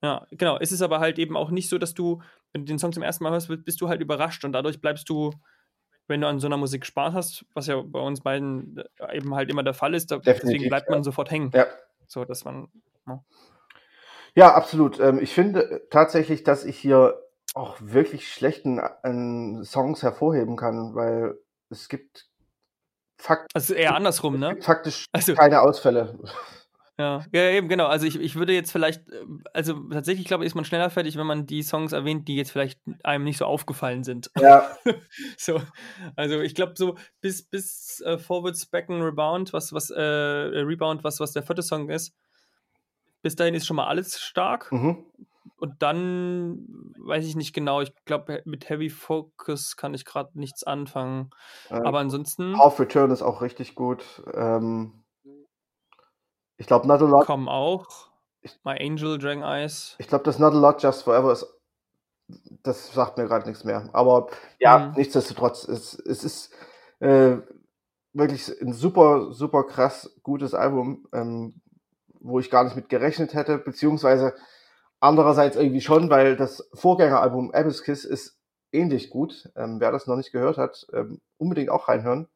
ja, 0.00 0.26
genau. 0.30 0.58
Ist 0.58 0.70
es 0.70 0.80
aber 0.80 1.00
halt 1.00 1.18
eben 1.18 1.36
auch 1.36 1.50
nicht 1.50 1.68
so, 1.68 1.78
dass 1.78 1.92
du, 1.92 2.22
wenn 2.52 2.62
du 2.62 2.66
den 2.66 2.78
Song 2.78 2.92
zum 2.92 3.02
ersten 3.02 3.24
Mal 3.24 3.32
hörst, 3.32 3.48
bist 3.64 3.80
du 3.80 3.88
halt 3.88 4.00
überrascht 4.00 4.44
und 4.44 4.52
dadurch 4.52 4.80
bleibst 4.80 5.08
du, 5.08 5.32
wenn 6.08 6.20
du 6.20 6.28
an 6.28 6.40
so 6.40 6.46
einer 6.46 6.56
Musik 6.56 6.86
Spaß 6.86 7.14
hast, 7.14 7.44
was 7.54 7.66
ja 7.66 7.80
bei 7.80 8.00
uns 8.00 8.20
beiden 8.20 8.82
äh, 8.98 9.16
eben 9.16 9.34
halt 9.34 9.50
immer 9.50 9.62
der 9.62 9.74
Fall 9.74 9.94
ist, 9.94 10.10
da, 10.10 10.18
deswegen 10.18 10.68
bleibt 10.68 10.90
man 10.90 11.04
sofort 11.04 11.30
hängen. 11.30 11.50
Ja. 11.54 11.66
So, 12.06 12.24
dass 12.24 12.44
man. 12.44 12.68
Ja, 13.06 13.24
ja 14.34 14.54
absolut. 14.54 15.00
Ähm, 15.00 15.18
ich 15.20 15.32
finde 15.32 15.86
tatsächlich, 15.90 16.44
dass 16.44 16.64
ich 16.64 16.78
hier 16.78 17.20
auch 17.54 17.76
wirklich 17.80 18.32
schlechten 18.32 18.78
äh, 18.78 19.64
Songs 19.64 20.02
hervorheben 20.02 20.56
kann, 20.56 20.94
weil 20.94 21.38
es 21.70 21.88
gibt 21.88 22.28
Fakt 23.18 23.50
also 23.54 23.74
eher 23.74 23.94
andersrum, 23.94 24.38
ne? 24.38 24.58
Faktisch 24.60 25.06
also, 25.12 25.34
keine 25.34 25.62
Ausfälle. 25.62 26.18
Ja, 26.98 27.24
ja, 27.30 27.50
eben 27.50 27.68
genau. 27.68 27.86
Also 27.86 28.06
ich, 28.06 28.18
ich 28.18 28.36
würde 28.36 28.54
jetzt 28.54 28.72
vielleicht, 28.72 29.06
äh, 29.10 29.24
also 29.52 29.74
tatsächlich 29.90 30.26
glaube 30.26 30.44
ich, 30.44 30.48
ist 30.48 30.54
man 30.54 30.64
schneller 30.64 30.88
fertig, 30.88 31.18
wenn 31.18 31.26
man 31.26 31.46
die 31.46 31.62
Songs 31.62 31.92
erwähnt, 31.92 32.26
die 32.26 32.36
jetzt 32.36 32.50
vielleicht 32.50 32.80
einem 33.02 33.24
nicht 33.24 33.36
so 33.36 33.44
aufgefallen 33.44 34.02
sind. 34.02 34.30
Ja. 34.38 34.66
so, 35.36 35.60
also 36.16 36.40
ich 36.40 36.54
glaube 36.54 36.72
so 36.76 36.96
bis 37.20 37.42
bis 37.42 38.00
äh, 38.00 38.16
Forwards 38.16 38.64
Back 38.66 38.88
and 38.88 39.02
Rebound, 39.02 39.52
was 39.52 39.74
was 39.74 39.90
äh, 39.90 40.00
Rebound, 40.00 41.04
was 41.04 41.20
was 41.20 41.32
der 41.32 41.42
vierte 41.42 41.62
Song 41.62 41.90
ist. 41.90 42.14
Bis 43.20 43.36
dahin 43.36 43.54
ist 43.54 43.66
schon 43.66 43.76
mal 43.76 43.88
alles 43.88 44.18
stark. 44.18 44.72
Mhm. 44.72 45.04
Und 45.58 45.82
dann 45.82 46.94
weiß 46.98 47.26
ich 47.26 47.36
nicht 47.36 47.54
genau. 47.54 47.82
Ich 47.82 47.92
glaube 48.06 48.42
mit 48.46 48.70
Heavy 48.70 48.88
Focus 48.88 49.76
kann 49.76 49.92
ich 49.94 50.04
gerade 50.04 50.30
nichts 50.38 50.64
anfangen. 50.64 51.30
Ähm, 51.70 51.84
Aber 51.84 51.98
ansonsten. 51.98 52.58
Half 52.58 52.80
Return 52.80 53.10
ist 53.10 53.22
auch 53.22 53.42
richtig 53.42 53.74
gut. 53.74 54.22
Ähm 54.34 55.02
ich 56.56 56.66
glaube, 56.66 56.86
Not 56.86 57.02
a 57.02 57.04
Lot. 57.04 57.26
Kommen 57.26 57.48
auch. 57.48 58.08
My 58.64 58.78
Angel, 58.80 59.18
Dragon 59.18 59.42
Eyes. 59.42 59.96
Ich 59.98 60.06
glaube, 60.06 60.24
das 60.24 60.38
Not 60.38 60.52
a 60.52 60.56
Lot 60.56 60.82
Just 60.82 61.02
Forever 61.02 61.32
ist. 61.32 61.46
Das 62.62 62.92
sagt 62.92 63.18
mir 63.18 63.26
gerade 63.26 63.48
nichts 63.48 63.64
mehr. 63.64 63.88
Aber 63.92 64.28
ja, 64.58 64.78
mhm. 64.78 64.94
nichtsdestotrotz, 64.96 65.66
es, 65.66 65.94
es 65.94 66.24
ist 66.24 66.52
äh, 67.00 67.36
wirklich 68.12 68.48
ein 68.60 68.72
super, 68.72 69.32
super 69.32 69.64
krass 69.64 70.16
gutes 70.22 70.54
Album, 70.54 71.06
ähm, 71.12 71.60
wo 72.20 72.40
ich 72.40 72.50
gar 72.50 72.64
nicht 72.64 72.76
mit 72.76 72.88
gerechnet 72.88 73.34
hätte, 73.34 73.58
beziehungsweise 73.58 74.34
andererseits 75.00 75.56
irgendwie 75.56 75.80
schon, 75.80 76.10
weil 76.10 76.36
das 76.36 76.68
Vorgängeralbum 76.74 77.52
Abyss 77.52 77.82
Kiss 77.82 78.04
ist 78.04 78.38
ähnlich 78.72 79.10
gut. 79.10 79.50
Ähm, 79.56 79.80
wer 79.80 79.92
das 79.92 80.06
noch 80.06 80.16
nicht 80.16 80.32
gehört 80.32 80.58
hat, 80.58 80.86
ähm, 80.92 81.20
unbedingt 81.36 81.70
auch 81.70 81.88
reinhören. 81.88 82.28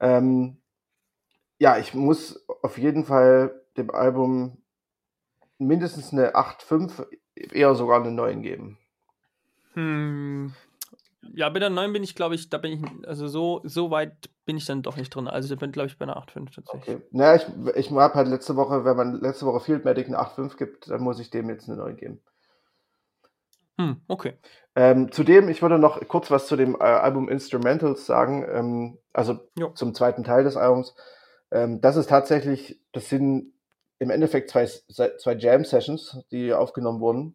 Ähm, 0.00 0.57
ja, 1.58 1.78
ich 1.78 1.94
muss 1.94 2.44
auf 2.62 2.78
jeden 2.78 3.04
Fall 3.04 3.62
dem 3.76 3.90
Album 3.90 4.58
mindestens 5.58 6.12
eine 6.12 6.34
8,5, 6.34 7.06
eher 7.34 7.74
sogar 7.74 8.00
eine 8.00 8.12
9 8.12 8.42
geben. 8.42 8.78
Hm, 9.74 10.52
ja, 11.34 11.48
bei 11.48 11.58
der 11.58 11.70
9 11.70 11.92
bin 11.92 12.02
ich, 12.02 12.14
glaube 12.14 12.34
ich, 12.34 12.48
da 12.48 12.58
bin 12.58 12.72
ich, 12.72 13.08
also 13.08 13.28
so, 13.28 13.60
so 13.64 13.90
weit 13.90 14.30
bin 14.44 14.56
ich 14.56 14.66
dann 14.66 14.82
doch 14.82 14.96
nicht 14.96 15.14
drin. 15.14 15.28
Also 15.28 15.52
ich 15.52 15.60
bin, 15.60 15.72
glaube 15.72 15.88
ich, 15.88 15.98
bei 15.98 16.04
einer 16.04 16.16
8,5 16.16 16.54
tatsächlich. 16.54 16.96
Okay. 16.96 17.06
Naja, 17.10 17.36
ich, 17.36 17.76
ich 17.76 17.90
habe 17.90 18.14
halt 18.14 18.28
letzte 18.28 18.56
Woche, 18.56 18.84
wenn 18.84 18.96
man 18.96 19.20
letzte 19.20 19.46
Woche 19.46 19.60
Field 19.60 19.84
Medic 19.84 20.06
eine 20.06 20.18
8,5 20.18 20.56
gibt, 20.56 20.90
dann 20.90 21.02
muss 21.02 21.20
ich 21.20 21.30
dem 21.30 21.48
jetzt 21.48 21.68
eine 21.68 21.78
9 21.78 21.96
geben. 21.96 22.20
Hm, 23.78 24.00
okay. 24.08 24.34
Ähm, 24.74 25.12
zudem, 25.12 25.48
ich 25.48 25.62
würde 25.62 25.78
noch 25.78 26.06
kurz 26.08 26.30
was 26.30 26.46
zu 26.46 26.56
dem 26.56 26.74
äh, 26.74 26.84
Album 26.84 27.28
Instrumentals 27.28 28.06
sagen, 28.06 28.44
ähm, 28.50 28.98
also 29.12 29.38
Jo. 29.56 29.70
zum 29.70 29.94
zweiten 29.94 30.24
Teil 30.24 30.44
des 30.44 30.56
Albums. 30.56 30.94
Ähm, 31.50 31.80
das 31.80 31.96
ist 31.96 32.10
tatsächlich, 32.10 32.78
das 32.92 33.08
sind 33.08 33.52
im 33.98 34.10
Endeffekt 34.10 34.50
zwei, 34.50 34.66
zwei 34.66 35.34
Jam-Sessions, 35.34 36.24
die 36.30 36.52
aufgenommen 36.52 37.00
wurden. 37.00 37.34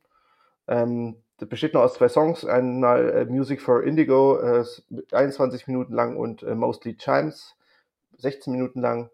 Ähm, 0.67 1.17
das 1.37 1.49
besteht 1.49 1.73
nur 1.73 1.83
aus 1.83 1.95
zwei 1.95 2.07
Songs, 2.07 2.45
einmal 2.45 3.09
äh, 3.09 3.25
Music 3.25 3.59
for 3.61 3.83
Indigo, 3.83 4.39
äh, 4.39 4.63
21 5.11 5.67
Minuten 5.67 5.93
lang 5.93 6.15
und 6.15 6.43
äh, 6.43 6.55
Mostly 6.55 6.95
Chimes, 6.95 7.57
16 8.17 8.53
Minuten 8.53 8.79
lang. 8.81 9.09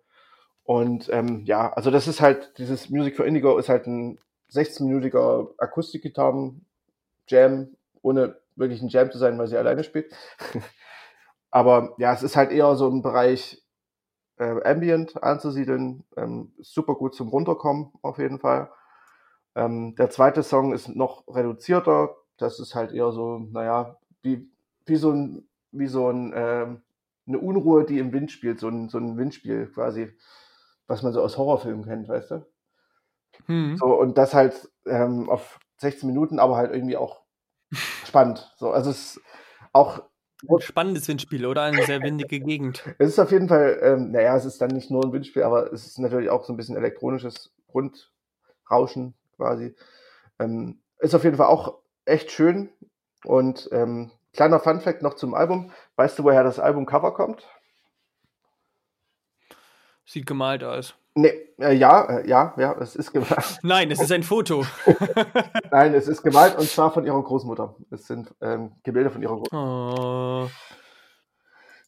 Und 0.63 1.09
ähm, 1.11 1.43
ja, 1.45 1.73
also 1.73 1.89
das 1.89 2.07
ist 2.07 2.21
halt, 2.21 2.59
dieses 2.59 2.91
Music 2.91 3.15
for 3.15 3.25
Indigo 3.25 3.57
ist 3.57 3.69
halt 3.69 3.87
ein 3.87 4.19
16-minütiger 4.51 5.47
Akustikgitarren-Jam, 5.57 7.75
ohne 8.01 8.35
wirklich 8.55 8.81
ein 8.81 8.89
Jam 8.89 9.11
zu 9.11 9.17
sein, 9.17 9.39
weil 9.39 9.47
sie 9.47 9.57
alleine 9.57 9.83
spielt. 9.83 10.13
Aber 11.51 11.95
ja, 11.97 12.13
es 12.13 12.21
ist 12.21 12.35
halt 12.35 12.51
eher 12.51 12.75
so 12.75 12.87
im 12.87 13.01
Bereich 13.01 13.63
äh, 14.39 14.63
Ambient 14.63 15.21
anzusiedeln. 15.21 16.03
Ähm, 16.17 16.53
super 16.59 16.95
gut 16.95 17.13
zum 17.13 17.27
Runterkommen 17.27 17.91
auf 18.01 18.17
jeden 18.17 18.39
Fall. 18.39 18.71
Ähm, 19.55 19.95
der 19.95 20.09
zweite 20.09 20.43
Song 20.43 20.73
ist 20.73 20.89
noch 20.89 21.23
reduzierter. 21.27 22.15
Das 22.37 22.59
ist 22.59 22.73
halt 22.73 22.93
eher 22.93 23.11
so, 23.11 23.39
naja, 23.51 23.97
wie, 24.21 24.49
wie 24.85 24.95
so 24.95 25.11
ein, 25.11 25.47
wie 25.71 25.87
so 25.87 26.09
ein, 26.09 26.33
ähm, 26.35 26.81
eine 27.27 27.39
Unruhe, 27.39 27.85
die 27.85 27.99
im 27.99 28.11
Wind 28.13 28.31
spielt, 28.31 28.59
so 28.59 28.69
ein, 28.69 28.89
so 28.89 28.97
ein 28.97 29.17
Windspiel 29.17 29.67
quasi, 29.67 30.11
was 30.87 31.03
man 31.03 31.13
so 31.13 31.21
aus 31.21 31.37
Horrorfilmen 31.37 31.85
kennt, 31.85 32.07
weißt 32.07 32.31
du? 32.31 32.45
Hm. 33.45 33.77
So, 33.77 33.85
und 33.99 34.17
das 34.17 34.33
halt 34.33 34.69
ähm, 34.85 35.29
auf 35.29 35.59
16 35.77 36.07
Minuten, 36.07 36.39
aber 36.39 36.55
halt 36.55 36.71
irgendwie 36.73 36.97
auch 36.97 37.21
spannend. 38.05 38.51
So, 38.57 38.71
also 38.71 38.89
es 38.89 39.15
ist 39.15 39.21
auch 39.73 40.01
Ein 40.47 40.61
spannendes 40.61 41.07
Windspiel, 41.07 41.45
oder? 41.45 41.63
Eine 41.63 41.83
sehr 41.83 42.01
windige 42.01 42.39
Gegend. 42.39 42.83
Es 42.97 43.09
ist 43.09 43.19
auf 43.19 43.31
jeden 43.31 43.49
Fall, 43.49 43.79
ähm, 43.81 44.11
naja, 44.11 44.35
es 44.37 44.45
ist 44.45 44.61
dann 44.61 44.71
nicht 44.71 44.89
nur 44.89 45.03
ein 45.03 45.11
Windspiel, 45.11 45.43
aber 45.43 45.71
es 45.73 45.85
ist 45.85 45.99
natürlich 45.99 46.29
auch 46.29 46.45
so 46.45 46.53
ein 46.53 46.57
bisschen 46.57 46.77
elektronisches 46.77 47.51
Grundrauschen 47.67 49.15
quasi. 49.35 49.75
Ähm, 50.39 50.79
ist 50.99 51.13
auf 51.13 51.23
jeden 51.23 51.35
Fall 51.35 51.47
auch 51.47 51.79
echt 52.05 52.31
schön. 52.31 52.69
Und 53.25 53.67
ähm, 53.73 54.11
kleiner 54.33 54.59
Funfact 54.59 55.01
noch 55.01 55.15
zum 55.15 55.33
Album. 55.33 55.71
Weißt 55.97 56.17
du, 56.17 56.23
woher 56.23 56.43
das 56.43 56.59
Albumcover 56.59 57.13
kommt? 57.13 57.45
Sieht 60.05 60.25
gemalt 60.25 60.63
aus. 60.63 60.95
Nee, 61.21 61.33
äh, 61.59 61.73
ja, 61.73 62.05
äh, 62.05 62.29
ja, 62.29 62.53
ja, 62.57 62.73
es 62.79 62.95
ist 62.95 63.11
gemalt. 63.11 63.59
Nein, 63.63 63.91
es 63.91 63.99
ist 63.99 64.11
ein 64.11 64.23
Foto. 64.23 64.65
Nein, 65.71 65.93
es 65.93 66.07
ist 66.07 66.23
gemalt 66.23 66.57
und 66.57 66.69
zwar 66.69 66.93
von 66.93 67.05
ihrer 67.05 67.21
Großmutter. 67.21 67.75
Es 67.91 68.07
sind 68.07 68.33
ähm, 68.41 68.71
Gemälde 68.83 69.09
von 69.09 69.21
ihrer 69.21 69.35
Großmutter. 69.35 70.45
oh, 70.45 70.49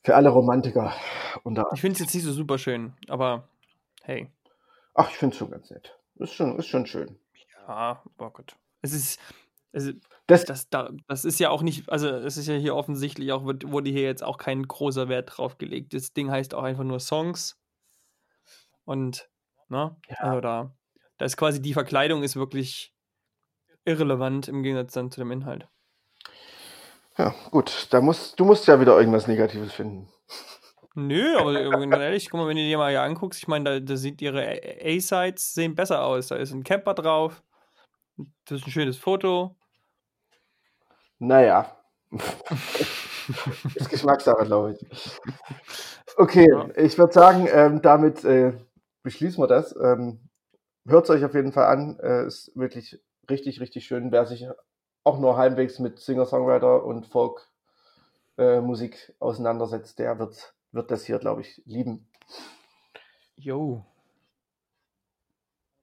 Für 0.03 0.16
alle 0.16 0.30
Romantiker. 0.30 0.94
unter 1.44 1.70
ich 1.74 1.80
finde 1.80 1.94
es 1.94 1.99
jetzt 1.99 2.14
nicht 2.14 2.26
so 2.26 2.34
super 2.34 2.58
schön, 2.58 2.94
aber 3.08 3.48
hey. 4.03 4.30
Ach, 4.95 5.10
ich 5.10 5.16
finde 5.18 5.34
es 5.34 5.38
schon 5.40 5.49
ganz 5.52 5.70
nett. 5.70 5.98
Ist 6.16 6.34
schon, 6.34 6.60
ist 6.60 6.68
schon 6.68 6.86
schön. 6.86 7.18
Ja, 7.68 8.03
oh 8.18 8.30
Gott. 8.30 8.58
Es 8.82 8.91
ist. 8.91 9.18
Also, 9.72 9.91
Das, 10.28 10.44
das, 10.44 10.70
da, 10.70 10.90
das 11.08 11.24
ist 11.24 11.40
ja 11.40 11.49
auch 11.49 11.62
nicht, 11.62 11.90
also 11.90 12.10
es 12.10 12.36
ist 12.36 12.48
ja 12.48 12.56
hier 12.56 12.76
offensichtlich 12.76 13.32
auch, 13.32 13.44
wurde 13.45 13.90
hier 13.90 14.02
jetzt 14.02 14.24
auch 14.24 14.38
kein 14.38 14.68
großer 14.68 15.08
Wert 15.08 15.32
drauf 15.38 15.58
gelegt. 15.58 15.94
Das 15.94 16.12
Ding 16.12 16.30
heißt 16.30 16.53
auch 16.53 16.64
einfach 16.64 16.84
nur 16.84 16.99
Songs. 16.99 17.58
Und, 18.91 19.30
ne? 19.69 19.95
Ja. 20.09 20.18
Also 20.18 20.41
da, 20.41 20.76
da 21.18 21.26
ist 21.26 21.38
quasi 21.38 21.61
die 21.61 21.73
Verkleidung 21.73 22.23
ist 22.23 22.35
wirklich 22.35 22.93
irrelevant 23.85 24.47
im 24.49 24.63
Gegensatz 24.63 24.93
dann 24.93 25.09
zu 25.11 25.22
dem 25.22 25.31
Inhalt. 25.31 25.68
ja, 27.18 27.34
gut. 27.51 27.88
Da 27.91 28.01
musst, 28.01 28.38
du 28.39 28.43
musst 28.45 28.68
ja 28.68 28.80
wieder 28.81 28.97
irgendwas 28.97 29.27
Negatives 29.27 29.72
finden. 29.73 30.09
Nö, 30.93 31.38
aber 31.38 31.53
ehrlich, 32.01 32.30
guck 32.30 32.41
mal, 32.41 32.47
wenn 32.49 32.57
du 32.57 32.63
dir 32.63 32.77
mal 32.77 32.89
hier 32.89 33.01
anguckst, 33.01 33.39
ich 33.39 33.47
meine, 33.47 33.63
da, 33.63 33.80
da 33.80 33.95
sieht 33.95 34.22
ihre 34.22 34.59
A-Sides 34.84 35.53
sehen 35.53 35.73
besser 35.73 36.03
aus. 36.03 36.27
Da 36.27 36.35
ist 36.35 36.51
ein 36.51 36.65
Camper 36.65 36.93
drauf. 36.93 37.41
Das 38.45 38.59
ist 38.59 38.68
ein 38.68 38.72
schönes 38.72 38.97
Foto. 38.97 39.55
Naja. 41.18 41.77
ist 43.76 43.89
Geschmackssache, 43.89 44.45
glaube 44.45 44.73
ich. 44.73 44.85
Okay, 46.18 46.47
Ja. 46.51 46.68
ich 46.76 46.97
würde 46.97 47.13
sagen, 47.13 47.47
ähm, 47.49 47.81
damit 47.81 48.26
äh, 48.26 48.51
beschließen 49.03 49.41
wir 49.41 49.48
das. 49.48 49.76
Ähm, 49.76 50.19
Hört 50.88 51.03
es 51.03 51.11
euch 51.11 51.23
auf 51.23 51.36
jeden 51.36 51.52
Fall 51.52 51.68
an. 51.68 51.99
Äh, 51.99 52.26
ist 52.26 52.56
wirklich 52.56 52.99
richtig, 53.30 53.60
richtig 53.60 53.86
schön. 53.86 54.11
Wer 54.11 54.26
sich 54.26 54.48
auch 55.03 55.19
nur 55.19 55.38
halbwegs 55.38 55.78
mit 55.80 55.99
Singer-Songwriter 55.99 56.84
und 56.84 57.06
Folk-Musik 57.07 59.14
auseinandersetzt, 59.19 59.99
der 59.99 60.18
wird, 60.18 60.56
wird 60.72 60.90
das 60.90 61.06
hier, 61.06 61.19
glaube 61.19 61.41
ich, 61.41 61.61
lieben. 61.65 62.10
Yo. 63.36 63.86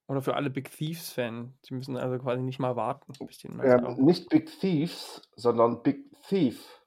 Oder 0.07 0.21
für 0.21 0.35
alle 0.35 0.49
Big 0.49 0.69
Thieves-Fans. 0.71 1.61
Die 1.61 1.73
müssen 1.73 1.95
also 1.95 2.19
quasi 2.19 2.41
nicht 2.41 2.59
mal 2.59 2.75
warten, 2.75 3.13
Ähm, 3.61 4.03
nicht 4.03 4.27
Big 4.29 4.59
Thieves, 4.59 5.21
sondern 5.35 5.81
Big 5.83 6.11
Thief. 6.27 6.83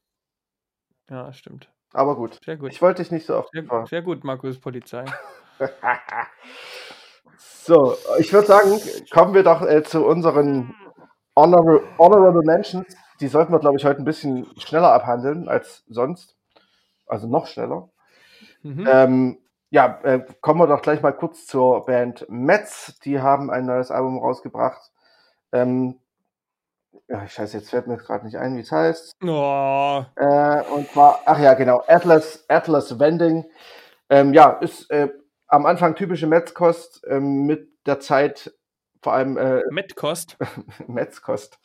Ja, 1.09 1.33
stimmt. 1.33 1.73
Aber 1.93 2.17
gut. 2.17 2.41
Sehr 2.45 2.57
gut. 2.57 2.73
Ich 2.73 2.83
wollte 2.83 3.03
dich 3.03 3.13
nicht 3.13 3.27
so 3.27 3.37
oft 3.37 3.51
Sehr, 3.53 3.87
sehr 3.87 4.03
gut, 4.03 4.25
Markus 4.25 4.59
Polizei. 4.59 5.05
so, 7.37 7.97
ich 8.19 8.33
würde 8.33 8.47
sagen, 8.47 8.81
kommen 9.11 9.35
wir 9.35 9.43
doch 9.43 9.63
äh, 9.63 9.83
zu 9.83 10.05
unseren 10.05 10.75
Honorable, 11.37 11.83
Honorable 11.99 12.43
Mentions. 12.43 12.97
Die 13.21 13.29
sollten 13.29 13.53
wir, 13.53 13.59
glaube 13.59 13.77
ich, 13.77 13.85
heute 13.85 14.01
ein 14.01 14.05
bisschen 14.05 14.47
schneller 14.59 14.93
abhandeln 14.93 15.49
als 15.49 15.85
sonst. 15.89 16.37
Also 17.07 17.27
noch 17.29 17.47
schneller. 17.47 17.89
Mhm. 18.63 18.89
Ähm, 18.91 19.39
ja, 19.71 20.01
äh, 20.03 20.21
kommen 20.41 20.61
wir 20.61 20.67
doch 20.67 20.83
gleich 20.83 21.01
mal 21.03 21.13
kurz 21.13 21.47
zur 21.47 21.87
Band 21.87 22.27
Metz. 22.29 22.99
Die 23.05 23.21
haben 23.21 23.51
ein 23.51 23.65
neues 23.67 23.91
Album 23.91 24.19
rausgebracht. 24.19 24.91
Ähm, 25.53 25.99
ja, 27.09 27.27
scheiße, 27.27 27.59
jetzt 27.59 27.71
fällt 27.71 27.87
mir 27.87 27.97
gerade 27.97 28.25
nicht 28.25 28.37
ein, 28.37 28.57
wie 28.57 28.61
es 28.61 28.73
heißt. 28.73 29.17
Oh, 29.23 30.05
Äh, 30.17 30.63
und 30.75 30.91
zwar, 30.91 31.21
ach 31.25 31.39
ja, 31.39 31.55
genau, 31.55 31.83
Atlas, 31.87 32.45
Atlas 32.49 32.99
Vending. 32.99 33.45
Ähm, 34.11 34.35
ja, 34.35 34.51
ist 34.61 34.91
äh, 34.91 35.09
am 35.53 35.67
Anfang 35.67 35.95
typische 35.95 36.27
Metzkost, 36.27 37.03
ähm, 37.07 37.45
mit 37.45 37.69
der 37.85 38.01
Zeit 38.01 38.55
vor 39.03 39.13
allem 39.13 39.37
äh, 39.37 39.63
Metkost. 39.71 40.39
Metzkost. 40.87 41.59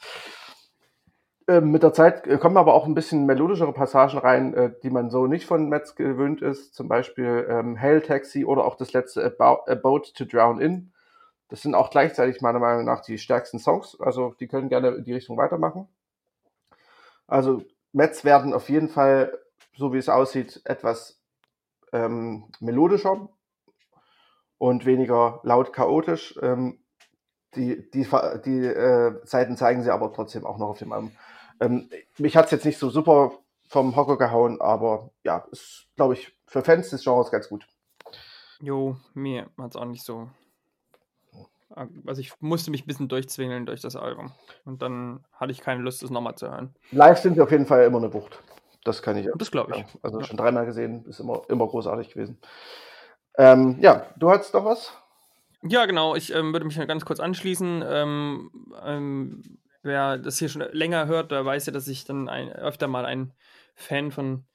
Ähm, 1.48 1.72
mit 1.72 1.84
der 1.84 1.94
Zeit 1.94 2.28
äh, 2.28 2.38
kommen 2.38 2.58
aber 2.58 2.74
auch 2.74 2.86
ein 2.86 2.96
bisschen 2.96 3.26
melodischere 3.26 3.72
Passagen 3.72 4.18
rein, 4.18 4.54
äh, 4.54 4.74
die 4.84 4.90
man 4.90 5.10
so 5.10 5.26
nicht 5.26 5.46
von 5.46 5.70
Metz 5.70 5.96
gewöhnt 5.96 6.42
ist. 6.42 6.76
Zum 6.76 6.90
Beispiel 6.90 7.48
ähm, 7.50 7.80
Hail 7.80 8.02
Taxi 8.02 8.44
oder 8.44 8.66
auch 8.66 8.76
das 8.76 8.92
letzte 8.92 9.24
About, 9.24 9.72
A 9.72 9.76
Boat 9.76 10.14
to 10.16 10.26
Drown 10.26 10.60
In. 10.60 10.92
Das 11.48 11.62
sind 11.62 11.74
auch 11.74 11.90
gleichzeitig 11.90 12.42
meiner 12.42 12.60
Meinung 12.60 12.84
nach 12.84 13.00
die 13.00 13.18
stärksten 13.18 13.58
Songs. 13.58 13.98
Also 14.02 14.36
die 14.42 14.50
können 14.50 14.68
gerne 14.68 14.90
in 14.90 15.06
die 15.06 15.14
Richtung 15.14 15.38
weitermachen. 15.38 15.88
Also 17.26 17.64
Metz 17.94 18.26
werden 18.26 18.54
auf 18.54 18.68
jeden 18.68 18.90
Fall, 18.90 19.40
so 19.78 19.94
wie 19.94 19.98
es 19.98 20.10
aussieht, 20.10 20.60
etwas 20.66 21.22
ähm, 21.94 22.50
melodischer 22.60 23.30
und 24.58 24.86
weniger 24.86 25.40
laut 25.44 25.74
chaotisch. 25.74 26.38
Ähm, 26.42 26.80
die 27.56 27.90
die, 27.92 28.08
die 28.46 28.66
äh, 28.66 29.20
Seiten 29.24 29.58
zeigen 29.58 29.84
sie 29.84 29.92
aber 29.92 30.14
trotzdem 30.14 30.46
auch 30.46 30.58
noch 30.58 30.70
auf 30.70 30.80
dem 30.80 30.92
Album. 30.92 31.12
Ähm, 31.60 31.90
mich 32.18 32.36
hat 32.36 32.46
es 32.46 32.52
jetzt 32.52 32.66
nicht 32.66 32.78
so 32.78 32.90
super 32.90 33.32
vom 33.68 33.96
Hocker 33.96 34.18
gehauen, 34.18 34.62
aber 34.62 35.10
ja, 35.24 35.46
ist, 35.52 35.88
glaube 35.96 36.14
ich, 36.14 36.34
für 36.46 36.64
Fans 36.64 36.90
des 36.90 37.04
Genres 37.04 37.32
ganz 37.32 37.50
gut. 37.50 37.68
Jo, 38.60 38.98
mir 39.14 39.50
hat 39.58 39.72
es 39.72 39.76
auch 39.76 39.86
nicht 39.86 40.04
so. 40.04 40.30
Also 42.06 42.22
ich 42.22 42.32
musste 42.40 42.72
mich 42.72 42.84
ein 42.84 42.88
bisschen 42.88 43.10
durchzwingeln 43.10 43.66
durch 43.66 43.82
das 43.82 43.96
Album. 43.96 44.32
Und 44.66 44.82
dann 44.82 45.26
hatte 45.34 45.52
ich 45.52 45.62
keine 45.62 45.82
Lust, 45.82 46.02
das 46.02 46.10
nochmal 46.10 46.36
zu 46.36 46.50
hören. 46.50 46.74
Live 46.92 47.20
sind 47.20 47.36
sie 47.36 47.42
auf 47.42 47.52
jeden 47.52 47.66
Fall 47.66 47.84
immer 47.84 47.98
eine 47.98 48.14
Wucht. 48.14 48.42
Das 48.84 49.02
kann 49.02 49.18
ich 49.18 49.28
Das 49.36 49.52
glaube 49.52 49.74
ich. 49.76 49.86
Also 50.02 50.20
Ja. 50.20 50.26
schon 50.26 50.38
dreimal 50.38 50.66
gesehen, 50.66 51.06
ist 51.06 51.20
immer, 51.20 51.42
immer 51.50 51.68
großartig 51.68 52.10
gewesen. 52.10 52.40
Ähm, 53.38 53.78
ja, 53.80 54.08
du 54.18 54.30
hattest 54.30 54.54
doch 54.54 54.66
was? 54.66 54.92
Ja, 55.64 55.86
genau. 55.86 56.16
Ich 56.16 56.34
ähm, 56.34 56.54
würde 56.54 56.66
mich 56.66 56.76
ganz 56.76 57.06
kurz 57.06 57.20
anschließen. 57.20 57.84
Ähm, 57.88 58.52
ähm, 58.84 59.60
wer 59.84 60.18
das 60.18 60.40
hier 60.40 60.50
schon 60.50 60.66
länger 60.72 61.08
hört, 61.08 61.32
der 61.32 61.46
weiß 61.46 61.66
ja, 61.68 61.74
dass 61.74 61.88
ich 61.88 62.06
dann 62.06 62.30
ein, 62.30 62.52
öfter 62.52 62.88
mal 62.88 63.06
ein 63.06 63.34
Fan 63.76 64.12
von 64.12 64.46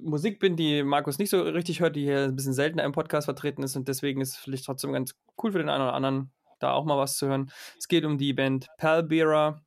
Musik 0.00 0.40
bin, 0.40 0.56
die 0.56 0.82
Markus 0.82 1.18
nicht 1.18 1.30
so 1.30 1.40
richtig 1.42 1.80
hört, 1.80 1.94
die 1.94 2.02
hier 2.02 2.24
ein 2.24 2.36
bisschen 2.36 2.52
seltener 2.52 2.84
im 2.84 2.92
Podcast 2.92 3.26
vertreten 3.26 3.62
ist 3.62 3.76
und 3.76 3.86
deswegen 3.86 4.20
ist 4.20 4.30
es 4.30 4.36
vielleicht 4.36 4.64
trotzdem 4.64 4.92
ganz 4.92 5.14
cool 5.42 5.52
für 5.52 5.58
den 5.58 5.68
einen 5.68 5.84
oder 5.84 5.94
anderen, 5.94 6.32
da 6.58 6.72
auch 6.72 6.84
mal 6.84 6.98
was 6.98 7.16
zu 7.16 7.28
hören. 7.28 7.50
Es 7.78 7.86
geht 7.86 8.04
um 8.04 8.18
die 8.18 8.32
Band 8.32 8.66
Palbera 8.76 9.62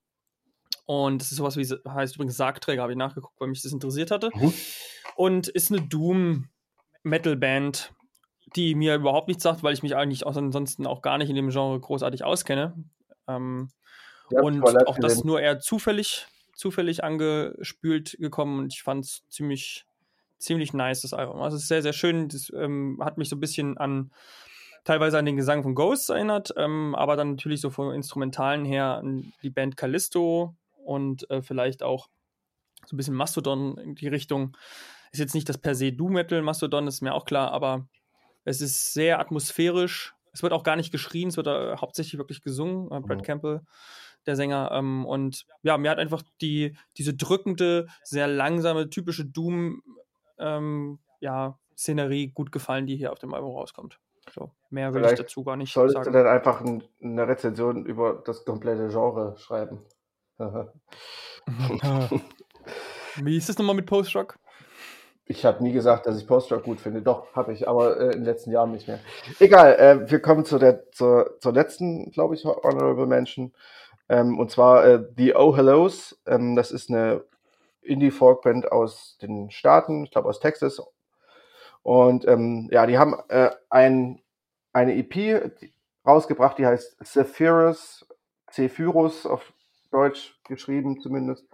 Und 0.85 1.21
das 1.21 1.31
ist 1.31 1.37
sowas 1.37 1.55
wie, 1.55 1.65
heißt 1.65 2.15
übrigens 2.15 2.35
Sargträger, 2.35 2.81
habe 2.81 2.91
ich 2.91 2.97
nachgeguckt, 2.97 3.39
weil 3.39 3.47
mich 3.47 3.61
das 3.61 3.71
interessiert 3.71 4.11
hatte. 4.11 4.29
Mhm. 4.33 4.53
Und 5.15 5.47
ist 5.47 5.71
eine 5.71 5.81
Doom-Metal-Band, 7.03 7.93
die 8.55 8.75
mir 8.75 8.95
überhaupt 8.95 9.27
nichts 9.27 9.43
sagt, 9.43 9.63
weil 9.63 9.73
ich 9.73 9.83
mich 9.83 9.95
eigentlich 9.95 10.25
auch 10.25 10.35
ansonsten 10.35 10.85
auch 10.85 11.01
gar 11.01 11.17
nicht 11.17 11.29
in 11.29 11.35
dem 11.35 11.49
Genre 11.49 11.79
großartig 11.79 12.23
auskenne. 12.23 12.73
Ähm, 13.27 13.69
ja, 14.29 14.41
und 14.41 14.63
auch 14.87 14.97
das 14.99 15.23
nur 15.23 15.41
eher 15.41 15.59
zufällig, 15.59 16.27
zufällig 16.55 17.03
angespült 17.03 18.15
gekommen 18.19 18.59
und 18.59 18.73
ich 18.73 18.83
fand 18.83 19.05
es 19.05 19.23
ziemlich, 19.29 19.85
ziemlich 20.37 20.73
nice, 20.73 21.01
das 21.01 21.13
Album. 21.13 21.41
Also 21.41 21.57
es 21.57 21.63
ist 21.63 21.69
sehr, 21.69 21.81
sehr 21.81 21.93
schön. 21.93 22.27
Das 22.29 22.51
ähm, 22.55 22.99
hat 23.01 23.17
mich 23.17 23.29
so 23.29 23.35
ein 23.35 23.41
bisschen 23.41 23.77
an 23.77 24.11
teilweise 24.83 25.17
an 25.17 25.25
den 25.25 25.37
Gesang 25.37 25.63
von 25.63 25.75
Ghosts 25.75 26.09
erinnert, 26.09 26.53
ähm, 26.57 26.95
aber 26.95 27.15
dann 27.15 27.31
natürlich 27.31 27.61
so 27.61 27.69
von 27.69 27.93
Instrumentalen 27.93 28.65
her 28.65 28.95
an 28.95 29.31
die 29.43 29.51
Band 29.51 29.77
Callisto 29.77 30.55
und 30.83 31.29
äh, 31.29 31.41
vielleicht 31.41 31.83
auch 31.83 32.09
so 32.87 32.95
ein 32.95 32.97
bisschen 32.97 33.13
Mastodon 33.13 33.77
in 33.77 33.95
die 33.95 34.07
Richtung. 34.07 34.57
Ist 35.11 35.19
jetzt 35.19 35.35
nicht 35.35 35.49
das 35.49 35.57
per 35.57 35.75
se 35.75 35.91
Do-Metal, 35.91 36.41
Mastodon 36.41 36.87
ist 36.87 37.01
mir 37.01 37.13
auch 37.13 37.25
klar, 37.25 37.51
aber 37.51 37.87
es 38.45 38.61
ist 38.61 38.93
sehr 38.93 39.19
atmosphärisch. 39.19 40.15
Es 40.33 40.41
wird 40.41 40.53
auch 40.53 40.63
gar 40.63 40.77
nicht 40.77 40.91
geschrien, 40.91 41.27
es 41.29 41.37
wird 41.37 41.47
äh, 41.47 41.75
hauptsächlich 41.75 42.17
wirklich 42.17 42.41
gesungen. 42.41 42.85
Äh, 42.87 43.01
Brad 43.01 43.17
mhm. 43.17 43.23
Campbell, 43.23 43.61
der 44.25 44.35
Sänger. 44.37 44.71
Ähm, 44.71 45.05
und 45.05 45.45
ja, 45.63 45.77
mir 45.77 45.91
hat 45.91 45.99
einfach 45.99 46.23
die, 46.39 46.77
diese 46.97 47.13
drückende, 47.13 47.87
sehr 48.03 48.27
langsame, 48.27 48.89
typische 48.89 49.25
Doom, 49.25 49.83
ähm, 50.39 50.99
ja, 51.19 51.59
Szenerie 51.77 52.27
gut 52.29 52.51
gefallen, 52.51 52.85
die 52.85 52.95
hier 52.95 53.11
auf 53.11 53.19
dem 53.19 53.33
Album 53.33 53.53
rauskommt. 53.53 53.99
So, 54.33 54.51
mehr 54.69 54.93
will 54.93 55.01
Vielleicht 55.01 55.19
ich 55.19 55.25
dazu 55.25 55.43
gar 55.43 55.57
nicht 55.57 55.73
solltest 55.73 55.95
sagen. 55.95 56.05
Solltest 56.05 56.21
du 56.21 56.23
dann 56.23 56.33
einfach 56.33 56.61
ein, 56.61 56.83
eine 57.01 57.27
Rezension 57.27 57.85
über 57.85 58.21
das 58.25 58.45
komplette 58.45 58.87
Genre 58.89 59.35
schreiben? 59.37 59.79
Wie 63.17 63.35
ist 63.35 63.49
es 63.49 63.57
nochmal 63.57 63.75
mit 63.75 63.87
Post-Rock? 63.87 64.39
Ich 65.31 65.45
habe 65.45 65.63
nie 65.63 65.71
gesagt, 65.71 66.05
dass 66.05 66.17
ich 66.17 66.27
Post-Rock 66.27 66.63
gut 66.63 66.81
finde. 66.81 67.01
Doch, 67.01 67.33
habe 67.33 67.53
ich, 67.53 67.65
aber 67.65 67.97
äh, 67.97 68.05
in 68.07 68.11
den 68.11 68.25
letzten 68.25 68.51
Jahren 68.51 68.71
nicht 68.71 68.87
mehr. 68.89 68.99
Egal, 69.39 69.75
äh, 69.75 70.11
wir 70.11 70.21
kommen 70.21 70.43
zu 70.43 70.59
der, 70.59 70.91
zur, 70.91 71.37
zur 71.39 71.53
letzten, 71.53 72.11
glaube 72.11 72.35
ich, 72.35 72.43
Honorable 72.43 73.05
Mention. 73.05 73.53
Ähm, 74.09 74.37
und 74.37 74.51
zwar 74.51 74.85
äh, 74.85 75.03
The 75.15 75.35
Oh 75.35 75.55
Hellos. 75.55 76.19
Ähm, 76.27 76.57
das 76.57 76.71
ist 76.71 76.89
eine 76.89 77.23
Indie-Folk-Band 77.81 78.73
aus 78.73 79.17
den 79.21 79.49
Staaten, 79.51 80.03
ich 80.03 80.11
glaube 80.11 80.27
aus 80.27 80.41
Texas. 80.41 80.81
Und 81.81 82.27
ähm, 82.27 82.67
ja, 82.69 82.85
die 82.85 82.97
haben 82.97 83.15
äh, 83.29 83.51
ein, 83.69 84.21
eine 84.73 84.95
EP 84.97 85.49
rausgebracht, 86.05 86.57
die 86.57 86.67
heißt 86.67 86.97
Zephyrus, 87.05 88.05
Zephyrus 88.51 89.25
auf 89.25 89.53
Deutsch 89.91 90.37
geschrieben 90.43 90.99
zumindest. 90.99 91.45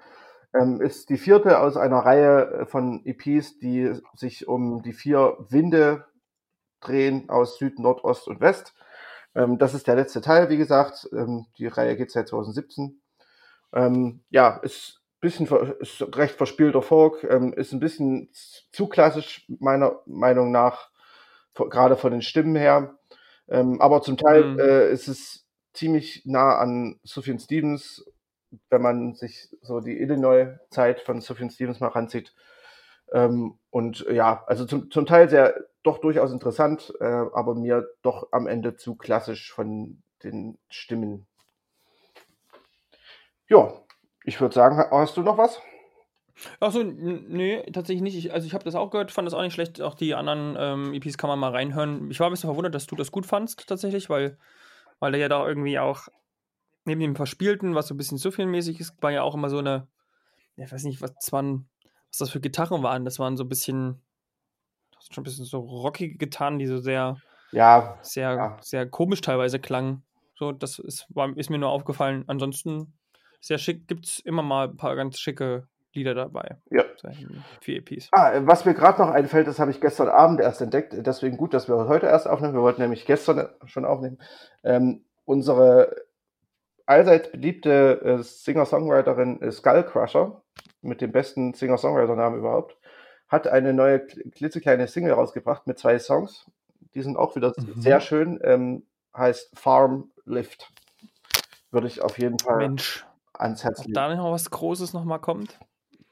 Ähm, 0.54 0.82
ist 0.82 1.10
die 1.10 1.18
vierte 1.18 1.60
aus 1.60 1.78
einer 1.78 2.00
Reihe 2.00 2.66
von 2.68 3.06
EPs, 3.06 3.60
die 3.60 3.94
sich 4.16 4.48
um 4.48 4.82
die 4.82 4.94
vier 4.94 5.38
Winde 5.50 6.06
drehen 6.80 7.30
aus 7.30 7.58
Süd, 7.58 7.80
Nordost 7.80 8.28
und 8.28 8.40
West. 8.40 8.74
Ähm, 9.36 9.58
das 9.58 9.74
ist 9.74 9.88
der 9.88 9.96
letzte 9.96 10.22
Teil, 10.22 10.50
wie 10.50 10.58
gesagt. 10.58 11.08
Ähm, 11.12 11.48
die 11.58 11.68
Reihe 11.68 11.96
geht 11.98 12.12
seit 12.12 12.28
2017. 12.28 13.02
Ähm, 13.74 14.24
ja, 14.30 14.58
ist 14.58 15.02
bisschen 15.20 15.48
ist 15.80 16.02
recht 16.16 16.36
verspielter 16.36 16.82
Folk, 16.82 17.24
ähm, 17.24 17.54
ist 17.54 17.74
ein 17.74 17.80
bisschen 17.80 18.30
zu 18.72 18.88
klassisch 18.88 19.46
meiner 19.60 20.00
Meinung 20.06 20.52
nach, 20.52 20.92
gerade 21.56 21.98
von 21.98 22.12
den 22.12 22.22
Stimmen 22.22 22.56
her. 22.56 22.98
Ähm, 23.50 23.82
aber 23.82 24.02
zum 24.02 24.18
Teil 24.18 24.44
mhm. 24.44 24.60
äh, 24.60 24.92
ist 24.92 25.08
es 25.08 25.46
ziemlich 25.74 26.24
nah 26.26 26.58
an 26.58 27.00
Sufjan 27.04 27.40
Stevens, 27.40 28.06
wenn 28.70 28.82
man 28.82 29.16
sich 29.16 29.50
so 29.62 29.80
die 29.80 30.00
Illinois-Zeit 30.00 31.02
von 31.02 31.22
Sufjan 31.22 31.50
Stevens 31.50 31.80
mal 31.80 31.88
ranzieht. 31.88 32.34
Ähm, 33.14 33.58
und 33.70 34.06
ja, 34.12 34.44
also 34.48 34.66
zum, 34.66 34.92
zum 34.92 35.06
Teil 35.06 35.30
sehr 35.30 35.56
doch 35.84 36.00
durchaus 36.00 36.32
interessant, 36.32 36.94
äh, 37.00 37.06
aber 37.06 37.56
mir 37.56 37.88
doch 38.02 38.28
am 38.32 38.48
Ende 38.48 38.76
zu 38.76 38.96
klassisch 38.96 39.54
von 39.54 40.02
den 40.24 40.58
Stimmen. 40.70 41.28
Ja, 43.48 43.74
ich 44.26 44.42
würde 44.42 44.54
sagen, 44.54 44.78
hast 44.92 45.16
du 45.16 45.22
noch 45.22 45.38
was? 45.38 45.62
Achso, 46.60 46.84
nee, 46.84 47.64
tatsächlich 47.72 48.02
nicht. 48.02 48.18
Ich, 48.18 48.34
also 48.34 48.46
ich 48.46 48.54
habe 48.54 48.64
das 48.64 48.76
auch 48.76 48.92
gehört, 48.92 49.12
fand 49.12 49.26
das 49.26 49.34
auch 49.34 49.42
nicht 49.42 49.54
schlecht. 49.54 49.82
Auch 49.82 49.96
die 49.96 50.14
anderen 50.14 50.56
ähm, 50.60 50.94
EPs 50.94 51.18
kann 51.18 51.30
man 51.30 51.40
mal 51.40 51.52
reinhören. 51.52 52.12
Ich 52.12 52.20
war 52.20 52.28
ein 52.28 52.32
bisschen 52.32 52.50
verwundert, 52.50 52.76
dass 52.76 52.86
du 52.86 52.96
das 52.96 53.12
gut 53.12 53.26
fandst, 53.26 53.68
tatsächlich, 53.68 54.10
weil, 54.10 54.38
weil 55.00 55.16
er 55.16 55.22
ja 55.22 55.30
da 55.30 55.48
irgendwie 55.48 55.80
auch 55.80 56.10
neben 56.88 57.02
dem 57.02 57.16
Verspielten, 57.16 57.76
was 57.76 57.88
so 57.88 57.94
ein 57.94 57.98
bisschen 57.98 58.18
zu 58.18 58.32
filmmäßig 58.32 58.80
ist, 58.80 59.02
war 59.04 59.12
ja 59.12 59.22
auch 59.22 59.36
immer 59.36 59.50
so 59.50 59.60
eine, 59.60 59.88
ich 60.56 60.72
weiß 60.72 60.84
nicht, 60.86 61.02
was, 61.02 61.14
das 61.14 61.32
waren, 61.32 61.68
was 62.10 62.18
das 62.18 62.30
für 62.32 62.40
Gitarren 62.40 62.82
waren. 62.82 63.06
Das 63.06 63.20
waren 63.20 63.36
so 63.36 63.44
ein 63.44 63.50
bisschen, 63.50 64.02
schon 65.12 65.22
ein 65.22 65.26
bisschen 65.26 65.46
so 65.46 65.60
rockige 65.60 66.18
Gitarren, 66.18 66.58
die 66.58 66.66
so 66.66 66.80
sehr, 66.80 67.18
ja, 67.52 68.00
sehr, 68.02 68.32
ja. 68.32 68.58
sehr 68.62 68.90
komisch 68.90 69.22
teilweise 69.22 69.60
klangen. 69.60 70.04
So, 70.36 70.52
das 70.54 70.80
ist, 70.80 71.06
war, 71.10 71.36
ist 71.36 71.50
mir 71.50 71.58
nur 71.58 71.70
aufgefallen. 71.70 72.24
Ansonsten 72.28 72.94
sehr 73.42 73.58
schick, 73.58 73.88
gibt 73.88 74.06
es 74.06 74.20
immer 74.20 74.42
mal 74.42 74.70
ein 74.70 74.78
paar 74.78 74.96
ganz 74.96 75.20
schicke 75.20 75.68
Lieder 75.94 76.14
dabei. 76.14 76.58
Ja. 76.70 76.84
Für 77.62 77.74
EPs. 77.74 78.10
Ah, 78.12 78.40
was 78.46 78.66
mir 78.66 78.76
gerade 78.76 79.02
noch 79.02 79.10
einfällt, 79.10 79.48
das 79.48 79.60
habe 79.60 79.72
ich 79.72 79.82
gestern 79.82 80.10
Abend 80.10 80.40
erst 80.40 80.62
entdeckt. 80.62 80.94
Deswegen 80.96 81.38
gut, 81.38 81.54
dass 81.54 81.68
wir 81.68 81.76
heute 81.88 82.06
erst 82.06 82.28
aufnehmen. 82.28 82.54
Wir 82.54 82.62
wollten 82.62 82.82
nämlich 82.82 83.06
gestern 83.06 83.50
schon 83.66 83.84
aufnehmen. 83.84 84.20
Ähm, 84.64 85.04
unsere 85.26 86.07
allseits 86.88 87.32
beliebte 87.32 88.02
äh, 88.02 88.24
Singer-Songwriterin 88.24 89.42
äh, 89.42 89.52
Skullcrusher 89.52 90.42
mit 90.82 91.02
dem 91.02 91.12
besten 91.12 91.54
Singer-Songwriter-Namen 91.54 92.40
überhaupt 92.40 92.78
hat 93.28 93.48
eine 93.48 93.74
neue 93.74 94.06
klitzekleine 94.06 94.88
Single 94.88 95.14
rausgebracht 95.14 95.68
mit 95.68 95.78
zwei 95.78 96.00
Songs. 96.00 96.46
Die 96.94 97.02
sind 97.02 97.18
auch 97.18 97.36
wieder 97.36 97.54
mhm. 97.58 97.82
sehr 97.82 98.00
schön. 98.00 98.40
Ähm, 98.44 98.86
heißt 99.16 99.52
Farm 99.58 100.12
Lift. 100.26 100.72
Würde 101.72 101.88
ich 101.88 102.02
auf 102.02 102.18
jeden 102.18 102.40
Fall 102.40 102.58
Mensch. 102.58 103.06
ans 103.34 103.64
Herz 103.64 103.80
legen. 103.80 103.92
Ob 103.92 103.96
da 103.96 104.16
noch 104.16 104.32
was 104.32 104.50
Großes 104.50 104.94
nochmal 104.94 105.20
kommt? 105.20 105.60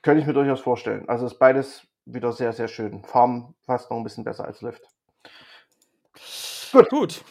Könnte 0.02 0.22
ich 0.22 0.28
mir 0.28 0.34
durchaus 0.34 0.60
vorstellen. 0.60 1.08
Also 1.08 1.26
ist 1.26 1.40
beides 1.40 1.88
wieder 2.06 2.32
sehr, 2.34 2.54
sehr 2.54 2.68
schön. 2.68 3.04
Farm 3.04 3.56
fast 3.66 3.90
noch 3.90 3.98
ein 3.98 4.04
bisschen 4.04 4.24
besser 4.24 4.46
als 4.46 4.62
Lift. 4.62 4.84
Gut. 6.72 6.90
Gut. 6.90 7.24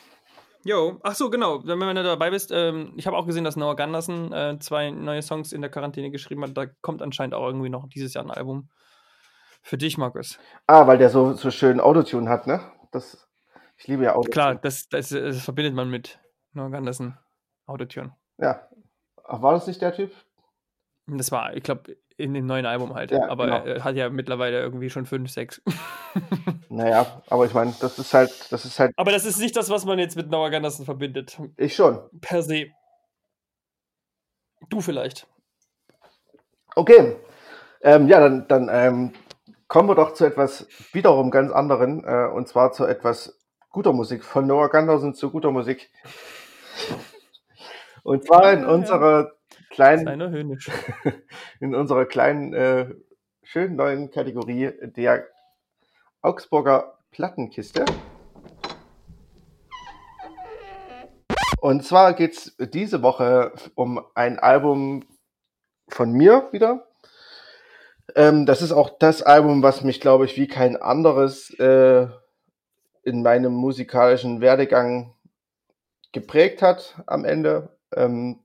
Jo, 0.65 0.99
ach 1.03 1.15
so, 1.15 1.29
genau. 1.29 1.63
Wenn 1.65 1.79
du 1.79 2.03
dabei 2.03 2.31
bist, 2.31 2.51
ähm, 2.51 2.95
ich 2.97 3.07
habe 3.07 3.17
auch 3.19 3.27
gesehen, 3.27 3.45
dass 3.45 3.57
Noah 3.57 3.77
Gunderson 3.77 4.33
äh, 4.33 4.59
zwei 4.61 4.91
neue 4.91 5.21
Songs 5.21 5.53
in 5.53 5.61
der 5.61 5.71
Quarantäne 5.71 6.11
geschrieben 6.11 6.43
hat. 6.43 6.57
Da 6.57 6.67
kommt 6.81 7.03
anscheinend 7.03 7.35
auch 7.35 7.47
irgendwie 7.47 7.69
noch 7.69 7.87
dieses 7.89 8.15
Jahr 8.15 8.25
ein 8.25 8.31
Album. 8.31 8.71
Für 9.63 9.77
dich, 9.77 9.99
Markus. 9.99 10.39
Ah, 10.67 10.87
weil 10.87 10.99
der 10.99 11.11
so, 11.11 11.35
so 11.35 11.51
schön 11.51 11.81
Autotune 11.81 12.31
hat, 12.31 12.47
ne? 12.47 12.61
Das, 12.93 13.29
ich 13.77 13.87
liebe 13.89 14.05
ja 14.05 14.15
Autotune. 14.15 14.33
Klar, 14.33 14.55
das, 14.57 14.89
das, 14.89 15.11
das 15.11 15.45
verbindet 15.45 15.75
man 15.75 15.91
mit 15.91 16.19
Noah 16.53 16.71
Gunderson. 16.71 17.17
Autotune. 17.67 18.15
Ja. 18.39 18.69
Ach, 19.23 19.43
war 19.43 19.53
das 19.53 19.67
nicht 19.67 19.83
der 19.83 19.95
Typ? 19.95 20.13
Das 21.07 21.31
war, 21.31 21.55
ich 21.55 21.63
glaube, 21.63 21.97
in 22.17 22.33
dem 22.35 22.47
neuen 22.47 22.67
Album 22.67 22.95
halt. 22.95 23.11
Ja, 23.11 23.29
aber 23.29 23.45
genau. 23.45 23.65
er 23.65 23.85
hat 23.85 23.97
ja 23.97 24.09
mittlerweile 24.09 24.61
irgendwie 24.61 24.89
schon 24.89 25.05
fünf, 25.05 25.31
sechs. 25.31 25.61
naja, 26.69 27.23
aber 27.29 27.47
ich 27.47 27.55
meine, 27.55 27.75
das 27.81 27.99
ist 27.99 28.15
halt, 28.15 28.31
das 28.51 28.65
ist 28.65 28.79
halt. 28.79 28.93
Aber 28.97 29.11
das 29.11 29.25
ist 29.25 29.39
nicht 29.39 29.57
das, 29.57 29.69
was 29.71 29.85
man 29.85 29.99
jetzt 29.99 30.17
mit 30.17 30.31
Noah 30.31 30.51
Gunderson 30.51 30.85
verbindet. 30.85 31.39
Ich 31.57 31.75
schon. 31.75 32.01
Per 32.21 32.43
se. 32.43 32.67
Du 34.71 34.81
vielleicht. 34.81 35.27
Okay. 36.75 37.17
Ähm, 37.83 38.09
ja, 38.09 38.21
dann, 38.21 38.49
dann 38.49 38.69
ähm, 38.73 39.13
kommen 39.69 39.89
wir 39.89 39.95
doch 39.95 40.15
zu 40.15 40.25
etwas 40.25 40.67
wiederum 40.93 41.31
ganz 41.31 41.53
anderen, 41.53 42.05
äh, 42.05 42.29
und 42.33 42.49
zwar 42.49 42.73
zu 42.73 42.87
etwas 42.87 43.39
guter 43.71 43.93
Musik. 43.93 44.25
Von 44.25 44.47
Noah 44.47 44.71
Gunderson 44.71 45.15
zu 45.15 45.31
guter 45.31 45.51
Musik. 45.51 45.91
Und 48.05 48.27
zwar 48.27 48.53
in 48.53 48.67
unserer 48.67 49.33
kleinen, 49.71 50.21
in 51.61 51.75
unserer 51.75 52.05
kleinen, 52.05 52.53
äh, 52.53 52.95
schönen 53.43 53.77
neuen 53.77 54.11
Kategorie 54.11 54.73
der 54.83 55.27
Augsburger 56.21 56.99
Plattenkiste. 57.11 57.87
Und 61.61 61.83
zwar 61.83 62.13
geht 62.13 62.35
es 62.35 62.57
diese 62.59 63.03
Woche 63.03 63.53
um 63.75 64.05
ein 64.15 64.39
Album 64.39 65.07
von 65.89 66.13
mir 66.13 66.51
wieder. 66.53 66.87
Ähm, 68.15 68.45
das 68.45 68.61
ist 68.61 68.73
auch 68.73 68.99
das 68.99 69.23
Album, 69.23 69.63
was 69.63 69.83
mich, 69.83 70.03
glaube 70.03 70.27
ich, 70.27 70.37
wie 70.37 70.47
kein 70.47 70.77
anderes 70.77 71.49
äh, 71.59 72.07
in 73.03 73.23
meinem 73.23 73.55
musikalischen 73.55 74.43
Werdegang 74.43 75.15
geprägt 76.13 76.61
hat 76.61 77.03
am 77.07 77.25
Ende. 77.25 77.75
Ähm, 77.97 78.41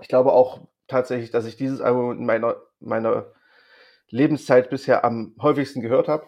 ich 0.00 0.08
glaube 0.08 0.32
auch 0.32 0.60
tatsächlich, 0.88 1.30
dass 1.30 1.46
ich 1.46 1.56
dieses 1.56 1.80
Album 1.80 2.12
in 2.12 2.26
meiner, 2.26 2.56
meiner 2.80 3.26
Lebenszeit 4.08 4.70
bisher 4.70 5.04
am 5.04 5.34
häufigsten 5.40 5.80
gehört 5.80 6.08
habe. 6.08 6.26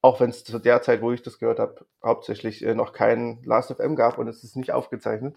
Auch 0.00 0.20
wenn 0.20 0.30
es 0.30 0.44
zu 0.44 0.58
der 0.58 0.82
Zeit, 0.82 1.00
wo 1.00 1.12
ich 1.12 1.22
das 1.22 1.38
gehört 1.38 1.58
habe, 1.58 1.86
hauptsächlich 2.04 2.64
äh, 2.64 2.74
noch 2.74 2.92
kein 2.92 3.42
Last 3.44 3.72
FM 3.72 3.94
gab 3.94 4.18
und 4.18 4.28
es 4.28 4.42
ist 4.42 4.56
nicht 4.56 4.72
aufgezeichnet. 4.72 5.36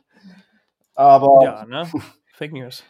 Aber. 0.95 1.43
Ja, 1.43 1.65
ne? 1.65 1.89
Fake 2.33 2.53
News. 2.53 2.83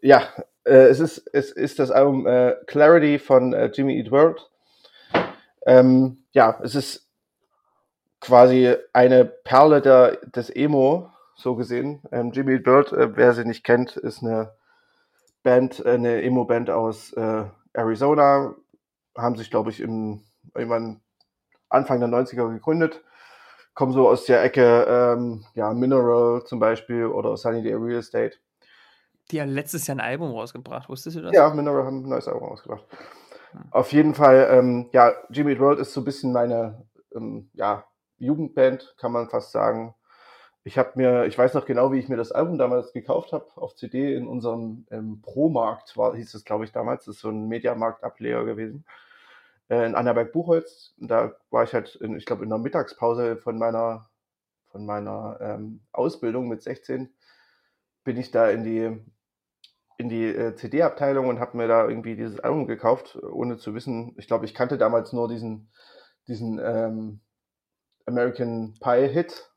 Ja, 0.00 0.28
Äh, 0.64 0.88
es, 0.88 1.00
ist, 1.00 1.28
es 1.32 1.50
ist 1.50 1.78
das 1.78 1.90
Album 1.90 2.26
äh, 2.26 2.54
Clarity 2.66 3.18
von 3.18 3.52
äh, 3.52 3.66
Jimmy 3.66 3.98
Eat 3.98 4.10
World. 4.10 4.48
Ähm, 5.66 6.24
ja, 6.32 6.58
es 6.62 6.74
ist 6.74 7.08
quasi 8.20 8.74
eine 8.92 9.24
Perle 9.24 9.80
der, 9.80 10.18
des 10.26 10.50
Emo, 10.50 11.11
so 11.34 11.54
gesehen. 11.56 12.02
Ähm, 12.12 12.32
Jimmy 12.32 12.64
World, 12.64 12.92
äh, 12.92 13.16
wer 13.16 13.34
sie 13.34 13.44
nicht 13.44 13.64
kennt, 13.64 13.96
ist 13.96 14.22
eine 14.22 14.54
Band, 15.42 15.84
äh, 15.84 15.92
eine 15.92 16.22
Emo-Band 16.22 16.70
aus 16.70 17.12
äh, 17.14 17.44
Arizona. 17.72 18.54
Haben 19.16 19.36
sich, 19.36 19.50
glaube 19.50 19.70
ich, 19.70 19.80
im, 19.80 20.22
irgendwann 20.54 21.00
Anfang 21.68 22.00
der 22.00 22.08
90er 22.08 22.52
gegründet. 22.52 23.02
Kommen 23.74 23.92
so 23.92 24.08
aus 24.08 24.26
der 24.26 24.42
Ecke, 24.42 24.86
ähm, 24.88 25.44
ja, 25.54 25.72
Mineral 25.72 26.44
zum 26.44 26.58
Beispiel 26.58 27.06
oder 27.06 27.36
Sunny 27.36 27.62
Day 27.62 27.74
Real 27.74 27.98
Estate. 27.98 28.36
Die 29.30 29.40
haben 29.40 29.50
letztes 29.50 29.86
Jahr 29.86 29.96
ein 29.96 30.00
Album 30.00 30.30
rausgebracht, 30.32 30.88
wusstest 30.90 31.16
du 31.16 31.22
das? 31.22 31.32
Ja, 31.32 31.48
Mineral 31.54 31.86
haben 31.86 32.04
ein 32.04 32.08
neues 32.08 32.28
Album 32.28 32.48
rausgebracht. 32.48 32.84
Hm. 33.52 33.60
Auf 33.70 33.92
jeden 33.92 34.14
Fall, 34.14 34.48
ähm, 34.50 34.90
ja, 34.92 35.12
Jimmy 35.30 35.58
World 35.58 35.78
ist 35.78 35.94
so 35.94 36.02
ein 36.02 36.04
bisschen 36.04 36.32
meine, 36.32 36.86
ähm, 37.14 37.50
ja, 37.54 37.84
Jugendband, 38.18 38.94
kann 38.98 39.12
man 39.12 39.30
fast 39.30 39.52
sagen. 39.52 39.94
Ich 40.64 40.78
habe 40.78 40.92
mir, 40.94 41.24
ich 41.26 41.36
weiß 41.36 41.54
noch 41.54 41.66
genau, 41.66 41.90
wie 41.92 41.98
ich 41.98 42.08
mir 42.08 42.16
das 42.16 42.30
Album 42.32 42.56
damals 42.56 42.92
gekauft 42.92 43.32
habe, 43.32 43.46
auf 43.56 43.74
CD 43.74 44.14
in 44.14 44.28
unserem 44.28 44.86
ähm, 44.90 45.20
Pro-Markt, 45.20 45.96
war, 45.96 46.14
hieß 46.14 46.34
es, 46.34 46.44
glaube 46.44 46.64
ich, 46.64 46.72
damals. 46.72 47.04
Das 47.04 47.16
ist 47.16 47.22
so 47.22 47.30
ein 47.30 47.48
Mediamarkt-Ableger 47.48 48.44
gewesen. 48.44 48.84
Äh, 49.68 49.86
in 49.86 49.94
Annaberg-Buchholz. 49.94 50.94
Da 50.98 51.34
war 51.50 51.64
ich 51.64 51.74
halt, 51.74 51.96
in, 51.96 52.16
ich 52.16 52.26
glaube, 52.26 52.44
in 52.44 52.50
der 52.50 52.58
Mittagspause 52.58 53.36
von 53.38 53.58
meiner, 53.58 54.08
von 54.70 54.86
meiner 54.86 55.38
ähm, 55.40 55.80
Ausbildung 55.92 56.48
mit 56.48 56.62
16 56.62 57.12
bin 58.04 58.16
ich 58.16 58.30
da 58.30 58.50
in 58.50 58.64
die, 58.64 59.00
in 59.96 60.08
die 60.08 60.26
äh, 60.26 60.54
CD-Abteilung 60.56 61.28
und 61.28 61.40
habe 61.40 61.56
mir 61.56 61.68
da 61.68 61.88
irgendwie 61.88 62.16
dieses 62.16 62.40
Album 62.40 62.66
gekauft, 62.66 63.16
ohne 63.22 63.56
zu 63.56 63.74
wissen. 63.74 64.14
Ich 64.18 64.26
glaube, 64.26 64.44
ich 64.44 64.54
kannte 64.54 64.78
damals 64.78 65.12
nur 65.12 65.28
diesen, 65.28 65.70
diesen 66.28 66.60
ähm, 66.62 67.20
American 68.06 68.74
Pie-Hit. 68.80 69.51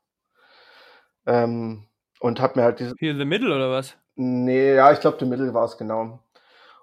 Ähm, 1.26 1.84
und 2.20 2.40
habe 2.40 2.58
mir 2.58 2.64
halt 2.64 2.80
dieses. 2.80 2.94
Hier 2.98 3.16
The 3.16 3.24
Middle 3.24 3.54
oder 3.54 3.70
was? 3.70 3.96
Nee, 4.14 4.74
ja, 4.74 4.92
ich 4.92 5.00
glaube, 5.00 5.18
The 5.20 5.26
Middle 5.26 5.52
war 5.52 5.64
es 5.64 5.76
genau. 5.76 6.20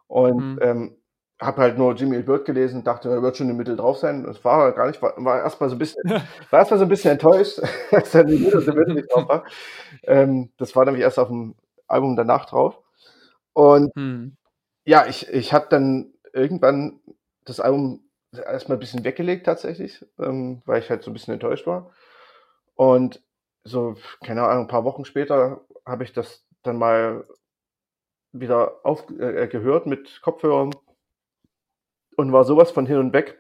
Und 0.08 0.40
hm. 0.40 0.60
ähm, 0.62 0.98
habe 1.42 1.62
halt 1.62 1.78
nur 1.78 1.96
Jimmy 1.96 2.22
Bird 2.22 2.46
gelesen, 2.46 2.84
dachte, 2.84 3.10
er 3.10 3.22
wird 3.22 3.38
schon 3.38 3.50
im 3.50 3.58
Mittel 3.58 3.76
drauf 3.76 3.98
sein. 3.98 4.24
Das 4.24 4.44
war 4.46 4.72
gar 4.74 4.88
nicht, 4.88 5.02
war, 5.02 5.14
war 5.18 5.40
erstmal 5.40 5.70
so 5.70 5.76
ein 5.76 5.80
bisschen, 5.80 6.04
war 6.50 6.60
erstmal 6.60 6.78
so 6.78 6.86
ein 6.86 6.90
bisschen 6.90 7.12
enttäuscht, 7.12 7.60
dass 7.92 8.12
dann 8.12 8.28
die 8.28 8.38
Mittel, 8.38 8.64
die 8.64 8.72
Mittel 8.72 8.94
nicht 8.96 9.12
drauf 9.12 9.28
war. 9.28 9.46
Ähm, 10.04 10.52
das 10.58 10.76
war 10.76 10.86
nämlich 10.86 11.04
erst 11.04 11.20
auf 11.20 11.30
dem 11.30 11.56
Album 11.88 12.16
danach 12.16 12.46
drauf. 12.46 12.80
Und 13.54 13.94
hm. 13.96 14.38
ja, 14.86 15.06
ich, 15.08 15.28
ich 15.30 15.54
habe 15.54 15.68
dann 15.70 16.14
irgendwann 16.34 17.00
das 17.46 17.60
Album 17.60 18.02
erstmal 18.32 18.78
ein 18.78 18.80
bisschen 18.80 19.04
weggelegt 19.04 19.46
tatsächlich, 19.46 20.06
ähm, 20.20 20.62
weil 20.66 20.82
ich 20.82 20.90
halt 20.90 21.04
so 21.04 21.12
ein 21.12 21.14
bisschen 21.14 21.34
enttäuscht 21.34 21.68
war. 21.68 21.92
Und 22.76 23.22
so, 23.64 23.96
keine 24.24 24.44
Ahnung, 24.44 24.66
ein 24.66 24.68
paar 24.68 24.84
Wochen 24.84 25.06
später 25.06 25.66
habe 25.86 26.04
ich 26.04 26.14
das 26.14 26.46
dann 26.64 26.78
mal 26.78 27.26
wieder 28.32 28.86
aufgehört 28.86 29.86
äh, 29.86 29.90
mit 29.90 30.22
Kopfhörern 30.22 30.72
und 32.18 32.32
war 32.32 32.46
sowas 32.46 32.72
von 32.72 32.86
hin 32.86 32.98
und 32.98 33.14
weg, 33.14 33.40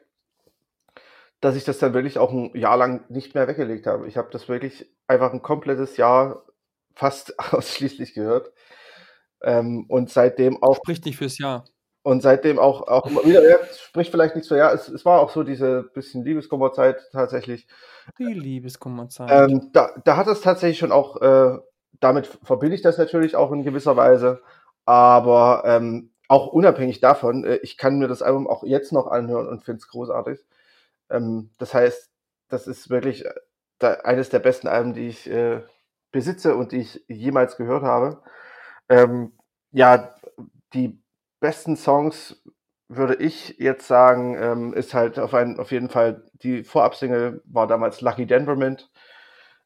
dass 1.41 1.55
ich 1.55 1.63
das 1.63 1.79
dann 1.79 1.93
wirklich 1.93 2.17
auch 2.17 2.31
ein 2.31 2.55
Jahr 2.55 2.77
lang 2.77 3.09
nicht 3.09 3.35
mehr 3.35 3.47
weggelegt 3.47 3.87
habe. 3.87 4.07
Ich 4.07 4.17
habe 4.17 4.29
das 4.31 4.47
wirklich 4.47 4.89
einfach 5.07 5.33
ein 5.33 5.41
komplettes 5.41 5.97
Jahr 5.97 6.45
fast 6.93 7.37
ausschließlich 7.53 8.13
gehört. 8.13 8.51
Ähm, 9.41 9.85
und 9.89 10.09
seitdem 10.09 10.61
auch. 10.63 10.77
Spricht 10.77 11.05
nicht 11.05 11.17
fürs 11.17 11.37
Jahr. 11.37 11.65
Und 12.03 12.21
seitdem 12.21 12.59
auch, 12.59 12.85
auch 12.87 13.07
immer 13.07 13.23
wieder, 13.23 13.47
ja, 13.49 13.57
spricht 13.73 14.11
vielleicht 14.11 14.35
nichts 14.35 14.49
für 14.49 14.57
ja, 14.57 14.73
es, 14.73 14.89
es 14.89 15.05
war 15.05 15.21
auch 15.21 15.29
so 15.29 15.43
diese 15.43 15.83
bisschen 15.83 16.25
Liebeskummerzeit 16.25 17.09
tatsächlich. 17.13 17.65
Die 18.19 18.25
Liebeskummerzeit. 18.25 19.31
Ähm, 19.31 19.69
da, 19.71 19.91
da 20.03 20.17
hat 20.17 20.27
es 20.27 20.41
tatsächlich 20.41 20.79
schon 20.79 20.91
auch, 20.91 21.21
äh, 21.21 21.57
damit 22.01 22.27
verbinde 22.43 22.75
ich 22.75 22.81
das 22.81 22.97
natürlich 22.97 23.37
auch 23.37 23.53
in 23.53 23.63
gewisser 23.63 23.95
Weise, 23.95 24.41
aber 24.85 25.63
ähm, 25.65 26.11
auch 26.27 26.47
unabhängig 26.47 26.99
davon, 26.99 27.45
äh, 27.45 27.55
ich 27.57 27.77
kann 27.77 27.99
mir 27.99 28.09
das 28.09 28.21
Album 28.21 28.47
auch 28.47 28.63
jetzt 28.63 28.91
noch 28.91 29.07
anhören 29.07 29.47
und 29.47 29.63
finde 29.63 29.79
es 29.79 29.87
großartig. 29.87 30.39
Ähm, 31.09 31.51
das 31.57 31.73
heißt, 31.73 32.09
das 32.49 32.67
ist 32.67 32.89
wirklich 32.89 33.25
äh, 33.25 33.33
da, 33.79 33.93
eines 34.03 34.29
der 34.29 34.39
besten 34.39 34.67
Alben, 34.67 34.93
die 34.93 35.07
ich 35.07 35.29
äh, 35.29 35.61
besitze 36.11 36.55
und 36.55 36.73
die 36.73 36.81
ich 36.81 37.03
jemals 37.07 37.55
gehört 37.55 37.83
habe. 37.83 38.21
Ähm, 38.89 39.31
ja, 39.71 40.13
die 40.73 41.02
besten 41.43 41.75
Songs 41.75 42.41
würde 42.87 43.15
ich 43.15 43.57
jetzt 43.59 43.85
sagen, 43.85 44.37
ähm, 44.39 44.73
ist 44.73 44.93
halt 44.93 45.19
auf, 45.19 45.33
ein, 45.33 45.59
auf 45.59 45.73
jeden 45.73 45.89
Fall 45.89 46.23
die 46.35 46.63
Vorabsingle 46.63 47.41
war 47.43 47.67
damals 47.67 47.99
Lucky 47.99 48.25
Denvermint. 48.25 48.89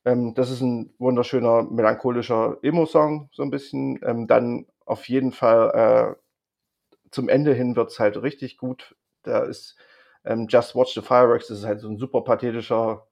Ähm, 0.03 0.33
das 0.33 0.49
ist 0.49 0.61
ein 0.61 0.91
wunderschöner 0.97 1.63
melancholischer 1.69 2.57
Emo-Song, 2.63 3.29
so 3.31 3.43
ein 3.43 3.51
bisschen. 3.51 3.99
Ähm, 4.03 4.25
dann 4.25 4.65
auf 4.87 5.07
jeden 5.07 5.31
Fall 5.31 6.15
äh, 6.15 7.09
zum 7.11 7.29
Ende 7.29 7.53
hin 7.53 7.75
wird 7.75 7.91
es 7.91 7.99
halt 7.99 8.19
richtig 8.23 8.57
gut. 8.57 8.95
Da 9.21 9.43
ist 9.43 9.77
ähm, 10.25 10.47
Just 10.49 10.75
Watch 10.75 10.95
the 10.95 11.01
Fireworks, 11.01 11.47
das 11.47 11.59
ist 11.59 11.65
halt 11.65 11.79
so 11.79 11.89
ein 11.89 11.99
super 11.99 12.21
pathetischer 12.21 13.05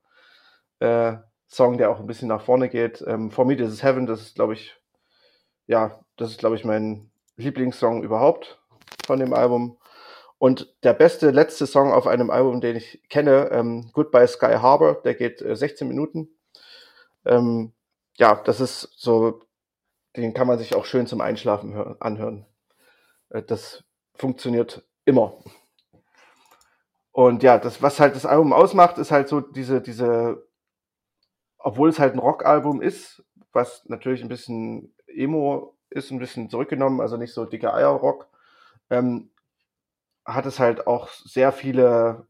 äh, 0.79 1.17
Song, 1.47 1.77
der 1.77 1.91
auch 1.91 1.99
ein 1.99 2.07
bisschen 2.07 2.29
nach 2.29 2.41
vorne 2.41 2.69
geht. 2.69 3.03
Ähm, 3.05 3.29
For 3.29 3.45
Me 3.45 3.57
This 3.57 3.73
Is 3.73 3.83
Heaven, 3.83 4.07
das 4.07 4.21
ist, 4.21 4.35
glaube 4.35 4.53
ich, 4.53 4.75
ja, 5.67 5.99
das 6.17 6.31
ist, 6.31 6.39
glaube 6.39 6.55
ich, 6.55 6.65
mein 6.65 7.11
Lieblingssong 7.37 8.03
überhaupt 8.03 8.59
von 9.05 9.19
dem 9.19 9.33
Album. 9.33 9.77
Und 10.37 10.75
der 10.83 10.93
beste 10.93 11.31
letzte 11.31 11.65
Song 11.65 11.91
auf 11.91 12.07
einem 12.07 12.29
Album, 12.29 12.61
den 12.61 12.75
ich 12.75 13.01
kenne, 13.09 13.49
ähm, 13.51 13.89
Goodbye 13.93 14.27
Sky 14.27 14.57
Harbor, 14.61 15.01
der 15.01 15.15
geht 15.15 15.41
äh, 15.41 15.55
16 15.55 15.87
Minuten. 15.87 16.29
Ähm, 17.25 17.73
ja, 18.17 18.35
das 18.35 18.59
ist 18.59 18.89
so, 18.95 19.41
den 20.15 20.33
kann 20.33 20.47
man 20.47 20.59
sich 20.59 20.75
auch 20.75 20.85
schön 20.85 21.07
zum 21.07 21.21
Einschlafen 21.21 21.73
hören, 21.73 21.95
anhören. 21.99 22.45
Äh, 23.29 23.43
das 23.43 23.83
funktioniert 24.13 24.85
immer. 25.05 25.37
Und 27.11 27.43
ja, 27.43 27.57
das, 27.57 27.81
was 27.81 27.99
halt 27.99 28.15
das 28.15 28.25
Album 28.25 28.51
ausmacht, 28.51 28.97
ist 28.97 29.11
halt 29.11 29.29
so 29.29 29.39
diese, 29.39 29.81
diese, 29.81 30.45
obwohl 31.57 31.89
es 31.89 31.99
halt 31.99 32.13
ein 32.13 32.19
Rockalbum 32.19 32.81
ist, 32.81 33.23
was 33.53 33.85
natürlich 33.85 34.21
ein 34.21 34.27
bisschen 34.27 34.93
Emo 35.07 35.74
ist, 35.95 36.11
ein 36.11 36.19
bisschen 36.19 36.49
zurückgenommen, 36.49 37.01
also 37.01 37.17
nicht 37.17 37.33
so 37.33 37.45
dicker 37.45 37.73
Eierrock, 37.73 38.27
ähm, 38.89 39.31
hat 40.25 40.45
es 40.45 40.59
halt 40.59 40.87
auch 40.87 41.09
sehr 41.09 41.51
viele, 41.51 42.27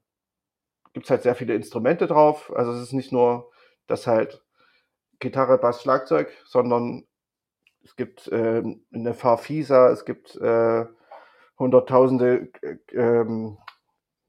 gibt 0.94 1.06
es 1.06 1.10
halt 1.10 1.24
sehr 1.24 1.36
viele 1.36 1.56
Instrumente 1.56 2.08
drauf. 2.08 2.52
Also 2.56 2.72
es 2.72 2.82
ist 2.82 2.94
nicht 2.94 3.12
nur 3.12 3.52
das 3.88 4.08
halt 4.08 4.44
Gitarre, 5.20 5.58
Bass, 5.58 5.82
Schlagzeug, 5.82 6.32
sondern 6.46 7.06
es 7.84 7.96
gibt 7.96 8.28
äh, 8.28 8.64
eine 8.94 9.14
Farfisa, 9.14 9.90
es 9.90 10.06
gibt 10.06 10.36
äh, 10.36 10.86
hunderttausende 11.58 12.50
äh, 12.62 12.78
ähm, 12.94 13.58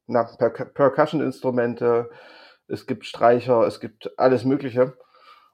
na, 0.06 0.24
per 0.24 0.50
Percussion-Instrumente, 0.50 2.10
es 2.68 2.86
gibt 2.86 3.06
Streicher, 3.06 3.66
es 3.66 3.80
gibt 3.80 4.18
alles 4.18 4.44
Mögliche. 4.44 4.96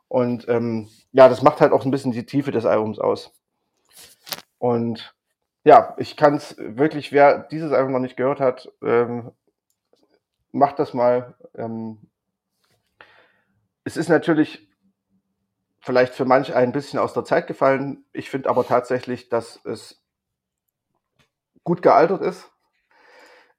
Und 0.09 0.47
ähm, 0.49 0.89
ja, 1.13 1.29
das 1.29 1.43
macht 1.43 1.61
halt 1.63 1.73
auch 1.73 1.85
ein 1.85 1.91
bisschen 1.91 2.13
die 2.13 2.27
Tiefe 2.27 2.51
des 2.51 2.67
Albums 2.67 2.99
aus. 2.99 3.33
Und 4.63 5.17
ja, 5.65 5.93
ich 5.99 6.17
kann 6.17 6.37
es 6.37 6.55
wirklich, 6.57 7.11
wer 7.11 7.41
dieses 7.41 7.73
Album 7.73 7.91
noch 7.91 7.99
nicht 7.99 8.17
gehört 8.17 8.39
hat, 8.39 8.71
ähm, 8.81 9.33
macht 10.53 10.79
das 10.79 10.95
mal. 10.95 11.35
Ähm, 11.57 11.99
es 13.83 13.97
ist 13.97 14.09
natürlich 14.09 14.71
vielleicht 15.81 16.15
für 16.15 16.27
manch 16.27 16.55
ein 16.55 16.71
bisschen 16.71 17.01
aus 17.01 17.13
der 17.13 17.25
Zeit 17.25 17.49
gefallen. 17.49 18.05
Ich 18.13 18.31
finde 18.31 18.49
aber 18.51 18.65
tatsächlich, 18.65 19.29
dass 19.29 19.59
es 19.65 20.01
gut 21.65 21.83
gealtert 21.83 22.23
ist. 22.23 22.49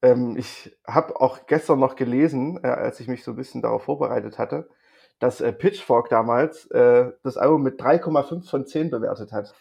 Ähm, 0.01 0.37
ich 0.37 0.73
habe 0.87 1.19
auch 1.19 1.47
gestern 1.47 1.79
noch 1.79 1.97
gelesen, 1.97 2.63
äh, 2.63 2.67
als 2.67 3.01
ich 3.01 3.09
mich 3.09 3.25
so 3.25 3.31
ein 3.31 3.35
bisschen 3.37 3.61
darauf 3.61 3.83
vorbereitet 3.83 4.39
hatte, 4.39 4.69
dass 5.19 5.41
äh, 5.41 5.51
Pitchfork 5.51 6.07
damals 6.07 6.65
äh, 6.67 7.11
das 7.23 7.35
Album 7.35 7.61
mit 7.61 7.81
3,5 7.81 8.49
von 8.49 8.65
10 8.65 8.89
bewertet 8.89 9.33
hat. 9.33 9.53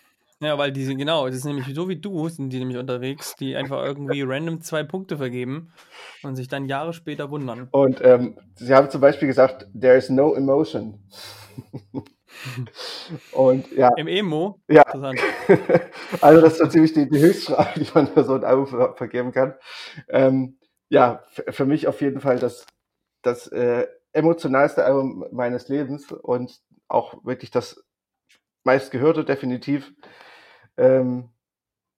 Ja, 0.42 0.58
weil 0.58 0.72
die 0.72 0.84
sind 0.84 0.98
genau, 0.98 1.26
das 1.28 1.36
ist 1.36 1.44
nämlich 1.44 1.72
so 1.72 1.88
wie 1.88 1.94
du, 1.94 2.28
sind 2.28 2.50
die 2.50 2.58
nämlich 2.58 2.76
unterwegs, 2.76 3.36
die 3.36 3.54
einfach 3.54 3.80
irgendwie 3.84 4.22
random 4.26 4.60
zwei 4.60 4.82
Punkte 4.82 5.16
vergeben 5.16 5.72
und 6.24 6.34
sich 6.34 6.48
dann 6.48 6.64
Jahre 6.64 6.92
später 6.92 7.30
wundern. 7.30 7.68
Und 7.70 8.00
ähm, 8.02 8.36
sie 8.56 8.74
haben 8.74 8.90
zum 8.90 9.00
Beispiel 9.00 9.28
gesagt, 9.28 9.68
there 9.78 9.96
is 9.96 10.10
no 10.10 10.34
emotion. 10.34 10.98
Und 13.32 13.70
ja. 13.72 13.90
Im 13.96 14.08
Emo? 14.08 14.58
Ja. 14.66 14.82
also, 16.20 16.40
das 16.40 16.54
ist 16.54 16.58
so 16.58 16.66
ziemlich 16.66 16.92
die, 16.92 17.08
die 17.08 17.20
Höchststrafe, 17.20 17.78
die 17.78 17.90
man 17.94 18.08
für 18.08 18.24
so 18.24 18.34
ein 18.34 18.42
Album 18.42 18.66
ver 18.66 18.94
vergeben 18.96 19.30
kann. 19.30 19.54
Ähm, 20.08 20.58
ja, 20.88 21.22
für 21.28 21.66
mich 21.66 21.86
auf 21.86 22.00
jeden 22.00 22.20
Fall 22.20 22.38
das, 22.38 22.66
das 23.22 23.46
äh, 23.48 23.86
emotionalste 24.12 24.84
Album 24.84 25.24
meines 25.30 25.68
Lebens 25.68 26.10
und 26.10 26.58
auch 26.88 27.24
wirklich 27.24 27.50
das 27.50 27.84
meistgehörte, 28.64 29.24
definitiv. 29.24 29.92
Ähm, 30.76 31.28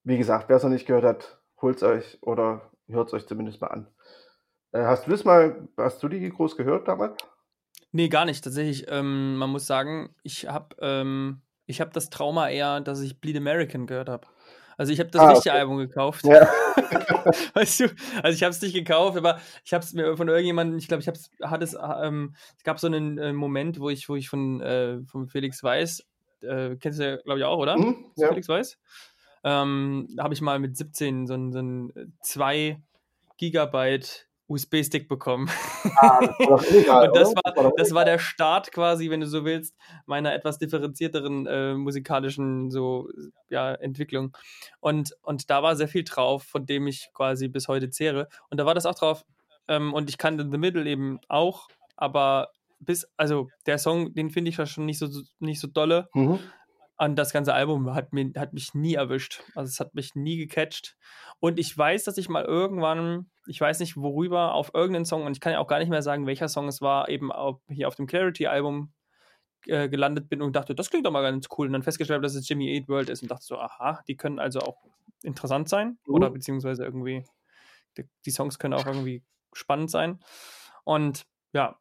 wie 0.03 0.19
gesagt, 0.19 0.49
wer 0.49 0.57
es 0.57 0.63
noch 0.63 0.71
nicht 0.71 0.87
gehört 0.87 1.05
hat, 1.05 1.39
holt 1.61 1.77
es 1.77 1.83
euch 1.83 2.19
oder 2.23 2.71
hört 2.89 3.09
es 3.09 3.15
euch 3.15 3.27
zumindest 3.27 3.61
mal 3.61 3.69
an. 3.69 3.89
Äh, 4.73 4.85
hast 4.85 5.07
du 5.07 5.11
das 5.11 5.25
mal, 5.25 5.69
hast 5.77 6.03
du 6.03 6.09
die 6.09 6.29
groß 6.29 6.57
gehört 6.57 6.89
damals? 6.89 7.17
Nee, 7.93 8.09
gar 8.09 8.25
nicht. 8.25 8.43
Tatsächlich, 8.43 8.87
ähm, 8.89 9.37
man 9.37 9.51
muss 9.51 9.67
sagen, 9.67 10.15
ich 10.25 10.49
habe 10.49 10.75
ähm, 10.81 11.43
hab 11.71 11.93
das 11.93 12.11
Trauma 12.11 12.49
eher, 12.49 12.81
dass 12.81 13.01
ich 13.01 13.21
Bleed 13.21 13.37
American 13.37 13.87
gehört 13.87 14.09
habe. 14.09 14.27
Also 14.77 14.93
ich 14.93 14.99
habe 14.99 15.11
das 15.11 15.23
ah, 15.23 15.31
richtige 15.31 15.51
okay. 15.53 15.61
Album 15.61 15.79
gekauft. 15.79 16.25
Ja. 16.25 16.49
weißt 17.55 17.81
du, 17.81 17.85
also 18.23 18.35
ich 18.35 18.43
habe 18.43 18.51
es 18.51 18.61
nicht 18.61 18.75
gekauft, 18.75 19.17
aber 19.17 19.39
ich 19.65 19.73
habe 19.73 19.85
es 19.85 19.93
mir 19.93 20.17
von 20.17 20.29
irgendjemandem, 20.29 20.79
ich 20.79 20.89
glaube, 20.89 21.03
ich 21.03 21.07
habe 21.07 21.17
es, 21.17 21.31
hat 21.43 21.63
es, 21.63 21.77
ähm, 22.03 22.35
es 22.57 22.65
gab 22.65 22.81
so 22.81 22.89
einen 22.89 23.19
äh, 23.19 23.33
Moment, 23.33 23.79
wo 23.79 23.91
ich, 23.91 24.09
wo 24.09 24.17
ich 24.17 24.29
von, 24.29 24.61
äh, 24.61 25.01
von 25.05 25.29
Felix 25.29 25.63
Weiß, 25.63 26.05
äh, 26.43 26.77
kennst 26.77 26.99
du 27.01 27.05
ja, 27.05 27.17
glaube 27.17 27.39
ich, 27.41 27.45
auch, 27.45 27.59
oder? 27.59 27.77
Mhm, 27.77 28.13
ja. 28.17 28.29
Felix 28.29 28.49
Weiß? 28.49 28.79
Ähm, 29.45 30.09
habe 30.19 30.35
ich 30.35 30.41
mal 30.41 30.59
mit 30.59 30.77
17 30.77 31.27
so 31.27 31.35
ein, 31.35 31.53
so 31.53 31.59
ein 31.59 32.15
2 32.23 32.81
Gigabyte 33.37 34.27
USB-Stick 34.47 35.09
bekommen. 35.09 35.51
Ah, 35.97 36.21
das 36.21 36.49
war 36.49 36.65
illegal, 36.71 37.09
und 37.09 37.17
das 37.17 37.35
war, 37.35 37.73
das 37.77 37.95
war 37.95 38.05
der 38.05 38.19
Start 38.19 38.73
quasi, 38.73 39.09
wenn 39.09 39.21
du 39.21 39.27
so 39.27 39.45
willst, 39.45 39.75
meiner 40.07 40.35
etwas 40.35 40.59
differenzierteren 40.59 41.47
äh, 41.47 41.75
musikalischen 41.75 42.71
so, 42.71 43.09
ja, 43.49 43.73
Entwicklung. 43.75 44.37
Und, 44.81 45.17
und 45.23 45.49
da 45.49 45.63
war 45.63 45.77
sehr 45.77 45.89
viel 45.89 46.05
drauf, 46.05 46.43
von 46.45 46.67
dem 46.67 46.87
ich 46.87 47.09
quasi 47.15 47.49
bis 47.49 47.69
heute 47.69 47.89
zehre. 47.91 48.29
Und 48.51 48.59
da 48.59 48.67
war 48.67 48.75
das 48.75 48.87
auch 48.87 48.95
drauf. 48.95 49.25
Ähm, 49.67 49.95
und 49.95 50.11
ich 50.11 50.19
kannte 50.19 50.47
The 50.51 50.59
Middle 50.59 50.87
eben 50.87 51.21
auch, 51.29 51.69
aber 51.97 52.51
bis, 52.85 53.07
also 53.17 53.49
der 53.67 53.79
Song, 53.79 54.15
den 54.15 54.31
finde 54.31 54.51
ich 54.51 54.57
ja 54.57 54.67
schon 54.67 54.87
nicht 54.87 54.99
so, 54.99 55.09
nicht 55.39 55.61
so 55.61 55.69
dolle. 55.69 56.09
Mhm. 56.15 56.39
Und 56.97 57.17
das 57.17 57.33
ganze 57.33 57.55
Album 57.55 57.93
hat, 57.95 58.13
mir, 58.13 58.33
hat 58.37 58.53
mich 58.53 58.73
nie 58.75 58.95
erwischt. 58.95 59.43
Also 59.55 59.69
es 59.69 59.81
hat 59.81 59.95
mich 59.95 60.15
nie 60.15 60.37
gecatcht. 60.37 60.97
Und 61.41 61.59
ich 61.59 61.77
weiß, 61.77 62.05
dass 62.05 62.19
ich 62.19 62.29
mal 62.29 62.45
irgendwann, 62.45 63.31
ich 63.47 63.61
weiß 63.61 63.81
nicht 63.81 63.97
worüber, 63.97 64.55
auf 64.55 64.73
irgendeinen 64.75 65.05
Song, 65.05 65.25
und 65.25 65.33
ich 65.33 65.41
kann 65.41 65.53
ja 65.53 65.59
auch 65.59 65.67
gar 65.67 65.81
nicht 65.81 65.89
mehr 65.89 66.03
sagen, 66.03 66.27
welcher 66.27 66.49
Song 66.49 66.69
es 66.69 66.81
war, 66.81 67.09
eben 67.09 67.33
auf, 67.33 67.61
hier 67.69 67.89
auf 67.89 67.97
dem 67.97 68.07
Clarity-Album 68.07 68.93
äh, 69.67 69.89
gelandet 69.89 70.29
bin 70.29 70.41
und 70.41 70.55
dachte, 70.55 70.75
das 70.75 70.91
klingt 70.91 71.05
doch 71.05 71.11
mal 71.11 71.23
ganz 71.23 71.49
cool. 71.59 71.67
Und 71.67 71.73
dann 71.73 71.83
festgestellt 71.83 72.19
habe, 72.19 72.27
dass 72.27 72.37
es 72.37 72.49
Jimmy 72.49 72.73
Eat 72.73 72.89
World 72.89 73.11
ist 73.11 73.23
und 73.23 73.31
dachte 73.31 73.45
so, 73.45 73.59
aha, 73.59 74.03
die 74.07 74.17
können 74.17 74.39
also 74.39 74.61
auch 74.61 74.77
interessant 75.23 75.69
sein. 75.69 75.99
Mhm. 76.07 76.15
Oder 76.15 76.31
beziehungsweise 76.31 76.85
irgendwie, 76.85 77.25
die, 77.97 78.05
die 78.25 78.31
Songs 78.31 78.61
können 78.61 78.75
auch 78.75 78.87
irgendwie 78.87 79.25
spannend 79.53 79.91
sein. 79.91 80.21
Und 80.85 81.25
ja, 81.53 81.77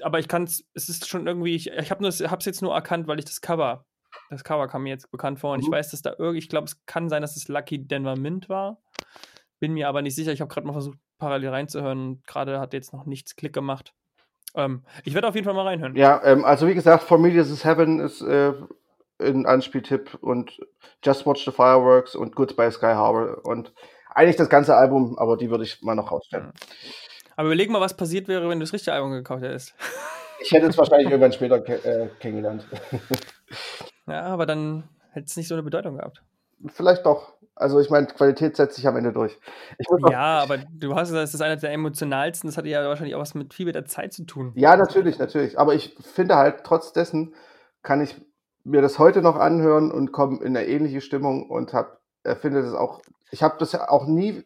aber 0.00 0.18
ich 0.18 0.28
kann 0.28 0.44
es, 0.44 0.64
es 0.74 0.88
ist 0.88 1.08
schon 1.08 1.26
irgendwie, 1.26 1.54
ich, 1.54 1.70
ich 1.70 1.90
habe 1.90 2.06
es 2.06 2.18
jetzt 2.18 2.62
nur 2.62 2.74
erkannt, 2.74 3.06
weil 3.06 3.18
ich 3.18 3.24
das 3.24 3.40
Cover 3.40 3.84
das 4.30 4.44
Cover 4.44 4.68
kam 4.68 4.82
mir 4.82 4.90
jetzt 4.90 5.10
bekannt 5.10 5.38
vor 5.38 5.52
und 5.52 5.60
mhm. 5.60 5.66
ich 5.66 5.70
weiß, 5.70 5.90
dass 5.90 6.02
da 6.02 6.14
irgendwie, 6.18 6.38
ich 6.38 6.48
glaube, 6.48 6.66
es 6.66 6.84
kann 6.86 7.08
sein, 7.08 7.22
dass 7.22 7.36
es 7.36 7.48
Lucky 7.48 7.86
Denver 7.86 8.16
Mint 8.16 8.48
war. 8.48 8.78
Bin 9.60 9.74
mir 9.74 9.88
aber 9.88 10.02
nicht 10.02 10.14
sicher. 10.14 10.32
Ich 10.32 10.40
habe 10.40 10.52
gerade 10.52 10.66
mal 10.66 10.72
versucht, 10.72 10.98
parallel 11.18 11.50
reinzuhören 11.50 12.00
und 12.00 12.26
gerade 12.26 12.58
hat 12.58 12.72
jetzt 12.72 12.92
noch 12.92 13.06
nichts 13.06 13.36
Klick 13.36 13.52
gemacht. 13.52 13.94
Ähm, 14.54 14.84
ich 15.04 15.14
werde 15.14 15.28
auf 15.28 15.34
jeden 15.34 15.44
Fall 15.44 15.54
mal 15.54 15.66
reinhören. 15.66 15.94
Ja, 15.96 16.22
ähm, 16.24 16.44
also 16.44 16.66
wie 16.66 16.74
gesagt, 16.74 17.04
For 17.04 17.18
Me 17.18 17.30
This 17.30 17.50
Is 17.50 17.64
Heaven 17.64 18.00
ist 18.00 18.22
äh, 18.22 18.52
ein 19.20 19.46
Anspieltipp 19.46 20.18
und 20.20 20.60
Just 21.04 21.26
Watch 21.26 21.44
the 21.44 21.52
Fireworks 21.52 22.14
und 22.14 22.34
Goodbye 22.34 22.72
Sky 22.72 22.94
Harbor 22.94 23.44
und 23.44 23.72
eigentlich 24.10 24.36
das 24.36 24.50
ganze 24.50 24.74
Album, 24.74 25.16
aber 25.16 25.36
die 25.36 25.48
würde 25.48 25.64
ich 25.64 25.80
mal 25.82 25.94
noch 25.94 26.10
rausstellen. 26.10 26.46
Mhm. 26.46 26.52
Aber 27.36 27.48
überleg 27.48 27.70
mal, 27.70 27.80
was 27.80 27.96
passiert 27.96 28.28
wäre, 28.28 28.48
wenn 28.48 28.58
du 28.58 28.64
das 28.64 28.72
richtige 28.72 28.94
Album 28.94 29.12
gekauft 29.12 29.42
hättest. 29.42 29.74
Ich 30.40 30.50
hätte 30.52 30.66
es 30.66 30.76
wahrscheinlich 30.76 31.08
irgendwann 31.08 31.32
später 31.32 31.56
äh, 31.68 32.08
kennengelernt. 32.18 32.66
Ja, 34.06 34.22
aber 34.22 34.46
dann 34.46 34.84
hätte 35.12 35.26
es 35.26 35.36
nicht 35.36 35.48
so 35.48 35.54
eine 35.54 35.62
Bedeutung 35.62 35.96
gehabt. 35.96 36.22
Vielleicht 36.68 37.06
doch. 37.06 37.34
Also 37.54 37.80
ich 37.80 37.90
meine, 37.90 38.06
Qualität 38.06 38.56
setzt 38.56 38.76
sich 38.76 38.88
am 38.88 38.96
Ende 38.96 39.12
durch. 39.12 39.38
ja, 40.10 40.40
aber 40.40 40.58
du 40.58 40.94
hast 40.94 41.08
gesagt, 41.08 41.24
das 41.24 41.34
ist 41.34 41.42
einer 41.42 41.56
der 41.56 41.72
emotionalsten. 41.72 42.48
Das 42.48 42.56
hat 42.56 42.66
ja 42.66 42.86
wahrscheinlich 42.88 43.14
auch 43.14 43.20
was 43.20 43.34
mit 43.34 43.52
viel 43.52 43.66
mit 43.66 43.74
der 43.74 43.84
Zeit 43.84 44.12
zu 44.12 44.24
tun. 44.24 44.52
Ja, 44.54 44.76
natürlich, 44.76 45.18
natürlich. 45.18 45.58
Aber 45.58 45.74
ich 45.74 45.94
finde 46.00 46.36
halt, 46.36 46.64
trotz 46.64 46.92
dessen 46.92 47.34
kann 47.82 48.00
ich 48.00 48.16
mir 48.64 48.80
das 48.80 48.98
heute 48.98 49.22
noch 49.22 49.36
anhören 49.36 49.90
und 49.90 50.12
komme 50.12 50.38
in 50.42 50.56
eine 50.56 50.66
ähnliche 50.66 51.00
Stimmung 51.00 51.50
und 51.50 51.72
hab, 51.72 52.00
äh, 52.22 52.34
finde 52.36 52.62
das 52.62 52.74
auch, 52.74 53.02
ich 53.30 53.42
habe 53.42 53.56
das 53.58 53.72
ja 53.72 53.88
auch 53.88 54.06
nie, 54.06 54.44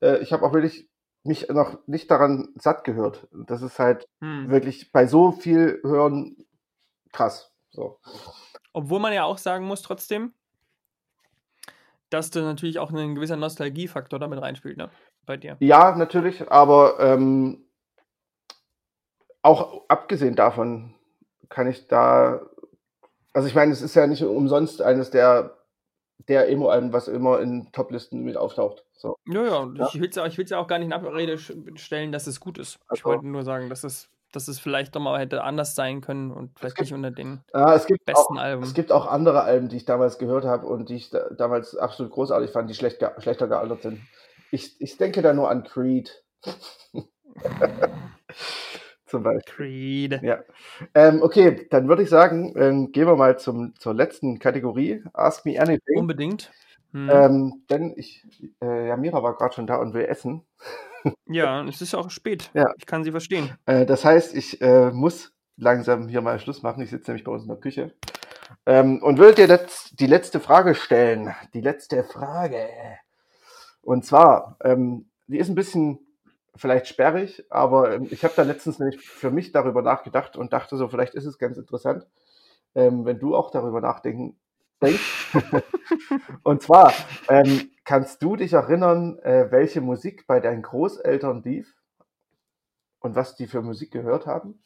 äh, 0.00 0.18
ich 0.18 0.32
habe 0.32 0.44
auch 0.44 0.52
wirklich 0.52 0.88
mich 1.26 1.48
noch 1.48 1.78
nicht 1.86 2.10
daran 2.10 2.48
satt 2.56 2.84
gehört. 2.84 3.28
Das 3.32 3.62
ist 3.62 3.78
halt 3.78 4.06
hm. 4.20 4.50
wirklich 4.50 4.92
bei 4.92 5.06
so 5.06 5.32
viel 5.32 5.80
Hören 5.82 6.46
krass. 7.12 7.52
So. 7.70 7.98
Obwohl 8.72 9.00
man 9.00 9.12
ja 9.12 9.24
auch 9.24 9.38
sagen 9.38 9.66
muss, 9.66 9.82
trotzdem, 9.82 10.32
dass 12.10 12.30
da 12.30 12.40
natürlich 12.40 12.78
auch 12.78 12.92
ein 12.92 13.14
gewisser 13.14 13.36
Nostalgiefaktor 13.36 14.18
damit 14.18 14.40
reinspielt, 14.40 14.76
ne? 14.76 14.90
Bei 15.24 15.36
dir. 15.36 15.56
Ja, 15.58 15.96
natürlich, 15.96 16.50
aber 16.52 17.00
ähm, 17.00 17.64
auch 19.42 19.82
abgesehen 19.88 20.36
davon 20.36 20.94
kann 21.48 21.66
ich 21.66 21.88
da. 21.88 22.40
Also 23.32 23.48
ich 23.48 23.54
meine, 23.54 23.72
es 23.72 23.82
ist 23.82 23.94
ja 23.94 24.06
nicht 24.06 24.22
umsonst 24.22 24.82
eines 24.82 25.10
der, 25.10 25.55
der 26.28 26.48
Emo-Alben, 26.48 26.92
was 26.92 27.08
immer 27.08 27.40
in 27.40 27.70
Toplisten 27.72 28.22
mit 28.22 28.36
auftaucht. 28.36 28.84
So. 28.94 29.16
Ja, 29.26 29.44
ja, 29.44 29.70
ja. 29.74 29.88
ich 29.92 30.00
will 30.00 30.08
es 30.08 30.16
ja, 30.16 30.26
ja 30.26 30.58
auch 30.58 30.66
gar 30.66 30.78
nicht 30.78 30.86
in 30.86 30.92
Abrede 30.92 31.38
stellen, 31.38 32.12
dass 32.12 32.26
es 32.26 32.40
gut 32.40 32.58
ist. 32.58 32.78
Also, 32.88 33.00
ich 33.00 33.04
wollte 33.04 33.26
nur 33.26 33.42
sagen, 33.42 33.68
dass 33.68 33.84
es 33.84 34.08
dass 34.32 34.48
es 34.48 34.58
vielleicht 34.58 34.94
doch 34.94 35.00
mal 35.00 35.18
hätte 35.18 35.44
anders 35.44 35.74
sein 35.74 36.02
können 36.02 36.30
und 36.30 36.58
vielleicht 36.58 36.76
gibt, 36.76 36.86
nicht 36.86 36.94
unter 36.94 37.10
den 37.10 37.40
ja, 37.54 37.78
besten 38.04 38.12
auch, 38.14 38.36
Alben. 38.36 38.62
Es 38.62 38.74
gibt 38.74 38.92
auch 38.92 39.06
andere 39.06 39.42
Alben, 39.42 39.68
die 39.68 39.76
ich 39.76 39.86
damals 39.86 40.18
gehört 40.18 40.44
habe 40.44 40.66
und 40.66 40.90
die 40.90 40.96
ich 40.96 41.10
da, 41.10 41.30
damals 41.30 41.74
absolut 41.76 42.12
großartig 42.12 42.50
fand, 42.50 42.68
die 42.68 42.74
schlecht, 42.74 43.02
schlechter 43.18 43.48
gealtert 43.48 43.82
sind. 43.82 44.02
Ich, 44.50 44.78
ich 44.80 44.98
denke 44.98 45.22
da 45.22 45.32
nur 45.32 45.48
an 45.48 45.64
Creed. 45.64 46.22
zum 49.06 49.22
Beispiel. 49.22 49.54
Creed. 49.54 50.22
Ja. 50.22 50.40
Ähm, 50.94 51.22
okay, 51.22 51.66
dann 51.70 51.88
würde 51.88 52.02
ich 52.02 52.08
sagen, 52.08 52.52
ähm, 52.56 52.92
gehen 52.92 53.06
wir 53.06 53.16
mal 53.16 53.38
zum, 53.38 53.74
zur 53.78 53.94
letzten 53.94 54.38
Kategorie. 54.38 55.02
Ask 55.12 55.46
Me 55.46 55.60
Anything. 55.60 55.98
Unbedingt. 55.98 56.50
Hm. 56.92 57.10
Ähm, 57.10 57.62
denn 57.70 57.94
ich, 57.96 58.24
äh, 58.62 58.88
ja, 58.88 58.96
Mira 58.96 59.22
war 59.22 59.36
gerade 59.36 59.54
schon 59.54 59.66
da 59.66 59.76
und 59.76 59.94
will 59.94 60.04
essen. 60.04 60.42
Ja, 61.26 61.62
es 61.64 61.80
ist 61.80 61.94
auch 61.94 62.10
spät. 62.10 62.50
Ja. 62.52 62.72
Ich 62.78 62.86
kann 62.86 63.04
sie 63.04 63.12
verstehen. 63.12 63.50
Äh, 63.66 63.86
das 63.86 64.04
heißt, 64.04 64.34
ich 64.34 64.60
äh, 64.60 64.90
muss 64.90 65.32
langsam 65.56 66.08
hier 66.08 66.20
mal 66.20 66.38
Schluss 66.40 66.62
machen. 66.62 66.82
Ich 66.82 66.90
sitze 66.90 67.10
nämlich 67.10 67.24
bei 67.24 67.32
uns 67.32 67.42
in 67.42 67.48
der 67.48 67.58
Küche. 67.58 67.94
Ähm, 68.64 69.02
und 69.02 69.18
würde 69.18 69.36
dir 69.36 69.46
letzt, 69.46 70.00
die 70.00 70.06
letzte 70.06 70.40
Frage 70.40 70.74
stellen. 70.74 71.34
Die 71.54 71.60
letzte 71.60 72.02
Frage. 72.02 72.66
Und 73.82 74.04
zwar, 74.04 74.56
ähm, 74.64 75.08
die 75.28 75.38
ist 75.38 75.48
ein 75.48 75.54
bisschen 75.54 76.05
vielleicht 76.56 76.88
sperrig, 76.88 77.44
aber 77.50 77.94
ähm, 77.94 78.08
ich 78.10 78.24
habe 78.24 78.34
da 78.36 78.42
letztens 78.42 78.78
nämlich 78.78 79.00
für 79.00 79.30
mich 79.30 79.52
darüber 79.52 79.82
nachgedacht 79.82 80.36
und 80.36 80.52
dachte 80.52 80.76
so, 80.76 80.88
vielleicht 80.88 81.14
ist 81.14 81.26
es 81.26 81.38
ganz 81.38 81.56
interessant, 81.56 82.06
ähm, 82.74 83.04
wenn 83.04 83.18
du 83.18 83.34
auch 83.36 83.50
darüber 83.50 83.80
nachdenken 83.80 84.38
denkst. 84.82 85.36
und 86.42 86.62
zwar, 86.62 86.92
ähm, 87.28 87.70
Kannst 87.86 88.20
du 88.20 88.34
dich 88.34 88.52
erinnern, 88.52 89.20
äh, 89.20 89.46
welche 89.52 89.80
Musik 89.80 90.26
bei 90.26 90.40
deinen 90.40 90.62
Großeltern 90.62 91.44
lief 91.44 91.72
und 92.98 93.14
was 93.14 93.36
die 93.36 93.46
für 93.46 93.62
Musik 93.62 93.92
gehört 93.92 94.26
haben? 94.26 94.60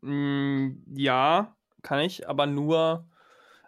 Mm, 0.00 0.84
ja, 0.94 1.54
kann 1.82 2.00
ich, 2.00 2.26
aber 2.26 2.46
nur, 2.46 3.06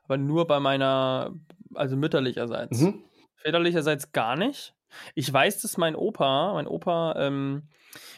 aber 0.05 0.17
nur 0.17 0.47
bei 0.47 0.59
meiner, 0.59 1.35
also 1.75 1.97
mütterlicherseits. 1.97 2.81
Mhm. 2.81 3.05
Väterlicherseits 3.37 4.11
gar 4.13 4.37
nicht. 4.37 4.75
Ich 5.15 5.33
weiß, 5.33 5.61
dass 5.63 5.77
mein 5.77 5.97
Opa, 5.97 6.53
mein 6.55 6.67
Opa 6.67 7.15
ähm, 7.17 7.69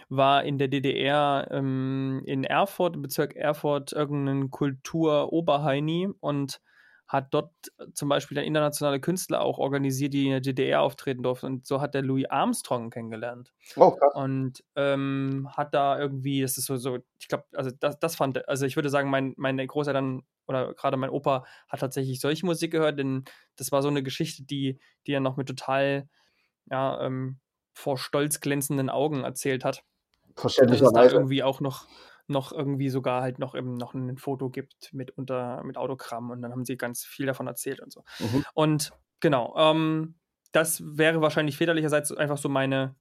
war 0.09 0.45
in 0.45 0.59
der 0.59 0.69
DDR 0.69 1.49
ähm, 1.51 2.23
in 2.27 2.45
Erfurt, 2.45 2.97
im 2.97 3.03
Bezirk 3.03 3.37
Erfurt, 3.37 3.93
irgendein 3.93 4.51
Kultur-Oberheini 4.51 6.09
und 6.21 6.61
hat 7.13 7.35
dort 7.35 7.53
zum 7.93 8.09
Beispiel 8.09 8.37
dann 8.37 8.47
internationale 8.47 8.99
Künstler 8.99 9.43
auch 9.43 9.59
organisiert, 9.59 10.15
die 10.15 10.25
in 10.25 10.31
der 10.31 10.41
DDR 10.41 10.81
auftreten 10.81 11.23
durften. 11.23 11.45
Und 11.45 11.67
so 11.67 11.83
hat 11.83 11.93
der 11.95 12.01
Louis 12.01 12.25
Armstrong 12.31 12.89
kennengelernt. 12.89 13.53
Oh, 13.77 13.91
krass. 13.91 14.15
Und 14.15 14.65
ähm, 14.77 15.47
hat 15.55 15.75
da 15.75 15.99
irgendwie, 15.99 16.41
das 16.41 16.57
ist 16.57 16.65
so, 16.65 16.79
so 16.79 17.01
ich 17.21 17.29
glaube, 17.29 17.45
also 17.53 17.71
das, 17.79 17.99
das 17.99 18.17
fand, 18.17 18.49
also 18.49 18.65
ich 18.65 18.77
würde 18.77 18.89
sagen, 18.89 19.11
mein, 19.11 19.35
meine 19.37 19.67
Großeltern 19.67 20.23
oder 20.47 20.73
gerade 20.73 20.97
mein 20.97 21.11
Opa 21.11 21.45
hat 21.69 21.81
tatsächlich 21.81 22.19
solche 22.19 22.47
Musik 22.47 22.73
gehört, 22.73 22.99
denn 22.99 23.25
das 23.57 23.73
war 23.73 23.83
so 23.83 23.89
eine 23.89 24.03
Geschichte, 24.03 24.45
die, 24.45 24.79
die 25.07 25.13
er 25.13 25.21
noch 25.21 25.37
mit 25.37 25.49
total, 25.49 26.09
ja, 26.71 27.01
ähm, 27.05 27.39
vor 27.75 27.99
stolz 27.99 28.41
glänzenden 28.41 28.91
Augen 28.91 29.25
erzählt 29.25 29.65
hat. 29.65 29.85
Verständlicherweise. 30.37 30.95
Dass 30.95 31.05
es 31.05 31.11
da 31.13 31.17
irgendwie 31.17 31.43
auch 31.43 31.61
noch 31.61 31.87
noch 32.29 32.53
irgendwie 32.53 32.89
sogar 32.89 33.23
halt 33.23 33.39
noch 33.39 33.55
eben 33.55 33.75
noch 33.75 33.95
ein 33.95 34.17
Foto 34.17 34.49
gibt 34.49 34.93
mit 34.93 35.11
unter 35.11 35.63
mit 35.65 35.77
Autogramm 35.77 36.31
und 36.31 36.41
dann 36.41 36.53
haben 36.53 36.65
sie 36.65 36.77
ganz 36.77 37.05
viel 37.05 37.27
davon 37.27 37.47
erzählt 37.47 37.81
und 37.81 37.93
so. 37.93 38.05
Mhm. 38.21 38.45
Und 38.55 38.93
genau, 39.21 39.55
ähm, 39.57 40.15
das 40.53 40.83
wäre 40.85 41.21
wahrscheinlich 41.21 41.57
väterlicherseits 41.57 42.13
einfach 42.13 42.39
so 42.39 42.49
meine 42.49 42.95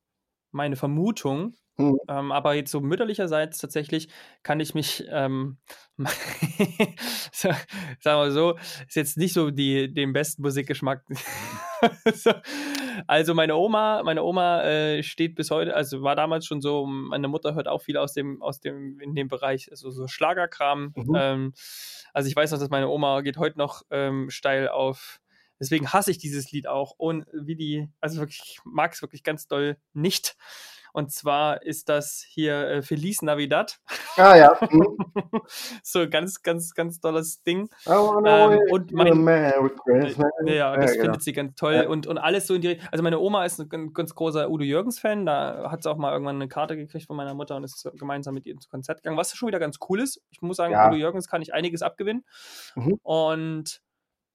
meine 0.52 0.76
Vermutung. 0.76 1.56
Hm. 1.78 1.98
Ähm, 2.10 2.32
aber 2.32 2.54
jetzt 2.54 2.72
so 2.72 2.82
mütterlicherseits 2.82 3.58
tatsächlich 3.60 4.10
kann 4.44 4.60
ich 4.60 4.76
mich, 4.76 5.06
ähm, 5.10 5.58
sagen 7.32 7.58
wir 8.02 8.32
so, 8.32 8.58
ist 8.88 8.96
jetzt 8.96 9.18
nicht 9.18 9.34
so 9.34 9.52
die, 9.52 9.94
den 9.94 10.12
besten 10.12 10.42
Musikgeschmack. 10.42 11.04
so. 12.14 12.32
Also 13.08 13.34
meine 13.34 13.56
Oma, 13.56 14.02
meine 14.04 14.24
Oma 14.24 14.64
äh, 14.64 15.04
steht 15.04 15.36
bis 15.36 15.52
heute, 15.52 15.76
also 15.76 16.02
war 16.02 16.16
damals 16.16 16.46
schon 16.46 16.62
so, 16.62 16.86
meine 16.86 17.28
Mutter 17.28 17.56
hört 17.56 17.68
auch 17.68 17.82
viel 17.82 17.98
aus 17.98 18.14
dem, 18.14 18.42
aus 18.42 18.60
dem, 18.60 19.00
in 19.00 19.16
dem 19.16 19.28
Bereich, 19.28 19.70
also 19.72 19.90
so 19.92 20.08
Schlagerkram. 20.08 20.94
Mhm. 20.96 21.16
Ähm, 21.16 21.54
also 22.14 22.28
ich 22.30 22.36
weiß 22.36 22.52
noch, 22.52 22.60
dass 22.60 22.70
meine 22.70 22.90
Oma 22.90 23.22
geht 23.22 23.38
heute 23.38 23.58
noch 23.58 23.84
ähm, 23.90 24.30
steil 24.30 24.68
auf 24.68 25.20
Deswegen 25.62 25.94
hasse 25.94 26.10
ich 26.10 26.18
dieses 26.18 26.52
Lied 26.52 26.66
auch. 26.66 26.96
Und 26.98 27.28
wie 27.32 27.56
die, 27.56 27.88
also 28.02 28.20
wirklich, 28.20 28.42
ich 28.44 28.60
mag 28.66 28.94
es 28.94 29.04
wirklich 29.04 29.22
ganz 29.22 29.48
doll 29.48 29.78
nicht. 29.94 30.36
Und 30.94 31.12
zwar 31.12 31.64
ist 31.64 31.90
das 31.90 32.26
hier 32.28 32.68
äh, 32.68 32.82
Feliz 32.82 33.22
Navidad. 33.22 33.80
Ah 34.18 34.36
ja. 34.36 34.58
Mhm. 34.72 35.42
so 35.84 36.08
ganz, 36.10 36.44
ganz, 36.44 36.74
ganz 36.74 37.00
tolles 37.00 37.44
Ding. 37.44 37.70
Ähm, 37.88 38.60
und 38.70 38.92
mein, 38.92 39.28
äh, 39.28 39.52
ja, 40.56 40.76
das 40.76 40.86
ja, 40.86 41.02
findet 41.02 41.02
genau. 41.02 41.20
sie 41.20 41.34
ganz 41.34 41.56
toll. 41.56 41.74
Ja. 41.74 41.88
Und, 41.90 42.08
und 42.08 42.18
alles 42.18 42.48
so 42.48 42.56
in 42.56 42.62
die 42.62 42.80
Also 42.92 43.04
meine 43.04 43.20
Oma 43.20 43.46
ist 43.46 43.60
ein 43.60 43.94
ganz 43.94 44.16
großer 44.16 44.50
Udo 44.50 44.64
Jürgens-Fan. 44.64 45.26
Da 45.26 45.70
hat 45.70 45.84
sie 45.84 45.90
auch 45.90 45.98
mal 45.98 46.14
irgendwann 46.14 46.36
eine 46.36 46.48
Karte 46.48 46.78
gekriegt 46.78 47.08
von 47.08 47.18
meiner 47.18 47.34
Mutter 47.34 47.56
und 47.56 47.64
ist 47.64 47.90
gemeinsam 47.98 48.34
mit 48.34 48.46
ihr 48.46 48.54
ins 48.54 48.70
Konzert 48.70 49.00
gegangen, 49.00 49.18
was 49.18 49.36
schon 49.36 49.48
wieder 49.48 49.60
ganz 49.60 49.78
cool 49.90 50.00
ist. 50.00 50.22
Ich 50.30 50.42
muss 50.42 50.58
sagen, 50.58 50.74
ja. 50.74 50.88
Udo 50.88 50.98
Jürgens 50.98 51.28
kann 51.28 51.42
ich 51.42 51.54
einiges 51.54 51.82
abgewinnen. 51.82 52.24
Mhm. 52.76 53.00
Und 53.04 53.82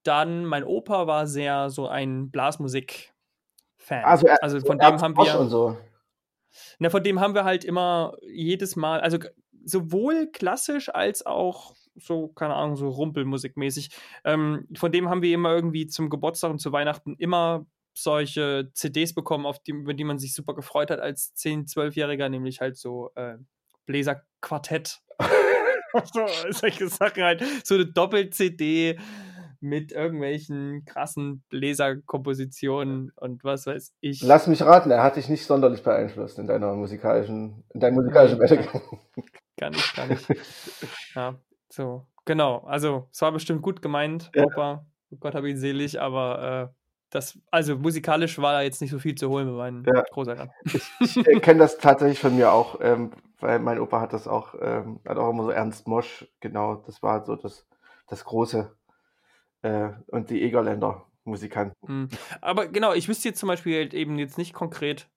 dann, 0.06 0.44
mein 0.44 0.64
Opa 0.64 1.06
war 1.06 1.26
sehr 1.26 1.70
so 1.70 1.88
ein 1.88 2.30
Blasmusik-Fan. 2.30 4.04
Also, 4.04 4.28
also 4.40 4.60
von 4.60 4.78
dem 4.78 5.00
haben 5.00 5.16
wir. 5.16 5.46
So. 5.46 5.76
Na, 6.78 6.90
von 6.90 7.02
dem 7.02 7.20
haben 7.20 7.34
wir 7.34 7.44
halt 7.44 7.64
immer 7.64 8.16
jedes 8.26 8.76
Mal, 8.76 9.00
also 9.00 9.18
sowohl 9.64 10.28
klassisch 10.30 10.88
als 10.94 11.24
auch 11.26 11.74
so, 11.96 12.28
keine 12.28 12.54
Ahnung, 12.54 12.76
so 12.76 12.88
Rumpelmusikmäßig. 12.88 13.90
Ähm, 14.24 14.66
von 14.74 14.92
dem 14.92 15.08
haben 15.08 15.22
wir 15.22 15.34
immer 15.34 15.52
irgendwie 15.54 15.86
zum 15.86 16.10
Geburtstag 16.10 16.50
und 16.50 16.58
zu 16.58 16.72
Weihnachten 16.72 17.16
immer 17.18 17.66
solche 17.94 18.70
CDs 18.74 19.14
bekommen, 19.14 19.46
auf 19.46 19.58
die, 19.60 19.72
über 19.72 19.94
die 19.94 20.04
man 20.04 20.18
sich 20.18 20.34
super 20.34 20.54
gefreut 20.54 20.90
hat 20.90 21.00
als 21.00 21.34
10-, 21.36 21.72
12-Jähriger, 21.72 22.28
nämlich 22.28 22.60
halt 22.60 22.76
so 22.76 23.10
äh, 23.14 23.38
Bläserquartett. 23.86 25.00
so, 26.12 26.26
solche 26.50 26.88
Sachen 26.88 27.22
halt. 27.22 27.44
So 27.64 27.74
eine 27.74 27.86
Doppel-CD 27.86 28.98
mit 29.60 29.92
irgendwelchen 29.92 30.84
krassen 30.84 31.42
Bläserkompositionen 31.48 33.12
und 33.16 33.44
was 33.44 33.66
weiß 33.66 33.92
ich. 34.00 34.22
Lass 34.22 34.46
mich 34.46 34.62
raten, 34.62 34.90
er 34.90 35.02
hat 35.02 35.16
dich 35.16 35.28
nicht 35.28 35.46
sonderlich 35.46 35.82
beeinflusst 35.82 36.38
in 36.38 36.46
deiner 36.46 36.74
musikalischen, 36.74 37.64
in 37.74 37.80
deinem 37.80 37.96
musikalischen 37.96 38.38
Werdegang. 38.38 38.82
Gar 39.56 39.70
nicht, 39.70 39.96
gar 39.96 40.06
nicht. 40.06 40.26
Ja, 41.14 41.34
so, 41.70 42.06
genau. 42.24 42.58
Also, 42.58 43.08
es 43.10 43.22
war 43.22 43.32
bestimmt 43.32 43.62
gut 43.62 43.80
gemeint, 43.80 44.30
ja. 44.34 44.44
Opa. 44.44 44.86
Oh 45.10 45.16
Gott 45.18 45.34
habe 45.34 45.48
ihn 45.48 45.56
selig, 45.56 46.00
aber 46.00 46.70
äh, 46.72 46.74
das, 47.10 47.38
also 47.50 47.76
musikalisch 47.76 48.38
war 48.38 48.52
da 48.52 48.62
jetzt 48.62 48.80
nicht 48.80 48.90
so 48.90 48.98
viel 48.98 49.14
zu 49.14 49.28
holen 49.28 49.46
bei 49.46 49.52
meinen 49.52 49.84
ja. 49.84 50.02
Großeltern. 50.02 50.50
Ich, 50.64 51.16
ich 51.16 51.42
kenne 51.42 51.60
das 51.60 51.78
tatsächlich 51.78 52.18
von 52.18 52.36
mir 52.36 52.52
auch, 52.52 52.80
ähm, 52.82 53.12
weil 53.40 53.58
mein 53.60 53.78
Opa 53.78 54.00
hat 54.00 54.12
das 54.12 54.26
auch, 54.26 54.54
ähm, 54.60 55.00
hat 55.06 55.16
auch 55.16 55.30
immer 55.30 55.44
so 55.44 55.50
Ernst 55.50 55.86
Mosch, 55.86 56.26
genau, 56.40 56.76
das 56.86 57.02
war 57.02 57.24
so 57.24 57.36
das, 57.36 57.66
das 58.08 58.24
große 58.24 58.70
äh, 59.66 59.92
und 60.08 60.30
die 60.30 60.42
Egerländer 60.42 61.06
Musikanten. 61.24 61.76
Mhm. 61.86 62.08
Aber 62.40 62.68
genau, 62.68 62.92
ich 62.94 63.08
wüsste 63.08 63.28
jetzt 63.28 63.40
zum 63.40 63.48
Beispiel 63.48 63.76
halt 63.76 63.94
eben 63.94 64.18
jetzt 64.18 64.38
nicht 64.38 64.54
konkret, 64.54 65.08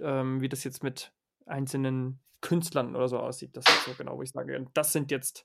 ähm, 0.00 0.40
wie 0.40 0.48
das 0.48 0.64
jetzt 0.64 0.82
mit 0.82 1.12
einzelnen 1.44 2.20
Künstlern 2.40 2.94
oder 2.94 3.08
so 3.08 3.18
aussieht. 3.18 3.56
Das 3.56 3.64
ist 3.66 3.84
so 3.84 3.92
genau, 3.98 4.16
wo 4.16 4.22
ich 4.22 4.30
sage, 4.30 4.64
das 4.74 4.92
sind 4.92 5.10
jetzt 5.10 5.44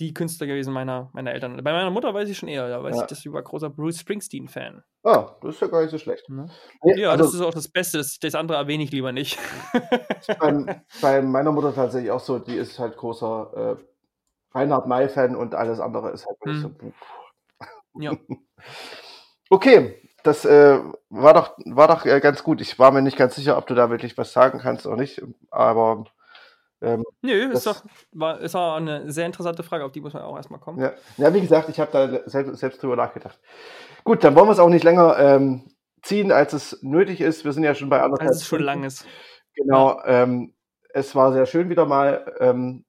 die 0.00 0.12
Künstler 0.12 0.46
gewesen 0.46 0.72
meiner, 0.72 1.10
meiner 1.12 1.32
Eltern. 1.32 1.62
Bei 1.62 1.72
meiner 1.72 1.90
Mutter 1.90 2.12
weiß 2.12 2.28
ich 2.28 2.36
schon 2.36 2.48
eher, 2.48 2.68
da 2.68 2.82
weiß 2.82 2.96
ja. 2.96 3.02
ich, 3.02 3.08
dass 3.08 3.20
sie 3.20 3.32
war 3.32 3.42
großer 3.42 3.70
Bruce 3.70 4.00
Springsteen-Fan. 4.00 4.82
Ah, 5.04 5.36
das 5.40 5.54
ist 5.54 5.60
ja 5.60 5.68
gar 5.68 5.80
nicht 5.82 5.90
so 5.90 5.98
schlecht. 5.98 6.28
Ne? 6.28 6.50
Ja, 6.96 7.10
also, 7.10 7.24
das 7.24 7.34
ist 7.34 7.40
auch 7.40 7.54
das 7.54 7.68
Beste. 7.68 7.98
Das, 7.98 8.18
das 8.18 8.34
andere 8.34 8.58
erwähne 8.58 8.84
ich 8.84 8.90
lieber 8.90 9.12
nicht. 9.12 9.38
bei, 10.38 10.82
bei, 11.00 11.22
meiner 11.22 11.52
Mutter 11.52 11.74
tatsächlich 11.74 12.10
auch 12.10 12.20
so, 12.20 12.38
die 12.38 12.56
ist 12.56 12.78
halt 12.78 12.96
großer 12.96 13.78
äh, 13.78 14.56
Reinhard 14.58 14.86
May-Fan 14.86 15.34
und 15.34 15.54
alles 15.54 15.80
andere 15.80 16.10
ist 16.10 16.26
halt 16.26 16.38
hm. 16.44 16.60
so. 16.60 16.92
Ja. 18.00 18.12
Okay, 19.48 19.94
das 20.24 20.44
äh, 20.44 20.80
war 21.08 21.34
doch, 21.34 21.56
war 21.66 21.86
doch 21.86 22.04
äh, 22.04 22.18
ganz 22.18 22.42
gut. 22.42 22.60
Ich 22.60 22.80
war 22.80 22.90
mir 22.90 23.00
nicht 23.00 23.16
ganz 23.16 23.36
sicher, 23.36 23.56
ob 23.56 23.68
du 23.68 23.74
da 23.74 23.90
wirklich 23.90 24.18
was 24.18 24.32
sagen 24.32 24.58
kannst 24.58 24.86
oder 24.86 24.96
nicht, 24.96 25.22
aber. 25.50 26.04
Ähm, 26.82 27.04
Nö, 27.22 27.48
das, 27.50 27.58
ist 27.58 27.66
doch 27.66 27.84
war, 28.12 28.40
ist 28.40 28.56
auch 28.56 28.74
eine 28.74 29.10
sehr 29.10 29.24
interessante 29.24 29.62
Frage, 29.62 29.84
auf 29.84 29.92
die 29.92 30.00
muss 30.00 30.14
man 30.14 30.24
auch 30.24 30.36
erstmal 30.36 30.58
kommen. 30.58 30.80
Ja, 30.80 30.92
ja 31.16 31.32
wie 31.32 31.40
gesagt, 31.40 31.68
ich 31.68 31.78
habe 31.78 31.92
da 31.92 32.28
selbst, 32.28 32.58
selbst 32.58 32.82
drüber 32.82 32.96
nachgedacht. 32.96 33.38
Gut, 34.02 34.24
dann 34.24 34.34
wollen 34.34 34.48
wir 34.48 34.52
es 34.52 34.58
auch 34.58 34.68
nicht 34.68 34.84
länger 34.84 35.16
ähm, 35.18 35.70
ziehen, 36.02 36.32
als 36.32 36.52
es 36.52 36.82
nötig 36.82 37.20
ist. 37.20 37.44
Wir 37.44 37.52
sind 37.52 37.62
ja 37.62 37.74
schon 37.74 37.88
bei 37.88 38.02
anderthalb. 38.02 38.28
Als 38.28 38.38
es 38.38 38.46
schon 38.46 38.62
lang 38.62 38.82
ist. 38.82 39.06
Genau, 39.54 39.98
ja. 39.98 40.24
ähm, 40.24 40.54
es 40.92 41.14
war 41.14 41.32
sehr 41.32 41.46
schön 41.46 41.70
wieder 41.70 41.86
mal. 41.86 42.34
Ähm, 42.40 42.84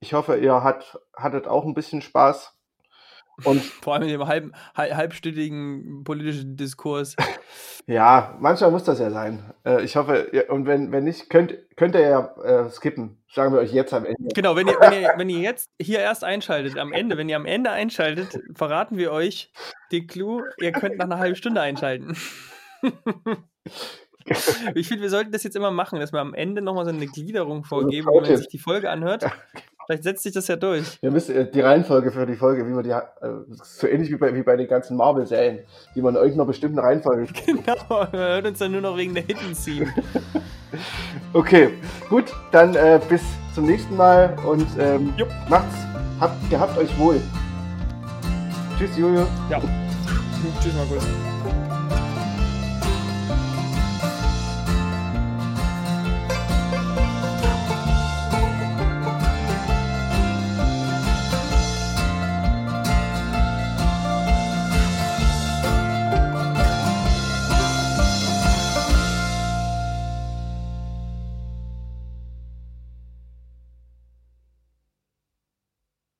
ich 0.00 0.14
hoffe, 0.14 0.36
ihr 0.36 0.64
hat, 0.64 0.98
hattet 1.14 1.46
auch 1.46 1.64
ein 1.64 1.74
bisschen 1.74 2.02
Spaß. 2.02 2.56
Und 3.44 3.62
Vor 3.82 3.94
allem 3.94 4.04
in 4.04 4.08
dem 4.10 4.26
halb, 4.26 4.52
halbstündigen 4.76 6.04
politischen 6.04 6.56
Diskurs. 6.56 7.16
ja, 7.86 8.36
manchmal 8.40 8.70
muss 8.70 8.84
das 8.84 8.98
ja 8.98 9.10
sein. 9.10 9.52
Äh, 9.64 9.82
ich 9.84 9.96
hoffe, 9.96 10.46
und 10.48 10.66
wenn, 10.66 10.92
wenn 10.92 11.04
nicht, 11.04 11.30
könnt, 11.30 11.56
könnt 11.76 11.94
ihr 11.94 12.02
ja 12.02 12.34
äh, 12.42 12.70
skippen. 12.70 13.22
Sagen 13.28 13.52
wir 13.52 13.60
euch 13.60 13.72
jetzt 13.72 13.94
am 13.94 14.04
Ende. 14.04 14.34
Genau, 14.34 14.56
wenn 14.56 14.68
ihr, 14.68 14.76
wenn, 14.78 15.00
ihr, 15.00 15.12
wenn 15.16 15.28
ihr 15.30 15.40
jetzt 15.40 15.70
hier 15.80 16.00
erst 16.00 16.24
einschaltet, 16.24 16.78
am 16.78 16.92
Ende, 16.92 17.16
wenn 17.16 17.28
ihr 17.28 17.36
am 17.36 17.46
Ende 17.46 17.70
einschaltet, 17.70 18.38
verraten 18.54 18.98
wir 18.98 19.12
euch 19.12 19.50
den 19.90 20.06
Clou, 20.06 20.42
ihr 20.58 20.72
könnt 20.72 20.98
nach 20.98 21.06
einer 21.06 21.18
halben 21.18 21.36
Stunde 21.36 21.60
einschalten. 21.60 22.16
ich 24.74 24.88
finde, 24.88 25.02
wir 25.02 25.10
sollten 25.10 25.32
das 25.32 25.42
jetzt 25.42 25.56
immer 25.56 25.70
machen, 25.70 25.98
dass 25.98 26.12
wir 26.12 26.20
am 26.20 26.34
Ende 26.34 26.62
nochmal 26.62 26.84
so 26.84 26.90
eine 26.90 27.06
Gliederung 27.06 27.64
vorgeben, 27.64 28.08
wenn 28.12 28.22
man 28.22 28.36
sich 28.36 28.48
die 28.48 28.58
Folge 28.58 28.90
anhört. 28.90 29.24
Vielleicht 29.86 30.04
setzt 30.04 30.22
sich 30.22 30.32
das 30.32 30.48
ja 30.48 30.56
durch. 30.56 31.00
Wir 31.02 31.10
müssen 31.10 31.34
äh, 31.34 31.50
die 31.50 31.60
Reihenfolge 31.60 32.10
für 32.12 32.26
die 32.26 32.36
Folge, 32.36 32.66
wie 32.66 32.70
man 32.70 32.84
die, 32.84 32.90
äh, 32.90 33.00
so 33.62 33.86
ähnlich 33.86 34.10
wie 34.10 34.16
bei, 34.16 34.34
wie 34.34 34.42
bei 34.42 34.56
den 34.56 34.68
ganzen 34.68 34.96
Marvel-Serien, 34.96 35.60
die 35.94 36.02
man 36.02 36.14
in 36.14 36.20
irgendeiner 36.20 36.46
bestimmten 36.46 36.78
Reihenfolge. 36.78 37.26
Genau, 37.44 37.74
man 37.88 38.12
hört 38.12 38.46
uns 38.46 38.58
dann 38.58 38.72
nur 38.72 38.80
noch 38.80 38.96
wegen 38.96 39.14
der 39.14 39.24
Hidden 39.24 39.54
Scene. 39.54 39.92
okay, 41.32 41.70
gut, 42.08 42.24
dann 42.50 42.74
äh, 42.74 43.00
bis 43.08 43.22
zum 43.54 43.66
nächsten 43.66 43.96
Mal 43.96 44.36
und 44.46 44.66
ähm, 44.78 45.12
macht's, 45.48 45.74
habt, 46.20 46.50
gehabt 46.50 46.78
euch 46.78 46.96
wohl. 46.98 47.20
Tschüss, 48.78 48.96
Julio. 48.96 49.26
Ja. 49.50 49.60
Tschüss, 50.60 50.74
Markus. 50.74 51.06